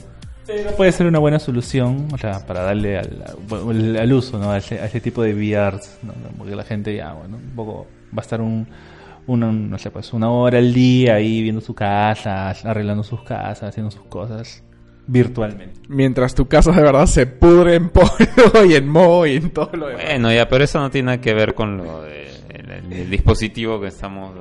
Pero 0.47 0.71
puede 0.77 0.93
ser 0.93 1.07
una 1.07 1.19
buena 1.19 1.41
solución, 1.41 2.07
o 2.13 2.19
sea, 2.19 2.47
para 2.47 2.63
darle 2.63 2.99
al, 2.99 3.25
al- 3.51 3.97
al 3.97 4.13
uso, 4.13 4.39
¿no? 4.39 4.53
A 4.53 4.59
ese, 4.59 4.79
a 4.81 4.87
ese 4.87 5.01
tipo 5.01 5.23
de 5.23 5.33
VRs, 5.35 5.99
¿no? 6.05 6.13
Porque 6.39 6.55
la 6.55 6.63
gente 6.63 6.95
ya, 6.95 7.13
bueno, 7.15 7.37
un 7.37 7.55
poco 7.57 7.87
va 8.17 8.19
a 8.19 8.23
estar 8.23 8.41
un, 8.41 8.67
una, 9.27 9.51
no 9.53 9.79
sé, 9.79 9.91
pues 9.91 10.13
una 10.13 10.31
hora 10.31 10.59
al 10.59 10.73
día 10.73 11.15
ahí 11.15 11.43
viendo 11.43 11.61
su 11.61 11.75
casa, 11.75 12.51
arreglando 12.51 13.03
sus 13.03 13.23
casas, 13.23 13.71
haciendo 13.71 13.91
sus 13.91 14.03
cosas 14.03 14.63
virtualmente. 15.09 15.81
Mientras 15.89 16.35
tu 16.35 16.47
casa 16.47 16.73
de 16.73 16.83
verdad 16.83 17.07
se 17.07 17.27
pudre 17.27 17.75
en 17.77 17.91
polvo 17.91 18.65
y 18.69 18.75
en 18.75 18.89
moho 18.89 19.27
y 19.27 19.37
en 19.37 19.51
todo 19.51 19.71
lo 19.75 19.87
demás. 19.89 20.05
Bueno, 20.05 20.33
ya, 20.33 20.49
pero 20.49 20.65
eso 20.65 20.81
no 20.81 20.91
tiene 20.91 21.07
nada 21.07 21.21
que 21.21 21.33
ver 21.35 21.55
con 21.55 21.77
lo 21.77 22.03
de, 22.03 22.29
el, 22.51 22.71
el- 22.71 22.93
el 22.93 23.11
dispositivo 23.11 23.81
que 23.81 23.89
estamos 23.89 24.35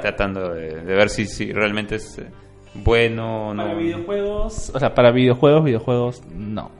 tratando 0.00 0.52
de, 0.52 0.82
de 0.82 0.94
ver 0.94 1.08
si, 1.08 1.26
si 1.26 1.52
realmente 1.52 1.96
es 1.96 2.18
eh, 2.18 2.26
bueno 2.74 3.48
o 3.48 3.54
no. 3.54 3.62
Para 3.64 3.74
videojuegos, 3.78 4.70
o 4.74 4.78
sea, 4.80 4.94
para 4.94 5.10
videojuegos, 5.12 5.64
videojuegos, 5.64 6.22
no. 6.34 6.70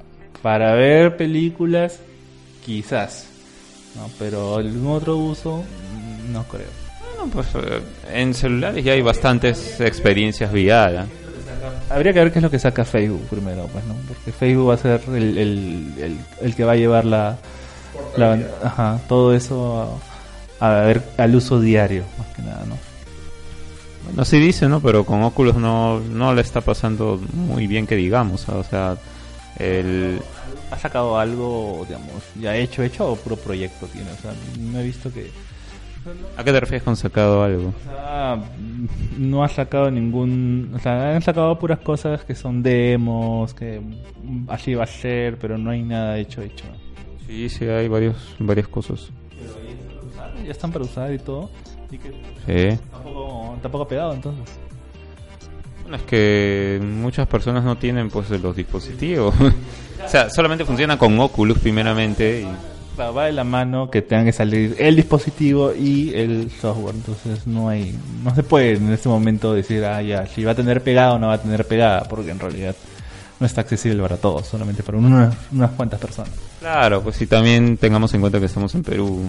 Para 0.43 0.75
ver 0.75 1.17
películas, 1.17 2.01
quizás. 2.65 3.29
No, 3.95 4.09
pero 4.19 4.57
algún 4.57 4.87
otro 4.91 5.17
uso, 5.19 5.63
no 6.33 6.43
creo. 6.45 6.82
Bueno, 7.23 7.35
pues 7.35 7.65
eh, 7.65 7.81
en 8.13 8.35
celulares 8.35 8.85
ya 8.85 8.93
hay 8.95 9.03
bastantes 9.03 9.81
experiencias 9.81 10.53
VR. 10.53 10.97
¿eh? 10.97 11.05
Habría 11.89 12.13
que 12.13 12.19
ver 12.19 12.33
qué 12.33 12.39
es 12.41 12.43
lo 12.43 12.51
que 12.51 12.59
saca 12.59 12.85
Facebook 12.85 13.23
primero, 13.29 13.69
pues, 13.73 13.85
¿no? 13.85 13.95
Porque 14.09 14.33
Facebook 14.33 14.71
va 14.71 14.75
a 14.75 14.79
ser 14.79 15.01
el, 15.09 15.39
el, 15.39 15.95
el, 15.99 16.19
el 16.41 16.55
que 16.57 16.65
va 16.65 16.73
a 16.73 16.77
llevar 16.77 17.05
la, 17.05 17.37
la 18.17 18.39
ajá, 18.65 19.01
todo 19.09 19.35
eso 19.35 20.01
a, 20.59 20.81
a 20.81 20.81
ver 20.81 21.03
al 21.17 21.35
uso 21.37 21.61
diario, 21.61 22.05
más 22.19 22.27
que 22.35 22.43
nada, 22.43 22.65
¿no? 22.67 22.77
Bueno, 24.05 24.25
sí 24.25 24.41
dice, 24.41 24.69
¿no? 24.69 24.81
Pero 24.81 25.05
con 25.05 25.23
Oculus 25.23 25.55
no, 25.55 26.01
no 26.01 26.35
le 26.35 26.41
está 26.41 26.61
pasando 26.61 27.21
muy 27.35 27.69
bien 27.69 27.87
que 27.87 27.95
digamos. 27.95 28.49
O 28.49 28.65
sea, 28.65 28.97
el... 29.59 30.21
¿Ha 30.73 30.79
sacado 30.79 31.19
algo, 31.19 31.85
digamos, 31.87 32.25
ya 32.41 32.57
hecho, 32.57 32.83
hecho 32.83 33.13
o 33.13 33.17
puro 33.17 33.37
proyecto 33.37 33.87
tiene? 33.87 34.11
O 34.11 34.17
sea, 34.21 34.33
no 34.59 34.81
he 34.81 34.83
visto 34.83 35.13
que... 35.13 35.31
¿A 36.37 36.43
qué 36.45 36.53
te 36.53 36.61
refieres 36.61 36.83
con 36.83 36.97
sacado 36.97 37.43
algo? 37.45 37.69
O 37.69 37.85
sea, 37.85 38.39
no 39.19 39.45
ha 39.45 39.49
sacado 39.49 39.91
ningún... 39.91 40.73
O 40.75 40.79
sea, 40.79 41.15
han 41.15 41.23
sacado 41.23 41.59
puras 41.59 41.79
cosas 41.81 42.25
que 42.25 42.35
son 42.35 42.63
demos, 42.63 43.55
que 43.55 43.81
así 44.49 44.75
va 44.75 44.85
a 44.85 44.89
ser, 44.89 45.39
pero 45.39 45.57
no 45.59 45.71
hay 45.71 45.83
nada 45.83 46.19
hecho, 46.19 46.43
hecho. 46.43 46.65
Sí, 47.27 47.49
sí, 47.49 47.67
hay 47.67 47.89
varios, 47.89 48.17
varias 48.39 48.69
cosas. 48.69 49.11
Ya 50.45 50.51
están 50.51 50.73
para 50.73 50.85
usar 50.85 51.13
y 51.13 51.19
todo. 51.19 51.49
Que 52.47 52.73
Sí. 52.73 52.79
tampoco, 52.91 53.57
tampoco 53.63 53.85
ha 53.85 53.89
pegado, 53.89 54.15
entonces. 54.15 54.59
Bueno, 55.83 55.97
es 55.99 56.03
que 56.05 56.81
muchas 56.83 57.29
personas 57.29 57.63
no 57.65 57.77
tienen 57.77 58.09
pues 58.09 58.29
los 58.31 58.57
dispositivos. 58.57 59.35
o 60.05 60.09
sea, 60.09 60.31
solamente 60.31 60.65
funciona 60.65 60.97
con 60.99 61.19
Oculus 61.21 61.59
primeramente 61.59 62.41
y 62.43 62.49
Va 62.99 63.11
va 63.11 63.27
de 63.27 63.33
la 63.33 63.45
mano 63.45 63.91
que 63.91 64.03
tengan 64.03 64.27
que 64.27 64.33
salir 64.33 64.77
el 64.79 64.97
dispositivo 64.97 65.73
y 65.75 66.13
el 66.15 66.51
software. 66.51 66.95
Entonces 66.95 67.47
no 67.47 67.69
hay, 67.69 67.99
no 68.23 68.35
se 68.35 68.43
puede 68.43 68.73
en 68.73 68.93
este 68.93 69.09
momento 69.09 69.55
decir, 69.55 69.85
ah, 69.85 70.03
ya, 70.03 70.27
si 70.27 70.45
va 70.45 70.53
a 70.53 70.55
tener 70.55 70.83
pegada 70.83 71.15
o 71.15 71.19
no 71.19 71.29
va 71.29 71.35
a 71.35 71.43
tener 71.43 71.67
pegada, 71.67 72.05
porque 72.05 72.31
en 72.31 72.39
realidad 72.39 72.77
no 73.41 73.47
está 73.47 73.63
accesible 73.63 74.01
para 74.03 74.19
todos, 74.19 74.47
solamente 74.47 74.83
para 74.83 74.99
unas, 74.99 75.35
unas 75.51 75.71
cuantas 75.73 75.99
personas. 75.99 76.33
Claro, 76.61 77.03
pues 77.03 77.17
si 77.17 77.27
también 77.27 77.77
tengamos 77.77 78.13
en 78.15 78.21
cuenta 78.21 78.39
que 78.39 78.47
estamos 78.47 78.75
en 78.75 78.83
Perú 78.83 79.29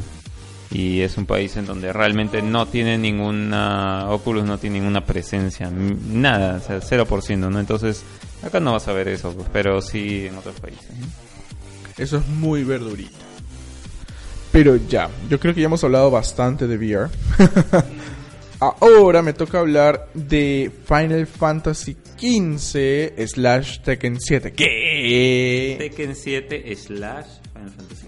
y 0.70 1.02
es 1.02 1.18
un 1.18 1.26
país 1.26 1.56
en 1.58 1.66
donde 1.66 1.94
realmente 1.94 2.42
no 2.42 2.68
tiene 2.68 2.98
ninguna, 2.98 4.08
Oculus 4.10 4.44
no 4.44 4.58
tiene 4.58 4.80
ninguna 4.80 5.06
presencia, 5.06 5.72
nada, 5.72 6.58
o 6.58 6.60
sea, 6.60 6.80
0%, 6.80 7.50
¿no? 7.50 7.60
Entonces, 7.60 8.04
acá 8.44 8.60
no 8.60 8.74
vas 8.74 8.88
a 8.88 8.94
ver 8.94 9.08
eso, 9.08 9.32
pues, 9.34 9.48
pero 9.52 9.82
sí 9.82 10.28
en 10.28 10.38
otros 10.38 10.60
países. 10.60 10.90
¿no? 11.00 11.08
Eso 11.98 12.18
es 12.18 12.28
muy 12.28 12.64
verdurita. 12.64 13.23
Pero 14.54 14.76
ya, 14.76 15.10
yo 15.30 15.40
creo 15.40 15.56
que 15.56 15.62
ya 15.62 15.66
hemos 15.66 15.84
hablado 15.84 16.12
bastante 16.12 16.68
de 16.68 16.78
VR. 16.78 17.10
Ahora 18.60 19.24
me 19.24 19.34
toca 19.34 19.60
hablar 19.60 20.10
de 20.14 20.72
Final 20.86 21.26
Fantasy 21.26 21.98
XV 22.18 23.28
slash 23.28 23.80
Tekken 23.80 24.22
7. 24.22 24.54
¿Qué? 24.54 25.76
Tekken 25.80 26.16
7 26.16 26.76
slash 26.76 27.26
Final 27.52 27.72
Fantasy. 27.72 28.08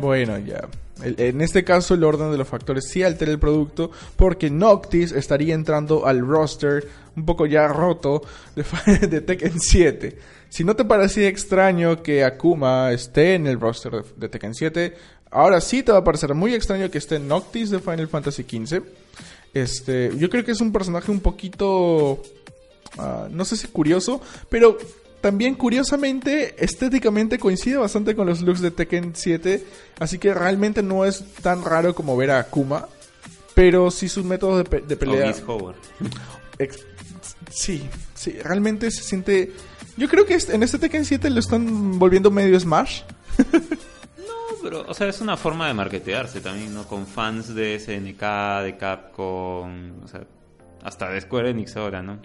Bueno, 0.00 0.36
ya. 0.38 0.68
En 1.00 1.40
este 1.40 1.62
caso, 1.62 1.94
el 1.94 2.02
orden 2.02 2.32
de 2.32 2.38
los 2.38 2.48
factores 2.48 2.88
sí 2.88 3.04
altera 3.04 3.30
el 3.30 3.38
producto 3.38 3.92
porque 4.16 4.50
Noctis 4.50 5.12
estaría 5.12 5.54
entrando 5.54 6.06
al 6.06 6.26
roster 6.26 6.88
un 7.14 7.24
poco 7.24 7.46
ya 7.46 7.68
roto 7.68 8.22
de 8.56 9.20
Tekken 9.20 9.60
7. 9.60 10.18
Si 10.48 10.64
no 10.64 10.74
te 10.74 10.84
parecía 10.84 11.28
extraño 11.28 12.02
que 12.02 12.24
Akuma 12.24 12.92
esté 12.92 13.34
en 13.34 13.46
el 13.46 13.60
roster 13.60 13.92
de, 13.92 14.02
de 14.16 14.28
Tekken 14.28 14.54
7, 14.54 14.94
ahora 15.34 15.60
sí 15.60 15.82
te 15.82 15.92
va 15.92 15.98
a 15.98 16.04
parecer 16.04 16.32
muy 16.34 16.54
extraño 16.54 16.90
que 16.90 16.96
esté 16.98 17.18
Noctis 17.18 17.68
de 17.70 17.80
Final 17.80 18.08
Fantasy 18.08 18.42
XV. 18.44 18.80
Este, 19.52 20.10
yo 20.16 20.30
creo 20.30 20.44
que 20.44 20.52
es 20.52 20.60
un 20.62 20.72
personaje 20.72 21.10
un 21.10 21.20
poquito 21.20 22.22
Ah, 22.96 23.26
no 23.30 23.44
sé 23.44 23.56
si 23.56 23.66
curioso, 23.66 24.20
pero 24.48 24.78
también 25.20 25.56
curiosamente, 25.56 26.54
estéticamente 26.62 27.40
coincide 27.40 27.76
bastante 27.76 28.14
con 28.14 28.26
los 28.28 28.40
looks 28.40 28.60
de 28.60 28.70
Tekken 28.70 29.16
7, 29.16 29.64
así 29.98 30.18
que 30.18 30.32
realmente 30.32 30.80
no 30.80 31.04
es 31.04 31.24
tan 31.42 31.64
raro 31.64 31.94
como 31.96 32.16
ver 32.16 32.30
a 32.30 32.38
Akuma, 32.38 32.88
pero 33.54 33.90
sí 33.90 34.08
sus 34.08 34.24
métodos 34.24 34.58
de, 34.58 34.64
pe- 34.64 34.80
de 34.86 34.96
pelea... 34.96 35.34
Howard. 35.44 35.74
sí, 37.50 37.82
sí, 38.14 38.32
realmente 38.44 38.90
se 38.92 39.02
siente... 39.02 39.52
Yo 39.96 40.08
creo 40.08 40.24
que 40.26 40.38
en 40.48 40.62
este 40.62 40.78
Tekken 40.78 41.04
7 41.04 41.30
lo 41.30 41.40
están 41.40 41.98
volviendo 41.98 42.30
medio 42.30 42.58
Smash. 42.60 43.02
Pero, 44.64 44.82
o 44.88 44.94
sea, 44.94 45.08
es 45.08 45.20
una 45.20 45.36
forma 45.36 45.68
de 45.68 45.74
marketearse 45.74 46.40
también, 46.40 46.72
¿no? 46.72 46.84
Con 46.88 47.06
fans 47.06 47.54
de 47.54 47.78
SNK, 47.78 48.64
de 48.64 48.76
Capcom, 48.78 50.02
o 50.02 50.08
sea, 50.08 50.22
hasta 50.82 51.10
de 51.10 51.20
Square 51.20 51.50
Enix 51.50 51.76
ahora, 51.76 52.02
¿no? 52.02 52.18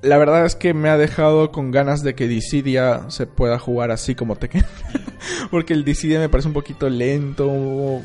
La 0.00 0.16
verdad 0.16 0.46
es 0.46 0.56
que 0.56 0.72
me 0.72 0.88
ha 0.88 0.96
dejado 0.96 1.52
con 1.52 1.70
ganas 1.70 2.02
de 2.02 2.14
que 2.14 2.26
Dissidia 2.26 3.10
se 3.10 3.26
pueda 3.26 3.58
jugar 3.58 3.90
así 3.90 4.14
como 4.14 4.36
Tekken. 4.36 4.64
Porque 5.50 5.74
el 5.74 5.84
Dissidia 5.84 6.18
me 6.18 6.30
parece 6.30 6.48
un 6.48 6.54
poquito 6.54 6.88
lento. 6.88 7.50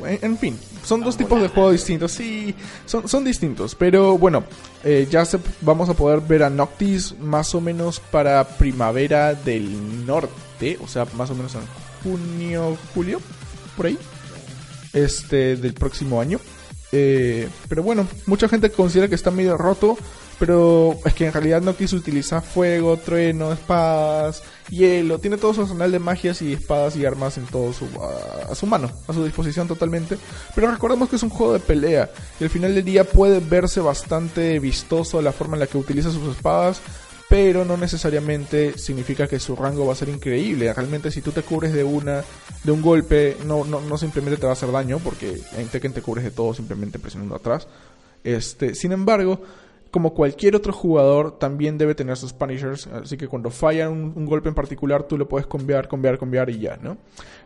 En, 0.06 0.18
en 0.20 0.36
fin, 0.36 0.58
son 0.84 1.00
dos 1.00 1.16
tipos 1.16 1.40
de 1.40 1.48
juegos 1.48 1.72
distintos. 1.72 2.12
Sí, 2.12 2.54
son, 2.84 3.08
son 3.08 3.24
distintos. 3.24 3.74
Pero 3.74 4.18
bueno, 4.18 4.44
eh, 4.84 5.08
ya 5.10 5.24
se, 5.24 5.38
vamos 5.62 5.88
a 5.88 5.94
poder 5.94 6.20
ver 6.20 6.42
a 6.42 6.50
Noctis 6.50 7.18
más 7.18 7.54
o 7.54 7.62
menos 7.62 8.00
para 8.00 8.46
primavera 8.46 9.32
del 9.32 10.04
norte. 10.04 10.45
O 10.82 10.88
sea, 10.88 11.06
más 11.14 11.30
o 11.30 11.34
menos 11.34 11.54
en 11.54 11.62
junio, 12.02 12.76
julio, 12.94 13.20
por 13.76 13.86
ahí. 13.86 13.98
Este, 14.92 15.56
del 15.56 15.74
próximo 15.74 16.20
año. 16.20 16.40
Eh, 16.92 17.48
pero 17.68 17.82
bueno, 17.82 18.06
mucha 18.26 18.48
gente 18.48 18.70
considera 18.70 19.08
que 19.08 19.14
está 19.14 19.30
medio 19.30 19.56
roto. 19.56 19.96
Pero 20.38 20.98
es 21.04 21.14
que 21.14 21.26
en 21.26 21.32
realidad 21.32 21.62
Noctis 21.62 21.94
utiliza 21.94 22.42
fuego, 22.42 22.98
trueno, 22.98 23.52
espadas, 23.52 24.42
hielo. 24.68 25.18
Tiene 25.18 25.38
todo 25.38 25.54
su 25.54 25.62
arsenal 25.62 25.90
de 25.90 25.98
magias 25.98 26.42
y 26.42 26.52
espadas 26.52 26.94
y 26.96 27.06
armas 27.06 27.38
en 27.38 27.46
todo 27.46 27.72
su, 27.72 27.86
a 28.50 28.54
su 28.54 28.66
mano, 28.66 28.90
a 29.08 29.14
su 29.14 29.24
disposición 29.24 29.66
totalmente. 29.66 30.18
Pero 30.54 30.70
recordemos 30.70 31.08
que 31.08 31.16
es 31.16 31.22
un 31.22 31.30
juego 31.30 31.54
de 31.54 31.60
pelea. 31.60 32.10
Y 32.38 32.44
al 32.44 32.50
final 32.50 32.74
del 32.74 32.84
día 32.84 33.04
puede 33.04 33.40
verse 33.40 33.80
bastante 33.80 34.58
vistoso 34.58 35.22
la 35.22 35.32
forma 35.32 35.56
en 35.56 35.60
la 35.60 35.66
que 35.66 35.78
utiliza 35.78 36.10
sus 36.10 36.36
espadas. 36.36 36.82
Pero 37.28 37.64
no 37.64 37.76
necesariamente 37.76 38.78
significa 38.78 39.26
que 39.26 39.40
su 39.40 39.56
rango 39.56 39.86
va 39.86 39.92
a 39.92 39.96
ser 39.96 40.08
increíble. 40.08 40.72
Realmente 40.72 41.10
si 41.10 41.22
tú 41.22 41.32
te 41.32 41.42
cubres 41.42 41.72
de 41.72 41.82
una, 41.82 42.22
de 42.62 42.72
un 42.72 42.80
golpe, 42.80 43.36
no, 43.44 43.64
no, 43.64 43.80
no 43.80 43.98
simplemente 43.98 44.38
te 44.38 44.46
va 44.46 44.50
a 44.50 44.52
hacer 44.52 44.70
daño. 44.70 45.00
Porque 45.00 45.40
en 45.56 45.68
Tekken 45.68 45.92
te 45.92 46.02
cubres 46.02 46.24
de 46.24 46.30
todo 46.30 46.54
simplemente 46.54 46.98
presionando 46.98 47.34
atrás. 47.34 47.66
Este, 48.22 48.74
sin 48.74 48.92
embargo, 48.92 49.40
como 49.96 50.12
cualquier 50.12 50.56
otro 50.56 50.72
jugador, 50.72 51.38
también 51.38 51.78
debe 51.78 51.94
tener 51.94 52.16
sus 52.16 52.32
punishers. 52.32 52.86
Así 52.88 53.16
que 53.16 53.28
cuando 53.28 53.50
falla 53.50 53.88
un, 53.88 54.26
golpe 54.26 54.48
en 54.48 54.54
particular, 54.54 55.04
tú 55.04 55.16
lo 55.16 55.28
puedes 55.28 55.46
cambiar, 55.46 55.88
cambiar, 55.88 56.18
cambiar 56.18 56.50
y 56.50 56.58
ya, 56.58 56.78
¿no? 56.82 56.98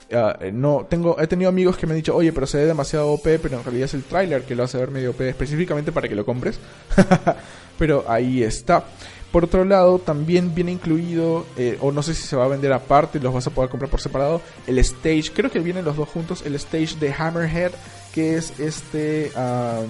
Eh, 0.08 0.50
no 0.52 0.86
tengo, 0.90 1.20
he 1.20 1.28
tenido 1.28 1.48
amigos 1.48 1.76
que 1.76 1.86
me 1.86 1.92
han 1.92 1.98
dicho, 1.98 2.16
oye, 2.16 2.32
pero 2.32 2.46
se 2.46 2.58
ve 2.58 2.66
demasiado 2.66 3.12
OP, 3.12 3.22
pero 3.22 3.58
en 3.58 3.62
realidad 3.62 3.84
es 3.84 3.94
el 3.94 4.02
trailer 4.02 4.42
que 4.42 4.56
lo 4.56 4.64
hace 4.64 4.78
ver 4.78 4.90
medio 4.90 5.10
OP, 5.10 5.20
específicamente 5.20 5.92
para 5.92 6.08
que 6.08 6.16
lo 6.16 6.24
compres. 6.24 6.58
pero 7.78 8.04
ahí 8.08 8.42
está. 8.42 8.84
Por 9.32 9.44
otro 9.44 9.64
lado, 9.64 9.98
también 10.00 10.54
viene 10.54 10.72
incluido, 10.72 11.46
eh, 11.56 11.78
o 11.80 11.92
no 11.92 12.02
sé 12.02 12.14
si 12.14 12.22
se 12.26 12.34
va 12.36 12.46
a 12.46 12.48
vender 12.48 12.72
aparte, 12.72 13.20
los 13.20 13.32
vas 13.32 13.46
a 13.46 13.50
poder 13.50 13.70
comprar 13.70 13.88
por 13.90 14.00
separado, 14.00 14.42
el 14.66 14.78
stage, 14.80 15.30
creo 15.32 15.50
que 15.50 15.60
vienen 15.60 15.84
los 15.84 15.96
dos 15.96 16.08
juntos, 16.08 16.42
el 16.44 16.54
stage 16.56 16.96
de 16.98 17.12
Hammerhead, 17.16 17.70
que 18.12 18.36
es 18.36 18.58
este... 18.58 19.30
am, 19.36 19.86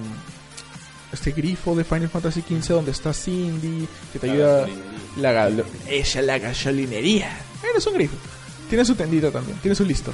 este 1.13 1.33
grifo 1.33 1.75
de 1.75 1.83
Final 1.83 2.09
Fantasy 2.09 2.41
XV 2.43 2.69
donde 2.75 2.93
está 2.93 3.13
Cindy, 3.13 3.89
que 4.13 4.19
te 4.21 4.31
ayuda 4.31 4.69
la 5.17 5.51
ella 5.89 6.23
la 6.23 6.39
gasolinería. 6.39 7.31
Eres 7.69 7.85
un 7.89 7.95
grifo. 7.95 8.15
Tiene 8.69 8.85
su 8.85 8.95
tendita 8.95 9.31
también, 9.33 9.59
tiene 9.59 9.75
su 9.75 9.85
listo. 9.85 10.13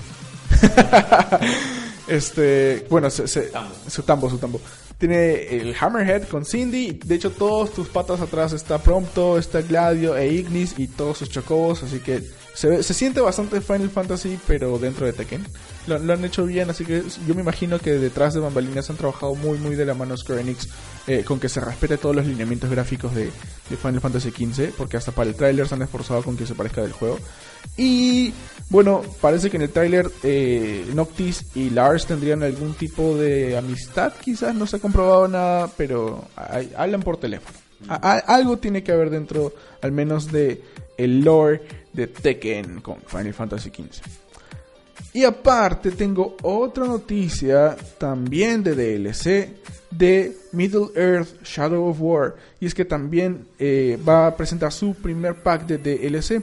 este, 2.09 2.87
bueno, 2.89 3.11
se- 3.11 3.29
se- 3.29 3.51
su 3.89 4.03
tambo, 4.05 4.31
su 4.31 4.39
tambo. 4.39 4.61
Tiene 4.99 5.57
el 5.59 5.75
Hammerhead 5.79 6.27
con 6.29 6.47
Cindy. 6.47 6.99
De 7.05 7.15
hecho, 7.17 7.31
todos 7.31 7.73
tus 7.75 7.89
patas 7.89 8.21
atrás 8.23 8.55
está 8.55 8.79
Prompto, 8.79 9.37
está 9.37 9.61
Gladio 9.61 10.17
e 10.17 10.29
Ignis 10.33 10.75
y 10.79 10.87
todos 10.89 11.19
sus 11.19 11.29
chocobos. 11.29 11.83
Así 11.83 11.99
que 12.01 12.23
se, 12.55 12.69
ve- 12.69 12.83
se 12.83 12.95
siente 12.95 13.21
bastante 13.21 13.61
Final 13.61 13.91
Fantasy, 13.91 14.39
pero 14.47 14.79
dentro 14.79 15.05
de 15.05 15.13
Tekken. 15.13 15.45
Lo, 15.87 15.97
han 16.13 16.25
hecho 16.25 16.47
bien, 16.47 16.71
así 16.71 16.85
que 16.87 17.03
yo 17.29 17.35
me 17.35 17.43
imagino 17.43 17.79
que 17.79 17.93
detrás 17.93 18.33
de 18.33 18.41
bambalinas 18.41 18.89
han 18.89 18.97
trabajado 18.97 19.35
muy, 19.35 19.59
muy 19.59 19.75
de 19.77 19.85
la 19.85 19.93
mano 19.95 20.17
Square 20.17 20.41
Enix 20.41 20.69
eh, 21.07 21.23
con 21.25 21.39
que 21.39 21.49
se 21.51 21.61
respete 21.61 21.99
todos 21.99 22.17
los 22.17 22.27
lineamientos 22.27 22.71
gráficos 22.71 23.15
de, 23.15 23.25
de 23.27 23.77
Final 23.77 24.01
Fantasy 24.01 24.31
XV, 24.31 24.71
porque 24.77 24.97
hasta 24.97 25.13
para 25.13 25.29
el 25.29 25.37
tráiler 25.37 25.69
se 25.69 25.75
han 25.75 25.83
esforzado 25.83 26.23
con 26.23 26.37
que 26.39 26.47
se 26.47 26.55
parezca 26.55 26.81
del 26.83 26.93
juego. 26.93 27.19
Y 27.77 28.33
bueno, 28.69 29.03
parece 29.21 29.51
que 29.51 29.57
en 29.57 29.63
el 29.63 29.71
tráiler 29.71 30.11
eh, 30.23 30.85
Noctis 30.95 31.47
y 31.55 31.71
Lars 31.71 32.07
tendrían 32.07 32.43
algún 32.43 32.75
tipo 32.75 33.17
de 33.17 33.57
amistad, 33.57 34.13
quizás 34.21 34.55
no 34.55 34.67
se 34.67 34.77
ha 34.77 34.81
comprobado 34.81 35.29
nada, 35.29 35.71
pero 35.77 36.25
hablan 36.77 37.03
por 37.03 37.17
teléfono. 37.19 37.57
Algo 37.89 38.59
tiene 38.59 38.83
que 38.83 38.93
haber 38.93 39.11
dentro, 39.11 39.53
al 39.83 39.93
menos 39.93 40.33
de 40.33 40.63
el 40.97 41.21
lore 41.21 41.63
de 41.93 42.07
Tekken 42.07 42.81
con 42.81 42.97
Final 43.07 43.35
Fantasy 43.35 43.71
XV. 43.71 44.03
Y 45.13 45.25
aparte 45.25 45.93
tengo 45.93 46.37
otra 46.43 46.87
noticia 46.87 47.77
también 47.99 48.63
de 48.63 48.75
DLC 48.75 49.49
de 49.91 50.37
Middle 50.53 50.89
Earth 50.95 51.43
Shadow 51.43 51.89
of 51.89 51.99
War. 52.01 52.35
Y 52.61 52.67
es 52.67 52.75
que 52.75 52.85
también 52.85 53.47
eh, 53.59 53.99
va 54.07 54.27
a 54.27 54.37
presentar 54.37 54.73
su 54.73 54.95
primer 54.95 55.37
pack 55.37 55.67
de 55.67 55.79
DLC. 55.79 56.43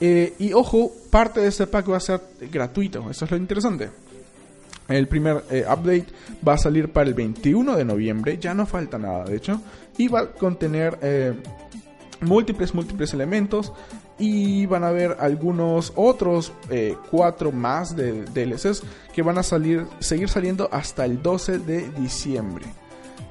Eh, 0.00 0.34
y 0.38 0.52
ojo, 0.52 0.92
parte 1.10 1.40
de 1.40 1.48
este 1.48 1.66
pack 1.66 1.90
va 1.90 1.96
a 1.96 2.00
ser 2.00 2.20
gratuito. 2.50 3.10
Eso 3.10 3.24
es 3.24 3.30
lo 3.30 3.36
interesante. 3.36 3.90
El 4.88 5.06
primer 5.06 5.44
eh, 5.50 5.64
update 5.66 6.06
va 6.46 6.54
a 6.54 6.58
salir 6.58 6.90
para 6.90 7.08
el 7.08 7.14
21 7.14 7.76
de 7.76 7.84
noviembre. 7.84 8.38
Ya 8.38 8.54
no 8.54 8.66
falta 8.66 8.98
nada, 8.98 9.24
de 9.24 9.36
hecho. 9.36 9.60
Y 9.98 10.08
va 10.08 10.20
a 10.20 10.26
contener 10.28 10.98
eh, 11.02 11.34
múltiples, 12.20 12.74
múltiples 12.74 13.12
elementos. 13.12 13.72
Y 14.18 14.66
van 14.66 14.84
a 14.84 14.88
haber 14.88 15.16
algunos 15.20 15.92
otros 15.94 16.52
eh, 16.70 16.96
cuatro 17.10 17.52
más 17.52 17.94
de 17.94 18.24
DLCs 18.24 18.82
que 19.14 19.22
van 19.22 19.38
a 19.38 19.42
salir, 19.42 19.86
seguir 20.00 20.28
saliendo 20.28 20.68
hasta 20.72 21.04
el 21.04 21.22
12 21.22 21.58
de 21.60 21.88
diciembre. 21.90 22.66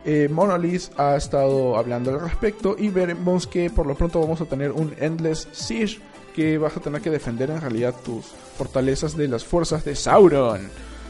Eh, 0.06 0.30
Monolith 0.32 0.84
ha 0.98 1.18
estado 1.18 1.76
hablando 1.76 2.12
al 2.12 2.22
respecto 2.22 2.78
y 2.80 2.88
veremos 2.88 3.46
que 3.46 3.70
por 3.70 3.86
lo 3.86 3.96
pronto 3.96 4.22
vamos 4.22 4.40
a 4.40 4.46
tener 4.46 4.72
un 4.72 4.94
Endless 5.00 5.50
Siege 5.52 6.00
que 6.38 6.60
vas 6.60 6.78
a 6.78 6.80
tener 6.80 7.02
que 7.02 7.10
defender 7.10 7.50
en 7.50 7.60
realidad 7.60 7.96
tus 8.06 8.28
fortalezas 8.56 9.18
de 9.18 9.28
las 9.28 9.44
fuerzas 9.44 9.84
de 9.84 9.96
Sauron. 9.96 10.70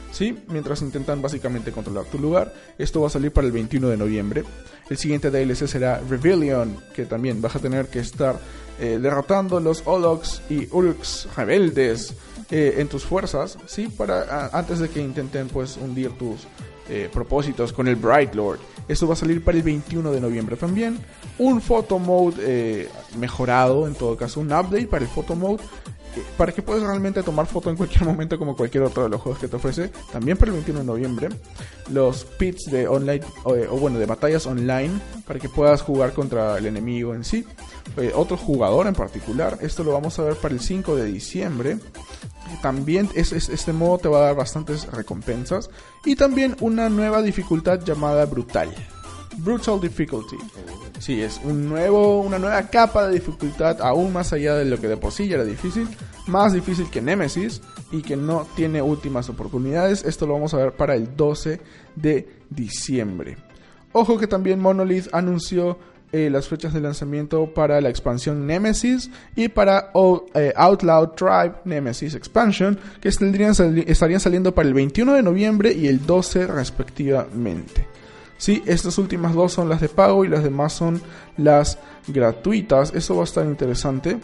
¿Sí? 0.09 0.39
Mientras 0.47 0.82
intentan 0.82 1.21
básicamente 1.21 1.73
controlar 1.73 2.05
tu 2.05 2.17
lugar. 2.17 2.53
Esto 2.78 3.01
va 3.01 3.07
a 3.07 3.09
salir 3.09 3.34
para 3.34 3.45
el 3.45 3.51
21 3.51 3.89
de 3.89 3.97
noviembre. 3.97 4.45
El 4.89 4.97
siguiente 4.97 5.30
DLC 5.30 5.67
será 5.67 5.99
Rebellion, 5.99 6.78
que 6.95 7.03
también 7.05 7.41
vas 7.41 7.57
a 7.57 7.59
tener 7.59 7.88
que 7.88 7.99
estar 7.99 8.39
eh, 8.80 8.99
derrotando 9.01 9.59
los 9.59 9.84
Ologs 9.86 10.41
y 10.49 10.69
Urks 10.71 11.28
rebeldes 11.36 12.13
eh, 12.49 12.75
en 12.78 12.88
tus 12.88 13.03
fuerzas, 13.03 13.57
¿sí? 13.65 13.89
Para, 13.89 14.47
antes 14.57 14.80
de 14.80 14.88
que 14.88 15.01
intenten 15.01 15.49
pues 15.49 15.75
hundir 15.75 16.11
tus 16.11 16.47
eh, 16.89 17.09
propósitos 17.11 17.73
con 17.73 17.88
el 17.88 17.95
Bright 17.95 18.33
Lord. 18.33 18.59
Esto 18.88 19.07
va 19.07 19.13
a 19.13 19.17
salir 19.17 19.43
para 19.43 19.57
el 19.57 19.63
21 19.63 20.11
de 20.11 20.21
noviembre 20.21 20.55
también. 20.55 20.97
Un 21.38 21.61
photo 21.61 21.99
mode 21.99 22.35
eh, 22.39 22.89
mejorado, 23.17 23.88
en 23.88 23.95
todo 23.95 24.15
caso, 24.15 24.39
un 24.39 24.47
update 24.47 24.88
para 24.88 25.03
el 25.03 25.09
photo 25.09 25.35
mode. 25.35 25.63
Para 26.35 26.51
que 26.51 26.63
puedas 26.63 26.81
realmente 26.81 27.21
tomar 27.21 27.45
foto 27.45 27.69
en 27.69 27.75
cualquier 27.75 28.05
momento 28.05 28.39
como 28.39 28.55
cualquier 28.55 28.83
otro 28.83 29.03
de 29.03 29.09
los 29.09 29.21
juegos 29.21 29.39
que 29.39 29.47
te 29.47 29.55
ofrece. 29.55 29.91
También 30.11 30.38
para 30.38 30.49
el 30.49 30.55
21 30.55 30.79
de 30.79 30.85
noviembre. 30.85 31.29
Los 31.91 32.23
pits 32.23 32.71
de 32.71 32.88
online, 32.88 33.21
o, 33.43 33.55
eh, 33.55 33.67
o 33.69 33.77
bueno, 33.77 33.99
de 33.99 34.05
batallas 34.05 34.45
online. 34.45 34.99
Para 35.27 35.39
que 35.39 35.49
puedas 35.49 35.81
jugar 35.81 36.13
contra 36.13 36.57
el 36.57 36.65
enemigo 36.65 37.13
en 37.13 37.23
sí. 37.23 37.45
Eh, 37.97 38.11
otro 38.15 38.38
jugador 38.38 38.88
en 38.88 38.93
particular. 38.93 39.57
Esto 39.61 39.83
lo 39.83 39.91
vamos 39.91 40.17
a 40.19 40.23
ver 40.23 40.35
para 40.35 40.53
el 40.53 40.59
5 40.59 40.95
de 40.95 41.05
diciembre. 41.05 41.77
También 42.61 43.09
es, 43.15 43.31
es- 43.31 43.49
este 43.49 43.73
modo 43.73 43.97
te 43.97 44.07
va 44.09 44.17
a 44.19 44.25
dar 44.27 44.35
bastantes 44.35 44.85
recompensas. 44.91 45.69
Y 46.05 46.15
también 46.15 46.55
una 46.61 46.89
nueva 46.89 47.21
dificultad 47.21 47.81
llamada 47.83 48.25
Brutal. 48.25 48.73
Brutal 49.37 49.79
Difficulty. 49.79 50.37
Sí, 50.99 51.21
es 51.21 51.39
un 51.43 51.69
nuevo, 51.69 52.21
una 52.21 52.39
nueva 52.39 52.61
capa 52.69 53.07
de 53.07 53.13
dificultad 53.15 53.79
aún 53.81 54.11
más 54.11 54.33
allá 54.33 54.55
de 54.55 54.65
lo 54.65 54.79
que 54.81 54.87
de 54.87 54.97
por 54.97 55.11
sí 55.11 55.27
ya 55.27 55.35
era 55.35 55.43
difícil. 55.45 55.87
Más 56.25 56.53
difícil 56.53 56.89
que 56.89 57.01
Nemesis 57.01 57.61
y 57.91 58.01
que 58.01 58.15
no 58.17 58.47
tiene 58.55 58.81
últimas 58.81 59.29
oportunidades. 59.29 60.03
Esto 60.05 60.25
lo 60.25 60.33
vamos 60.33 60.53
a 60.55 60.57
ver 60.57 60.71
para 60.75 60.95
el 60.95 61.15
12 61.15 61.61
de 61.95 62.27
diciembre. 62.49 63.37
Ojo 63.93 64.17
que 64.17 64.27
también 64.27 64.59
Monolith 64.59 65.07
anunció 65.13 65.77
eh, 66.14 66.30
las 66.30 66.47
fechas 66.47 66.74
de 66.74 66.80
lanzamiento 66.80 67.53
para 67.53 67.82
la 67.82 67.89
expansión 67.89 68.47
Nemesis 68.47 69.12
y 69.36 69.49
para 69.49 69.91
eh, 70.36 70.53
Outlaw 70.55 71.14
Tribe 71.14 71.55
Nemesis 71.66 72.16
Expansion, 72.16 72.80
que 73.01 73.10
estarían 73.10 74.20
saliendo 74.22 74.55
para 74.55 74.70
el 74.70 74.74
21 74.74 75.16
de 75.16 75.22
noviembre 75.22 75.74
y 75.74 75.88
el 75.88 76.05
12 76.05 76.47
respectivamente. 76.47 77.86
Sí, 78.38 78.64
estas 78.66 78.97
últimas 78.99 79.34
dos 79.34 79.51
son 79.51 79.68
las 79.68 79.82
de 79.82 79.89
pago 79.89 80.24
y 80.24 80.30
las 80.30 80.43
demás 80.43 80.72
son 80.72 81.01
las 81.36 81.78
gratuitas. 82.08 82.93
Eso 82.93 83.16
va 83.16 83.22
a 83.22 83.26
estar 83.26 83.45
interesante. 83.45 84.18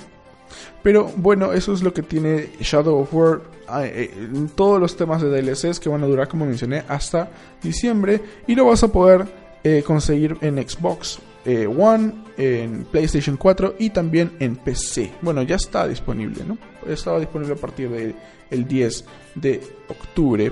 Pero 0.84 1.12
bueno, 1.18 1.52
eso 1.52 1.74
es 1.74 1.84
lo 1.84 1.94
que 1.94 2.04
tiene 2.04 2.50
Shadow 2.62 3.02
of 3.02 3.14
War. 3.14 3.42
eh, 3.84 4.10
en 4.16 4.48
todos 4.48 4.80
los 4.80 4.96
temas 4.96 5.22
de 5.22 5.30
DLCs 5.30 5.82
que 5.82 5.90
van 5.90 6.04
a 6.04 6.08
durar, 6.08 6.30
como 6.30 6.46
mencioné, 6.46 6.86
hasta 6.88 7.30
diciembre. 7.62 8.22
Y 8.48 8.56
lo 8.56 8.68
vas 8.68 8.84
a 8.84 8.88
poder 8.88 9.44
conseguir 9.86 10.38
en 10.42 10.58
Xbox 10.58 11.20
eh, 11.46 11.68
One, 11.68 12.14
en 12.38 12.86
PlayStation 12.86 13.38
4 13.38 13.76
y 13.80 13.90
también 13.90 14.32
en 14.40 14.56
PC. 14.56 15.12
Bueno, 15.22 15.44
ya 15.44 15.56
está 15.56 15.88
disponible, 15.88 16.44
¿no? 16.46 16.58
Estaba 16.88 17.20
disponible 17.20 17.54
a 17.54 17.58
partir 17.58 17.90
del 17.90 18.16
el 18.50 18.68
10 18.68 19.06
de 19.36 19.62
octubre. 19.90 20.52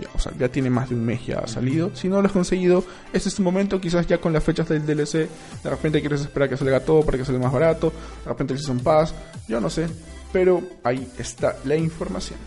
Ya, 0.00 0.08
o 0.14 0.18
sea, 0.18 0.32
ya 0.38 0.48
tiene 0.48 0.70
más 0.70 0.88
de 0.88 0.94
un 0.94 1.04
mes 1.04 1.26
ya 1.26 1.46
salido. 1.46 1.94
Si 1.94 2.08
no 2.08 2.22
lo 2.22 2.26
has 2.26 2.32
conseguido, 2.32 2.84
este 3.12 3.28
es 3.28 3.34
tu 3.34 3.42
momento. 3.42 3.80
Quizás 3.80 4.06
ya 4.06 4.18
con 4.18 4.32
las 4.32 4.42
fechas 4.42 4.68
del 4.68 4.86
DLC, 4.86 5.28
de 5.62 5.70
repente 5.70 6.00
quieres 6.00 6.22
esperar 6.22 6.48
que 6.48 6.56
salga 6.56 6.80
todo 6.80 7.02
para 7.02 7.18
que 7.18 7.24
salga 7.24 7.40
más 7.40 7.52
barato. 7.52 7.92
De 8.22 8.30
repente 8.30 8.54
el 8.54 8.60
Season 8.60 8.80
Pass, 8.80 9.14
yo 9.46 9.60
no 9.60 9.68
sé. 9.68 9.88
Pero 10.32 10.62
ahí 10.82 11.06
está 11.18 11.56
la 11.64 11.76
información. 11.76 12.38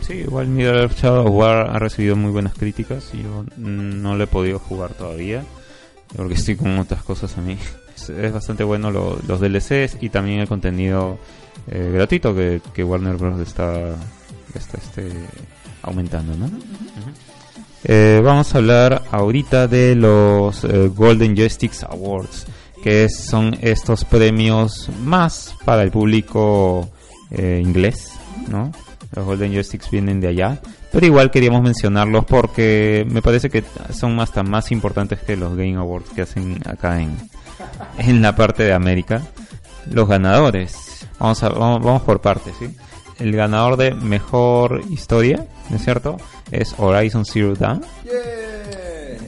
Sí, 0.00 0.14
igual 0.14 0.48
Middle 0.48 0.88
Shadow 0.88 1.28
War 1.28 1.70
ha 1.70 1.78
recibido 1.78 2.16
muy 2.16 2.30
buenas 2.30 2.54
críticas 2.54 3.10
y 3.12 3.22
yo 3.22 3.44
no 3.56 4.16
lo 4.16 4.24
he 4.24 4.26
podido 4.26 4.58
jugar 4.58 4.92
todavía 4.94 5.44
porque 6.16 6.34
estoy 6.34 6.56
con 6.56 6.78
otras 6.78 7.02
cosas 7.02 7.36
a 7.38 7.40
mí. 7.40 7.56
Es, 7.96 8.08
es 8.10 8.32
bastante 8.32 8.64
bueno 8.64 8.90
lo- 8.90 9.18
los 9.26 9.40
DLCs 9.40 9.98
y 10.00 10.08
también 10.08 10.40
el 10.40 10.48
contenido 10.48 11.18
eh, 11.68 11.90
gratuito 11.94 12.34
que, 12.34 12.60
que 12.74 12.82
Warner 12.84 13.16
Bros. 13.16 13.40
está, 13.40 13.94
está 14.54 14.78
este, 14.78 15.10
aumentando, 15.82 16.34
¿no? 16.36 16.50
Eh, 17.84 18.20
vamos 18.24 18.54
a 18.54 18.58
hablar 18.58 19.02
ahorita 19.10 19.68
de 19.68 19.94
los 19.94 20.64
eh, 20.64 20.88
Golden 20.94 21.36
Joysticks 21.36 21.82
Awards, 21.84 22.46
que 22.82 23.08
son 23.10 23.56
estos 23.60 24.04
premios 24.04 24.88
más 25.04 25.54
para 25.64 25.82
el 25.82 25.90
público 25.90 26.88
inglés, 27.30 28.12
¿no? 28.48 28.70
Los 29.14 29.24
Golden 29.26 29.52
Joysticks 29.52 29.90
vienen 29.90 30.20
de 30.20 30.28
allá, 30.28 30.60
pero 30.94 31.04
igual 31.06 31.30
queríamos 31.30 31.60
mencionarlos 31.62 32.24
porque 32.24 33.04
me 33.10 33.20
parece 33.20 33.50
que 33.50 33.62
son 33.92 34.18
hasta 34.20 34.42
más 34.42 34.72
importantes 34.72 35.20
que 35.20 35.36
los 35.36 35.54
Game 35.56 35.76
Awards 35.76 36.08
que 36.10 36.22
hacen 36.22 36.58
acá 36.66 37.00
en, 37.02 37.16
en 37.98 38.22
la 38.22 38.34
parte 38.34 38.62
de 38.62 38.72
América. 38.72 39.20
Los 39.90 40.08
ganadores, 40.08 41.06
vamos, 41.18 41.42
a, 41.42 41.50
vamos, 41.50 41.82
vamos 41.84 42.02
por 42.02 42.20
partes, 42.22 42.54
¿sí? 42.58 42.74
El 43.18 43.32
ganador 43.36 43.76
de 43.76 43.92
mejor 43.94 44.80
historia, 44.90 45.46
¿no 45.70 45.76
es 45.76 45.84
cierto? 45.84 46.16
Es 46.50 46.74
Horizon 46.78 47.24
Zero 47.26 47.54
Dawn. 47.54 47.82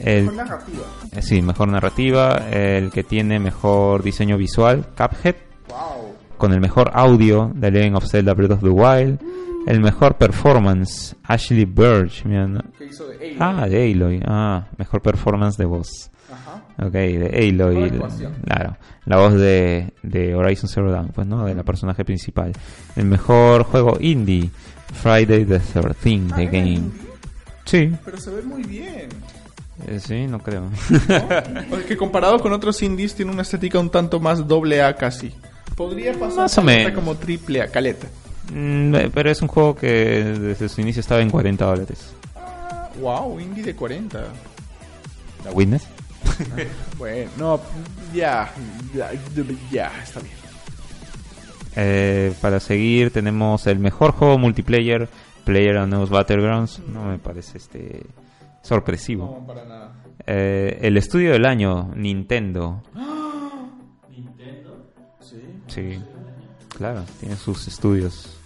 El- 0.03 0.25
Mejor 0.25 0.35
narrativa. 0.35 0.83
Eh, 1.13 1.21
Sí, 1.21 1.41
mejor 1.41 1.67
narrativa. 1.69 2.41
El 2.51 2.91
que 2.91 3.03
tiene 3.03 3.39
mejor 3.39 4.03
diseño 4.03 4.37
visual, 4.37 4.85
Cuphead. 4.95 5.35
Wow. 5.69 6.13
Con 6.37 6.53
el 6.53 6.59
mejor 6.61 6.91
audio, 6.93 7.51
The 7.59 7.71
Legend 7.71 7.95
of 7.97 8.05
Zelda 8.07 8.33
Breath 8.33 8.51
of 8.51 8.61
the 8.61 8.69
Wild. 8.69 9.19
El 9.67 9.81
mejor 9.81 10.15
performance, 10.17 11.15
Ashley 11.23 11.65
Burge. 11.65 12.23
mira, 12.27 12.47
¿no? 12.47 12.61
¿Qué 12.77 12.85
hizo 12.85 13.05
de 13.07 13.15
Aloy? 13.15 13.37
Ah, 13.39 13.67
de 13.67 13.91
Aloy. 13.91 14.21
Ah, 14.25 14.67
mejor 14.77 15.01
performance 15.01 15.57
de 15.57 15.65
voz. 15.65 16.09
Ajá. 16.31 16.63
Ok, 16.87 16.93
de 16.93 17.49
Aloy. 17.49 17.83
Actuación. 17.83 18.33
claro, 18.45 18.77
la 19.05 19.17
voz 19.17 19.33
de, 19.33 19.93
de 20.03 20.35
Horizon 20.35 20.69
Zero 20.69 20.91
Dawn, 20.91 21.09
pues, 21.09 21.27
¿no? 21.27 21.45
De 21.45 21.53
la 21.53 21.63
personaje 21.63 22.05
principal. 22.05 22.53
El 22.95 23.05
mejor 23.05 23.63
juego 23.63 23.97
indie, 23.99 24.49
Friday 24.93 25.43
the 25.45 25.59
13th, 25.59 26.35
The 26.35 26.43
Ah, 26.47 26.49
Game. 26.51 26.81
Sí, 27.65 27.91
Pero 28.05 28.17
se 28.17 28.29
ve 28.31 28.41
muy 28.43 28.63
bien. 28.63 29.09
Eh, 29.85 29.99
sí, 29.99 30.25
no 30.27 30.39
creo. 30.39 30.63
O 31.71 31.75
es 31.77 31.85
que 31.85 31.97
comparado 31.97 32.39
con 32.39 32.53
otros 32.53 32.81
indies 32.81 33.13
tiene 33.15 33.31
una 33.31 33.41
estética 33.41 33.77
un 33.79 33.89
tanto 33.89 34.19
más 34.21 34.47
doble 34.47 34.81
A 34.81 34.95
casi. 34.95 35.33
Podría 35.75 36.13
pasar 36.13 36.37
Más 36.43 36.57
o 36.57 36.63
menos. 36.63 36.93
como 36.93 37.15
triple 37.15 37.61
A, 37.61 37.67
caleta. 37.67 38.07
Mm, 38.53 38.95
eh, 38.95 39.11
Pero 39.13 39.29
es 39.29 39.41
un 39.41 39.47
juego 39.47 39.75
que 39.75 39.89
desde 39.89 40.69
su 40.69 40.81
inicio 40.81 40.99
estaba 40.99 41.21
en 41.21 41.29
40 41.29 41.65
dólares. 41.65 42.13
Wow, 43.01 43.39
indie 43.39 43.63
de 43.63 43.75
40. 43.75 44.23
¿La 45.45 45.51
Witness? 45.51 45.87
Bueno, 46.97 47.31
no, 47.37 47.61
ya, 48.13 48.51
ya, 48.93 49.11
ya, 49.71 49.91
está 50.03 50.19
bien. 50.19 50.33
Eh, 51.75 52.33
para 52.41 52.59
seguir 52.59 53.11
tenemos 53.11 53.67
el 53.67 53.79
mejor 53.79 54.11
juego 54.11 54.37
multiplayer, 54.37 55.07
PlayerUnknown's 55.45 56.09
Battlegrounds. 56.09 56.79
No 56.91 57.05
me 57.05 57.17
parece 57.19 57.57
este 57.59 58.03
sorpresivo. 58.61 59.39
No, 59.39 59.47
para 59.47 59.65
nada. 59.65 59.93
Eh, 60.25 60.79
el 60.81 60.97
estudio 60.97 61.31
del 61.31 61.45
año, 61.45 61.91
Nintendo. 61.95 62.81
Sí. 65.19 65.41
Sí, 65.67 65.99
claro, 66.69 67.03
tiene 67.19 67.35
sus 67.35 67.67
estudios. 67.67 68.36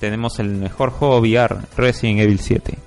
Tenemos 0.00 0.38
el 0.38 0.48
mejor 0.48 0.90
juego 0.90 1.18
VR, 1.18 1.56
Resident 1.76 2.20
Evil 2.20 2.38
7. 2.38 2.78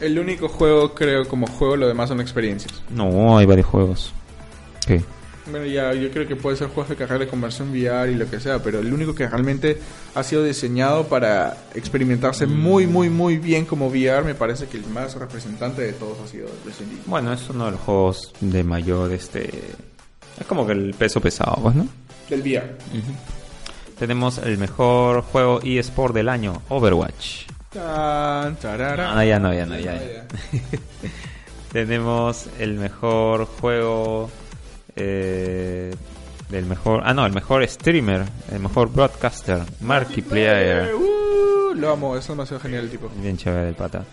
El 0.00 0.18
único 0.18 0.48
juego, 0.48 0.94
creo, 0.94 1.28
como 1.28 1.46
juego, 1.46 1.76
lo 1.76 1.88
demás 1.88 2.08
son 2.08 2.20
experiencias. 2.20 2.82
No, 2.90 3.38
hay 3.38 3.46
varios 3.46 3.66
juegos. 3.66 4.12
¿Qué? 4.86 5.02
Bueno, 5.50 5.66
ya, 5.66 5.92
yo 5.94 6.10
creo 6.10 6.28
que 6.28 6.36
puede 6.36 6.56
ser 6.56 6.68
juegos 6.68 6.88
de 6.90 6.96
carrera 6.96 7.24
de 7.24 7.28
conversión 7.28 7.70
VR 7.70 8.10
y 8.12 8.14
lo 8.14 8.28
que 8.30 8.40
sea, 8.40 8.62
pero 8.62 8.78
el 8.78 8.92
único 8.92 9.14
que 9.14 9.26
realmente 9.26 9.78
ha 10.14 10.22
sido 10.22 10.44
diseñado 10.44 11.08
para 11.08 11.56
experimentarse 11.74 12.46
muy, 12.46 12.86
muy, 12.86 13.10
muy 13.10 13.38
bien 13.38 13.64
como 13.64 13.88
VR, 13.88 14.24
me 14.24 14.34
parece 14.34 14.66
que 14.66 14.76
el 14.76 14.86
más 14.86 15.14
representante 15.16 15.82
de 15.82 15.92
todos 15.92 16.18
ha 16.20 16.28
sido 16.28 16.48
Resident 16.64 16.92
Evil. 16.92 17.04
Bueno, 17.06 17.32
es 17.32 17.48
uno 17.50 17.66
de 17.66 17.70
los 17.72 17.80
juegos 17.80 18.32
de 18.40 18.62
mayor, 18.64 19.12
este... 19.12 19.50
Es 20.38 20.46
como 20.46 20.66
que 20.66 20.72
el 20.72 20.94
peso 20.94 21.20
pesado, 21.20 21.56
pues, 21.62 21.74
¿no? 21.74 21.86
Del 22.28 22.40
VR. 22.40 22.76
Tenemos 24.00 24.38
el 24.38 24.56
mejor 24.56 25.20
juego 25.20 25.60
eSport 25.62 26.14
del 26.14 26.30
año, 26.30 26.62
Overwatch. 26.70 27.42
Tan, 27.68 28.56
tarara. 28.56 29.14
No, 29.14 29.22
ya 29.22 29.38
no, 29.38 29.52
ya 29.52 29.66
no, 29.66 29.78
ya. 29.78 29.92
ya. 29.92 30.26
Tenemos 31.72 32.48
el 32.58 32.78
mejor 32.78 33.44
juego 33.44 34.30
eh, 34.96 35.94
del 36.48 36.64
mejor, 36.64 37.02
ah 37.04 37.12
no, 37.12 37.26
el 37.26 37.34
mejor 37.34 37.68
streamer, 37.68 38.24
el 38.50 38.60
mejor 38.60 38.90
broadcaster, 38.90 39.60
Markiplier. 39.82 40.94
Uh, 40.94 41.74
lo 41.74 41.90
amo, 41.90 42.16
es 42.16 42.26
demasiado 42.26 42.58
genial 42.58 42.84
el 42.84 42.90
tipo. 42.90 43.10
Bien 43.20 43.36
chévere 43.36 43.68
el 43.68 43.74
pata. 43.74 44.06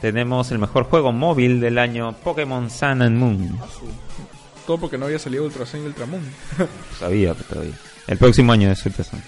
Tenemos 0.00 0.50
el 0.52 0.58
mejor 0.58 0.84
juego 0.84 1.12
móvil 1.12 1.60
del 1.60 1.76
año, 1.76 2.14
Pokémon 2.24 2.70
Sun 2.70 3.02
and 3.02 3.18
Moon. 3.18 3.60
Todo 4.68 4.76
porque 4.76 4.98
no 4.98 5.06
había 5.06 5.18
salido 5.18 5.44
Ultra 5.46 5.64
Sun 5.64 5.80
y. 5.80 5.94
Sabía, 7.00 7.32
pero 7.32 7.48
todavía. 7.48 7.72
El 8.06 8.18
próximo 8.18 8.52
año 8.52 8.70
es 8.70 8.84
Ultra 8.84 9.02
Sun. 9.10 9.22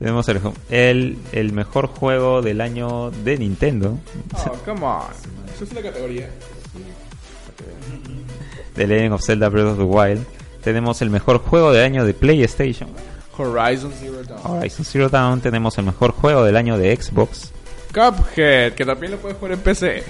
Tenemos 0.00 0.28
el, 0.28 0.40
el, 0.70 1.18
el 1.30 1.52
mejor 1.52 1.86
juego 1.86 2.42
del 2.42 2.60
año 2.60 3.12
de 3.12 3.38
Nintendo, 3.38 3.96
Oh, 4.32 4.52
come 4.64 4.84
on. 4.84 5.02
Esa 5.54 5.62
es 5.62 5.72
la 5.72 5.82
categoría. 5.82 6.28
The 8.74 8.88
Legend 8.88 9.12
of 9.14 9.22
Zelda 9.24 9.48
Breath 9.50 9.68
of 9.68 9.78
the 9.78 9.84
Wild. 9.84 10.26
Tenemos 10.64 11.00
el 11.00 11.10
mejor 11.10 11.38
juego 11.38 11.72
del 11.72 11.84
año 11.84 12.04
de 12.04 12.12
PlayStation, 12.12 12.88
Horizon 13.38 13.92
Zero 13.96 14.24
Dawn. 14.24 14.40
Horizon 14.58 14.84
Zero 14.84 15.08
Dawn. 15.10 15.40
Tenemos 15.42 15.78
el 15.78 15.84
mejor 15.84 16.10
juego 16.10 16.42
del 16.42 16.56
año 16.56 16.76
de 16.76 16.96
Xbox. 16.96 17.52
Cuphead, 17.94 18.72
que 18.72 18.84
también 18.84 19.12
lo 19.12 19.18
puedes 19.18 19.38
jugar 19.38 19.52
en 19.52 19.60
PC. 19.60 20.02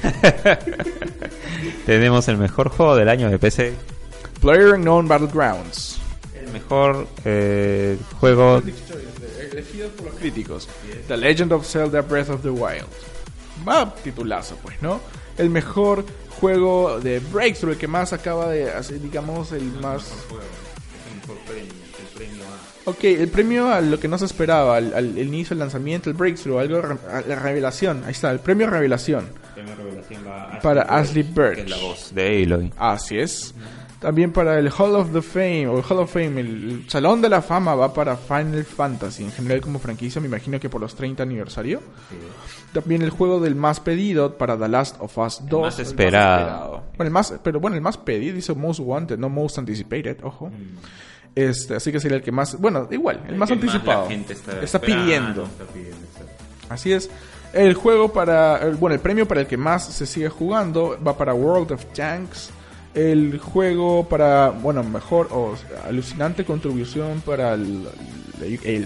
Tenemos 1.84 2.26
el 2.28 2.38
mejor 2.38 2.70
juego 2.70 2.96
del 2.96 3.10
año 3.10 3.28
de 3.28 3.38
PC. 3.38 3.74
Player 4.44 4.74
Unknown 4.74 5.08
Battlegrounds. 5.08 5.98
El 6.38 6.52
mejor 6.52 7.08
eh, 7.24 7.96
juego. 8.20 8.62
Elegidos 9.50 9.90
por 9.92 10.04
los 10.08 10.14
críticos. 10.16 10.68
The 11.08 11.16
Legend 11.16 11.50
of 11.54 11.66
Zelda 11.66 12.02
Breath 12.02 12.28
of 12.28 12.42
the 12.42 12.50
Wild. 12.50 12.84
Va 13.66 13.94
titulazo, 13.94 14.56
pues, 14.62 14.82
¿no? 14.82 15.00
El 15.38 15.48
mejor 15.48 16.04
juego 16.38 17.00
de 17.00 17.20
Breakthrough, 17.20 17.72
el 17.72 17.78
que 17.78 17.88
más 17.88 18.12
acaba 18.12 18.50
de 18.50 18.70
hacer, 18.70 19.00
digamos, 19.00 19.52
el 19.52 19.64
más... 19.80 20.12
Ok, 22.84 23.04
el 23.04 23.28
premio 23.28 23.72
a 23.72 23.80
lo 23.80 23.98
que 23.98 24.08
no 24.08 24.18
se 24.18 24.26
esperaba, 24.26 24.76
al, 24.76 24.92
al- 24.92 25.16
el 25.16 25.28
inicio 25.28 25.50
del 25.54 25.60
lanzamiento, 25.60 26.10
el 26.10 26.16
Breakthrough, 26.16 26.58
algo, 26.58 26.82
a 27.10 27.22
la 27.26 27.36
revelación, 27.36 28.02
ahí 28.04 28.10
está, 28.12 28.30
el 28.30 28.40
premio 28.40 28.68
revelación. 28.68 29.26
Para 30.62 30.82
Ashley 30.82 31.22
Birch. 31.22 31.54
Que 31.54 31.60
es 31.62 31.70
la 31.70 31.78
voz 31.78 32.14
de 32.14 32.42
Aloy. 32.44 32.72
Así 32.76 33.18
es. 33.18 33.54
También 34.04 34.32
para 34.32 34.58
el 34.58 34.68
Hall 34.68 34.96
of 34.96 35.14
the 35.14 35.22
Fame, 35.22 35.66
o 35.66 35.78
el 35.78 35.84
Hall 35.88 36.00
of 36.00 36.12
Fame, 36.12 36.38
el 36.38 36.84
Salón 36.88 37.22
de 37.22 37.30
la 37.30 37.40
Fama 37.40 37.74
va 37.74 37.94
para 37.94 38.18
Final 38.18 38.62
Fantasy, 38.62 39.24
en 39.24 39.32
general 39.32 39.62
como 39.62 39.78
franquicia, 39.78 40.20
me 40.20 40.26
imagino 40.26 40.60
que 40.60 40.68
por 40.68 40.78
los 40.78 40.94
30 40.94 41.22
aniversario. 41.22 41.80
También 42.74 43.00
el 43.00 43.08
juego 43.08 43.40
del 43.40 43.54
más 43.54 43.80
pedido 43.80 44.36
para 44.36 44.58
The 44.58 44.68
Last 44.68 44.96
of 44.98 45.16
Us 45.16 45.40
2. 45.48 45.62
más 45.62 45.78
el 45.78 45.86
esperado. 45.86 46.82
Bueno, 46.98 47.04
el 47.06 47.10
más, 47.12 47.34
pero 47.42 47.60
bueno, 47.60 47.76
el 47.76 47.80
más 47.80 47.96
pedido 47.96 48.34
dice 48.34 48.52
Most 48.52 48.80
Wanted, 48.80 49.16
no 49.16 49.30
Most 49.30 49.56
Anticipated, 49.56 50.18
ojo. 50.22 50.50
Este, 51.34 51.74
así 51.74 51.90
que 51.90 51.98
sería 51.98 52.18
el 52.18 52.22
que 52.22 52.30
más, 52.30 52.60
bueno, 52.60 52.86
igual, 52.90 53.24
el 53.26 53.36
más 53.36 53.50
anticipado. 53.50 54.06
está, 54.10 54.82
pidiendo. 54.82 55.48
Así 56.68 56.92
es. 56.92 57.08
El 57.54 57.72
juego 57.72 58.12
para. 58.12 58.68
bueno, 58.78 58.96
el 58.96 59.00
premio 59.00 59.26
para 59.26 59.40
el 59.40 59.46
que 59.46 59.56
más 59.56 59.82
se 59.82 60.04
sigue 60.04 60.28
jugando 60.28 60.98
va 61.02 61.16
para 61.16 61.32
World 61.32 61.72
of 61.72 61.86
Tanks. 61.94 62.50
El 62.94 63.38
juego 63.38 64.08
para. 64.08 64.50
Bueno, 64.50 64.84
mejor 64.84 65.28
o 65.32 65.54
alucinante 65.84 66.44
contribución 66.44 67.22
para 67.26 67.54
el, 67.54 67.88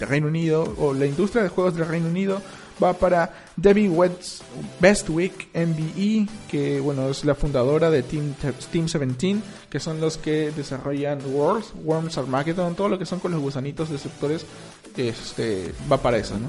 Reino 0.00 0.28
Unido. 0.28 0.74
O 0.78 0.94
la 0.94 1.06
industria 1.06 1.42
de 1.42 1.48
juegos 1.50 1.74
del 1.74 1.86
Reino 1.86 2.08
Unido 2.08 2.40
va 2.82 2.92
para 2.94 3.34
Debbie 3.56 3.88
West 3.88 4.42
Bestwick 4.80 5.48
MBE, 5.54 6.28
que 6.48 6.80
bueno 6.80 7.08
es 7.08 7.24
la 7.24 7.34
fundadora 7.34 7.90
de 7.90 8.02
Team, 8.02 8.34
Team 8.72 8.86
17, 8.86 9.40
que 9.68 9.80
son 9.80 10.00
los 10.00 10.16
que 10.16 10.52
desarrollan 10.52 11.18
Worlds, 11.26 11.72
Worms 11.84 12.16
Armageddon, 12.18 12.74
todo 12.74 12.88
lo 12.88 12.98
que 12.98 13.06
son 13.06 13.18
con 13.18 13.32
los 13.32 13.40
gusanitos 13.40 13.90
destructores, 13.90 14.46
este 15.06 15.72
va 15.90 15.98
para 16.00 16.16
eso, 16.18 16.38
¿no? 16.38 16.48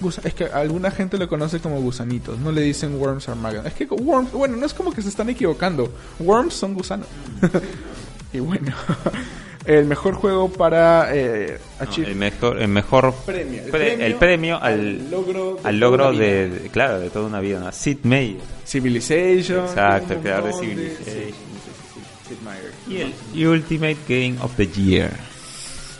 Gusa- 0.00 0.22
es 0.24 0.32
que 0.34 0.44
alguna 0.44 0.90
gente 0.90 1.18
lo 1.18 1.28
conoce 1.28 1.60
como 1.60 1.80
gusanitos, 1.80 2.38
no 2.38 2.52
le 2.52 2.62
dicen 2.62 2.94
Worms 3.00 3.28
Armageddon. 3.28 3.66
Es 3.66 3.74
que 3.74 3.84
Worms, 3.86 4.32
bueno, 4.32 4.56
no 4.56 4.64
es 4.64 4.72
como 4.72 4.92
que 4.92 5.02
se 5.02 5.08
están 5.08 5.28
equivocando. 5.28 5.92
Worms 6.20 6.54
son 6.54 6.74
gusanos. 6.74 7.08
y 8.32 8.38
bueno, 8.40 8.72
el 9.66 9.84
mejor 9.86 10.14
juego 10.14 10.48
para 10.50 11.14
eh, 11.14 11.58
No, 11.98 12.04
el 12.06 12.16
mejor, 12.16 12.62
el 12.62 12.68
mejor 12.68 13.12
Premio, 13.26 13.62
el 13.64 13.70
pre- 13.70 13.80
premio 13.90 14.06
el 14.06 14.14
premio 14.14 14.56
al, 14.62 14.72
al 14.72 15.10
logro 15.10 15.44
de 15.44 15.50
al 15.50 15.56
toda 15.62 15.72
logro 15.72 16.08
una 16.10 16.18
de, 16.18 16.70
claro, 16.72 17.00
de 17.00 17.10
toda 17.10 17.26
una 17.26 17.40
vida. 17.40 17.60
¿no? 17.60 17.72
Sid 17.72 17.98
Meier. 18.04 18.38
Civilization. 18.66 19.64
Exacto, 19.66 20.14
el 20.14 20.20
creador 20.20 20.52
de 20.54 20.58
Civilization. 20.60 21.04
sí, 21.04 21.32
sí, 21.34 21.70
sí, 21.94 22.00
sí, 22.28 22.34
Sid 22.34 22.36
Meier. 22.44 23.14
Y 23.34 23.42
el 23.42 23.48
Ultimate 23.48 23.96
Game 24.08 24.36
of 24.42 24.54
the 24.56 24.66
Year. 24.66 25.10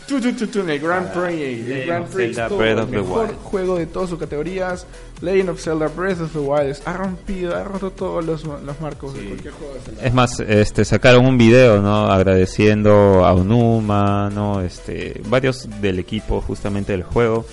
Tu, 0.09 0.19
tu, 0.21 0.33
tu, 0.33 0.47
tu, 0.47 0.61
el 0.61 0.81
Grand 0.81 1.13
Prix, 1.13 1.69
el 1.69 1.87
Grand 1.87 2.07
Prix, 2.07 2.35
Zelda 2.35 2.49
todo, 2.49 2.59
Breath 2.59 2.73
el 2.73 2.79
of 2.85 2.91
the 2.91 2.97
mejor 2.97 3.27
Wild. 3.27 3.39
juego 3.43 3.77
de 3.77 3.87
todas 3.87 4.09
sus 4.09 4.19
categorías. 4.19 4.87
Legend 5.21 5.51
of 5.51 5.61
Zelda 5.61 5.89
Breath 5.89 6.21
of 6.23 6.33
the 6.33 6.39
Wild 6.39 6.77
ha 6.87 6.93
rompido, 6.95 7.55
ha 7.55 7.63
roto 7.65 7.91
todos 7.91 8.25
los, 8.25 8.43
los 8.45 8.81
marcos 8.81 9.13
de 9.15 9.25
cualquier 9.25 9.53
juego 9.53 9.75
de 9.75 9.81
Zelda. 9.81 10.03
Es 10.07 10.15
más, 10.15 10.41
este 10.41 10.85
sacaron 10.87 11.27
un 11.27 11.37
video, 11.37 11.83
¿no? 11.83 12.07
Agradeciendo 12.11 13.27
a 13.27 13.35
Onuma, 13.35 14.31
¿no? 14.35 14.63
Este, 14.63 15.21
varios 15.27 15.69
del 15.83 15.99
equipo 15.99 16.41
justamente 16.41 16.93
del 16.93 17.03
juego. 17.03 17.45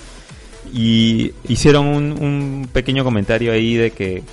Y 0.74 1.34
hicieron 1.49 1.88
un, 1.88 2.12
un 2.14 2.70
pequeño 2.72 3.03
comentario 3.03 3.51
ahí 3.51 3.76
de 3.76 3.91
que 3.91 4.24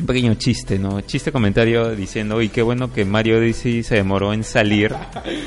un 0.00 0.06
pequeño 0.06 0.34
chiste, 0.34 0.76
¿no? 0.78 1.00
Chiste 1.02 1.30
comentario 1.30 1.94
diciendo, 1.94 2.36
uy, 2.36 2.48
qué 2.48 2.62
bueno 2.62 2.92
que 2.92 3.04
Mario 3.04 3.38
Odyssey 3.38 3.84
se 3.84 3.94
demoró 3.94 4.32
en 4.32 4.42
salir, 4.42 4.92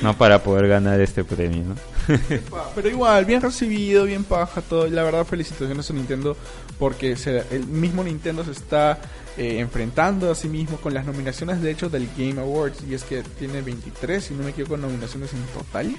¿no? 0.02 0.16
Para 0.18 0.42
poder 0.42 0.70
ganar 0.70 1.02
este 1.02 1.26
premio, 1.26 1.64
¿no? 1.68 1.76
Pero 2.76 2.90
igual, 2.90 3.26
bien 3.26 3.42
recibido, 3.42 4.06
bien 4.06 4.24
paja 4.24 4.62
todo. 4.62 4.88
La 4.88 5.04
verdad, 5.04 5.26
felicitaciones 5.26 5.90
a 5.90 5.94
Nintendo 5.94 6.38
porque 6.80 7.16
el 7.52 7.68
mismo 7.68 8.04
Nintendo 8.04 8.44
se 8.44 8.52
está 8.52 9.00
eh, 9.38 9.60
enfrentando 9.60 10.32
a 10.32 10.36
sí 10.36 10.48
mismo 10.48 10.78
con 10.78 10.94
las 10.94 11.06
nominaciones, 11.06 11.62
de 11.62 11.72
hecho, 11.72 11.90
del 11.90 12.08
Game 12.18 12.40
Awards. 12.40 12.84
Y 12.90 12.94
es 12.94 13.04
que 13.04 13.24
tiene 13.24 13.62
23, 13.62 14.24
si 14.24 14.34
no 14.34 14.44
me 14.44 14.52
equivoco, 14.52 14.78
nominaciones 14.78 15.34
en 15.34 15.44
total. 15.48 15.96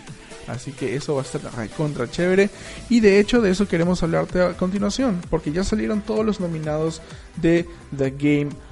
Así 0.46 0.72
que 0.72 0.96
eso 0.96 1.14
va 1.14 1.22
a 1.22 1.24
estar 1.24 1.42
contra 1.76 2.10
chévere. 2.10 2.48
Y 2.88 3.00
de 3.00 3.20
hecho, 3.20 3.40
de 3.42 3.50
eso 3.50 3.68
queremos 3.68 4.02
hablarte 4.02 4.40
a 4.40 4.56
continuación. 4.56 5.20
Porque 5.28 5.52
ya 5.52 5.64
salieron 5.64 6.00
todos 6.00 6.24
los 6.24 6.40
nominados 6.40 7.02
de 7.36 7.66
The 7.96 8.10
Game 8.10 8.50
Awards, 8.50 8.67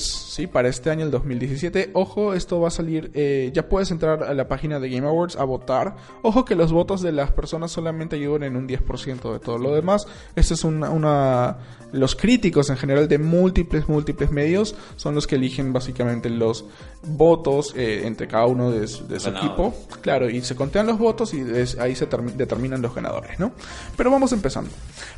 ¿sí? 0.00 0.46
Para 0.46 0.68
este 0.68 0.90
año, 0.90 1.04
el 1.04 1.10
2017. 1.10 1.90
Ojo, 1.94 2.32
esto 2.34 2.60
va 2.60 2.68
a 2.68 2.70
salir, 2.70 3.10
eh, 3.14 3.50
ya 3.54 3.68
puedes 3.68 3.90
entrar 3.90 4.22
a 4.22 4.34
la 4.34 4.48
página 4.48 4.78
de 4.80 4.88
Game 4.88 5.06
Awards 5.06 5.36
a 5.36 5.44
votar. 5.44 5.96
Ojo 6.22 6.44
que 6.44 6.54
los 6.54 6.72
votos 6.72 7.02
de 7.02 7.12
las 7.12 7.30
personas 7.32 7.70
solamente 7.72 8.16
ayudan 8.16 8.44
en 8.44 8.56
un 8.56 8.66
10% 8.68 9.32
de 9.32 9.38
todo 9.40 9.58
lo 9.58 9.74
demás. 9.74 10.06
Este 10.36 10.54
es 10.54 10.64
una, 10.64 10.90
una, 10.90 11.58
Los 11.92 12.14
críticos 12.16 12.70
en 12.70 12.76
general 12.76 13.08
de 13.08 13.18
múltiples, 13.18 13.88
múltiples 13.88 14.30
medios 14.30 14.74
son 14.96 15.14
los 15.14 15.26
que 15.26 15.36
eligen 15.36 15.72
básicamente 15.72 16.30
los 16.30 16.64
votos 17.04 17.72
eh, 17.76 18.02
entre 18.04 18.26
cada 18.28 18.46
uno 18.46 18.70
de, 18.70 18.80
de 18.80 18.86
su 19.20 19.30
equipo. 19.30 19.74
Claro, 20.02 20.28
y 20.30 20.40
se 20.42 20.54
contean 20.56 20.86
los 20.86 20.98
votos 20.98 21.32
y 21.34 21.40
es- 21.40 21.78
ahí 21.78 21.94
se 21.94 22.08
termi- 22.08 22.32
determinan 22.32 22.82
los 22.82 22.94
ganadores, 22.94 23.38
¿no? 23.38 23.52
Pero 23.96 24.10
vamos 24.10 24.32
empezando. 24.32 24.70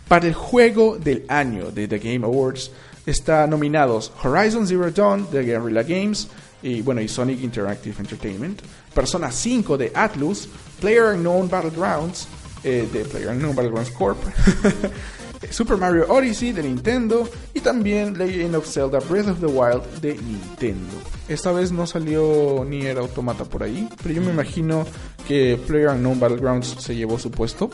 Para 0.06 0.26
el 0.26 0.34
juego 0.34 0.96
del 0.98 1.24
año 1.28 1.70
de 1.70 1.88
The 1.88 1.98
Game 1.98 2.24
Awards 2.24 2.70
está 3.10 3.46
nominados 3.46 4.12
Horizon 4.22 4.66
Zero 4.66 4.90
Dawn 4.90 5.30
de 5.30 5.44
Guerrilla 5.44 5.82
Games 5.82 6.28
y 6.62 6.82
bueno, 6.82 7.00
y 7.00 7.08
Sonic 7.08 7.42
Interactive 7.42 7.96
Entertainment, 7.98 8.60
Persona 8.94 9.30
5 9.30 9.78
de 9.78 9.92
Atlus, 9.94 10.48
PlayerUnknown 10.80 11.48
Battlegrounds 11.48 12.28
eh, 12.64 12.88
de 12.92 13.04
PlayerUnknown 13.04 13.54
Battlegrounds 13.54 13.90
Corp. 13.92 14.18
Super 15.50 15.76
Mario 15.76 16.06
Odyssey 16.08 16.50
de 16.50 16.64
Nintendo 16.64 17.28
y 17.54 17.60
también 17.60 18.18
Legend 18.18 18.56
of 18.56 18.66
Zelda 18.66 18.98
Breath 18.98 19.28
of 19.28 19.38
the 19.38 19.46
Wild 19.46 19.84
de 20.00 20.14
Nintendo. 20.14 20.96
Esta 21.28 21.52
vez 21.52 21.70
no 21.70 21.86
salió 21.86 22.64
Nier 22.64 22.98
Automata 22.98 23.44
por 23.44 23.62
ahí, 23.62 23.88
pero 24.02 24.14
yo 24.14 24.20
me 24.20 24.32
imagino 24.32 24.84
que 25.28 25.56
PlayerUnknown 25.66 26.18
Battlegrounds 26.18 26.76
se 26.80 26.96
llevó 26.96 27.20
su 27.20 27.30
puesto. 27.30 27.66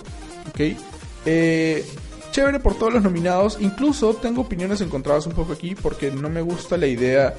¿ok? 0.51 0.61
Eh, 1.27 1.87
chévere 2.35 2.59
por 2.59 2.75
todos 2.75 2.93
los 2.93 3.03
nominados. 3.05 3.59
Incluso 3.61 4.15
tengo 4.15 4.43
opiniones 4.43 4.81
encontradas 4.81 5.25
un 5.27 5.35
poco 5.35 5.53
aquí 5.53 5.77
porque 5.77 6.11
no 6.11 6.29
me 6.29 6.43
gusta 6.43 6.77
la 6.77 6.89
idea 6.89 7.33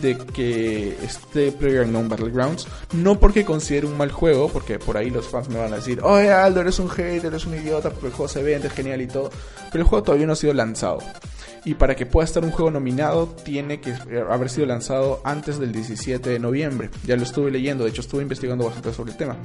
de 0.00 0.16
que 0.16 0.96
esté 1.02 1.50
PlayerUnknown 1.50 2.08
Battlegrounds. 2.08 2.68
No 2.92 3.18
porque 3.18 3.44
considere 3.44 3.88
un 3.88 3.96
mal 3.96 4.12
juego, 4.12 4.48
porque 4.48 4.78
por 4.78 4.96
ahí 4.96 5.10
los 5.10 5.26
fans 5.26 5.48
me 5.48 5.58
van 5.58 5.72
a 5.72 5.76
decir, 5.76 6.00
oye 6.00 6.30
Aldo, 6.30 6.60
eres 6.60 6.78
un 6.78 6.88
hater, 6.88 7.26
eres 7.26 7.44
un 7.44 7.56
idiota 7.56 7.90
porque 7.90 8.06
el 8.06 8.12
juego 8.12 8.28
se 8.28 8.44
vende, 8.44 8.68
es 8.68 8.72
genial 8.72 9.02
y 9.02 9.08
todo. 9.08 9.30
Pero 9.72 9.82
el 9.82 9.88
juego 9.88 10.04
todavía 10.04 10.28
no 10.28 10.34
ha 10.34 10.36
sido 10.36 10.54
lanzado. 10.54 10.98
Y 11.66 11.74
para 11.74 11.96
que 11.96 12.06
pueda 12.06 12.24
estar 12.24 12.44
un 12.44 12.52
juego 12.52 12.70
nominado, 12.70 13.26
tiene 13.26 13.80
que 13.80 13.90
eh, 13.90 14.24
haber 14.30 14.48
sido 14.48 14.66
lanzado 14.66 15.20
antes 15.24 15.58
del 15.58 15.72
17 15.72 16.30
de 16.30 16.38
noviembre. 16.38 16.90
Ya 17.04 17.16
lo 17.16 17.24
estuve 17.24 17.50
leyendo, 17.50 17.82
de 17.82 17.90
hecho 17.90 18.02
estuve 18.02 18.22
investigando 18.22 18.64
bastante 18.64 18.92
sobre 18.92 19.10
el 19.10 19.18
tema. 19.18 19.36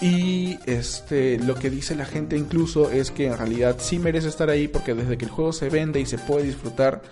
Y 0.00 0.58
este, 0.64 1.38
lo 1.38 1.54
que 1.54 1.68
dice 1.68 1.94
la 1.94 2.06
gente 2.06 2.38
incluso 2.38 2.90
es 2.90 3.10
que 3.10 3.26
en 3.26 3.36
realidad 3.36 3.76
sí 3.78 3.98
merece 3.98 4.28
estar 4.28 4.48
ahí 4.48 4.68
porque 4.68 4.94
desde 4.94 5.18
que 5.18 5.26
el 5.26 5.30
juego 5.30 5.52
se 5.52 5.68
vende 5.68 6.00
y 6.00 6.06
se 6.06 6.16
puede 6.16 6.44
disfrutar, 6.44 7.02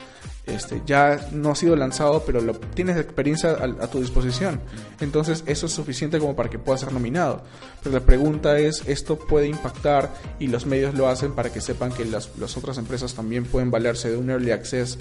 este, 0.48 0.82
ya 0.86 1.28
no 1.32 1.50
ha 1.50 1.54
sido 1.54 1.76
lanzado, 1.76 2.22
pero 2.26 2.40
lo, 2.40 2.54
tienes 2.54 2.96
experiencia 2.96 3.50
a, 3.50 3.84
a 3.84 3.90
tu 3.90 4.00
disposición. 4.00 4.60
Entonces 5.00 5.44
eso 5.46 5.66
es 5.66 5.72
suficiente 5.72 6.18
como 6.18 6.36
para 6.36 6.50
que 6.50 6.58
pueda 6.58 6.78
ser 6.78 6.92
nominado. 6.92 7.42
Pero 7.82 7.94
la 7.94 8.04
pregunta 8.04 8.58
es, 8.58 8.82
¿esto 8.86 9.18
puede 9.18 9.46
impactar? 9.46 10.12
Y 10.38 10.48
los 10.48 10.66
medios 10.66 10.94
lo 10.94 11.08
hacen 11.08 11.32
para 11.32 11.52
que 11.52 11.60
sepan 11.60 11.92
que 11.92 12.04
las, 12.04 12.36
las 12.38 12.56
otras 12.56 12.78
empresas 12.78 13.14
también 13.14 13.44
pueden 13.44 13.70
valerse 13.70 14.10
de 14.10 14.16
un 14.16 14.30
early 14.30 14.50
access 14.50 14.98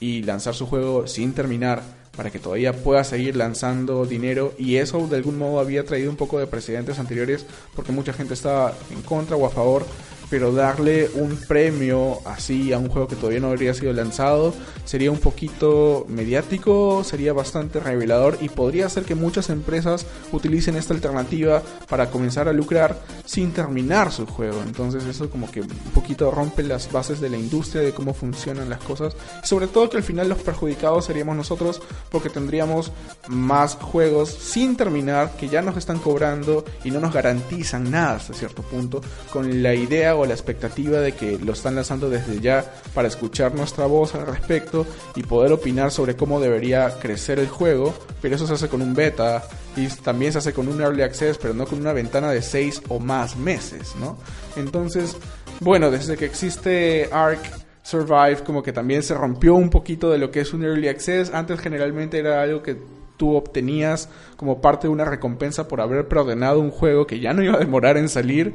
y 0.00 0.22
lanzar 0.22 0.54
su 0.54 0.66
juego 0.66 1.06
sin 1.06 1.34
terminar 1.34 1.82
para 2.16 2.30
que 2.30 2.38
todavía 2.38 2.72
pueda 2.72 3.04
seguir 3.04 3.36
lanzando 3.36 4.04
dinero 4.04 4.52
y 4.58 4.76
eso 4.76 5.06
de 5.06 5.16
algún 5.16 5.38
modo 5.38 5.60
había 5.60 5.84
traído 5.84 6.10
un 6.10 6.16
poco 6.16 6.38
de 6.38 6.46
precedentes 6.46 6.98
anteriores 6.98 7.46
porque 7.76 7.92
mucha 7.92 8.12
gente 8.12 8.34
estaba 8.34 8.74
en 8.90 9.02
contra 9.02 9.36
o 9.36 9.46
a 9.46 9.50
favor 9.50 9.86
pero 10.30 10.52
darle 10.52 11.10
un 11.14 11.36
premio 11.36 12.20
así 12.24 12.72
a 12.72 12.78
un 12.78 12.88
juego 12.88 13.08
que 13.08 13.16
todavía 13.16 13.40
no 13.40 13.48
habría 13.48 13.74
sido 13.74 13.92
lanzado 13.92 14.54
sería 14.84 15.10
un 15.10 15.18
poquito 15.18 16.04
mediático, 16.08 17.04
sería 17.04 17.32
bastante 17.32 17.80
revelador 17.80 18.38
y 18.40 18.48
podría 18.48 18.86
hacer 18.86 19.04
que 19.04 19.14
muchas 19.14 19.50
empresas 19.50 20.06
utilicen 20.32 20.76
esta 20.76 20.94
alternativa 20.94 21.62
para 21.88 22.10
comenzar 22.10 22.48
a 22.48 22.52
lucrar 22.52 22.98
sin 23.24 23.52
terminar 23.52 24.10
su 24.10 24.26
juego. 24.26 24.60
Entonces 24.66 25.04
eso 25.04 25.30
como 25.30 25.50
que 25.50 25.60
un 25.60 25.68
poquito 25.94 26.30
rompe 26.30 26.62
las 26.62 26.90
bases 26.90 27.20
de 27.20 27.30
la 27.30 27.36
industria, 27.36 27.82
de 27.82 27.92
cómo 27.92 28.14
funcionan 28.14 28.68
las 28.68 28.80
cosas. 28.80 29.14
Y 29.44 29.46
sobre 29.46 29.66
todo 29.66 29.90
que 29.90 29.96
al 29.96 30.02
final 30.02 30.28
los 30.28 30.38
perjudicados 30.38 31.04
seríamos 31.04 31.36
nosotros 31.36 31.80
porque 32.10 32.30
tendríamos 32.30 32.92
más 33.28 33.76
juegos 33.76 34.30
sin 34.30 34.76
terminar 34.76 35.36
que 35.36 35.48
ya 35.48 35.62
nos 35.62 35.76
están 35.76 35.98
cobrando 35.98 36.64
y 36.84 36.90
no 36.90 37.00
nos 37.00 37.12
garantizan 37.12 37.90
nada 37.90 38.16
hasta 38.16 38.34
cierto 38.34 38.62
punto 38.62 39.00
con 39.32 39.62
la 39.62 39.74
idea 39.74 40.14
o 40.20 40.26
la 40.26 40.34
expectativa 40.34 41.00
de 41.00 41.12
que 41.12 41.38
lo 41.38 41.52
están 41.52 41.74
lanzando 41.74 42.08
desde 42.08 42.40
ya 42.40 42.64
para 42.94 43.08
escuchar 43.08 43.54
nuestra 43.54 43.86
voz 43.86 44.14
al 44.14 44.26
respecto 44.26 44.86
y 45.14 45.22
poder 45.22 45.52
opinar 45.52 45.90
sobre 45.90 46.16
cómo 46.16 46.40
debería 46.40 46.98
crecer 46.98 47.38
el 47.38 47.48
juego, 47.48 47.94
pero 48.20 48.36
eso 48.36 48.46
se 48.46 48.54
hace 48.54 48.68
con 48.68 48.82
un 48.82 48.94
beta 48.94 49.42
y 49.76 49.86
también 49.88 50.32
se 50.32 50.38
hace 50.38 50.52
con 50.52 50.68
un 50.68 50.80
early 50.80 51.02
access, 51.02 51.38
pero 51.38 51.54
no 51.54 51.66
con 51.66 51.80
una 51.80 51.92
ventana 51.92 52.30
de 52.30 52.42
6 52.42 52.82
o 52.88 52.98
más 52.98 53.36
meses, 53.36 53.94
¿no? 54.00 54.18
Entonces, 54.56 55.16
bueno, 55.60 55.90
desde 55.90 56.16
que 56.16 56.24
existe 56.24 57.08
Ark 57.12 57.40
Survive 57.82 58.44
como 58.44 58.62
que 58.62 58.72
también 58.72 59.02
se 59.02 59.14
rompió 59.14 59.54
un 59.54 59.70
poquito 59.70 60.10
de 60.10 60.18
lo 60.18 60.30
que 60.30 60.40
es 60.40 60.52
un 60.52 60.64
early 60.64 60.88
access, 60.88 61.32
antes 61.32 61.60
generalmente 61.60 62.18
era 62.18 62.42
algo 62.42 62.62
que 62.62 62.76
tú 63.20 63.36
obtenías 63.36 64.08
como 64.36 64.62
parte 64.62 64.86
de 64.86 64.92
una 64.92 65.04
recompensa 65.04 65.68
por 65.68 65.82
haber 65.82 66.08
preordenado 66.08 66.58
un 66.58 66.70
juego 66.70 67.06
que 67.06 67.20
ya 67.20 67.34
no 67.34 67.42
iba 67.42 67.56
a 67.56 67.58
demorar 67.58 67.98
en 67.98 68.08
salir. 68.08 68.54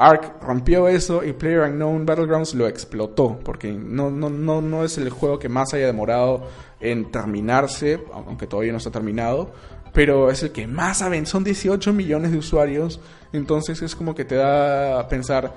Ark 0.00 0.36
rompió 0.42 0.88
eso 0.88 1.22
y 1.22 1.32
PlayerUnknown 1.34 2.06
Battlegrounds 2.06 2.54
lo 2.54 2.66
explotó, 2.66 3.38
porque 3.44 3.70
no, 3.72 4.10
no, 4.10 4.30
no, 4.30 4.62
no 4.62 4.82
es 4.84 4.96
el 4.98 5.10
juego 5.10 5.38
que 5.38 5.48
más 5.50 5.74
haya 5.74 5.86
demorado 5.86 6.48
en 6.80 7.10
terminarse, 7.10 8.00
aunque 8.14 8.46
todavía 8.46 8.72
no 8.72 8.78
está 8.78 8.90
terminado, 8.90 9.50
pero 9.92 10.30
es 10.30 10.42
el 10.42 10.52
que 10.52 10.66
más 10.66 11.08
ven- 11.10 11.26
son 11.26 11.44
18 11.44 11.92
millones 11.92 12.32
de 12.32 12.38
usuarios, 12.38 13.00
entonces 13.32 13.82
es 13.82 13.94
como 13.94 14.14
que 14.14 14.24
te 14.24 14.36
da 14.36 14.98
a 15.00 15.08
pensar, 15.08 15.52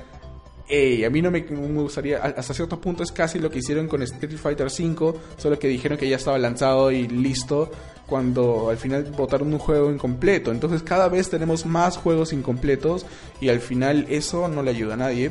Ey, 0.76 1.04
a 1.04 1.10
mí 1.12 1.22
no 1.22 1.30
me, 1.30 1.42
no 1.42 1.62
me 1.62 1.82
gustaría, 1.84 2.18
hasta 2.18 2.52
cierto 2.52 2.82
punto 2.82 3.04
es 3.04 3.12
casi 3.12 3.38
lo 3.38 3.52
que 3.52 3.60
hicieron 3.60 3.88
con 3.88 4.02
Street 4.02 4.38
Fighter 4.38 4.66
V, 4.66 5.14
solo 5.38 5.60
que 5.60 5.68
dijeron 5.68 6.00
que 6.00 6.10
ya 6.10 6.16
estaba 6.16 6.40
lanzado 6.40 6.90
y 6.90 7.08
listo, 7.08 7.70
cuando 8.08 8.72
al 8.72 8.78
final 8.78 9.04
botaron 9.16 9.54
un 9.54 9.60
juego 9.60 9.92
incompleto. 9.92 10.50
Entonces 10.52 10.82
cada 10.82 11.10
vez 11.10 11.30
tenemos 11.30 11.68
más 11.68 11.98
juegos 11.98 12.34
incompletos 12.34 13.06
y 13.40 13.50
al 13.50 13.60
final 13.60 14.08
eso 14.10 14.48
no 14.48 14.64
le 14.64 14.72
ayuda 14.72 14.96
a 14.96 14.98
nadie. 14.98 15.30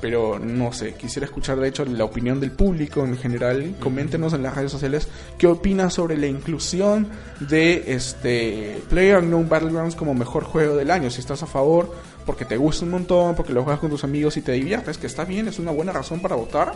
Pero 0.00 0.40
no 0.40 0.72
sé, 0.72 0.94
quisiera 0.94 1.26
escuchar 1.26 1.60
de 1.60 1.68
hecho 1.68 1.84
la 1.84 2.04
opinión 2.04 2.40
del 2.40 2.50
público 2.50 3.04
en 3.04 3.16
general. 3.16 3.76
Coméntenos 3.78 4.32
en 4.32 4.42
las 4.42 4.56
redes 4.56 4.72
sociales 4.72 5.06
qué 5.38 5.46
opinas 5.46 5.94
sobre 5.94 6.18
la 6.18 6.26
inclusión 6.26 7.06
de 7.38 7.84
este 7.86 8.82
PlayerUnknown 8.90 9.48
Battlegrounds 9.48 9.94
como 9.94 10.12
mejor 10.12 10.42
juego 10.42 10.76
del 10.76 10.90
año. 10.90 11.08
Si 11.08 11.20
estás 11.20 11.44
a 11.44 11.46
favor 11.46 11.94
porque 12.26 12.44
te 12.44 12.56
gusta 12.56 12.84
un 12.84 12.90
montón, 12.90 13.34
porque 13.36 13.52
lo 13.52 13.62
juegas 13.62 13.80
con 13.80 13.88
tus 13.88 14.04
amigos 14.04 14.36
y 14.36 14.42
te 14.42 14.52
diviertes, 14.52 14.98
que 14.98 15.06
está 15.06 15.24
bien, 15.24 15.48
es 15.48 15.58
una 15.58 15.70
buena 15.70 15.92
razón 15.92 16.20
para 16.20 16.34
votar. 16.34 16.74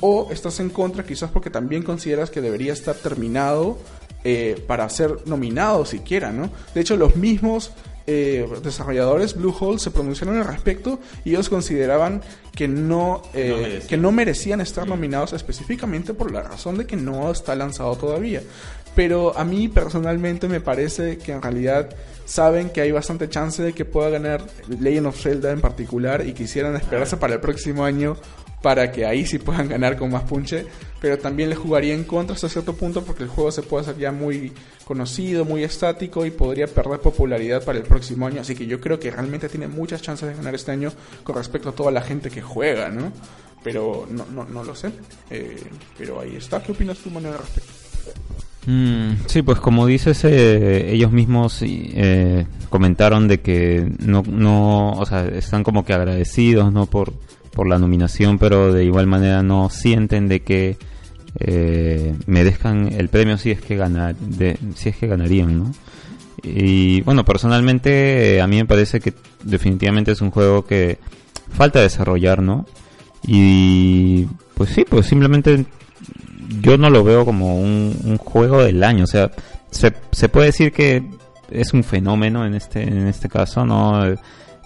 O 0.00 0.28
estás 0.30 0.60
en 0.60 0.70
contra 0.70 1.04
quizás 1.04 1.30
porque 1.30 1.50
también 1.50 1.82
consideras 1.82 2.30
que 2.30 2.40
debería 2.40 2.72
estar 2.72 2.94
terminado 2.94 3.78
eh, 4.22 4.62
para 4.66 4.88
ser 4.88 5.26
nominado 5.26 5.84
siquiera, 5.84 6.32
¿no? 6.32 6.50
De 6.74 6.80
hecho, 6.80 6.96
los 6.96 7.16
mismos 7.16 7.72
eh, 8.06 8.46
desarrolladores 8.62 9.34
Bluehole 9.34 9.78
se 9.78 9.90
pronunciaron 9.90 10.36
al 10.36 10.44
respecto 10.44 10.98
y 11.24 11.30
ellos 11.30 11.48
consideraban 11.48 12.22
que 12.54 12.68
no, 12.68 13.22
eh, 13.32 13.80
No 13.80 13.88
que 13.88 13.96
no 13.96 14.12
merecían 14.12 14.60
estar 14.60 14.86
nominados 14.86 15.32
específicamente 15.32 16.12
por 16.12 16.30
la 16.30 16.42
razón 16.42 16.76
de 16.76 16.86
que 16.86 16.96
no 16.96 17.30
está 17.30 17.54
lanzado 17.54 17.96
todavía. 17.96 18.42
Pero 18.94 19.36
a 19.36 19.44
mí 19.44 19.68
personalmente 19.68 20.48
me 20.48 20.60
parece 20.60 21.18
que 21.18 21.32
en 21.32 21.42
realidad 21.42 21.90
saben 22.24 22.70
que 22.70 22.80
hay 22.80 22.92
bastante 22.92 23.28
chance 23.28 23.62
de 23.62 23.72
que 23.72 23.84
pueda 23.84 24.10
ganar 24.10 24.44
Legend 24.68 25.06
of 25.06 25.20
Zelda 25.20 25.50
en 25.52 25.60
particular 25.60 26.26
y 26.26 26.32
quisieran 26.32 26.76
esperarse 26.76 27.16
para 27.16 27.34
el 27.34 27.40
próximo 27.40 27.84
año 27.84 28.16
para 28.64 28.90
que 28.90 29.04
ahí 29.04 29.26
sí 29.26 29.38
puedan 29.38 29.68
ganar 29.68 29.98
con 29.98 30.10
más 30.10 30.22
punche, 30.22 30.64
pero 30.98 31.18
también 31.18 31.50
les 31.50 31.58
jugaría 31.58 31.92
en 31.92 32.04
contra 32.04 32.34
hasta 32.34 32.48
cierto 32.48 32.74
punto 32.74 33.04
porque 33.04 33.22
el 33.22 33.28
juego 33.28 33.52
se 33.52 33.62
puede 33.62 33.82
hacer 33.82 33.98
ya 33.98 34.10
muy 34.10 34.54
conocido, 34.86 35.44
muy 35.44 35.62
estático 35.62 36.24
y 36.24 36.30
podría 36.30 36.66
perder 36.66 36.98
popularidad 37.00 37.62
para 37.62 37.76
el 37.76 37.84
próximo 37.84 38.26
año, 38.26 38.40
así 38.40 38.54
que 38.54 38.64
yo 38.64 38.80
creo 38.80 38.98
que 38.98 39.10
realmente 39.10 39.50
tiene 39.50 39.68
muchas 39.68 40.00
chances 40.00 40.30
de 40.30 40.34
ganar 40.34 40.54
este 40.54 40.72
año 40.72 40.90
con 41.24 41.36
respecto 41.36 41.68
a 41.68 41.72
toda 41.72 41.90
la 41.90 42.00
gente 42.00 42.30
que 42.30 42.40
juega, 42.40 42.88
¿no? 42.88 43.12
Pero 43.62 44.06
no, 44.10 44.24
no, 44.32 44.46
no 44.46 44.64
lo 44.64 44.74
sé, 44.74 44.90
Eh, 45.28 45.62
pero 45.98 46.20
ahí 46.20 46.36
está, 46.36 46.62
¿qué 46.62 46.72
opinas 46.72 46.96
tú, 46.96 47.10
Manuel, 47.10 47.34
al 47.34 47.40
respecto? 47.40 47.73
Mm, 48.66 49.26
sí, 49.26 49.42
pues 49.42 49.58
como 49.58 49.86
dices, 49.86 50.24
eh, 50.24 50.92
ellos 50.92 51.12
mismos 51.12 51.58
eh, 51.62 52.46
comentaron 52.70 53.28
de 53.28 53.40
que 53.40 53.92
no, 53.98 54.22
no, 54.26 54.92
o 54.92 55.06
sea, 55.06 55.26
están 55.26 55.62
como 55.62 55.84
que 55.84 55.92
agradecidos, 55.92 56.72
¿no? 56.72 56.86
Por, 56.86 57.12
por 57.52 57.68
la 57.68 57.78
nominación, 57.78 58.38
pero 58.38 58.72
de 58.72 58.84
igual 58.84 59.06
manera 59.06 59.42
no 59.42 59.68
sienten 59.70 60.28
de 60.28 60.40
que 60.40 60.76
eh, 61.40 62.14
merezcan 62.26 62.92
el 62.92 63.08
premio 63.08 63.38
si 63.38 63.50
es 63.50 63.60
que 63.60 63.76
ganar, 63.76 64.16
de, 64.16 64.58
si 64.74 64.90
es 64.90 64.96
que 64.96 65.06
ganarían, 65.06 65.58
¿no? 65.58 65.72
Y 66.42 67.00
bueno, 67.02 67.24
personalmente 67.24 68.36
eh, 68.36 68.40
a 68.40 68.46
mí 68.46 68.56
me 68.56 68.66
parece 68.66 69.00
que 69.00 69.14
definitivamente 69.42 70.12
es 70.12 70.20
un 70.20 70.30
juego 70.30 70.64
que 70.64 70.98
falta 71.50 71.80
desarrollar, 71.80 72.42
¿no? 72.42 72.66
Y 73.26 74.26
pues 74.54 74.70
sí, 74.70 74.84
pues 74.88 75.06
simplemente 75.06 75.64
yo 76.60 76.78
no 76.78 76.90
lo 76.90 77.04
veo 77.04 77.24
como 77.24 77.58
un, 77.58 77.96
un 78.04 78.18
juego 78.18 78.62
del 78.62 78.82
año. 78.82 79.04
O 79.04 79.06
sea, 79.06 79.30
se, 79.70 79.92
se 80.12 80.28
puede 80.28 80.46
decir 80.46 80.72
que 80.72 81.02
es 81.50 81.72
un 81.72 81.84
fenómeno 81.84 82.46
en 82.46 82.54
este, 82.54 82.82
en 82.82 83.06
este 83.06 83.28
caso, 83.28 83.64
¿no? 83.64 84.04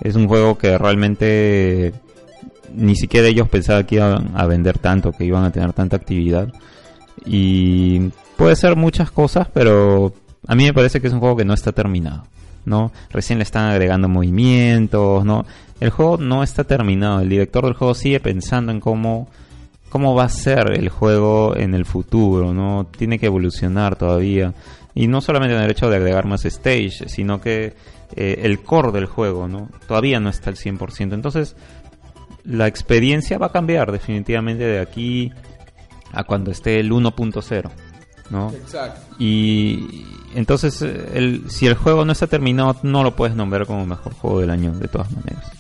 Es 0.01 0.15
un 0.15 0.29
juego 0.29 0.57
que 0.59 0.79
realmente 0.79 1.93
ni 2.75 2.95
siquiera 2.95 3.29
ellos 3.29 3.49
pensaban 3.49 3.85
que 3.85 3.97
iban 3.97 4.33
a 4.35 4.47
vender 4.47 4.79
tanto, 4.79 5.13
que 5.13 5.25
iban 5.25 5.45
a 5.45 5.53
tener 5.53 5.73
tanta 5.73 5.97
actividad. 5.97 6.53
Y 7.25 8.11
puede 8.37 8.57
ser 8.57 8.77
muchas 8.77 9.11
cosas, 9.11 9.49
pero 9.53 10.13
a 10.47 10.55
mí 10.55 10.65
me 10.65 10.75
parece 10.75 11.01
que 11.01 11.09
es 11.09 11.13
un 11.13 11.21
juego 11.21 11.37
que 11.37 11.45
no 11.45 11.55
está 11.55 11.73
terminado. 11.73 12.25
¿no? 12.65 12.93
Recién 13.11 13.39
le 13.39 13.45
están 13.45 13.71
agregando 13.71 14.09
movimientos, 14.09 15.25
¿no? 15.25 15.47
El 15.81 15.91
juego 15.91 16.19
no 16.19 16.43
está 16.43 16.65
terminado. 16.65 17.21
El 17.21 17.29
director 17.29 17.65
del 17.65 17.75
juego 17.75 17.95
sigue 17.95 18.21
pensando 18.21 18.71
en 18.71 18.81
cómo, 18.81 19.29
cómo 19.89 20.15
va 20.15 20.25
a 20.25 20.29
ser 20.29 20.73
el 20.73 20.89
juego 20.89 21.57
en 21.57 21.75
el 21.75 21.85
futuro, 21.85 22.53
¿no? 22.53 22.87
Tiene 22.87 23.19
que 23.19 23.27
evolucionar 23.27 23.97
todavía. 23.97 24.55
Y 24.95 25.07
no 25.07 25.21
solamente 25.21 25.57
en 25.57 25.63
el 25.63 25.71
hecho 25.71 25.89
de 25.89 25.97
agregar 25.97 26.27
más 26.27 26.45
stage, 26.45 27.09
sino 27.09 27.41
que 27.41 27.75
eh, 28.17 28.41
el 28.43 28.63
core 28.63 28.93
del 28.93 29.07
juego, 29.07 29.49
¿no? 29.49 29.69
Todavía 29.87 30.21
no 30.21 30.29
está 30.31 30.51
al 30.51 30.57
100%. 30.57 31.13
Entonces, 31.13 31.57
la 32.45 32.67
experiencia 32.67 33.39
va 33.39 33.47
a 33.47 33.53
cambiar 33.53 33.93
definitivamente 33.93 34.65
de 34.65 34.81
aquí 34.81 35.33
a 36.13 36.25
cuando 36.25 36.51
esté 36.51 36.81
el 36.81 36.91
1.0, 36.91 37.71
¿no? 38.31 38.51
Exacto. 38.51 39.15
Y 39.19 40.07
entonces, 40.35 40.81
el, 40.83 41.51
si 41.51 41.67
el 41.67 41.75
juego 41.75 42.05
no 42.05 42.13
está 42.13 42.27
terminado, 42.27 42.77
no 42.83 43.03
lo 43.03 43.15
puedes 43.15 43.37
nombrar 43.37 43.67
como 43.67 43.85
mejor 43.87 44.15
juego 44.15 44.41
del 44.41 44.51
año, 44.51 44.73
de 44.73 44.89
todas 44.89 45.11
maneras. 45.13 45.51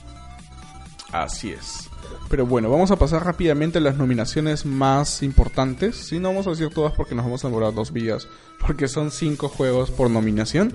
Así 1.12 1.50
es. 1.50 1.87
Pero 2.28 2.44
bueno, 2.44 2.70
vamos 2.70 2.90
a 2.90 2.96
pasar 2.96 3.24
rápidamente 3.24 3.78
a 3.78 3.80
las 3.80 3.96
nominaciones 3.96 4.66
más 4.66 5.22
importantes. 5.22 5.96
Si 5.96 6.18
no 6.18 6.28
vamos 6.28 6.46
a 6.46 6.50
decir 6.50 6.68
todas 6.68 6.92
porque 6.92 7.14
nos 7.14 7.24
vamos 7.24 7.44
a 7.44 7.48
demorar 7.48 7.72
dos 7.72 7.92
vías, 7.92 8.28
porque 8.66 8.86
son 8.86 9.10
cinco 9.10 9.48
juegos 9.48 9.90
por 9.90 10.10
nominación. 10.10 10.74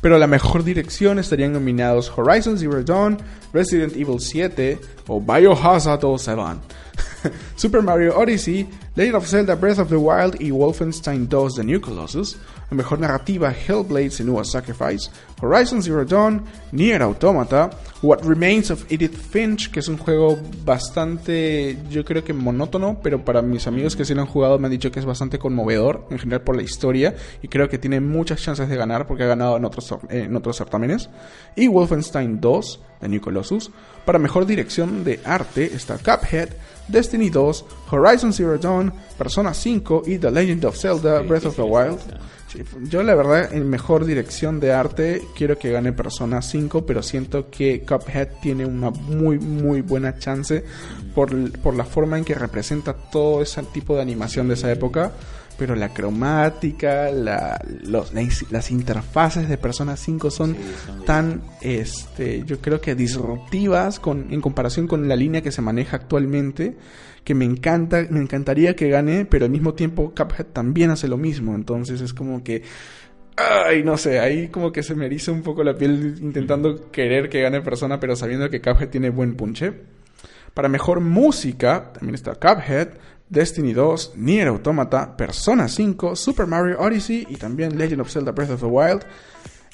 Pero 0.00 0.18
la 0.18 0.26
mejor 0.26 0.64
dirección 0.64 1.18
estarían 1.18 1.52
nominados 1.52 2.12
Horizon 2.16 2.58
Zero 2.58 2.82
Dawn, 2.82 3.18
Resident 3.52 3.94
Evil 3.94 4.18
7 4.18 4.80
o 5.06 5.20
Biohazard 5.20 6.00
07. 6.18 6.58
Super 7.56 7.82
Mario 7.82 8.18
Odyssey, 8.18 8.68
Legend 8.96 9.16
of 9.16 9.26
Zelda 9.26 9.54
Breath 9.54 9.78
of 9.78 9.88
the 9.88 9.96
Wild 9.96 10.40
y 10.40 10.50
Wolfenstein 10.50 11.28
2 11.28 11.54
The 11.56 11.64
New 11.64 11.80
Colossus. 11.80 12.36
La 12.70 12.76
mejor 12.76 13.00
narrativa 13.00 13.52
Hellblade 13.52 14.10
Senua's 14.10 14.50
Sacrifice, 14.50 15.10
Horizon 15.42 15.82
Zero 15.82 16.06
Dawn, 16.06 16.42
Nier 16.72 17.02
Automata, 17.02 17.68
What 18.00 18.24
Remains 18.24 18.70
of 18.70 18.90
Edith 18.90 19.14
Finch, 19.14 19.70
que 19.70 19.80
es 19.80 19.88
un 19.88 19.98
juego 19.98 20.38
bastante, 20.64 21.76
yo 21.90 22.02
creo 22.02 22.24
que 22.24 22.32
monótono, 22.32 22.98
pero 23.02 23.22
para 23.26 23.42
mis 23.42 23.66
amigos 23.66 23.94
que 23.94 24.06
sí 24.06 24.14
lo 24.14 24.22
han 24.22 24.26
jugado 24.26 24.58
me 24.58 24.68
han 24.68 24.72
dicho 24.72 24.90
que 24.90 25.00
es 25.00 25.04
bastante 25.04 25.38
conmovedor, 25.38 26.06
en 26.10 26.18
general 26.18 26.40
por 26.44 26.56
la 26.56 26.62
historia, 26.62 27.14
y 27.42 27.48
creo 27.48 27.68
que 27.68 27.76
tiene 27.76 28.00
muchas 28.00 28.40
chances 28.40 28.70
de 28.70 28.76
ganar 28.76 29.06
porque 29.06 29.24
ha 29.24 29.26
ganado 29.26 29.58
en 29.58 29.66
otros, 29.66 29.94
en 30.08 30.34
otros 30.34 30.56
certámenes. 30.56 31.10
Y 31.54 31.68
Wolfenstein 31.68 32.40
2, 32.40 32.80
The 33.02 33.08
New 33.08 33.20
Colossus. 33.20 33.70
Para 34.06 34.18
mejor 34.18 34.46
dirección 34.46 35.04
de 35.04 35.20
arte 35.24 35.64
está 35.74 35.98
Cuphead, 35.98 36.48
Destiny 36.88 37.28
2, 37.28 37.64
Horizon 37.90 38.32
Zero 38.32 38.56
Dawn, 38.56 38.92
Persona 39.18 39.52
5 39.52 40.04
y 40.06 40.18
The 40.18 40.30
Legend 40.30 40.64
of 40.64 40.78
Zelda 40.78 41.20
Breath 41.20 41.46
of 41.46 41.56
the 41.56 41.62
Wild. 41.62 42.00
Yo 42.82 43.02
la 43.02 43.14
verdad 43.14 43.52
en 43.54 43.68
mejor 43.68 44.04
dirección 44.04 44.60
de 44.60 44.72
arte 44.72 45.22
quiero 45.34 45.58
que 45.58 45.72
gane 45.72 45.92
Persona 45.92 46.42
5, 46.42 46.84
pero 46.84 47.02
siento 47.02 47.48
que 47.50 47.82
Cuphead 47.82 48.28
tiene 48.42 48.66
una 48.66 48.90
muy 48.90 49.38
muy 49.38 49.80
buena 49.80 50.18
chance 50.18 50.62
por, 51.14 51.50
por 51.60 51.74
la 51.74 51.84
forma 51.84 52.18
en 52.18 52.24
que 52.24 52.34
representa 52.34 52.92
todo 52.92 53.42
ese 53.42 53.62
tipo 53.64 53.96
de 53.96 54.02
animación 54.02 54.48
de 54.48 54.54
esa 54.54 54.70
época. 54.70 55.12
Pero 55.58 55.74
la 55.74 55.90
cromática, 55.90 57.10
la, 57.10 57.60
los, 57.84 58.12
las, 58.12 58.70
interfaces 58.70 59.48
de 59.48 59.58
Persona 59.58 59.96
5 59.96 60.30
son 60.30 60.56
tan, 61.06 61.42
este, 61.60 62.42
yo 62.44 62.60
creo 62.60 62.80
que 62.80 62.94
disruptivas 62.94 64.00
con, 64.00 64.32
en 64.32 64.40
comparación 64.40 64.88
con 64.88 65.08
la 65.08 65.16
línea 65.16 65.42
que 65.42 65.52
se 65.52 65.62
maneja 65.62 65.96
actualmente 65.96 66.76
que 67.24 67.34
me 67.36 67.44
encanta, 67.44 68.04
me 68.10 68.20
encantaría 68.20 68.74
que 68.74 68.88
gane, 68.88 69.24
pero 69.24 69.44
al 69.44 69.50
mismo 69.52 69.74
tiempo 69.74 70.12
Cuphead 70.16 70.46
también 70.46 70.90
hace 70.90 71.06
lo 71.06 71.16
mismo, 71.16 71.54
entonces 71.54 72.00
es 72.00 72.12
como 72.12 72.42
que 72.42 72.62
ay, 73.36 73.82
no 73.82 73.96
sé, 73.96 74.20
ahí 74.20 74.48
como 74.48 74.72
que 74.72 74.82
se 74.82 74.94
me 74.94 75.06
eriza 75.06 75.32
un 75.32 75.42
poco 75.42 75.64
la 75.64 75.76
piel 75.76 76.18
intentando 76.20 76.90
querer 76.90 77.28
que 77.28 77.40
gane 77.40 77.60
persona, 77.60 78.00
pero 78.00 78.16
sabiendo 78.16 78.50
que 78.50 78.60
Cuphead 78.60 78.88
tiene 78.88 79.10
buen 79.10 79.34
punche. 79.34 79.72
Para 80.54 80.68
mejor 80.68 81.00
música, 81.00 81.92
también 81.92 82.14
está 82.14 82.34
Cuphead, 82.34 82.88
Destiny 83.32 83.72
2, 83.72 84.12
Nier 84.16 84.48
Automata, 84.48 85.16
Persona 85.16 85.66
5, 85.66 86.14
Super 86.14 86.46
Mario 86.46 86.78
Odyssey 86.78 87.26
y 87.30 87.36
también 87.36 87.78
Legend 87.78 88.02
of 88.02 88.10
Zelda 88.10 88.30
Breath 88.30 88.50
of 88.50 88.60
the 88.60 88.66
Wild. 88.66 89.02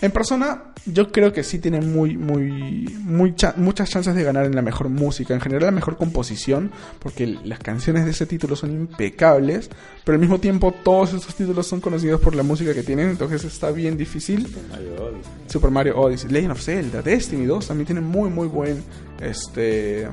En 0.00 0.12
persona, 0.12 0.62
yo 0.86 1.10
creo 1.10 1.32
que 1.32 1.42
sí 1.42 1.58
tiene 1.58 1.80
muy, 1.80 2.16
muy, 2.16 2.96
muy 3.00 3.34
muchas 3.56 3.90
chances 3.90 4.14
de 4.14 4.22
ganar 4.22 4.46
en 4.46 4.54
la 4.54 4.62
mejor 4.62 4.88
música, 4.88 5.34
en 5.34 5.40
general 5.40 5.64
la 5.66 5.70
mejor 5.72 5.96
composición, 5.96 6.70
porque 7.00 7.26
las 7.26 7.58
canciones 7.58 8.04
de 8.04 8.12
ese 8.12 8.24
título 8.24 8.54
son 8.54 8.70
impecables, 8.70 9.70
pero 10.04 10.14
al 10.14 10.20
mismo 10.20 10.38
tiempo 10.38 10.72
todos 10.84 11.14
esos 11.14 11.34
títulos 11.34 11.66
son 11.66 11.80
conocidos 11.80 12.20
por 12.20 12.36
la 12.36 12.44
música 12.44 12.72
que 12.74 12.84
tienen, 12.84 13.08
entonces 13.08 13.42
está 13.42 13.72
bien 13.72 13.96
difícil. 13.96 14.46
Super 14.46 14.62
Mario 14.70 15.02
Odyssey, 15.02 15.32
Super 15.48 15.70
Mario 15.72 15.98
Odyssey 15.98 16.30
Legend 16.30 16.52
of 16.52 16.62
Zelda, 16.62 17.02
Destiny 17.02 17.46
2 17.46 17.66
también 17.66 17.86
tienen 17.86 18.04
muy, 18.04 18.30
muy 18.30 18.46
buen 18.46 18.84
este, 19.20 20.06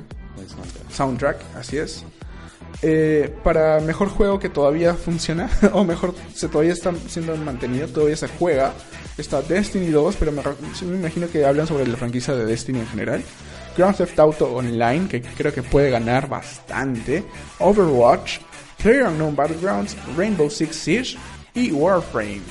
soundtrack, 0.90 1.38
así 1.56 1.78
es. 1.78 2.04
Eh, 2.82 3.34
para 3.44 3.80
mejor 3.80 4.10
juego 4.10 4.40
que 4.40 4.50
todavía 4.50 4.94
funciona, 4.94 5.50
o 5.74 5.84
mejor, 5.84 6.14
se 6.34 6.48
todavía 6.48 6.74
está 6.74 6.94
siendo 7.08 7.36
mantenido, 7.38 7.88
todavía 7.88 8.18
se 8.18 8.28
juega, 8.28 8.74
está 9.18 9.42
Destiny 9.42 9.88
2, 9.88 10.16
pero 10.18 10.32
me, 10.32 10.42
imagino 10.82 11.28
que 11.30 11.46
hablan 11.46 11.68
sobre 11.68 11.88
la 11.88 11.98
franquicia 11.98 12.36
de 12.36 12.46
Destiny 12.46 12.80
en 12.80 12.88
general. 12.88 13.24
Grand 13.78 13.96
Theft 13.96 14.18
Auto 14.20 14.54
Online, 14.54 15.08
que 15.10 15.22
creo 15.22 15.54
que 15.54 15.62
puede 15.62 15.90
ganar 15.90 16.30
bastante. 16.30 17.24
Overwatch, 17.60 18.40
PlayerUnknown 18.82 19.36
Battlegrounds, 19.36 19.98
Rainbow 20.16 20.50
Six 20.50 20.76
Siege 20.76 21.18
y 21.54 21.72
Warframe. 21.72 22.42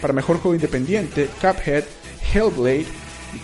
Para 0.00 0.12
mejor 0.12 0.38
juego 0.38 0.54
independiente, 0.54 1.28
Cuphead, 1.40 1.84
Hellblade, 2.32 2.86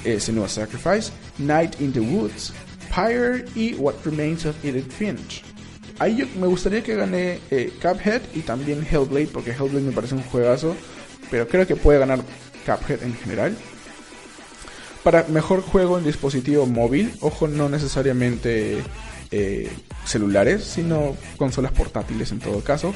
eh, 0.04 0.20
Senua's 0.20 0.52
Sacrifice, 0.52 1.12
Night 1.38 1.80
in 1.80 1.92
the 1.92 2.00
Woods, 2.00 2.52
Pyre 2.94 3.44
y 3.54 3.74
What 3.74 3.94
Remains 4.04 4.44
of 4.44 4.62
Edith 4.62 4.92
Finch. 4.92 5.53
Ahí 5.98 6.16
yo, 6.16 6.26
me 6.40 6.46
gustaría 6.46 6.82
que 6.82 6.96
gane 6.96 7.38
eh, 7.50 7.72
Cuphead 7.80 8.22
y 8.34 8.40
también 8.40 8.86
Hellblade, 8.88 9.28
porque 9.28 9.52
Hellblade 9.52 9.86
me 9.86 9.92
parece 9.92 10.14
un 10.14 10.22
juegazo, 10.22 10.74
pero 11.30 11.46
creo 11.46 11.66
que 11.66 11.76
puede 11.76 12.00
ganar 12.00 12.20
Cuphead 12.66 13.02
en 13.02 13.14
general. 13.14 13.56
Para 15.04 15.24
mejor 15.28 15.60
juego 15.60 15.98
en 15.98 16.04
dispositivo 16.04 16.66
móvil, 16.66 17.14
ojo, 17.20 17.46
no 17.46 17.68
necesariamente 17.68 18.78
eh, 19.30 19.70
celulares, 20.04 20.64
sino 20.64 21.16
consolas 21.36 21.72
portátiles 21.72 22.32
en 22.32 22.38
todo 22.38 22.60
caso. 22.60 22.94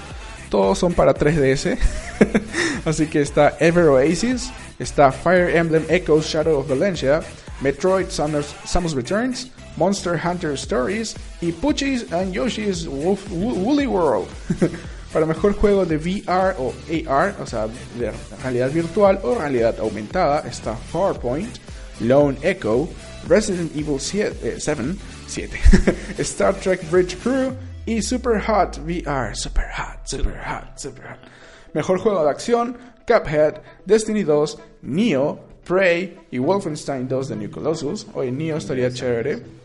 Todos 0.51 0.79
son 0.79 0.95
para 0.95 1.15
3DS. 1.15 1.79
Así 2.85 3.07
que 3.07 3.21
está 3.21 3.57
Ever 3.61 3.85
Oasis, 3.85 4.51
está 4.79 5.13
Fire 5.13 5.55
Emblem 5.55 5.85
Echoes 5.89 6.27
Shadow 6.27 6.61
of 6.61 6.69
Valencia, 6.69 7.21
Metroid 7.61 8.07
Samus 8.09 8.95
Returns, 8.95 9.51
Monster 9.79 10.17
Hunter 10.19 10.57
Stories 10.57 11.15
y 11.41 11.53
Puchis 11.53 12.13
and 12.13 12.35
Yoshi's 12.35 12.87
Wolf, 12.89 13.31
Woolly 13.31 13.87
World. 13.87 14.29
Para 15.13 15.25
mejor 15.25 15.55
juego 15.55 15.87
de 15.87 15.97
VR 15.97 16.55
o 16.59 16.75
AR, 17.09 17.35
o 17.41 17.47
sea, 17.47 17.69
de 17.99 18.13
realidad 18.43 18.71
virtual 18.71 19.19
o 19.23 19.35
realidad 19.37 19.79
aumentada, 19.79 20.47
está 20.47 20.77
Farpoint, 20.77 21.59
Lone 22.01 22.37
Echo, 22.43 22.89
Resident 23.27 23.75
Evil 23.75 23.99
7, 23.99 24.61
7, 24.61 24.97
7 25.27 25.59
Star 26.19 26.55
Trek 26.55 26.83
Bridge 26.91 27.17
Crew 27.23 27.55
y 27.87 28.03
Super 28.03 28.39
Hot 28.41 28.79
VR. 28.85 29.35
Super 29.35 29.71
Hot, 29.79 30.07
Super 30.07 30.37
Hot, 30.45 30.79
Super 30.79 31.05
Hot. 31.09 31.19
Mejor 31.73 31.99
juego 32.01 32.25
de 32.25 32.31
acción, 32.31 32.77
Cuphead, 33.07 33.63
Destiny 33.87 34.25
2, 34.25 34.59
Neo, 34.83 35.41
Prey 35.65 36.19
y 36.31 36.39
Wolfenstein 36.39 37.09
2 37.09 37.29
de 37.29 37.37
New 37.37 37.51
Colossus. 37.51 38.07
Hoy 38.15 38.31
Neo 38.31 38.57
estaría 38.59 38.91
chévere. 38.91 39.58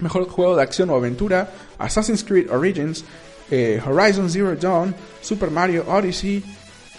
Mejor 0.00 0.28
juego 0.28 0.56
de 0.56 0.62
acción 0.62 0.90
o 0.90 0.96
aventura, 0.96 1.50
Assassin's 1.78 2.24
Creed 2.24 2.50
Origins, 2.50 3.04
eh, 3.50 3.80
Horizon 3.84 4.30
Zero 4.30 4.54
Dawn, 4.56 4.94
Super 5.20 5.50
Mario 5.50 5.84
Odyssey, 5.88 6.42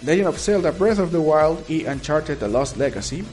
Legend 0.04 0.28
of 0.28 0.40
Zelda 0.40 0.72
Breath 0.72 1.00
of 1.00 1.12
the 1.12 1.18
Wild 1.18 1.60
y 1.70 1.86
Uncharted 1.86 2.38
The 2.40 2.48
Lost 2.48 2.78
Legacy. 2.78 3.24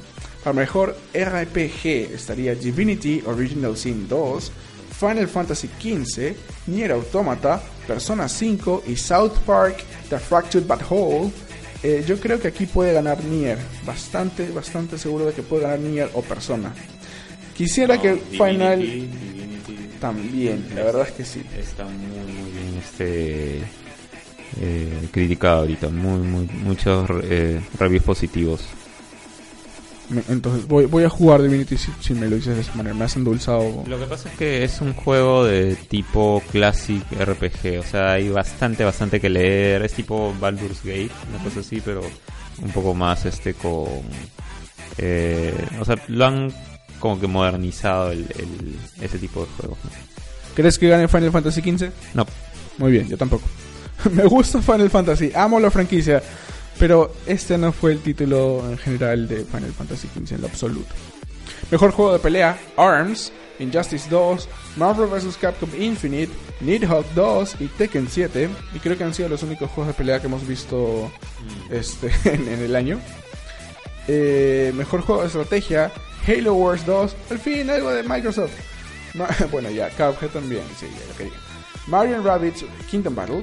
Para 0.43 0.55
mejor 0.55 0.97
RPG 1.13 2.13
estaría 2.15 2.55
Divinity 2.55 3.23
Original 3.27 3.77
Sin 3.77 4.09
2, 4.09 4.53
Final 4.99 5.29
Fantasy 5.29 5.69
XV, 5.69 6.35
Nier 6.67 6.93
Automata, 6.93 7.61
Persona 7.87 8.29
5 8.29 8.85
y 8.87 8.97
South 8.97 9.39
Park 9.47 9.83
The 10.09 10.19
Fractured 10.19 10.67
But 10.67 10.83
Whole. 10.89 11.31
Eh, 11.83 12.05
yo 12.07 12.19
creo 12.19 12.41
que 12.41 12.49
aquí 12.49 12.67
puede 12.67 12.93
ganar 12.93 13.23
Nier. 13.25 13.59
Bastante, 13.87 14.51
bastante 14.51 14.99
seguro 14.99 15.27
de 15.27 15.33
que 15.33 15.43
puede 15.43 15.63
ganar 15.63 15.79
Nier 15.79 16.11
o 16.15 16.23
Persona. 16.23 16.75
Quisiera 17.59 17.97
No, 17.97 18.03
que 18.03 18.13
Divinity, 18.13 18.37
Final 18.37 18.81
Divinity 18.81 19.77
también, 20.01 20.65
la 20.77 20.85
verdad 20.85 21.09
es 21.09 21.13
que 21.13 21.25
sí. 21.25 21.43
está 21.59 21.85
muy 21.85 22.33
muy 22.33 22.51
bien 22.53 22.79
este 22.79 23.63
eh, 24.61 25.09
criticado 25.11 25.61
ahorita. 25.61 25.89
Muy, 25.89 26.21
muy, 26.21 26.47
muchos 26.63 27.09
eh, 27.25 27.61
reviews 27.79 28.05
positivos. 28.05 28.61
Entonces 30.29 30.67
voy, 30.67 30.87
voy 30.87 31.05
a 31.05 31.11
jugar 31.11 31.43
Divinity 31.43 31.77
si, 31.77 31.93
si 32.01 32.15
me 32.15 32.29
lo 32.29 32.37
dices 32.37 32.55
de 32.55 32.63
esa 32.63 32.75
manera. 32.75 32.95
Me 32.95 33.05
has 33.05 33.17
endulzado. 33.17 33.85
Lo 33.87 33.99
que 33.99 34.07
pasa 34.07 34.31
es 34.31 34.37
que 34.37 34.65
es 34.65 34.81
un 34.81 34.95
juego 34.95 35.45
de 35.45 35.75
tipo 35.75 36.43
classic 36.51 37.03
RPG, 37.13 37.81
o 37.81 37.83
sea, 37.83 38.13
hay 38.13 38.29
bastante, 38.31 38.85
bastante 38.85 39.21
que 39.21 39.29
leer. 39.29 39.83
Es 39.83 39.95
tipo 39.95 40.35
Baldur's 40.41 40.83
Gate, 40.83 41.11
una 41.29 41.43
cosa 41.45 41.61
así, 41.61 41.83
pero 41.85 42.03
un 42.63 42.71
poco 42.71 42.95
más 42.95 43.27
este 43.27 43.55
con... 43.55 43.87
eh, 44.97 45.55
o 45.79 45.85
sea, 45.85 45.97
lo 46.09 46.25
han 46.25 46.53
como 46.99 47.21
que 47.21 47.27
modernizado 47.27 48.11
el, 48.13 48.21
el- 48.39 48.79
ese 49.05 49.19
tipo 49.19 49.41
de 49.43 49.47
juegos. 49.59 49.79
¿Crees 50.55 50.79
que 50.79 50.89
gane 50.89 51.09
Final 51.09 51.31
Fantasy 51.31 51.61
XV? 51.61 51.91
No, 52.15 52.27
Muy 52.79 52.93
bien, 52.93 53.09
yo 53.09 53.17
tampoco. 53.17 53.45
Me 54.13 54.25
gusta 54.25 54.61
Final 54.63 54.91
Fantasy, 54.91 55.33
amo 55.35 55.59
la 55.61 55.71
franquicia, 55.71 56.23
pero 56.79 57.13
este 57.27 57.57
no 57.59 57.73
fue 57.73 57.93
el 57.93 58.01
título 58.01 58.65
en 58.71 58.79
general 58.79 59.27
de 59.29 59.45
Final 59.45 59.73
Fantasy 59.73 60.09
XV 60.09 60.35
en 60.35 60.41
lo 60.43 60.47
absoluto. 60.49 60.95
Mejor 61.71 61.91
juego 61.93 62.13
de 62.13 62.19
pelea, 62.21 62.59
ARMS, 62.77 63.33
Injustice 63.59 64.09
2, 64.09 64.49
Marvel 64.77 65.07
vs. 65.09 65.37
Capcom 65.41 65.69
Infinite, 65.79 66.33
Nidhogg 66.61 67.05
2 67.15 67.57
y 67.61 67.67
Tekken 67.67 68.07
7. 68.09 68.49
Y 68.75 68.79
creo 68.79 68.97
que 68.97 69.03
han 69.05 69.13
sido 69.13 69.29
los 69.29 69.43
únicos 69.43 69.69
juegos 69.71 69.89
de 69.89 69.95
pelea 69.99 70.21
que 70.21 70.29
hemos 70.29 70.47
visto 70.47 71.11
este, 71.71 72.13
en, 72.25 72.47
en 72.49 72.61
el 72.63 72.77
año. 72.77 73.01
Eh, 74.07 74.73
mejor 74.77 75.03
juego 75.03 75.21
de 75.23 75.27
estrategia, 75.27 75.93
Halo 76.29 76.53
Wars 76.53 76.85
2. 76.85 77.17
Al 77.31 77.39
fin, 77.39 77.71
algo 77.71 77.91
de 77.91 78.03
Microsoft. 78.03 78.53
Bueno, 79.51 79.71
ya, 79.71 79.89
Cuphead 79.89 80.31
también, 80.31 80.63
sí, 80.77 80.87
ya 80.87 81.07
lo 81.11 81.17
quería. 81.17 81.33
Mario 81.87 82.23
Rabbids 82.23 82.67
Kingdom 82.91 83.15
Battle, 83.15 83.43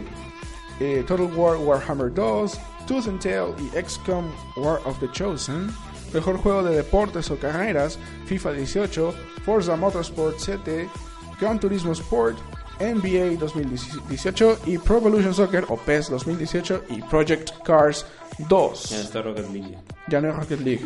eh, 0.80 1.04
Total 1.08 1.26
War 1.26 1.58
Warhammer 1.58 2.14
2, 2.14 2.60
Tooth 2.88 3.08
and 3.08 3.20
Tail 3.20 3.56
y 3.58 3.76
XCOM 3.76 4.32
War 4.58 4.80
of 4.86 5.00
the 5.00 5.10
Chosen. 5.12 5.74
Mejor 6.14 6.38
juego 6.38 6.62
de 6.62 6.76
deportes 6.76 7.32
o 7.32 7.38
carreras, 7.38 7.98
FIFA 8.28 8.52
18, 8.52 9.16
Forza 9.44 9.76
Motorsport 9.76 10.38
7, 10.38 10.88
Gran 11.40 11.60
Turismo 11.60 11.94
Sport, 11.94 12.38
NBA 12.80 13.40
2018 13.40 14.60
y 14.66 14.78
Pro 14.78 14.98
Evolution 14.98 15.34
Soccer 15.34 15.66
o 15.70 15.78
PES 15.78 16.10
2018 16.10 16.84
y 16.90 17.02
Project 17.02 17.52
Cars 17.64 18.06
2. 18.50 18.92
está 18.92 19.22
Rocket 19.22 19.50
League. 19.52 19.78
Ya 20.08 20.22
no 20.22 20.30
es 20.30 20.36
Rocket 20.36 20.60
League. 20.62 20.86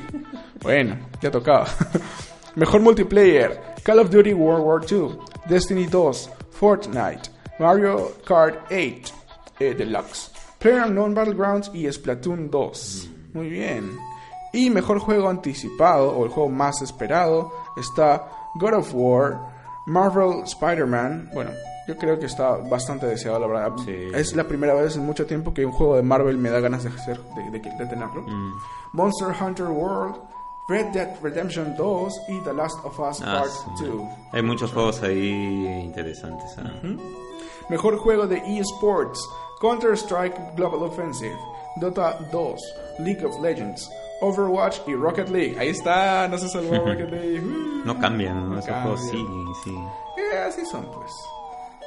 Bueno, 0.62 0.98
ya 1.22 1.32
tocaba. 1.32 1.68
Mejor 2.56 2.82
multiplayer: 2.82 3.76
Call 3.84 4.00
of 4.00 4.10
Duty 4.10 4.34
World 4.34 4.66
War 4.66 4.82
II, 4.90 5.18
Destiny 5.48 5.86
2, 5.86 6.30
Fortnite, 6.52 7.30
Mario 7.60 8.14
Kart 8.26 8.72
8 8.72 9.14
eh, 9.60 9.74
Deluxe, 9.74 10.32
PlayerUnknown 10.60 11.14
Battlegrounds 11.14 11.72
y 11.74 11.92
Splatoon 11.92 12.50
2. 12.50 13.10
Muy 13.34 13.50
bien. 13.50 13.98
Y 14.54 14.70
mejor 14.70 15.00
juego 15.00 15.30
anticipado 15.30 16.12
o 16.12 16.26
el 16.26 16.32
juego 16.32 16.50
más 16.50 16.82
esperado 16.82 17.52
está 17.78 18.28
God 18.56 18.74
of 18.76 18.92
War, 18.94 19.40
Marvel 19.86 20.44
Spider-Man. 20.46 21.30
Bueno, 21.34 21.52
yo 21.90 21.98
creo 21.98 22.20
que 22.20 22.28
está 22.28 22.58
bastante 22.70 23.08
deseado, 23.08 23.40
la 23.40 23.48
verdad. 23.48 23.72
Sí. 23.84 23.96
Es 24.14 24.36
la 24.36 24.44
primera 24.44 24.76
vez 24.76 24.96
en 24.96 25.04
mucho 25.06 25.26
tiempo 25.26 25.54
que 25.54 25.66
un 25.66 25.72
juego 25.72 25.96
de 25.96 26.04
Marvel 26.04 26.38
me 26.38 26.50
da 26.52 26.60
ganas 26.60 26.84
de 26.84 26.90
hacer, 26.90 27.20
de, 27.36 27.50
de, 27.50 27.60
de 27.60 27.86
tenerlo. 27.88 28.22
Mm. 28.22 28.54
Monster 28.94 29.30
Hunter 29.42 29.66
World, 29.68 30.18
Red 30.68 30.88
Dead 30.94 31.16
Redemption 31.24 31.76
2 31.76 32.22
y 32.30 32.40
The 32.44 32.54
Last 32.54 32.78
of 32.86 33.00
Us 33.00 33.22
Ah, 33.24 33.40
Part 33.40 33.50
sí. 33.80 33.86
2. 33.86 34.02
Hay 34.34 34.44
muchos 34.44 34.72
juegos 34.72 35.02
ahí 35.02 35.66
interesantes. 35.84 36.56
¿ah? 36.60 36.70
Mejor 37.70 37.98
juego 37.98 38.28
de 38.28 38.38
eSports, 38.60 39.20
Counter-Strike 39.62 40.56
Global 40.56 40.84
Offensive, 40.84 41.36
Dota 41.78 42.20
2, 42.32 42.62
League 43.00 43.26
of 43.26 43.40
Legends, 43.42 43.90
Overwatch 44.22 44.80
y 44.88 44.94
Rocket 44.94 45.30
League. 45.30 45.58
Ahí 45.60 45.70
está, 45.70 46.28
no 46.28 46.38
se 46.38 46.50
salvó 46.50 46.76
Rocket 46.86 47.10
League. 47.10 47.42
No 47.84 47.98
cambian, 48.00 48.42
¿no? 48.50 48.54
No 48.56 48.60
esos 48.60 48.76
juegos 48.82 49.02
siguen 49.10 49.48
y 49.48 49.56
siguen. 49.64 49.88
Eh, 50.18 50.38
así 50.48 50.66
son, 50.66 50.86
pues. 50.94 51.12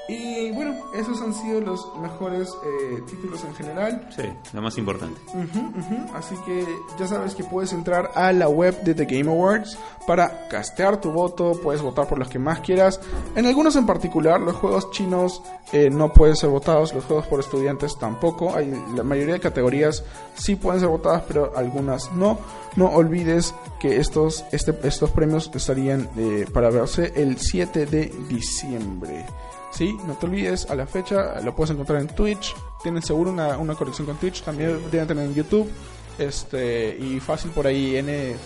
Y 0.08 0.50
bueno, 0.50 0.74
esos 0.94 1.20
han 1.22 1.32
sido 1.32 1.60
los 1.60 1.96
mejores 1.96 2.48
eh, 2.64 3.02
títulos 3.08 3.44
en 3.44 3.54
general. 3.54 4.08
Sí, 4.14 4.24
lo 4.52 4.60
más 4.60 4.76
importante. 4.76 5.18
Ujú, 5.28 5.58
ujú. 5.78 6.14
Así 6.16 6.34
que 6.44 6.66
ya 6.98 7.06
sabes 7.06 7.34
que 7.36 7.44
puedes 7.44 7.72
entrar 7.72 8.10
a 8.16 8.32
la 8.32 8.48
web 8.48 8.82
de 8.82 8.94
The 8.94 9.04
Game 9.06 9.30
Awards 9.30 9.78
para 10.06 10.48
castear 10.48 11.00
tu 11.00 11.12
voto, 11.12 11.52
puedes 11.62 11.80
votar 11.82 12.08
por 12.08 12.18
los 12.18 12.28
que 12.28 12.40
más 12.40 12.60
quieras. 12.60 13.00
En 13.36 13.46
algunos 13.46 13.76
en 13.76 13.86
particular, 13.86 14.40
los 14.40 14.56
juegos 14.56 14.90
chinos 14.90 15.40
eh, 15.72 15.88
no 15.88 16.12
pueden 16.12 16.34
ser 16.34 16.50
votados, 16.50 16.92
los 16.92 17.04
juegos 17.04 17.26
por 17.28 17.38
estudiantes 17.38 17.96
tampoco. 17.96 18.56
Hay, 18.56 18.70
la 18.96 19.04
mayoría 19.04 19.34
de 19.34 19.40
categorías 19.40 20.02
sí 20.34 20.56
pueden 20.56 20.80
ser 20.80 20.88
votadas, 20.88 21.22
pero 21.28 21.56
algunas 21.56 22.10
no. 22.12 22.38
No 22.74 22.86
olvides 22.90 23.54
que 23.78 23.98
estos, 24.00 24.44
este- 24.50 24.76
estos 24.82 25.10
premios 25.10 25.48
estarían 25.54 26.08
eh, 26.16 26.46
para 26.52 26.70
verse 26.70 27.12
el 27.14 27.38
7 27.38 27.86
de 27.86 28.06
diciembre. 28.28 29.24
Sí, 29.72 29.96
no 30.06 30.14
te 30.14 30.26
olvides, 30.26 30.68
a 30.70 30.74
la 30.74 30.86
fecha 30.86 31.40
lo 31.40 31.54
puedes 31.54 31.70
encontrar 31.70 32.00
en 32.00 32.08
Twitch. 32.08 32.54
Tienen 32.82 33.02
seguro 33.02 33.30
una, 33.30 33.56
una 33.56 33.74
conexión 33.74 34.06
con 34.06 34.16
Twitch, 34.16 34.42
también 34.42 34.78
deben 34.90 35.08
tener 35.08 35.24
en 35.24 35.34
YouTube. 35.34 35.70
Este, 36.18 36.96
y 37.00 37.20
fácil 37.20 37.50
por 37.52 37.66
ahí, 37.66 37.96
N 37.96 38.36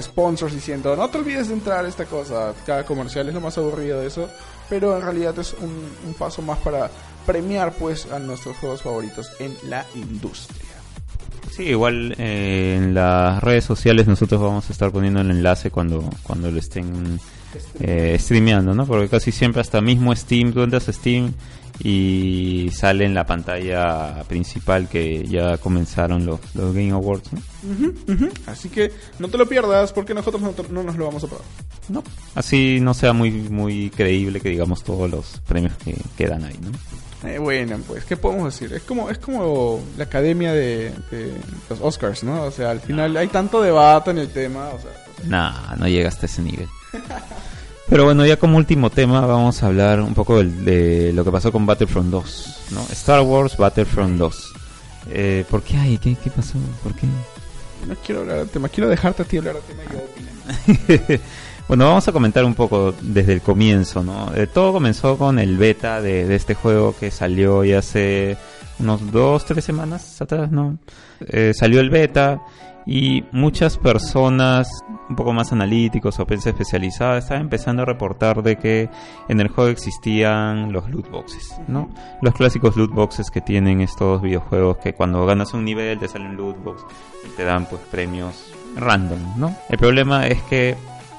sponsors 0.00 0.54
diciendo, 0.54 0.94
no 0.94 1.08
te 1.08 1.18
olvides 1.18 1.48
de 1.48 1.54
entrar 1.54 1.84
a 1.84 1.88
esta 1.88 2.04
cosa. 2.04 2.54
Cada 2.64 2.84
comercial 2.84 3.28
es 3.28 3.34
lo 3.34 3.40
más 3.40 3.58
aburrido 3.58 4.00
de 4.00 4.06
eso, 4.06 4.28
pero 4.68 4.96
en 4.96 5.02
realidad 5.02 5.36
es 5.38 5.54
un, 5.54 5.90
un 6.06 6.14
paso 6.14 6.42
más 6.42 6.58
para 6.58 6.90
premiar 7.26 7.72
pues 7.72 8.10
a 8.12 8.18
nuestros 8.18 8.56
juegos 8.58 8.82
favoritos 8.82 9.32
en 9.40 9.56
la 9.64 9.84
industria. 9.94 10.62
Sí, 11.50 11.64
igual 11.64 12.14
eh, 12.18 12.76
en 12.76 12.94
las 12.94 13.42
redes 13.42 13.64
sociales 13.64 14.06
nosotros 14.06 14.40
vamos 14.40 14.68
a 14.70 14.72
estar 14.72 14.92
poniendo 14.92 15.20
el 15.20 15.30
enlace 15.30 15.70
cuando, 15.70 16.08
cuando 16.22 16.50
lo 16.50 16.58
estén 16.58 17.18
eh, 17.80 18.16
streameando, 18.18 18.74
¿no? 18.74 18.86
Porque 18.86 19.08
casi 19.08 19.32
siempre 19.32 19.60
hasta 19.60 19.80
mismo 19.80 20.14
Steam, 20.14 20.52
tú 20.52 20.62
entras 20.62 20.88
a 20.88 20.92
Steam 20.92 21.32
y 21.80 22.70
sale 22.72 23.04
en 23.04 23.14
la 23.14 23.24
pantalla 23.24 24.24
principal 24.26 24.88
que 24.88 25.24
ya 25.26 25.58
comenzaron 25.58 26.26
los, 26.26 26.40
los 26.54 26.74
Game 26.74 26.90
Awards, 26.90 27.32
¿no? 27.32 27.40
Así 28.46 28.68
que 28.68 28.92
no 29.18 29.28
te 29.28 29.38
lo 29.38 29.46
pierdas 29.46 29.92
porque 29.92 30.14
nosotros 30.14 30.42
no, 30.42 30.54
no 30.70 30.82
nos 30.82 30.96
lo 30.96 31.06
vamos 31.06 31.22
a 31.24 31.28
pagar. 31.28 31.44
No. 31.88 32.02
Así 32.34 32.80
no 32.80 32.94
sea 32.94 33.12
muy 33.12 33.30
muy 33.30 33.90
creíble 33.90 34.40
que 34.40 34.50
digamos 34.50 34.82
todos 34.82 35.10
los 35.10 35.40
premios 35.46 35.72
que 35.84 35.96
quedan 36.16 36.44
ahí, 36.44 36.58
¿no? 36.60 36.70
Eh, 37.24 37.38
bueno, 37.38 37.78
pues, 37.86 38.04
¿qué 38.04 38.16
podemos 38.16 38.52
decir? 38.52 38.72
Es 38.76 38.82
como, 38.84 39.10
es 39.10 39.18
como 39.18 39.80
la 39.96 40.04
academia 40.04 40.52
de, 40.52 40.92
de 41.10 41.32
los 41.68 41.80
Oscars, 41.80 42.22
¿no? 42.22 42.44
O 42.44 42.50
sea, 42.52 42.70
al 42.70 42.80
final 42.80 43.16
hay 43.16 43.26
tanto 43.28 43.60
debate 43.60 44.10
en 44.12 44.18
el 44.18 44.28
tema, 44.28 44.68
o 44.68 44.78
sea, 44.80 44.90
pues, 45.16 45.26
Nah, 45.28 45.74
no 45.76 45.88
llega 45.88 46.08
hasta 46.08 46.26
ese 46.26 46.42
nivel. 46.42 46.68
Pero 47.88 48.04
bueno, 48.04 48.24
ya 48.24 48.36
como 48.38 48.56
último 48.56 48.90
tema 48.90 49.22
vamos 49.26 49.62
a 49.62 49.66
hablar 49.66 50.00
un 50.00 50.14
poco 50.14 50.36
del- 50.38 50.64
de, 50.64 51.12
lo 51.12 51.24
que 51.24 51.32
pasó 51.32 51.50
con 51.50 51.66
Battlefront 51.66 52.10
2, 52.10 52.56
¿no? 52.70 52.82
Star 52.92 53.22
Wars 53.22 53.56
Battlefront 53.56 54.16
2. 54.18 54.52
Eh, 55.10 55.44
¿Por 55.50 55.62
qué 55.62 55.76
hay? 55.76 55.98
¿Qué, 55.98 56.14
¿Qué 56.22 56.30
pasó? 56.30 56.58
¿Por 56.82 56.94
qué? 56.94 57.06
no 57.86 57.94
quiero 58.04 58.20
hablar 58.22 58.38
del 58.38 58.48
tema, 58.48 58.68
quiero 58.68 58.88
dejarte 58.90 59.22
a 59.22 59.24
ti 59.24 59.38
hablar 59.38 59.54
del 59.54 59.62
tema 59.64 59.82
y 59.84 59.92
yo 59.92 60.00
opinar. 60.04 61.20
bueno, 61.68 61.84
vamos 61.84 62.08
a 62.08 62.12
comentar 62.12 62.46
un 62.46 62.54
poco 62.54 62.94
desde 63.02 63.34
el 63.34 63.42
comienzo, 63.42 64.02
¿no? 64.02 64.34
Eh, 64.34 64.46
todo 64.46 64.72
comenzó 64.72 65.18
con 65.18 65.38
el 65.38 65.58
beta 65.58 66.00
de, 66.00 66.34
este 66.34 66.54
juego 66.54 66.94
que 66.98 67.10
salió 67.10 67.62
ya 67.62 67.80
hace 67.80 68.38
unos 68.78 69.12
dos, 69.12 69.44
tres 69.44 69.66
semanas 69.66 70.20
atrás, 70.22 70.50
¿no? 70.50 70.78
Eh, 71.20 71.52
salió 71.54 71.80
el 71.80 71.90
beta 71.90 72.40
y 72.86 73.22
muchas 73.32 73.76
personas 73.76 74.70
un 75.10 75.14
poco 75.14 75.34
más 75.34 75.52
analíticos 75.52 76.18
o 76.18 76.26
prensa 76.26 76.48
especializada 76.50 77.18
estaban 77.18 77.42
empezando 77.42 77.82
a 77.82 77.84
reportar 77.84 78.42
de 78.42 78.56
que 78.56 78.88
en 79.28 79.40
el 79.40 79.48
juego 79.48 79.68
existían 79.68 80.72
los 80.72 80.88
loot 80.88 81.10
boxes, 81.10 81.60
¿no? 81.68 81.90
Los 82.22 82.32
clásicos 82.32 82.78
loot 82.78 82.92
boxes 82.92 83.30
que 83.30 83.42
tienen 83.42 83.82
estos 83.82 84.22
videojuegos 84.22 84.78
que 84.78 84.94
cuando 84.94 85.26
ganas 85.26 85.52
un 85.52 85.66
nivel 85.66 85.98
te 85.98 86.08
salen 86.08 86.34
loot 86.34 86.64
box 86.64 86.82
y 87.26 87.36
te 87.36 87.44
dan 87.44 87.66
pues 87.66 87.82
premios 87.90 88.54
random, 88.74 89.38
¿no? 89.38 89.54
El 89.68 89.76
problema 89.76 90.26
es 90.26 90.42
que 90.44 90.74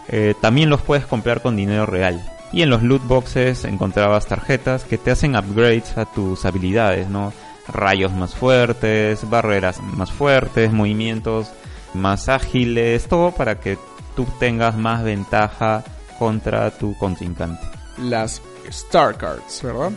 eh, 0.10 0.34
también 0.42 0.70
los 0.70 0.82
puedes 0.82 1.06
comprar 1.06 1.42
con 1.42 1.56
dinero 1.56 1.86
real. 1.86 2.22
Y 2.52 2.64
en 2.64 2.70
los 2.70 2.82
loot 2.82 3.06
boxes 3.06 3.64
encontrabas 3.64 4.26
tarjetas 4.26 4.84
que 4.84 4.98
te 4.98 5.12
hacen 5.12 5.36
upgrades 5.36 5.98
a 5.98 6.06
tus 6.06 6.46
habilidades, 6.46 7.08
¿no? 7.08 7.32
Rayos 7.68 8.12
más 8.12 8.34
fuertes, 8.34 9.30
barreras 9.30 9.80
más 9.82 10.12
fuertes, 10.12 10.74
movimientos 10.74 11.52
más 11.94 12.28
ágiles, 12.30 13.08
todo 13.08 13.32
para 13.32 13.60
que 13.60 13.78
tú 14.16 14.26
tengas 14.40 14.76
más 14.76 15.04
ventaja 15.04 15.84
contra 16.18 16.72
tu 16.72 16.98
contrincante. 16.98 17.62
Las 17.98 18.42
Star 18.68 19.16
Cards, 19.16 19.62
¿verdad? 19.62 19.92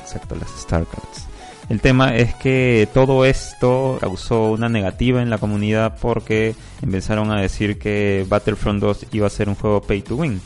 Exacto, 0.00 0.34
las 0.34 0.52
Star 0.58 0.84
Cards. 0.86 1.26
El 1.70 1.80
tema 1.80 2.16
es 2.16 2.34
que 2.34 2.88
todo 2.92 3.24
esto 3.24 3.98
causó 4.00 4.50
una 4.50 4.68
negativa 4.68 5.22
en 5.22 5.30
la 5.30 5.38
comunidad 5.38 5.96
porque 6.00 6.56
empezaron 6.82 7.30
a 7.30 7.40
decir 7.40 7.78
que 7.78 8.26
Battlefront 8.28 8.80
2 8.80 9.06
iba 9.12 9.28
a 9.28 9.30
ser 9.30 9.48
un 9.48 9.54
juego 9.54 9.80
pay 9.80 10.02
to 10.02 10.16
win. 10.16 10.40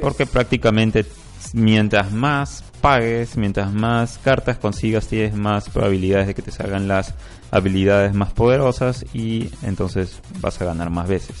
Porque 0.00 0.26
prácticamente 0.26 1.06
mientras 1.52 2.10
más 2.10 2.64
pagues, 2.80 3.36
mientras 3.36 3.72
más 3.72 4.18
cartas 4.18 4.58
consigas, 4.58 5.06
tienes 5.06 5.36
más 5.36 5.70
probabilidades 5.70 6.26
de 6.26 6.34
que 6.34 6.42
te 6.42 6.50
salgan 6.50 6.88
las 6.88 7.14
habilidades 7.52 8.12
más 8.12 8.32
poderosas 8.32 9.06
y 9.14 9.50
entonces 9.62 10.18
vas 10.40 10.60
a 10.60 10.64
ganar 10.64 10.90
más 10.90 11.08
veces. 11.08 11.36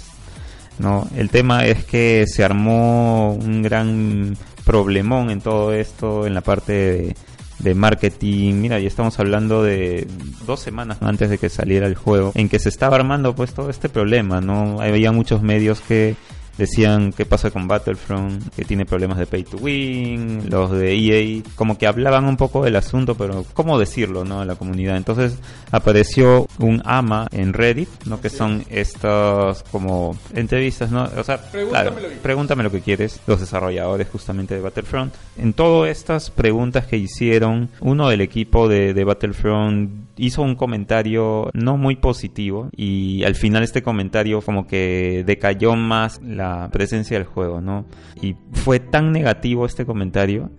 ¿no? 0.78 1.08
El 1.16 1.28
tema 1.30 1.66
es 1.66 1.84
que 1.84 2.26
se 2.28 2.44
armó 2.44 3.32
un 3.32 3.62
gran 3.62 4.36
problemón 4.64 5.30
en 5.30 5.40
todo 5.40 5.72
esto, 5.72 6.24
en 6.24 6.34
la 6.34 6.40
parte 6.40 6.72
de, 6.72 7.16
de 7.58 7.74
marketing. 7.74 8.54
Mira, 8.54 8.78
ya 8.78 8.88
estamos 8.88 9.18
hablando 9.18 9.62
de 9.62 10.06
dos 10.46 10.60
semanas 10.60 10.98
antes 11.00 11.30
de 11.30 11.38
que 11.38 11.48
saliera 11.48 11.86
el 11.86 11.94
juego, 11.94 12.32
en 12.34 12.48
que 12.48 12.58
se 12.58 12.68
estaba 12.68 12.96
armando 12.96 13.34
pues 13.34 13.54
todo 13.54 13.70
este 13.70 13.88
problema, 13.88 14.40
¿no? 14.40 14.80
Había 14.80 15.12
muchos 15.12 15.42
medios 15.42 15.80
que 15.80 16.16
decían 16.58 17.12
qué 17.12 17.24
pasa 17.26 17.50
con 17.50 17.66
Battlefront, 17.68 18.54
que 18.54 18.64
tiene 18.64 18.84
problemas 18.86 19.18
de 19.18 19.26
pay 19.26 19.44
to 19.44 19.56
win, 19.58 20.48
los 20.50 20.70
de 20.70 20.94
EA, 20.94 21.42
como 21.56 21.76
que 21.78 21.86
hablaban 21.86 22.24
un 22.26 22.36
poco 22.36 22.64
del 22.64 22.76
asunto, 22.76 23.14
pero 23.16 23.44
cómo 23.54 23.78
decirlo, 23.78 24.24
¿no? 24.24 24.40
A 24.40 24.44
la 24.44 24.54
comunidad. 24.56 24.96
Entonces 24.96 25.38
apareció 25.70 26.46
un 26.58 26.82
AMA 26.84 27.26
en 27.32 27.52
Reddit, 27.52 27.88
¿no? 28.06 28.20
Que 28.20 28.28
son 28.30 28.64
estas 28.70 29.62
como 29.72 30.16
entrevistas, 30.34 30.90
¿no? 30.90 31.08
O 31.16 31.24
sea, 31.24 31.38
Pregúntame 31.50 31.70
claro, 31.90 32.00
lo 32.00 32.08
que- 32.08 32.16
pregúntame 32.16 32.62
lo 32.62 32.70
que 32.70 32.80
quieres, 32.80 33.20
los 33.26 33.40
desarrolladores 33.40 34.08
justamente 34.10 34.54
de 34.54 34.60
Battlefront. 34.60 35.12
En 35.36 35.52
todas 35.52 35.90
estas 35.90 36.30
preguntas 36.30 36.86
que 36.86 36.96
hicieron, 36.96 37.70
uno 37.80 38.08
del 38.08 38.20
equipo 38.20 38.68
de, 38.68 38.94
de 38.94 39.04
Battlefront 39.04 39.90
hizo 40.16 40.42
un 40.42 40.54
comentario 40.54 41.50
no 41.54 41.76
muy 41.76 41.96
positivo 41.96 42.68
y 42.76 43.24
al 43.24 43.34
final 43.34 43.64
este 43.64 43.82
comentario 43.82 44.40
como 44.42 44.66
que 44.68 45.24
decayó 45.26 45.74
más 45.74 46.20
la 46.22 46.43
presencia 46.72 47.18
del 47.18 47.26
juego, 47.26 47.60
¿no? 47.60 47.84
Y 48.20 48.36
fue 48.52 48.80
tan 48.80 49.12
negativo 49.12 49.66
este 49.66 49.84
comentario 49.86 50.50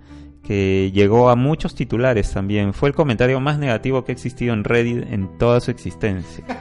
que 0.44 0.91
llegó 0.94 1.30
a 1.30 1.36
muchos 1.36 1.76
titulares 1.76 2.32
también. 2.32 2.74
Fue 2.74 2.90
el 2.90 2.95
comentario 2.95 3.40
más 3.40 3.57
negativo 3.57 4.03
que 4.03 4.12
ha 4.12 4.14
existido 4.14 4.53
en 4.53 4.64
Reddit 4.64 5.12
en 5.12 5.38
toda 5.38 5.60
su 5.60 5.72
existencia. 5.72 6.45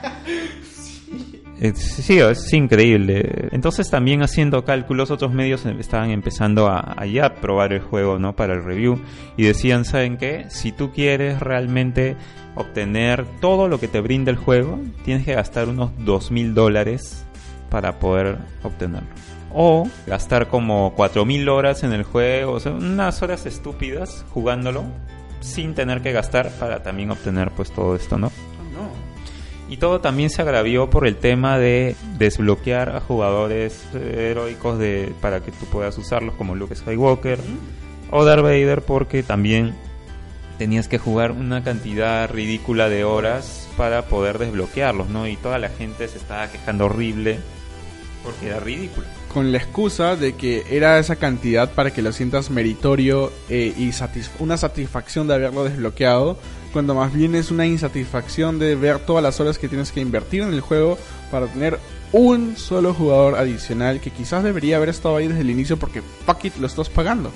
Sí, 1.73 2.19
es 2.19 2.53
increíble. 2.53 3.47
Entonces 3.51 3.89
también 3.89 4.21
haciendo 4.21 4.65
cálculos, 4.65 5.09
otros 5.09 5.33
medios 5.33 5.65
em- 5.65 5.79
estaban 5.79 6.11
empezando 6.11 6.67
a, 6.67 6.95
a 6.97 7.05
ya 7.05 7.35
probar 7.35 7.71
el 7.73 7.79
juego, 7.79 8.19
¿no? 8.19 8.35
Para 8.35 8.53
el 8.53 8.63
review. 8.63 8.99
Y 9.37 9.43
decían, 9.43 9.85
¿saben 9.85 10.17
qué? 10.17 10.45
Si 10.49 10.71
tú 10.71 10.91
quieres 10.91 11.39
realmente 11.39 12.17
obtener 12.55 13.25
todo 13.39 13.67
lo 13.67 13.79
que 13.79 13.87
te 13.87 14.01
brinda 14.01 14.31
el 14.31 14.37
juego, 14.37 14.79
tienes 15.03 15.25
que 15.25 15.33
gastar 15.33 15.69
unos 15.69 15.91
dos 16.05 16.29
mil 16.29 16.53
dólares 16.53 17.24
para 17.75 17.99
poder 17.99 18.37
obtenerlo. 18.63 19.09
O 19.53 19.85
gastar 20.07 20.47
como 20.47 20.93
4000 20.95 21.49
horas 21.49 21.83
en 21.83 21.91
el 21.91 22.03
juego, 22.03 22.53
o 22.53 22.59
sea, 22.61 22.71
unas 22.71 23.21
horas 23.21 23.45
estúpidas 23.45 24.23
jugándolo 24.33 24.85
sin 25.41 25.75
tener 25.75 26.01
que 26.01 26.13
gastar 26.13 26.51
para 26.51 26.83
también 26.83 27.11
obtener 27.11 27.51
pues 27.51 27.73
todo 27.73 27.97
esto, 27.97 28.17
¿no? 28.17 28.31
Y 29.67 29.75
todo 29.75 29.99
también 29.99 30.29
se 30.29 30.41
agravió 30.41 30.89
por 30.89 31.05
el 31.05 31.17
tema 31.17 31.57
de 31.57 31.97
desbloquear 32.17 32.95
a 32.95 33.01
jugadores 33.01 33.85
eh, 33.93 34.29
heroicos 34.31 34.79
de, 34.79 35.13
para 35.19 35.41
que 35.41 35.51
tú 35.51 35.65
puedas 35.65 35.97
usarlos 35.97 36.35
como 36.35 36.55
Luke 36.55 36.75
Skywalker 36.75 37.39
o 38.09 38.23
Darth 38.23 38.43
Vader 38.43 38.83
porque 38.83 39.21
también 39.21 39.75
tenías 40.57 40.87
que 40.87 40.97
jugar 40.97 41.31
una 41.31 41.61
cantidad 41.61 42.29
ridícula 42.29 42.87
de 42.87 43.03
horas 43.03 43.67
para 43.75 44.03
poder 44.03 44.37
desbloquearlos, 44.37 45.09
¿no? 45.09 45.27
Y 45.27 45.35
toda 45.35 45.59
la 45.59 45.67
gente 45.67 46.07
se 46.07 46.19
estaba 46.19 46.47
quejando 46.47 46.85
horrible 46.85 47.39
porque 48.25 48.47
era 48.47 48.59
ridículo. 48.59 49.05
Con 49.33 49.51
la 49.51 49.59
excusa 49.59 50.15
de 50.15 50.33
que 50.33 50.65
era 50.69 50.97
esa 50.99 51.15
cantidad 51.15 51.71
para 51.71 51.91
que 51.91 52.01
lo 52.01 52.11
sientas 52.11 52.49
meritorio 52.49 53.31
eh, 53.49 53.73
y 53.77 53.91
una 54.39 54.57
satisfacción 54.57 55.27
de 55.27 55.35
haberlo 55.35 55.63
desbloqueado, 55.63 56.37
cuando 56.73 56.95
más 56.95 57.13
bien 57.13 57.35
es 57.35 57.51
una 57.51 57.65
insatisfacción 57.65 58.59
de 58.59 58.75
ver 58.75 58.99
todas 58.99 59.23
las 59.23 59.39
horas 59.39 59.57
que 59.57 59.69
tienes 59.69 59.91
que 59.91 60.01
invertir 60.01 60.41
en 60.41 60.53
el 60.53 60.61
juego 60.61 60.97
para 61.31 61.47
tener 61.47 61.79
un 62.11 62.57
solo 62.57 62.93
jugador 62.93 63.35
adicional 63.35 63.99
que 63.99 64.11
quizás 64.11 64.43
debería 64.43 64.77
haber 64.77 64.89
estado 64.89 65.17
ahí 65.17 65.27
desde 65.27 65.41
el 65.41 65.49
inicio 65.49 65.77
porque 65.77 66.01
fuck 66.25 66.45
it, 66.45 66.55
lo 66.57 66.67
estás 66.67 66.89
pagando. 66.89 67.31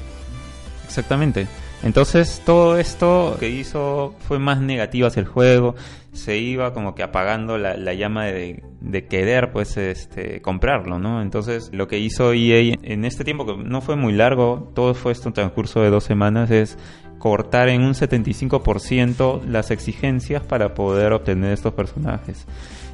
Exactamente. 0.86 1.48
Entonces 1.84 2.42
todo 2.46 2.78
esto 2.78 3.38
que 3.40 3.50
hizo 3.50 4.14
fue 4.28 4.38
más 4.38 4.60
negativo 4.60 5.08
hacia 5.08 5.22
el 5.22 5.28
juego, 5.28 5.76
se 6.12 6.38
iba 6.38 6.74
como 6.74 6.94
que 6.94 7.04
apagando 7.04 7.58
la, 7.58 7.78
la 7.78 7.94
llama 7.94 8.26
de, 8.26 8.64
de 8.82 9.06
querer 9.06 9.52
pues 9.52 9.78
este 9.78 10.42
comprarlo, 10.42 11.00
¿no? 11.00 11.22
Entonces 11.22 11.70
lo 11.72 11.88
que 11.88 12.00
hizo 12.00 12.34
EA 12.34 12.76
en 12.82 13.06
este 13.06 13.24
tiempo 13.24 13.46
que 13.46 13.56
no 13.56 13.80
fue 13.82 13.96
muy 13.96 14.12
largo, 14.12 14.72
todo 14.76 14.94
fue 14.94 15.14
esto 15.14 15.30
en 15.30 15.34
transcurso 15.34 15.82
de 15.82 15.90
dos 15.90 16.04
semanas, 16.04 16.52
es 16.52 16.78
cortar 17.18 17.70
en 17.70 17.84
un 17.84 17.94
75% 17.94 19.44
las 19.46 19.72
exigencias 19.72 20.44
para 20.44 20.74
poder 20.74 21.14
obtener 21.14 21.54
estos 21.54 21.74
personajes. 21.74 22.46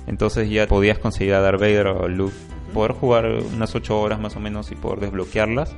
Entonces 0.07 0.49
ya 0.49 0.67
podías 0.67 0.99
conseguir 0.99 1.33
a 1.33 1.41
Darth 1.41 1.59
Vader 1.59 1.87
o 1.87 2.07
Luke, 2.07 2.35
poder 2.73 2.91
jugar 2.91 3.25
unas 3.25 3.73
8 3.73 3.99
horas 3.99 4.19
más 4.19 4.35
o 4.35 4.39
menos 4.39 4.71
y 4.71 4.75
poder 4.75 4.99
desbloquearlas 4.99 5.75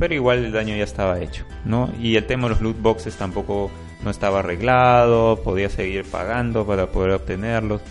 pero 0.00 0.14
igual 0.14 0.46
el 0.46 0.50
daño 0.50 0.74
ya 0.74 0.84
estaba 0.84 1.20
hecho, 1.20 1.44
¿no? 1.66 1.92
Y 2.00 2.16
el 2.16 2.26
tema 2.26 2.44
de 2.44 2.54
los 2.54 2.62
loot 2.62 2.80
boxes 2.80 3.16
tampoco 3.16 3.70
no 4.02 4.10
estaba 4.10 4.38
arreglado, 4.38 5.36
podía 5.44 5.68
seguir 5.68 6.06
pagando 6.06 6.66
para 6.66 6.86
poder 6.86 7.12
obtenerlos. 7.12 7.82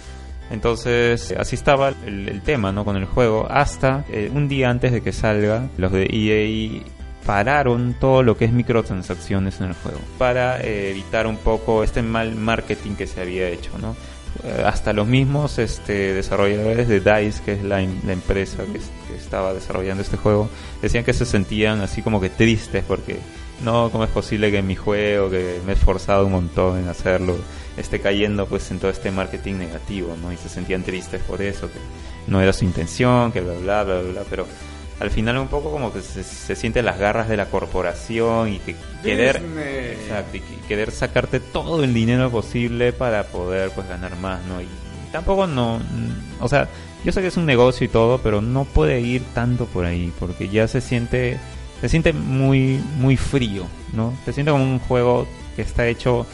Entonces, 0.50 1.36
así 1.38 1.56
estaba 1.56 1.94
el, 2.08 2.42
tema, 2.42 2.72
¿no? 2.72 2.84
Con 2.84 2.98
el 2.98 3.06
juego, 3.06 3.46
hasta 3.48 4.06
eh, 4.10 4.32
un 4.34 4.48
día 4.48 4.72
antes 4.72 4.92
de 4.92 5.02
que 5.02 5.12
salga, 5.12 5.70
los 5.78 5.92
de 5.92 6.08
EA 6.12 6.82
pararon 7.28 7.94
todo 8.00 8.24
lo 8.24 8.36
que 8.36 8.46
es 8.46 8.52
microtransacciones 8.52 9.62
en 9.62 9.68
el 9.68 9.74
juego 9.76 10.00
para 10.18 10.62
eh, 10.62 10.90
evitar 10.90 11.28
un 11.28 11.38
poco 11.38 11.84
este 11.84 12.02
mal 12.02 12.34
marketing 12.34 12.96
que 12.96 13.06
se 13.06 13.22
había 13.22 13.48
hecho, 13.50 13.78
¿no? 13.78 13.96
Eh, 14.44 14.64
hasta 14.66 14.94
los 14.94 15.06
mismos 15.06 15.60
este, 15.60 16.14
desarrolladores 16.14 16.88
de 16.88 17.02
DICE, 17.02 17.42
que 17.44 17.54
es 17.54 17.64
la, 17.64 17.82
em- 17.82 18.00
empresa 18.10 18.64
que, 18.72 18.78
es- 18.78 18.90
que 19.08 19.16
estaba 19.18 19.54
desarrollando 19.54 20.02
este 20.02 20.16
juego, 20.16 20.48
decían 20.82 21.04
que 21.04 21.12
se 21.14 21.26
sentían 21.26 21.82
así 21.82 22.02
como 22.02 22.22
que 22.22 22.30
tristes 22.30 22.84
porque 22.88 23.18
no, 23.66 23.90
¿cómo 23.92 24.06
es 24.06 24.10
posible 24.10 24.50
que 24.50 24.62
mi 24.62 24.78
juego, 24.78 25.30
que 25.30 25.60
me 25.66 25.74
he 25.74 25.76
esforzado 25.76 26.26
un 26.26 26.32
montón 26.32 26.80
en 26.80 26.88
hacerlo, 26.88 27.36
esté 27.76 28.00
cayendo 28.00 28.46
pues 28.46 28.72
en 28.72 28.80
todo 28.80 28.90
este 28.92 29.12
marketing 29.12 29.56
negativo, 29.56 30.16
¿no? 30.22 30.32
Y 30.32 30.38
se 30.38 30.48
sentían 30.48 30.84
tristes 30.84 31.22
por 31.24 31.42
eso, 31.42 31.68
que 31.68 31.80
no 32.28 32.40
era 32.42 32.54
su 32.54 32.64
intención, 32.64 33.34
que 33.34 33.42
bla, 33.42 33.54
bla, 33.56 33.84
bla, 33.84 34.02
bla, 34.02 34.22
pero 34.30 34.46
al 35.00 35.12
final 35.12 35.38
un 35.38 35.48
poco 35.48 35.72
como 35.72 35.94
que 35.94 36.02
se, 36.02 36.24
se 36.24 36.56
siente 36.56 36.82
las 36.84 36.98
garras 37.00 37.30
de 37.30 37.38
la 37.38 37.46
corporación 37.46 38.54
y 38.54 38.60
que 38.60 38.76
querer... 39.04 39.38
Exacto, 40.02 40.38
y 40.38 40.40
que- 40.42 40.60
querer 40.68 40.92
sacarte 40.92 41.40
todo 41.40 41.84
el 41.84 41.94
dinero 41.94 42.30
posible 42.30 42.92
para 42.94 43.24
poder 43.24 43.72
pues 43.72 43.88
ganar 43.88 44.16
más, 44.18 44.40
¿no? 44.46 44.62
Y 44.62 44.68
tampoco 45.12 45.48
no, 45.48 45.80
o 46.40 46.48
sea, 46.48 46.68
yo 47.04 47.12
sé 47.12 47.22
que 47.22 47.28
es 47.28 47.38
un 47.38 47.46
negocio 47.46 47.86
y 47.86 47.88
todo, 47.88 48.20
pero 48.20 48.42
no 48.42 48.66
puede 48.66 49.00
ir 49.02 49.24
tanto 49.34 49.66
por 49.66 49.86
ahí, 49.86 50.12
porque 50.20 50.50
ya 50.50 50.68
se 50.68 50.82
siente, 50.82 51.40
se 51.82 51.90
siente 51.90 52.14
muy, 52.14 52.80
muy 52.98 53.16
frío, 53.18 53.64
¿no? 53.94 54.14
Se 54.26 54.34
siente 54.34 54.52
como 54.52 54.64
un 54.66 54.80
juego 54.80 55.28
que 55.56 55.62
está 55.64 55.88
hecho 55.88 56.26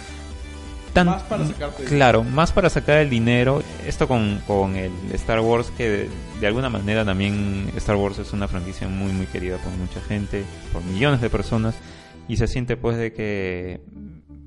tan 0.95 1.07
Más 1.07 1.23
para 1.23 1.45
sacarte 1.45 1.83
claro, 1.83 2.23
más 2.23 2.53
para 2.53 2.69
sacar 2.69 2.99
el 2.99 3.09
dinero. 3.09 3.61
Esto 3.85 4.07
con, 4.07 4.41
con 4.47 4.77
el 4.77 4.91
Star 5.11 5.41
Wars 5.41 5.69
que 5.77 5.89
de, 5.89 6.09
de 6.39 6.47
alguna 6.47 6.69
manera 6.69 7.03
también 7.03 7.69
Star 7.75 7.97
Wars 7.97 8.17
es 8.17 8.31
una 8.31 8.47
franquicia 8.47 8.87
muy 8.87 9.11
muy 9.11 9.25
querida 9.25 9.57
por 9.57 9.73
mucha 9.73 9.99
gente, 9.99 10.43
por 10.71 10.83
millones 10.85 11.19
de 11.19 11.29
personas 11.29 11.75
y 12.29 12.37
se 12.37 12.47
siente 12.47 12.77
pues 12.77 12.97
de 12.97 13.11
que 13.11 13.81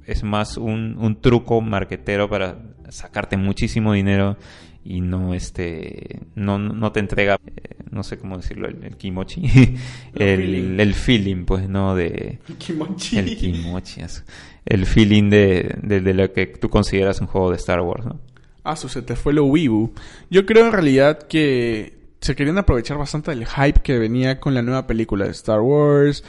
es 0.07 0.23
más 0.23 0.57
un, 0.57 0.97
un 0.99 1.21
truco 1.21 1.61
marquetero 1.61 2.31
para 2.31 2.59
sacarte 2.89 3.37
muchísimo 3.37 3.93
dinero 3.93 4.39
y 4.83 5.03
no 5.03 5.35
este 5.35 6.21
no, 6.35 6.59
no 6.59 6.93
te 6.93 7.01
entrega 7.01 7.39
eh, 7.45 7.77
no 7.91 8.03
sé 8.03 8.17
cómo 8.17 8.39
decirlo 8.39 8.69
el, 8.69 8.83
el 8.85 8.97
kimochi 8.97 9.43
el, 10.15 10.41
feeling. 10.41 10.81
el 10.81 10.95
feeling 10.95 11.45
pues 11.45 11.69
no 11.69 11.95
de 11.95 12.39
Kimochi. 12.59 13.19
el 13.19 13.37
kimochi 13.37 14.01
eso. 14.01 14.23
El 14.69 14.87
feeling 14.87 15.31
de, 15.31 15.77
de, 15.83 16.15
lo 16.15 16.33
que 16.33 16.47
tú 16.47 16.69
consideras 16.69 17.21
un 17.21 17.27
juego 17.27 17.51
de 17.51 17.57
Star 17.57 17.81
Wars 17.81 18.05
¿no? 18.05 18.21
Ah, 18.65 18.77
se 18.77 19.01
te 19.01 19.17
fue 19.17 19.33
lo 19.33 19.47
Weibo. 19.47 19.93
Yo 20.29 20.45
creo 20.45 20.67
en 20.67 20.73
realidad 20.73 21.23
que 21.23 21.98
se 22.21 22.35
querían 22.35 22.59
aprovechar 22.59 22.99
bastante 22.99 23.31
del 23.31 23.47
hype 23.47 23.81
que 23.81 23.97
venía 23.97 24.41
con 24.41 24.53
la 24.53 24.61
nueva 24.61 24.87
película 24.87 25.25
de 25.25 25.31
Star 25.31 25.61
Wars. 25.61 26.25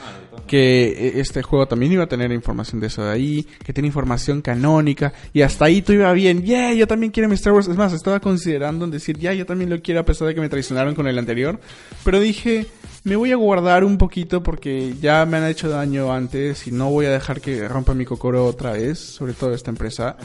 Que 0.46 0.88
eh, 0.88 1.12
este 1.20 1.42
juego 1.42 1.66
también 1.66 1.92
iba 1.92 2.04
a 2.04 2.08
tener 2.08 2.30
información 2.32 2.80
de 2.80 2.86
eso 2.86 3.04
de 3.04 3.10
ahí. 3.10 3.46
Que 3.64 3.72
tiene 3.72 3.88
información 3.88 4.40
canónica. 4.40 5.12
Y 5.32 5.42
hasta 5.42 5.64
ahí 5.64 5.82
todo 5.82 5.94
iba 5.94 6.12
bien. 6.12 6.44
Yeah, 6.44 6.72
yo 6.74 6.86
también 6.86 7.10
quiero 7.10 7.28
mi 7.28 7.34
Star 7.34 7.52
Wars. 7.52 7.66
Es 7.66 7.76
más, 7.76 7.92
estaba 7.92 8.20
considerando 8.20 8.84
en 8.84 8.92
decir, 8.92 9.18
ya, 9.18 9.32
yo 9.34 9.46
también 9.46 9.68
lo 9.68 9.82
quiero 9.82 10.00
a 10.00 10.04
pesar 10.04 10.28
de 10.28 10.34
que 10.34 10.40
me 10.40 10.48
traicionaron 10.48 10.94
con 10.94 11.08
el 11.08 11.18
anterior. 11.18 11.58
Pero 12.04 12.20
dije, 12.20 12.66
me 13.02 13.16
voy 13.16 13.32
a 13.32 13.36
guardar 13.36 13.82
un 13.82 13.98
poquito 13.98 14.42
porque 14.42 14.94
ya 15.00 15.26
me 15.26 15.38
han 15.38 15.46
hecho 15.46 15.68
daño 15.68 16.12
antes. 16.12 16.68
Y 16.68 16.72
no 16.72 16.90
voy 16.90 17.06
a 17.06 17.10
dejar 17.10 17.40
que 17.40 17.66
rompa 17.66 17.94
mi 17.94 18.04
cocoro 18.04 18.46
otra 18.46 18.72
vez. 18.72 19.00
Sobre 19.00 19.32
todo 19.32 19.52
esta 19.54 19.70
empresa. 19.70 20.16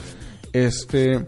Este. 0.53 1.25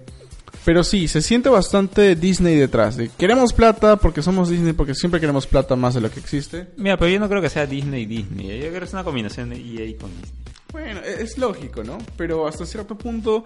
Pero 0.68 0.84
sí, 0.84 1.07
se 1.07 1.22
siente 1.22 1.48
bastante 1.48 2.14
Disney 2.18 2.57
detrás. 2.57 2.98
De, 2.98 3.07
queremos 3.07 3.53
plata 3.53 3.95
porque 3.95 4.22
somos 4.22 4.49
Disney, 4.49 4.73
porque 4.73 4.95
siempre 4.95 5.22
queremos 5.22 5.48
plata 5.48 5.77
más 5.77 5.94
de 5.94 6.02
lo 6.02 6.11
que 6.11 6.19
existe. 6.19 6.68
Mira, 6.76 6.98
pero 6.98 7.10
yo 7.10 7.22
no 7.22 7.30
creo 7.30 7.41
que 7.41 7.49
sea 7.49 7.65
Disney 7.65 8.06
Disney. 8.06 8.48
Yo 8.60 8.68
creo 8.68 8.80
que 8.81 8.85
es 8.85 8.91
una 8.91 9.06
combinación 9.06 9.52
de 9.52 9.56
EA 9.56 9.98
con 9.98 10.10
Disney. 10.10 10.34
Bueno, 10.73 10.99
e- 11.06 11.23
es 11.23 11.38
lógico, 11.38 11.85
¿no? 11.85 11.98
Pero 12.18 12.45
hasta 12.49 12.65
cierto 12.65 12.98
punto 12.98 13.45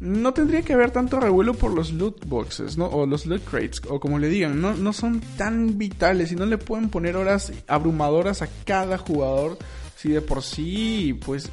no 0.00 0.34
tendría 0.34 0.62
que 0.62 0.72
haber 0.72 0.90
tanto 0.90 1.20
revuelo 1.20 1.54
por 1.54 1.72
los 1.72 1.92
loot 1.92 2.26
boxes, 2.26 2.76
¿no? 2.76 2.86
O 2.86 3.06
los 3.06 3.26
loot 3.26 3.44
crates, 3.44 3.80
o 3.88 4.00
como 4.00 4.18
le 4.18 4.26
digan, 4.26 4.60
no, 4.60 4.74
no 4.74 4.92
son 4.92 5.20
tan 5.36 5.78
vitales 5.78 6.32
y 6.32 6.34
no 6.34 6.46
le 6.46 6.58
pueden 6.58 6.88
poner 6.88 7.14
horas 7.14 7.52
abrumadoras 7.68 8.42
a 8.42 8.48
cada 8.64 8.98
jugador 8.98 9.56
si 9.94 10.08
de 10.08 10.20
por 10.20 10.42
sí, 10.42 11.16
pues, 11.24 11.48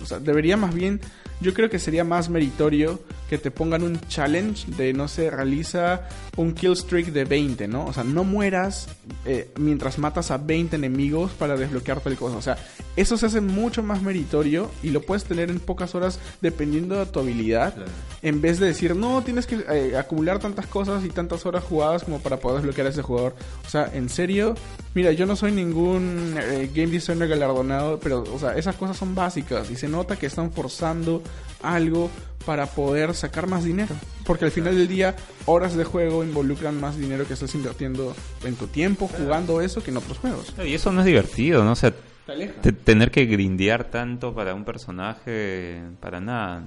o 0.00 0.06
sea, 0.06 0.20
debería 0.20 0.56
más 0.56 0.72
bien, 0.72 1.00
yo 1.40 1.52
creo 1.52 1.68
que 1.68 1.80
sería 1.80 2.04
más 2.04 2.28
meritorio 2.28 3.00
que 3.32 3.38
te 3.38 3.50
pongan 3.50 3.82
un 3.82 3.98
challenge 4.08 4.70
de, 4.72 4.92
no 4.92 5.08
sé, 5.08 5.30
realiza 5.30 6.02
un 6.36 6.52
kill 6.52 6.76
streak 6.76 7.06
de 7.06 7.24
20, 7.24 7.66
¿no? 7.66 7.86
O 7.86 7.92
sea, 7.94 8.04
no 8.04 8.24
mueras 8.24 8.88
eh, 9.24 9.50
mientras 9.56 9.98
matas 9.98 10.30
a 10.30 10.36
20 10.36 10.76
enemigos 10.76 11.30
para 11.30 11.56
desbloquear 11.56 12.00
tal 12.00 12.14
cosa. 12.16 12.36
O 12.36 12.42
sea, 12.42 12.58
eso 12.94 13.16
se 13.16 13.24
hace 13.24 13.40
mucho 13.40 13.82
más 13.82 14.02
meritorio 14.02 14.70
y 14.82 14.90
lo 14.90 15.00
puedes 15.00 15.24
tener 15.24 15.48
en 15.48 15.60
pocas 15.60 15.94
horas 15.94 16.18
dependiendo 16.42 16.98
de 16.98 17.06
tu 17.06 17.20
habilidad. 17.20 17.74
En 18.20 18.42
vez 18.42 18.60
de 18.60 18.66
decir, 18.66 18.94
no, 18.94 19.22
tienes 19.22 19.46
que 19.46 19.64
eh, 19.66 19.96
acumular 19.96 20.38
tantas 20.38 20.66
cosas 20.66 21.02
y 21.02 21.08
tantas 21.08 21.46
horas 21.46 21.64
jugadas 21.64 22.04
como 22.04 22.20
para 22.20 22.36
poder 22.36 22.58
desbloquear 22.58 22.88
a 22.88 22.90
ese 22.90 23.00
jugador. 23.00 23.34
O 23.66 23.70
sea, 23.70 23.90
en 23.94 24.10
serio, 24.10 24.56
mira, 24.92 25.10
yo 25.12 25.24
no 25.24 25.36
soy 25.36 25.52
ningún 25.52 26.34
eh, 26.38 26.70
game 26.74 26.88
designer 26.88 27.28
galardonado, 27.28 27.98
pero, 27.98 28.24
o 28.30 28.38
sea, 28.38 28.58
esas 28.58 28.76
cosas 28.76 28.98
son 28.98 29.14
básicas 29.14 29.70
y 29.70 29.76
se 29.76 29.88
nota 29.88 30.16
que 30.16 30.26
están 30.26 30.52
forzando 30.52 31.22
algo 31.62 32.10
para 32.42 32.66
poder 32.66 33.14
sacar 33.14 33.46
más 33.46 33.64
dinero. 33.64 33.94
Porque 34.24 34.44
al 34.44 34.50
final 34.50 34.76
del 34.76 34.88
día, 34.88 35.16
horas 35.46 35.76
de 35.76 35.84
juego 35.84 36.24
involucran 36.24 36.80
más 36.80 36.96
dinero 36.96 37.26
que 37.26 37.34
estás 37.34 37.54
invirtiendo 37.54 38.14
en 38.44 38.54
tu 38.56 38.66
tiempo 38.66 39.08
jugando 39.08 39.60
eso 39.60 39.82
que 39.82 39.90
en 39.90 39.96
otros 39.96 40.18
juegos. 40.18 40.54
Y 40.64 40.74
eso 40.74 40.92
no 40.92 41.00
es 41.00 41.06
divertido, 41.06 41.64
¿no? 41.64 41.72
O 41.72 41.76
sea, 41.76 41.92
Te 42.62 42.72
tener 42.72 43.10
que 43.10 43.26
grindear 43.26 43.84
tanto 43.90 44.32
para 44.32 44.54
un 44.54 44.64
personaje, 44.64 45.82
para 46.00 46.20
nada. 46.20 46.62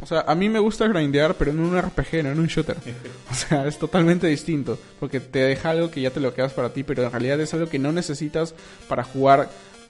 O 0.00 0.06
sea, 0.06 0.20
a 0.20 0.34
mí 0.34 0.48
me 0.48 0.58
gusta 0.58 0.86
grindear, 0.86 1.34
pero 1.34 1.50
en 1.50 1.60
un 1.60 1.80
RPG, 1.80 2.22
no 2.24 2.30
en 2.30 2.40
un 2.40 2.46
shooter. 2.46 2.76
O 3.30 3.34
sea, 3.34 3.66
es 3.66 3.78
totalmente 3.78 4.26
distinto. 4.26 4.78
Porque 5.00 5.20
te 5.20 5.40
deja 5.40 5.70
algo 5.70 5.90
que 5.90 6.02
ya 6.02 6.10
te 6.10 6.20
lo 6.20 6.34
quedas 6.34 6.52
para 6.52 6.72
ti, 6.72 6.82
pero 6.82 7.02
en 7.04 7.10
realidad 7.10 7.40
es 7.40 7.54
algo 7.54 7.68
que 7.68 7.78
no 7.78 7.92
necesitas 7.92 8.54
para 8.88 9.04
jugar 9.04 9.48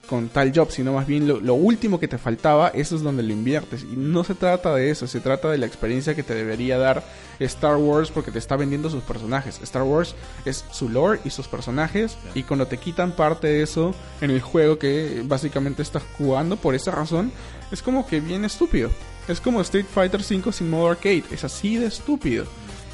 con 0.09 0.29
tal 0.29 0.51
job, 0.55 0.71
sino 0.71 0.93
más 0.93 1.05
bien 1.05 1.27
lo, 1.27 1.39
lo 1.39 1.53
último 1.53 1.99
que 1.99 2.07
te 2.07 2.17
faltaba, 2.17 2.69
eso 2.69 2.95
es 2.95 3.03
donde 3.03 3.21
lo 3.21 3.31
inviertes. 3.31 3.83
Y 3.83 3.95
no 3.95 4.23
se 4.23 4.33
trata 4.33 4.73
de 4.73 4.89
eso, 4.89 5.05
se 5.05 5.19
trata 5.19 5.49
de 5.51 5.59
la 5.59 5.67
experiencia 5.67 6.15
que 6.15 6.23
te 6.23 6.33
debería 6.33 6.79
dar 6.79 7.03
Star 7.39 7.77
Wars 7.77 8.09
porque 8.09 8.31
te 8.31 8.39
está 8.39 8.55
vendiendo 8.55 8.89
sus 8.89 9.03
personajes. 9.03 9.59
Star 9.61 9.83
Wars 9.83 10.15
es 10.45 10.65
su 10.71 10.89
lore 10.89 11.19
y 11.23 11.29
sus 11.29 11.47
personajes, 11.47 12.17
y 12.33 12.43
cuando 12.43 12.65
te 12.65 12.77
quitan 12.77 13.11
parte 13.11 13.47
de 13.47 13.61
eso 13.61 13.93
en 14.19 14.31
el 14.31 14.41
juego 14.41 14.79
que 14.79 15.21
básicamente 15.25 15.83
estás 15.83 16.01
jugando 16.17 16.57
por 16.57 16.73
esa 16.73 16.91
razón, 16.91 17.31
es 17.71 17.83
como 17.83 18.07
que 18.07 18.19
bien 18.19 18.43
estúpido. 18.45 18.89
Es 19.27 19.39
como 19.39 19.61
Street 19.61 19.85
Fighter 19.93 20.21
V 20.21 20.51
sin 20.51 20.71
modo 20.71 20.89
arcade, 20.89 21.23
es 21.29 21.43
así 21.43 21.75
de 21.75 21.85
estúpido. 21.85 22.45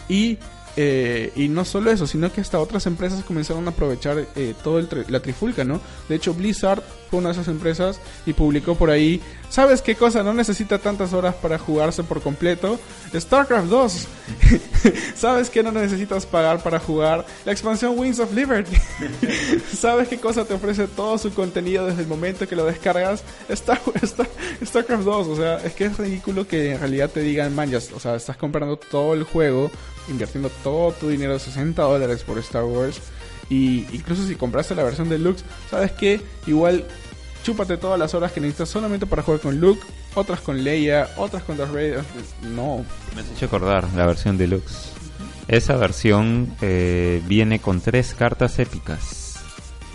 Y, 0.09 0.37
eh, 0.75 1.31
y 1.33 1.47
no 1.47 1.63
solo 1.63 1.89
eso, 1.89 2.05
sino 2.05 2.29
que 2.29 2.41
hasta 2.41 2.59
otras 2.59 2.85
empresas 2.85 3.23
comenzaron 3.23 3.65
a 3.67 3.71
aprovechar 3.71 4.27
eh, 4.35 4.53
todo 4.61 4.77
el 4.79 4.89
tri- 4.89 5.07
la 5.07 5.21
trifulca, 5.21 5.63
¿no? 5.63 5.79
De 6.09 6.15
hecho, 6.15 6.33
Blizzard 6.33 6.83
fue 7.09 7.19
una 7.19 7.29
de 7.29 7.33
esas 7.33 7.47
empresas 7.47 7.99
y 8.25 8.33
publicó 8.33 8.75
por 8.75 8.89
ahí, 8.89 9.21
¿sabes 9.49 9.81
qué 9.81 9.95
cosa? 9.95 10.23
No 10.23 10.33
necesita 10.33 10.79
tantas 10.79 11.13
horas 11.13 11.35
para 11.35 11.57
jugarse 11.59 12.03
por 12.03 12.21
completo. 12.21 12.79
StarCraft 13.15 13.67
2. 13.67 14.07
¿Sabes 15.15 15.49
qué 15.49 15.63
no 15.63 15.71
necesitas 15.71 16.25
pagar 16.25 16.61
para 16.63 16.79
jugar? 16.79 17.25
La 17.45 17.51
expansión 17.51 17.97
Wings 17.97 18.19
of 18.19 18.33
Liberty. 18.33 18.75
¿Sabes 19.77 20.07
qué 20.07 20.17
cosa 20.19 20.45
te 20.45 20.53
ofrece 20.53 20.87
todo 20.87 21.17
su 21.17 21.33
contenido 21.33 21.85
desde 21.85 22.01
el 22.01 22.07
momento 22.07 22.47
que 22.47 22.55
lo 22.55 22.65
descargas? 22.65 23.23
Star, 23.49 23.79
Star- 24.01 24.29
StarCraft 24.63 25.03
2. 25.03 25.27
O 25.27 25.35
sea, 25.35 25.57
es 25.57 25.73
que 25.73 25.85
es 25.85 25.97
ridículo 25.97 26.47
que 26.47 26.71
en 26.73 26.79
realidad 26.79 27.09
te 27.09 27.21
digan, 27.21 27.53
man, 27.55 27.69
ya- 27.69 27.79
o 27.95 27.99
sea, 27.99 28.15
estás 28.15 28.37
comprando 28.37 28.77
todo 28.77 29.13
el 29.13 29.23
juego, 29.23 29.71
invirtiendo 30.09 30.49
todo 30.63 30.91
tu 30.93 31.09
dinero, 31.09 31.37
60 31.39 31.81
dólares 31.81 32.23
por 32.23 32.37
Star 32.39 32.63
Wars. 32.63 32.99
Y 33.49 33.85
incluso 33.95 34.25
si 34.25 34.35
compraste 34.35 34.73
la 34.75 34.83
versión 34.83 35.07
deluxe, 35.09 35.43
¿sabes 35.69 35.91
qué? 35.91 36.19
Igual 36.47 36.85
chúpate 37.43 37.77
todas 37.77 37.99
las 37.99 38.13
horas 38.15 38.31
que 38.31 38.39
necesitas 38.41 38.69
solamente 38.69 39.05
para 39.05 39.21
jugar 39.21 39.39
con 39.39 39.59
Luke, 39.59 39.81
otras 40.15 40.39
con 40.41 40.63
Leia, 40.63 41.09
otras 41.17 41.43
con 41.43 41.57
Darth 41.57 41.71
Vader. 41.71 42.03
No, 42.55 42.83
Me 43.15 43.21
has 43.21 43.29
hecho 43.29 43.45
acordar 43.45 43.87
la 43.95 44.05
versión 44.07 44.37
deluxe. 44.37 44.89
Esa 45.47 45.75
versión 45.77 46.55
eh, 46.61 47.21
viene 47.27 47.59
con 47.59 47.81
tres 47.81 48.15
cartas 48.17 48.57
épicas. 48.57 49.21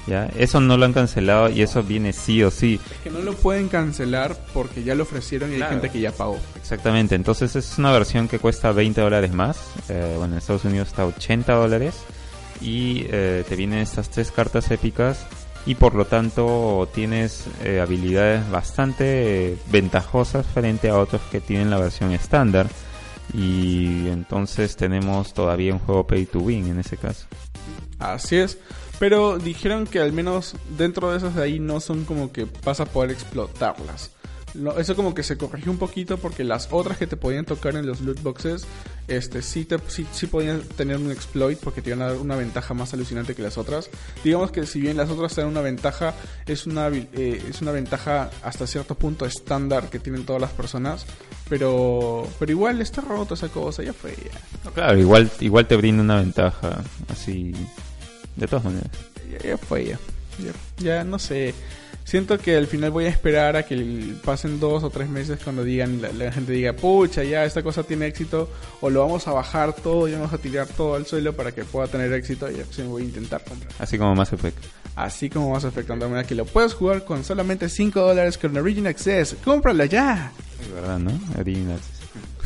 ¿Ya? 0.07 0.27
Eso 0.39 0.61
no 0.61 0.77
lo 0.77 0.87
han 0.87 0.93
cancelado 0.93 1.51
y 1.51 1.63
eso 1.63 1.83
viene 1.83 2.13
sí 2.13 2.43
o 2.43 2.51
sí. 2.51 2.81
es 2.91 2.99
que 3.03 3.11
no 3.11 3.21
lo 3.21 3.35
pueden 3.35 3.69
cancelar 3.69 4.37
porque 4.55 4.83
ya 4.83 4.95
lo 4.95 5.03
ofrecieron 5.03 5.53
y 5.53 5.57
Claro. 5.57 5.73
hay 5.75 5.81
gente 5.81 5.91
que 5.93 6.01
ya 6.01 6.11
pagó. 6.11 6.39
Exactamente, 6.57 7.15
entonces 7.15 7.55
es 7.55 7.79
una 7.79 7.93
versión 7.93 8.27
que 8.27 8.39
cuesta 8.39 8.73
20 8.73 9.01
dólares 9.01 9.33
más. 9.33 9.59
Eh, 9.89 10.15
bueno, 10.17 10.35
en 10.35 10.39
Estados 10.39 10.65
Unidos 10.65 10.89
está 10.89 11.05
80 11.05 11.53
dólares. 11.53 11.97
Y 12.61 13.07
eh, 13.11 13.45
te 13.49 13.57
vienen 13.57 13.79
estas 13.79 14.11
tres 14.11 14.31
cartas 14.31 14.71
épicas. 14.71 15.27
Y 15.67 15.75
por 15.75 15.95
lo 15.95 16.07
tanto 16.07 16.89
tienes 16.95 17.45
eh, 17.63 17.81
habilidades 17.81 18.49
bastante 18.51 19.59
ventajosas 19.71 20.47
frente 20.47 20.89
a 20.89 20.99
otros 20.99 21.21
que 21.31 21.41
tienen 21.41 21.71
la 21.71 21.79
versión 21.79 22.13
estándar. 22.13 22.67
Y 23.35 24.09
entonces 24.09 24.77
tenemos 24.77 25.35
todavía 25.35 25.73
un 25.73 25.79
juego 25.79 26.07
pay 26.07 26.27
to 26.27 26.41
win 26.41 26.67
en 26.67 26.81
ese 26.81 26.97
caso. 26.97 27.27
Así 27.99 28.37
es. 28.37 28.59
Pero 28.99 29.39
dijeron 29.39 29.87
que 29.87 30.01
al 30.01 30.13
menos 30.13 30.57
dentro 30.77 31.11
de 31.11 31.19
esas 31.19 31.35
de 31.35 31.43
ahí 31.43 31.59
no 31.59 31.81
son 31.81 32.05
como 32.05 32.33
que 32.33 32.47
vas 32.65 32.81
a 32.81 32.87
poder 32.87 33.11
explotarlas. 33.11 34.11
Lo- 34.55 34.79
eso 34.79 34.97
como 34.97 35.15
que 35.15 35.23
se 35.23 35.37
corrigió 35.37 35.71
un 35.71 35.79
poquito 35.79 36.19
porque 36.19 36.43
las 36.45 36.69
otras 36.71 36.99
que 36.99 37.07
te 37.07 37.17
podían 37.17 37.45
tocar 37.45 37.77
en 37.77 37.87
los 37.87 38.01
loot 38.01 38.21
boxes, 38.23 38.65
este 39.09 39.43
sí 39.43 39.65
te 39.65 39.79
sí, 39.89 40.07
sí 40.13 40.27
podían 40.27 40.61
tener 40.63 40.97
un 40.97 41.11
exploit 41.13 41.59
porque 41.59 41.83
te 41.83 41.91
iban 41.91 42.03
a 42.03 42.07
dar 42.09 42.17
una 42.17 42.35
ventaja 42.37 42.75
más 42.75 42.93
alucinante 42.93 43.35
que 43.35 43.43
las 43.43 43.59
otras. 43.59 43.91
Digamos 44.25 44.51
que 44.51 44.67
si 44.67 44.81
bien 44.81 44.97
las 44.97 45.09
otras 45.11 45.35
te 45.35 45.41
dan 45.41 45.51
una 45.51 45.61
ventaja, 45.61 46.15
es 46.47 46.67
una 46.67 46.89
eh, 46.89 47.43
es 47.49 47.63
una 47.63 47.73
ventaja 47.73 48.31
hasta 48.43 48.67
cierto 48.67 48.95
punto 48.97 49.25
estándar 49.27 49.89
que 49.89 49.99
tienen 50.01 50.25
todas 50.27 50.43
las 50.43 50.51
personas, 50.51 51.07
pero 51.49 52.27
pero 52.39 52.51
igual 52.53 52.81
está 52.81 53.01
roto 53.03 53.35
esa 53.35 53.49
cosa, 53.49 53.83
ya 53.83 53.93
fue 53.93 54.13
ya. 54.17 54.71
Claro, 54.73 54.99
igual, 54.99 55.31
igual 55.41 55.67
te 55.67 55.77
brinda 55.77 56.03
una 56.03 56.17
ventaja 56.17 56.83
así 57.09 57.53
de 58.37 58.47
todas 58.47 58.65
maneras. 58.65 58.91
ya, 59.31 59.49
ya 59.51 59.59
fue 59.59 59.85
ya. 59.87 59.99
ya. 60.39 60.53
Ya 60.79 61.05
no 61.05 61.19
sé. 61.19 61.55
Siento 62.05 62.39
que 62.39 62.57
al 62.57 62.67
final 62.67 62.91
voy 62.91 63.05
a 63.05 63.09
esperar 63.09 63.57
a 63.57 63.65
que 63.65 64.15
pasen 64.25 64.59
dos 64.59 64.83
o 64.83 64.91
tres 64.91 65.09
meses 65.09 65.39
cuando 65.43 65.63
digan 65.63 66.03
la, 66.03 66.11
la 66.13 66.33
gente 66.33 66.53
diga, 66.53 66.73
pucha, 66.73 67.23
ya 67.23 67.45
esta 67.45 67.63
cosa 67.63 67.83
tiene 67.85 68.07
éxito, 68.07 68.49
o 68.81 68.91
lo 68.91 69.01
vamos 69.01 69.29
a 69.29 69.33
bajar 69.33 69.75
todo 69.75 70.09
y 70.09 70.13
vamos 70.13 70.33
a 70.33 70.39
tirar 70.39 70.67
todo 70.67 70.95
al 70.95 71.07
suelo 71.07 71.35
para 71.35 71.53
que 71.53 71.65
pueda 71.65 71.87
tener 71.87 72.13
éxito. 72.13 72.51
Y 72.51 72.55
pues, 72.55 72.87
voy 72.87 73.03
a 73.03 73.05
intentar 73.05 73.45
comprar. 73.45 73.73
Así 73.79 73.97
como 73.97 74.15
Mass 74.15 74.33
Effect. 74.33 74.59
Así 74.97 75.31
como 75.31 75.51
vas 75.51 75.65
afectando 75.65 76.05
de 76.05 76.11
manera 76.11 76.27
que 76.27 76.35
lo 76.35 76.45
puedes 76.45 76.75
jugar 76.75 77.05
con 77.05 77.25
solamente 77.25 77.69
5 77.69 78.01
dólares 78.01 78.37
con 78.37 78.57
Origin 78.57 78.87
Access. 78.87 79.37
¡Cómprala 79.45 79.87
ya! 79.87 80.33
Es 80.61 80.75
verdad, 80.75 80.99
¿no? 80.99 81.13
Original. 81.39 81.79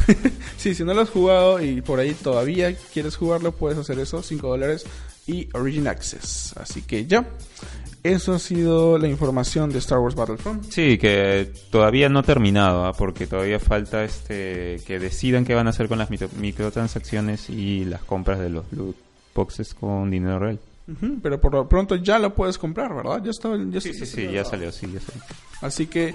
Sí, 0.56 0.74
si 0.74 0.84
no 0.84 0.94
lo 0.94 1.02
has 1.02 1.10
jugado 1.10 1.62
y 1.62 1.80
por 1.82 2.00
ahí 2.00 2.14
todavía 2.14 2.74
quieres 2.92 3.16
jugarlo, 3.16 3.52
puedes 3.52 3.78
hacer 3.78 3.98
eso, 3.98 4.22
5 4.22 4.46
dólares 4.46 4.84
y 5.26 5.48
Origin 5.52 5.88
Access. 5.88 6.54
Así 6.56 6.82
que 6.82 7.06
ya, 7.06 7.26
eso 8.04 8.34
ha 8.34 8.38
sido 8.38 8.96
la 8.98 9.08
información 9.08 9.70
de 9.70 9.78
Star 9.78 9.98
Wars 9.98 10.14
Battlefront. 10.14 10.70
Sí, 10.70 10.96
que 10.98 11.50
todavía 11.70 12.08
no 12.08 12.20
ha 12.20 12.22
terminado, 12.22 12.84
¿ah? 12.84 12.92
porque 12.92 13.26
todavía 13.26 13.58
falta 13.58 14.04
este 14.04 14.78
que 14.86 14.98
decidan 15.00 15.44
qué 15.44 15.54
van 15.54 15.66
a 15.66 15.70
hacer 15.70 15.88
con 15.88 15.98
las 15.98 16.10
micro- 16.10 16.28
microtransacciones 16.38 17.50
y 17.50 17.84
las 17.84 18.02
compras 18.04 18.38
de 18.38 18.50
los 18.50 18.70
loot 18.72 18.94
boxes 19.34 19.74
con 19.74 20.10
dinero 20.10 20.38
real. 20.38 20.60
Ujú, 20.86 21.18
pero 21.22 21.40
por 21.40 21.54
lo 21.54 21.66
pronto 21.68 21.96
ya 21.96 22.18
lo 22.18 22.34
puedes 22.34 22.58
comprar, 22.58 22.94
¿verdad? 22.94 23.22
Ya 23.24 23.30
está, 23.30 23.48
ya 23.70 23.80
Sí, 23.80 23.94
sí, 23.94 24.04
sí, 24.06 24.28
ya 24.30 24.44
salió, 24.44 24.70
sí, 24.70 24.86
ya 24.92 25.00
salió. 25.00 25.22
Así 25.62 25.86
que 25.86 26.14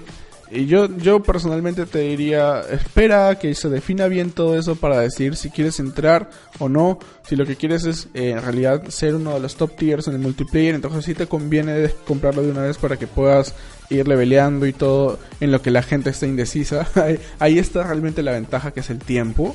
y 0.50 0.66
yo, 0.66 0.88
yo 0.96 1.22
personalmente 1.22 1.86
te 1.86 2.00
diría, 2.00 2.60
espera 2.70 3.38
que 3.38 3.54
se 3.54 3.68
defina 3.68 4.08
bien 4.08 4.32
todo 4.32 4.58
eso 4.58 4.74
para 4.74 5.00
decidir 5.00 5.36
si 5.36 5.50
quieres 5.50 5.78
entrar 5.78 6.28
o 6.58 6.68
no. 6.68 6.98
Si 7.26 7.36
lo 7.36 7.46
que 7.46 7.54
quieres 7.54 7.84
es 7.84 8.08
eh, 8.14 8.30
en 8.30 8.42
realidad 8.42 8.88
ser 8.88 9.14
uno 9.14 9.34
de 9.34 9.40
los 9.40 9.54
top 9.54 9.76
tiers 9.76 10.08
en 10.08 10.14
el 10.14 10.20
multiplayer, 10.20 10.74
entonces 10.74 11.04
sí 11.04 11.14
te 11.14 11.26
conviene 11.26 11.90
comprarlo 12.06 12.42
de 12.42 12.50
una 12.50 12.62
vez 12.62 12.78
para 12.78 12.96
que 12.96 13.06
puedas 13.06 13.54
ir 13.90 14.08
leveleando 14.08 14.66
y 14.66 14.72
todo 14.72 15.20
en 15.40 15.52
lo 15.52 15.62
que 15.62 15.70
la 15.70 15.82
gente 15.82 16.10
está 16.10 16.26
indecisa. 16.26 16.88
ahí 17.38 17.58
está 17.58 17.84
realmente 17.84 18.22
la 18.22 18.32
ventaja 18.32 18.72
que 18.72 18.80
es 18.80 18.90
el 18.90 18.98
tiempo 18.98 19.54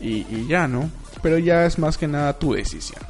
y, 0.00 0.26
y 0.30 0.46
ya, 0.48 0.68
¿no? 0.68 0.90
Pero 1.22 1.38
ya 1.38 1.66
es 1.66 1.78
más 1.78 1.98
que 1.98 2.06
nada 2.06 2.38
tu 2.38 2.52
decisión. 2.52 3.00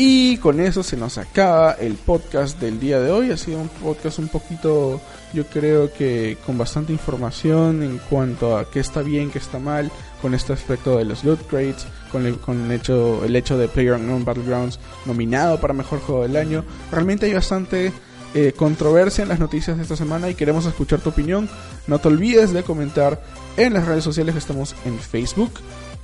Y 0.00 0.36
con 0.36 0.60
eso 0.60 0.84
se 0.84 0.96
nos 0.96 1.18
acaba 1.18 1.72
el 1.72 1.94
podcast 1.94 2.60
del 2.60 2.78
día 2.78 3.00
de 3.00 3.10
hoy. 3.10 3.32
Ha 3.32 3.36
sido 3.36 3.58
un 3.58 3.68
podcast 3.68 4.20
un 4.20 4.28
poquito, 4.28 5.00
yo 5.32 5.44
creo 5.46 5.92
que 5.92 6.36
con 6.44 6.58
bastante 6.58 6.92
información 6.92 7.82
en 7.82 7.98
cuanto 7.98 8.56
a 8.56 8.70
qué 8.70 8.80
está 8.80 9.02
bien, 9.02 9.30
qué 9.30 9.38
está 9.38 9.58
mal, 9.58 9.90
con 10.22 10.34
este 10.34 10.52
aspecto 10.52 10.98
de 10.98 11.04
los 11.04 11.24
loot 11.24 11.46
crates, 11.46 11.86
con 12.10 12.26
el, 12.26 12.38
con 12.38 12.64
el 12.64 12.72
hecho, 12.72 13.24
el 13.24 13.36
hecho 13.36 13.58
de 13.58 13.68
PlayerUnknown 13.68 14.24
Battlegrounds 14.24 14.78
nominado 15.06 15.60
para 15.60 15.74
mejor 15.74 16.00
juego 16.00 16.22
del 16.22 16.36
año. 16.36 16.64
Realmente 16.90 17.26
hay 17.26 17.34
bastante 17.34 17.92
eh, 18.34 18.52
controversia 18.56 19.22
en 19.22 19.28
las 19.28 19.38
noticias 19.38 19.76
de 19.76 19.82
esta 19.82 19.96
semana 19.96 20.28
y 20.28 20.34
queremos 20.34 20.66
escuchar 20.66 21.00
tu 21.00 21.10
opinión. 21.10 21.48
No 21.86 21.98
te 21.98 22.08
olvides 22.08 22.52
de 22.52 22.62
comentar 22.62 23.22
en 23.56 23.74
las 23.74 23.86
redes 23.86 24.04
sociales 24.04 24.36
estamos 24.36 24.74
en 24.84 24.98
Facebook 24.98 25.52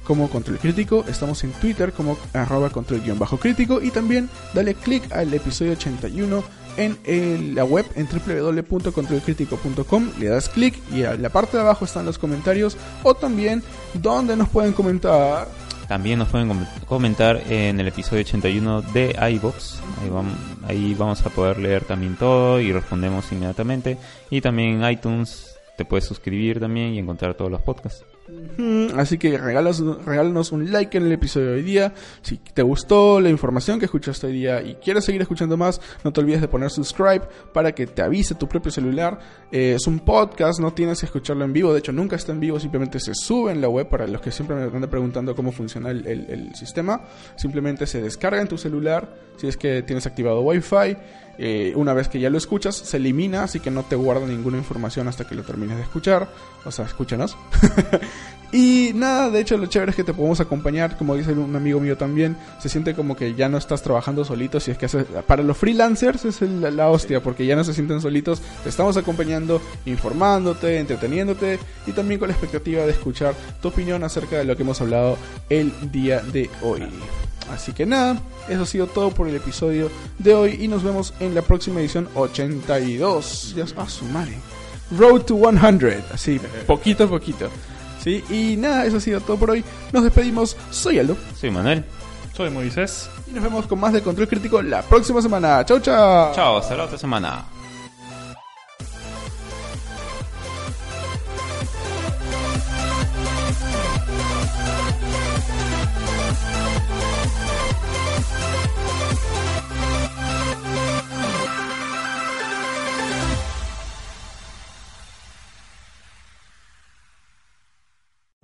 como 0.05 0.29
Control 0.29 0.59
Crítico, 0.59 1.05
estamos 1.09 1.43
en 1.45 1.53
Twitter 1.53 1.93
como 1.93 2.19
arroba 2.33 2.71
control-crítico 2.71 3.81
y 3.81 3.91
también 3.91 4.29
dale 4.53 4.75
click 4.75 5.11
al 5.13 5.33
episodio 5.33 5.73
81 5.73 6.45
en 6.77 7.55
la 7.55 7.65
web 7.65 7.87
en 7.95 8.07
www.controlcrítico.com, 8.07 10.11
le 10.19 10.27
das 10.27 10.49
clic 10.49 10.81
y 10.93 11.03
en 11.03 11.23
la 11.23 11.31
parte 11.31 11.57
de 11.57 11.63
abajo 11.63 11.85
están 11.85 12.07
los 12.07 12.19
comentarios 12.19 12.77
o 13.03 13.15
también 13.15 13.63
donde 13.95 14.37
nos 14.37 14.49
pueden 14.49 14.73
comentar. 14.73 15.49
También 15.89 16.19
nos 16.19 16.29
pueden 16.29 16.67
comentar 16.87 17.43
en 17.49 17.79
el 17.79 17.89
episodio 17.89 18.23
81 18.23 18.83
de 18.83 19.17
iBox. 19.33 19.81
Ahí 20.01 20.09
vamos, 20.09 20.33
ahí 20.67 20.95
vamos 20.95 21.27
a 21.27 21.31
poder 21.31 21.59
leer 21.59 21.85
también 21.85 22.17
todo 22.17 22.61
y 22.61 22.73
respondemos 22.73 23.31
inmediatamente. 23.33 23.99
Y 24.31 24.41
también 24.41 24.83
en 24.83 24.91
iTunes 24.91 25.57
te 25.77 25.85
puedes 25.85 26.07
suscribir 26.07 26.59
también 26.59 26.95
y 26.95 26.99
encontrar 26.99 27.35
todos 27.35 27.51
los 27.51 27.61
podcasts. 27.61 28.05
Así 28.97 29.19
que 29.19 29.37
regálanos 29.37 30.53
un 30.53 30.73
like 30.73 30.97
en 30.97 31.05
el 31.05 31.13
episodio 31.13 31.49
de 31.49 31.55
hoy 31.55 31.63
día. 31.63 31.93
Si 32.23 32.39
te 32.39 32.63
gustó 32.63 33.21
la 33.21 33.29
información 33.29 33.79
que 33.79 33.85
escuchaste 33.85 34.27
hoy 34.27 34.33
día 34.33 34.63
y 34.63 34.77
quieres 34.77 35.05
seguir 35.05 35.21
escuchando 35.21 35.57
más, 35.57 35.81
no 36.03 36.13
te 36.13 36.21
olvides 36.21 36.41
de 36.41 36.49
poner 36.49 36.71
subscribe 36.71 37.23
para 37.53 37.73
que 37.73 37.87
te 37.87 38.03
avise 38.03 38.35
tu 38.35 38.49
propio 38.49 38.71
celular. 38.71 39.19
Eh, 39.53 39.75
es 39.77 39.87
un 39.87 40.01
podcast, 40.01 40.59
no 40.59 40.73
tienes 40.73 41.01
que 41.01 41.07
escucharlo 41.07 41.45
en 41.45 41.53
vivo. 41.53 41.73
De 41.73 41.81
hecho, 41.81 41.93
nunca 41.93 42.17
está 42.17 42.33
en 42.33 42.41
vivo, 42.41 42.59
simplemente 42.59 42.99
se 42.99 43.15
sube 43.15 43.53
en 43.53 43.61
la 43.61 43.69
web 43.69 43.89
para 43.89 44.07
los 44.07 44.21
que 44.23 44.31
siempre 44.31 44.57
me 44.57 44.65
están 44.65 44.89
preguntando 44.89 45.35
cómo 45.35 45.53
funciona 45.53 45.91
el 45.91 46.55
sistema. 46.55 47.03
Simplemente 47.37 47.87
se 47.87 48.01
descarga 48.01 48.41
en 48.41 48.49
tu 48.49 48.57
celular 48.57 49.15
si 49.37 49.49
es 49.49 49.57
que 49.57 49.83
tienes 49.83 50.07
activado 50.07 50.41
Wi-Fi 50.43 50.97
eh, 51.39 51.73
una 51.77 51.95
vez 51.95 52.09
que 52.09 52.21
ya 52.21 52.31
lo 52.31 52.39
escuchas, 52.39 52.77
se 52.77 52.97
elimina, 52.97 53.43
así 53.43 53.61
que 53.61 53.71
no 53.71 53.83
te 53.83 53.97
guarda 53.97 54.27
ninguna 54.27 54.57
información 54.57 55.09
hasta 55.09 55.27
que 55.27 55.35
lo 55.35 55.43
termines 55.43 55.77
de 55.77 55.83
escuchar. 55.83 56.29
O 56.65 56.71
sea, 56.71 56.85
escúchanos. 56.85 57.37
y 58.53 58.93
nada, 58.95 59.31
de 59.31 59.41
hecho, 59.41 59.57
lo 59.57 59.67
chévere 59.67 59.91
es 59.91 59.97
que 59.97 60.05
te 60.05 60.15
podemos 60.15 60.41
acompañar, 60.41 60.97
como 60.97 61.15
dice 61.15 61.33
un 61.33 61.55
amigo 61.57 61.81
mío 61.81 61.97
también. 61.97 62.37
Se 62.61 62.69
siente 62.69 62.95
como 62.95 63.17
que 63.17 63.35
ya 63.35 63.49
no 63.49 63.59
estás 63.59 63.83
trabajando 63.83 64.25
solito. 64.25 64.61
Si 64.61 64.71
es 64.71 64.79
que 64.79 64.89
para 65.27 65.43
los 65.43 65.57
freelancers 65.57 66.25
es 66.25 66.41
la 66.43 66.89
hostia, 66.89 67.23
porque 67.23 67.47
ya 67.47 67.57
no 67.57 67.65
se 67.65 67.75
sienten 67.75 68.01
solitos. 68.01 68.41
Te 68.63 68.69
estamos 68.69 68.97
acompañando, 68.97 69.61
informándote, 69.87 70.79
entreteniéndote 70.79 71.59
y 71.87 71.93
también 71.93 72.19
con 72.19 72.29
la 72.29 72.35
expectativa 72.35 72.85
de 72.85 72.93
escuchar 72.93 73.35
tu 73.61 73.69
opinión 73.69 74.05
acerca 74.05 74.37
de 74.37 74.45
lo 74.45 74.57
que 74.57 74.63
hemos 74.63 74.81
hablado 74.81 75.19
el 75.51 75.73
día 75.91 76.21
de 76.21 76.49
hoy. 76.63 76.83
Así 77.51 77.73
que 77.73 77.87
nada, 77.87 78.19
eso 78.49 78.63
ha 78.63 78.67
sido 78.67 78.87
todo 78.87 79.11
por 79.11 79.29
el 79.29 79.37
episodio 79.37 79.91
de 80.19 80.35
hoy 80.35 80.59
y 80.61 80.69
nos 80.69 80.83
vemos 80.83 81.15
en 81.21 81.35
la 81.35 81.43
próxima 81.43 81.81
edición 81.81 82.09
82. 82.15 83.55
Ya, 83.57 83.65
ah, 83.77 83.89
su 83.89 84.05
madre. 84.07 84.39
Road 84.97 85.23
to 85.23 85.37
100, 85.37 86.05
así, 86.13 86.41
poquito 86.67 87.05
a 87.05 87.09
poquito. 87.09 87.49
¿Sí? 88.03 88.23
Y 88.29 88.57
nada, 88.59 88.85
eso 88.85 88.99
ha 88.99 89.01
sido 89.01 89.21
todo 89.21 89.39
por 89.39 89.51
hoy. 89.51 89.65
Nos 89.93 90.05
despedimos. 90.05 90.57
Soy 90.71 90.99
Aldo. 90.99 91.17
Soy 91.41 91.51
Manuel. 91.51 91.85
Soy 92.37 92.51
Moisés. 92.51 93.09
Y 93.31 93.33
nos 93.33 93.43
vemos 93.43 93.67
con 93.67 93.81
más 93.81 93.95
de 93.95 94.03
Control 94.03 94.29
Crítico 94.29 94.61
la 94.61 94.83
próxima 94.83 95.23
semana. 95.23 95.65
Chau, 95.65 95.81
chau. 95.81 96.35
Chao, 96.35 96.59
hasta 96.59 96.77
la 96.77 96.85
otra 96.85 96.99
semana. 96.99 97.54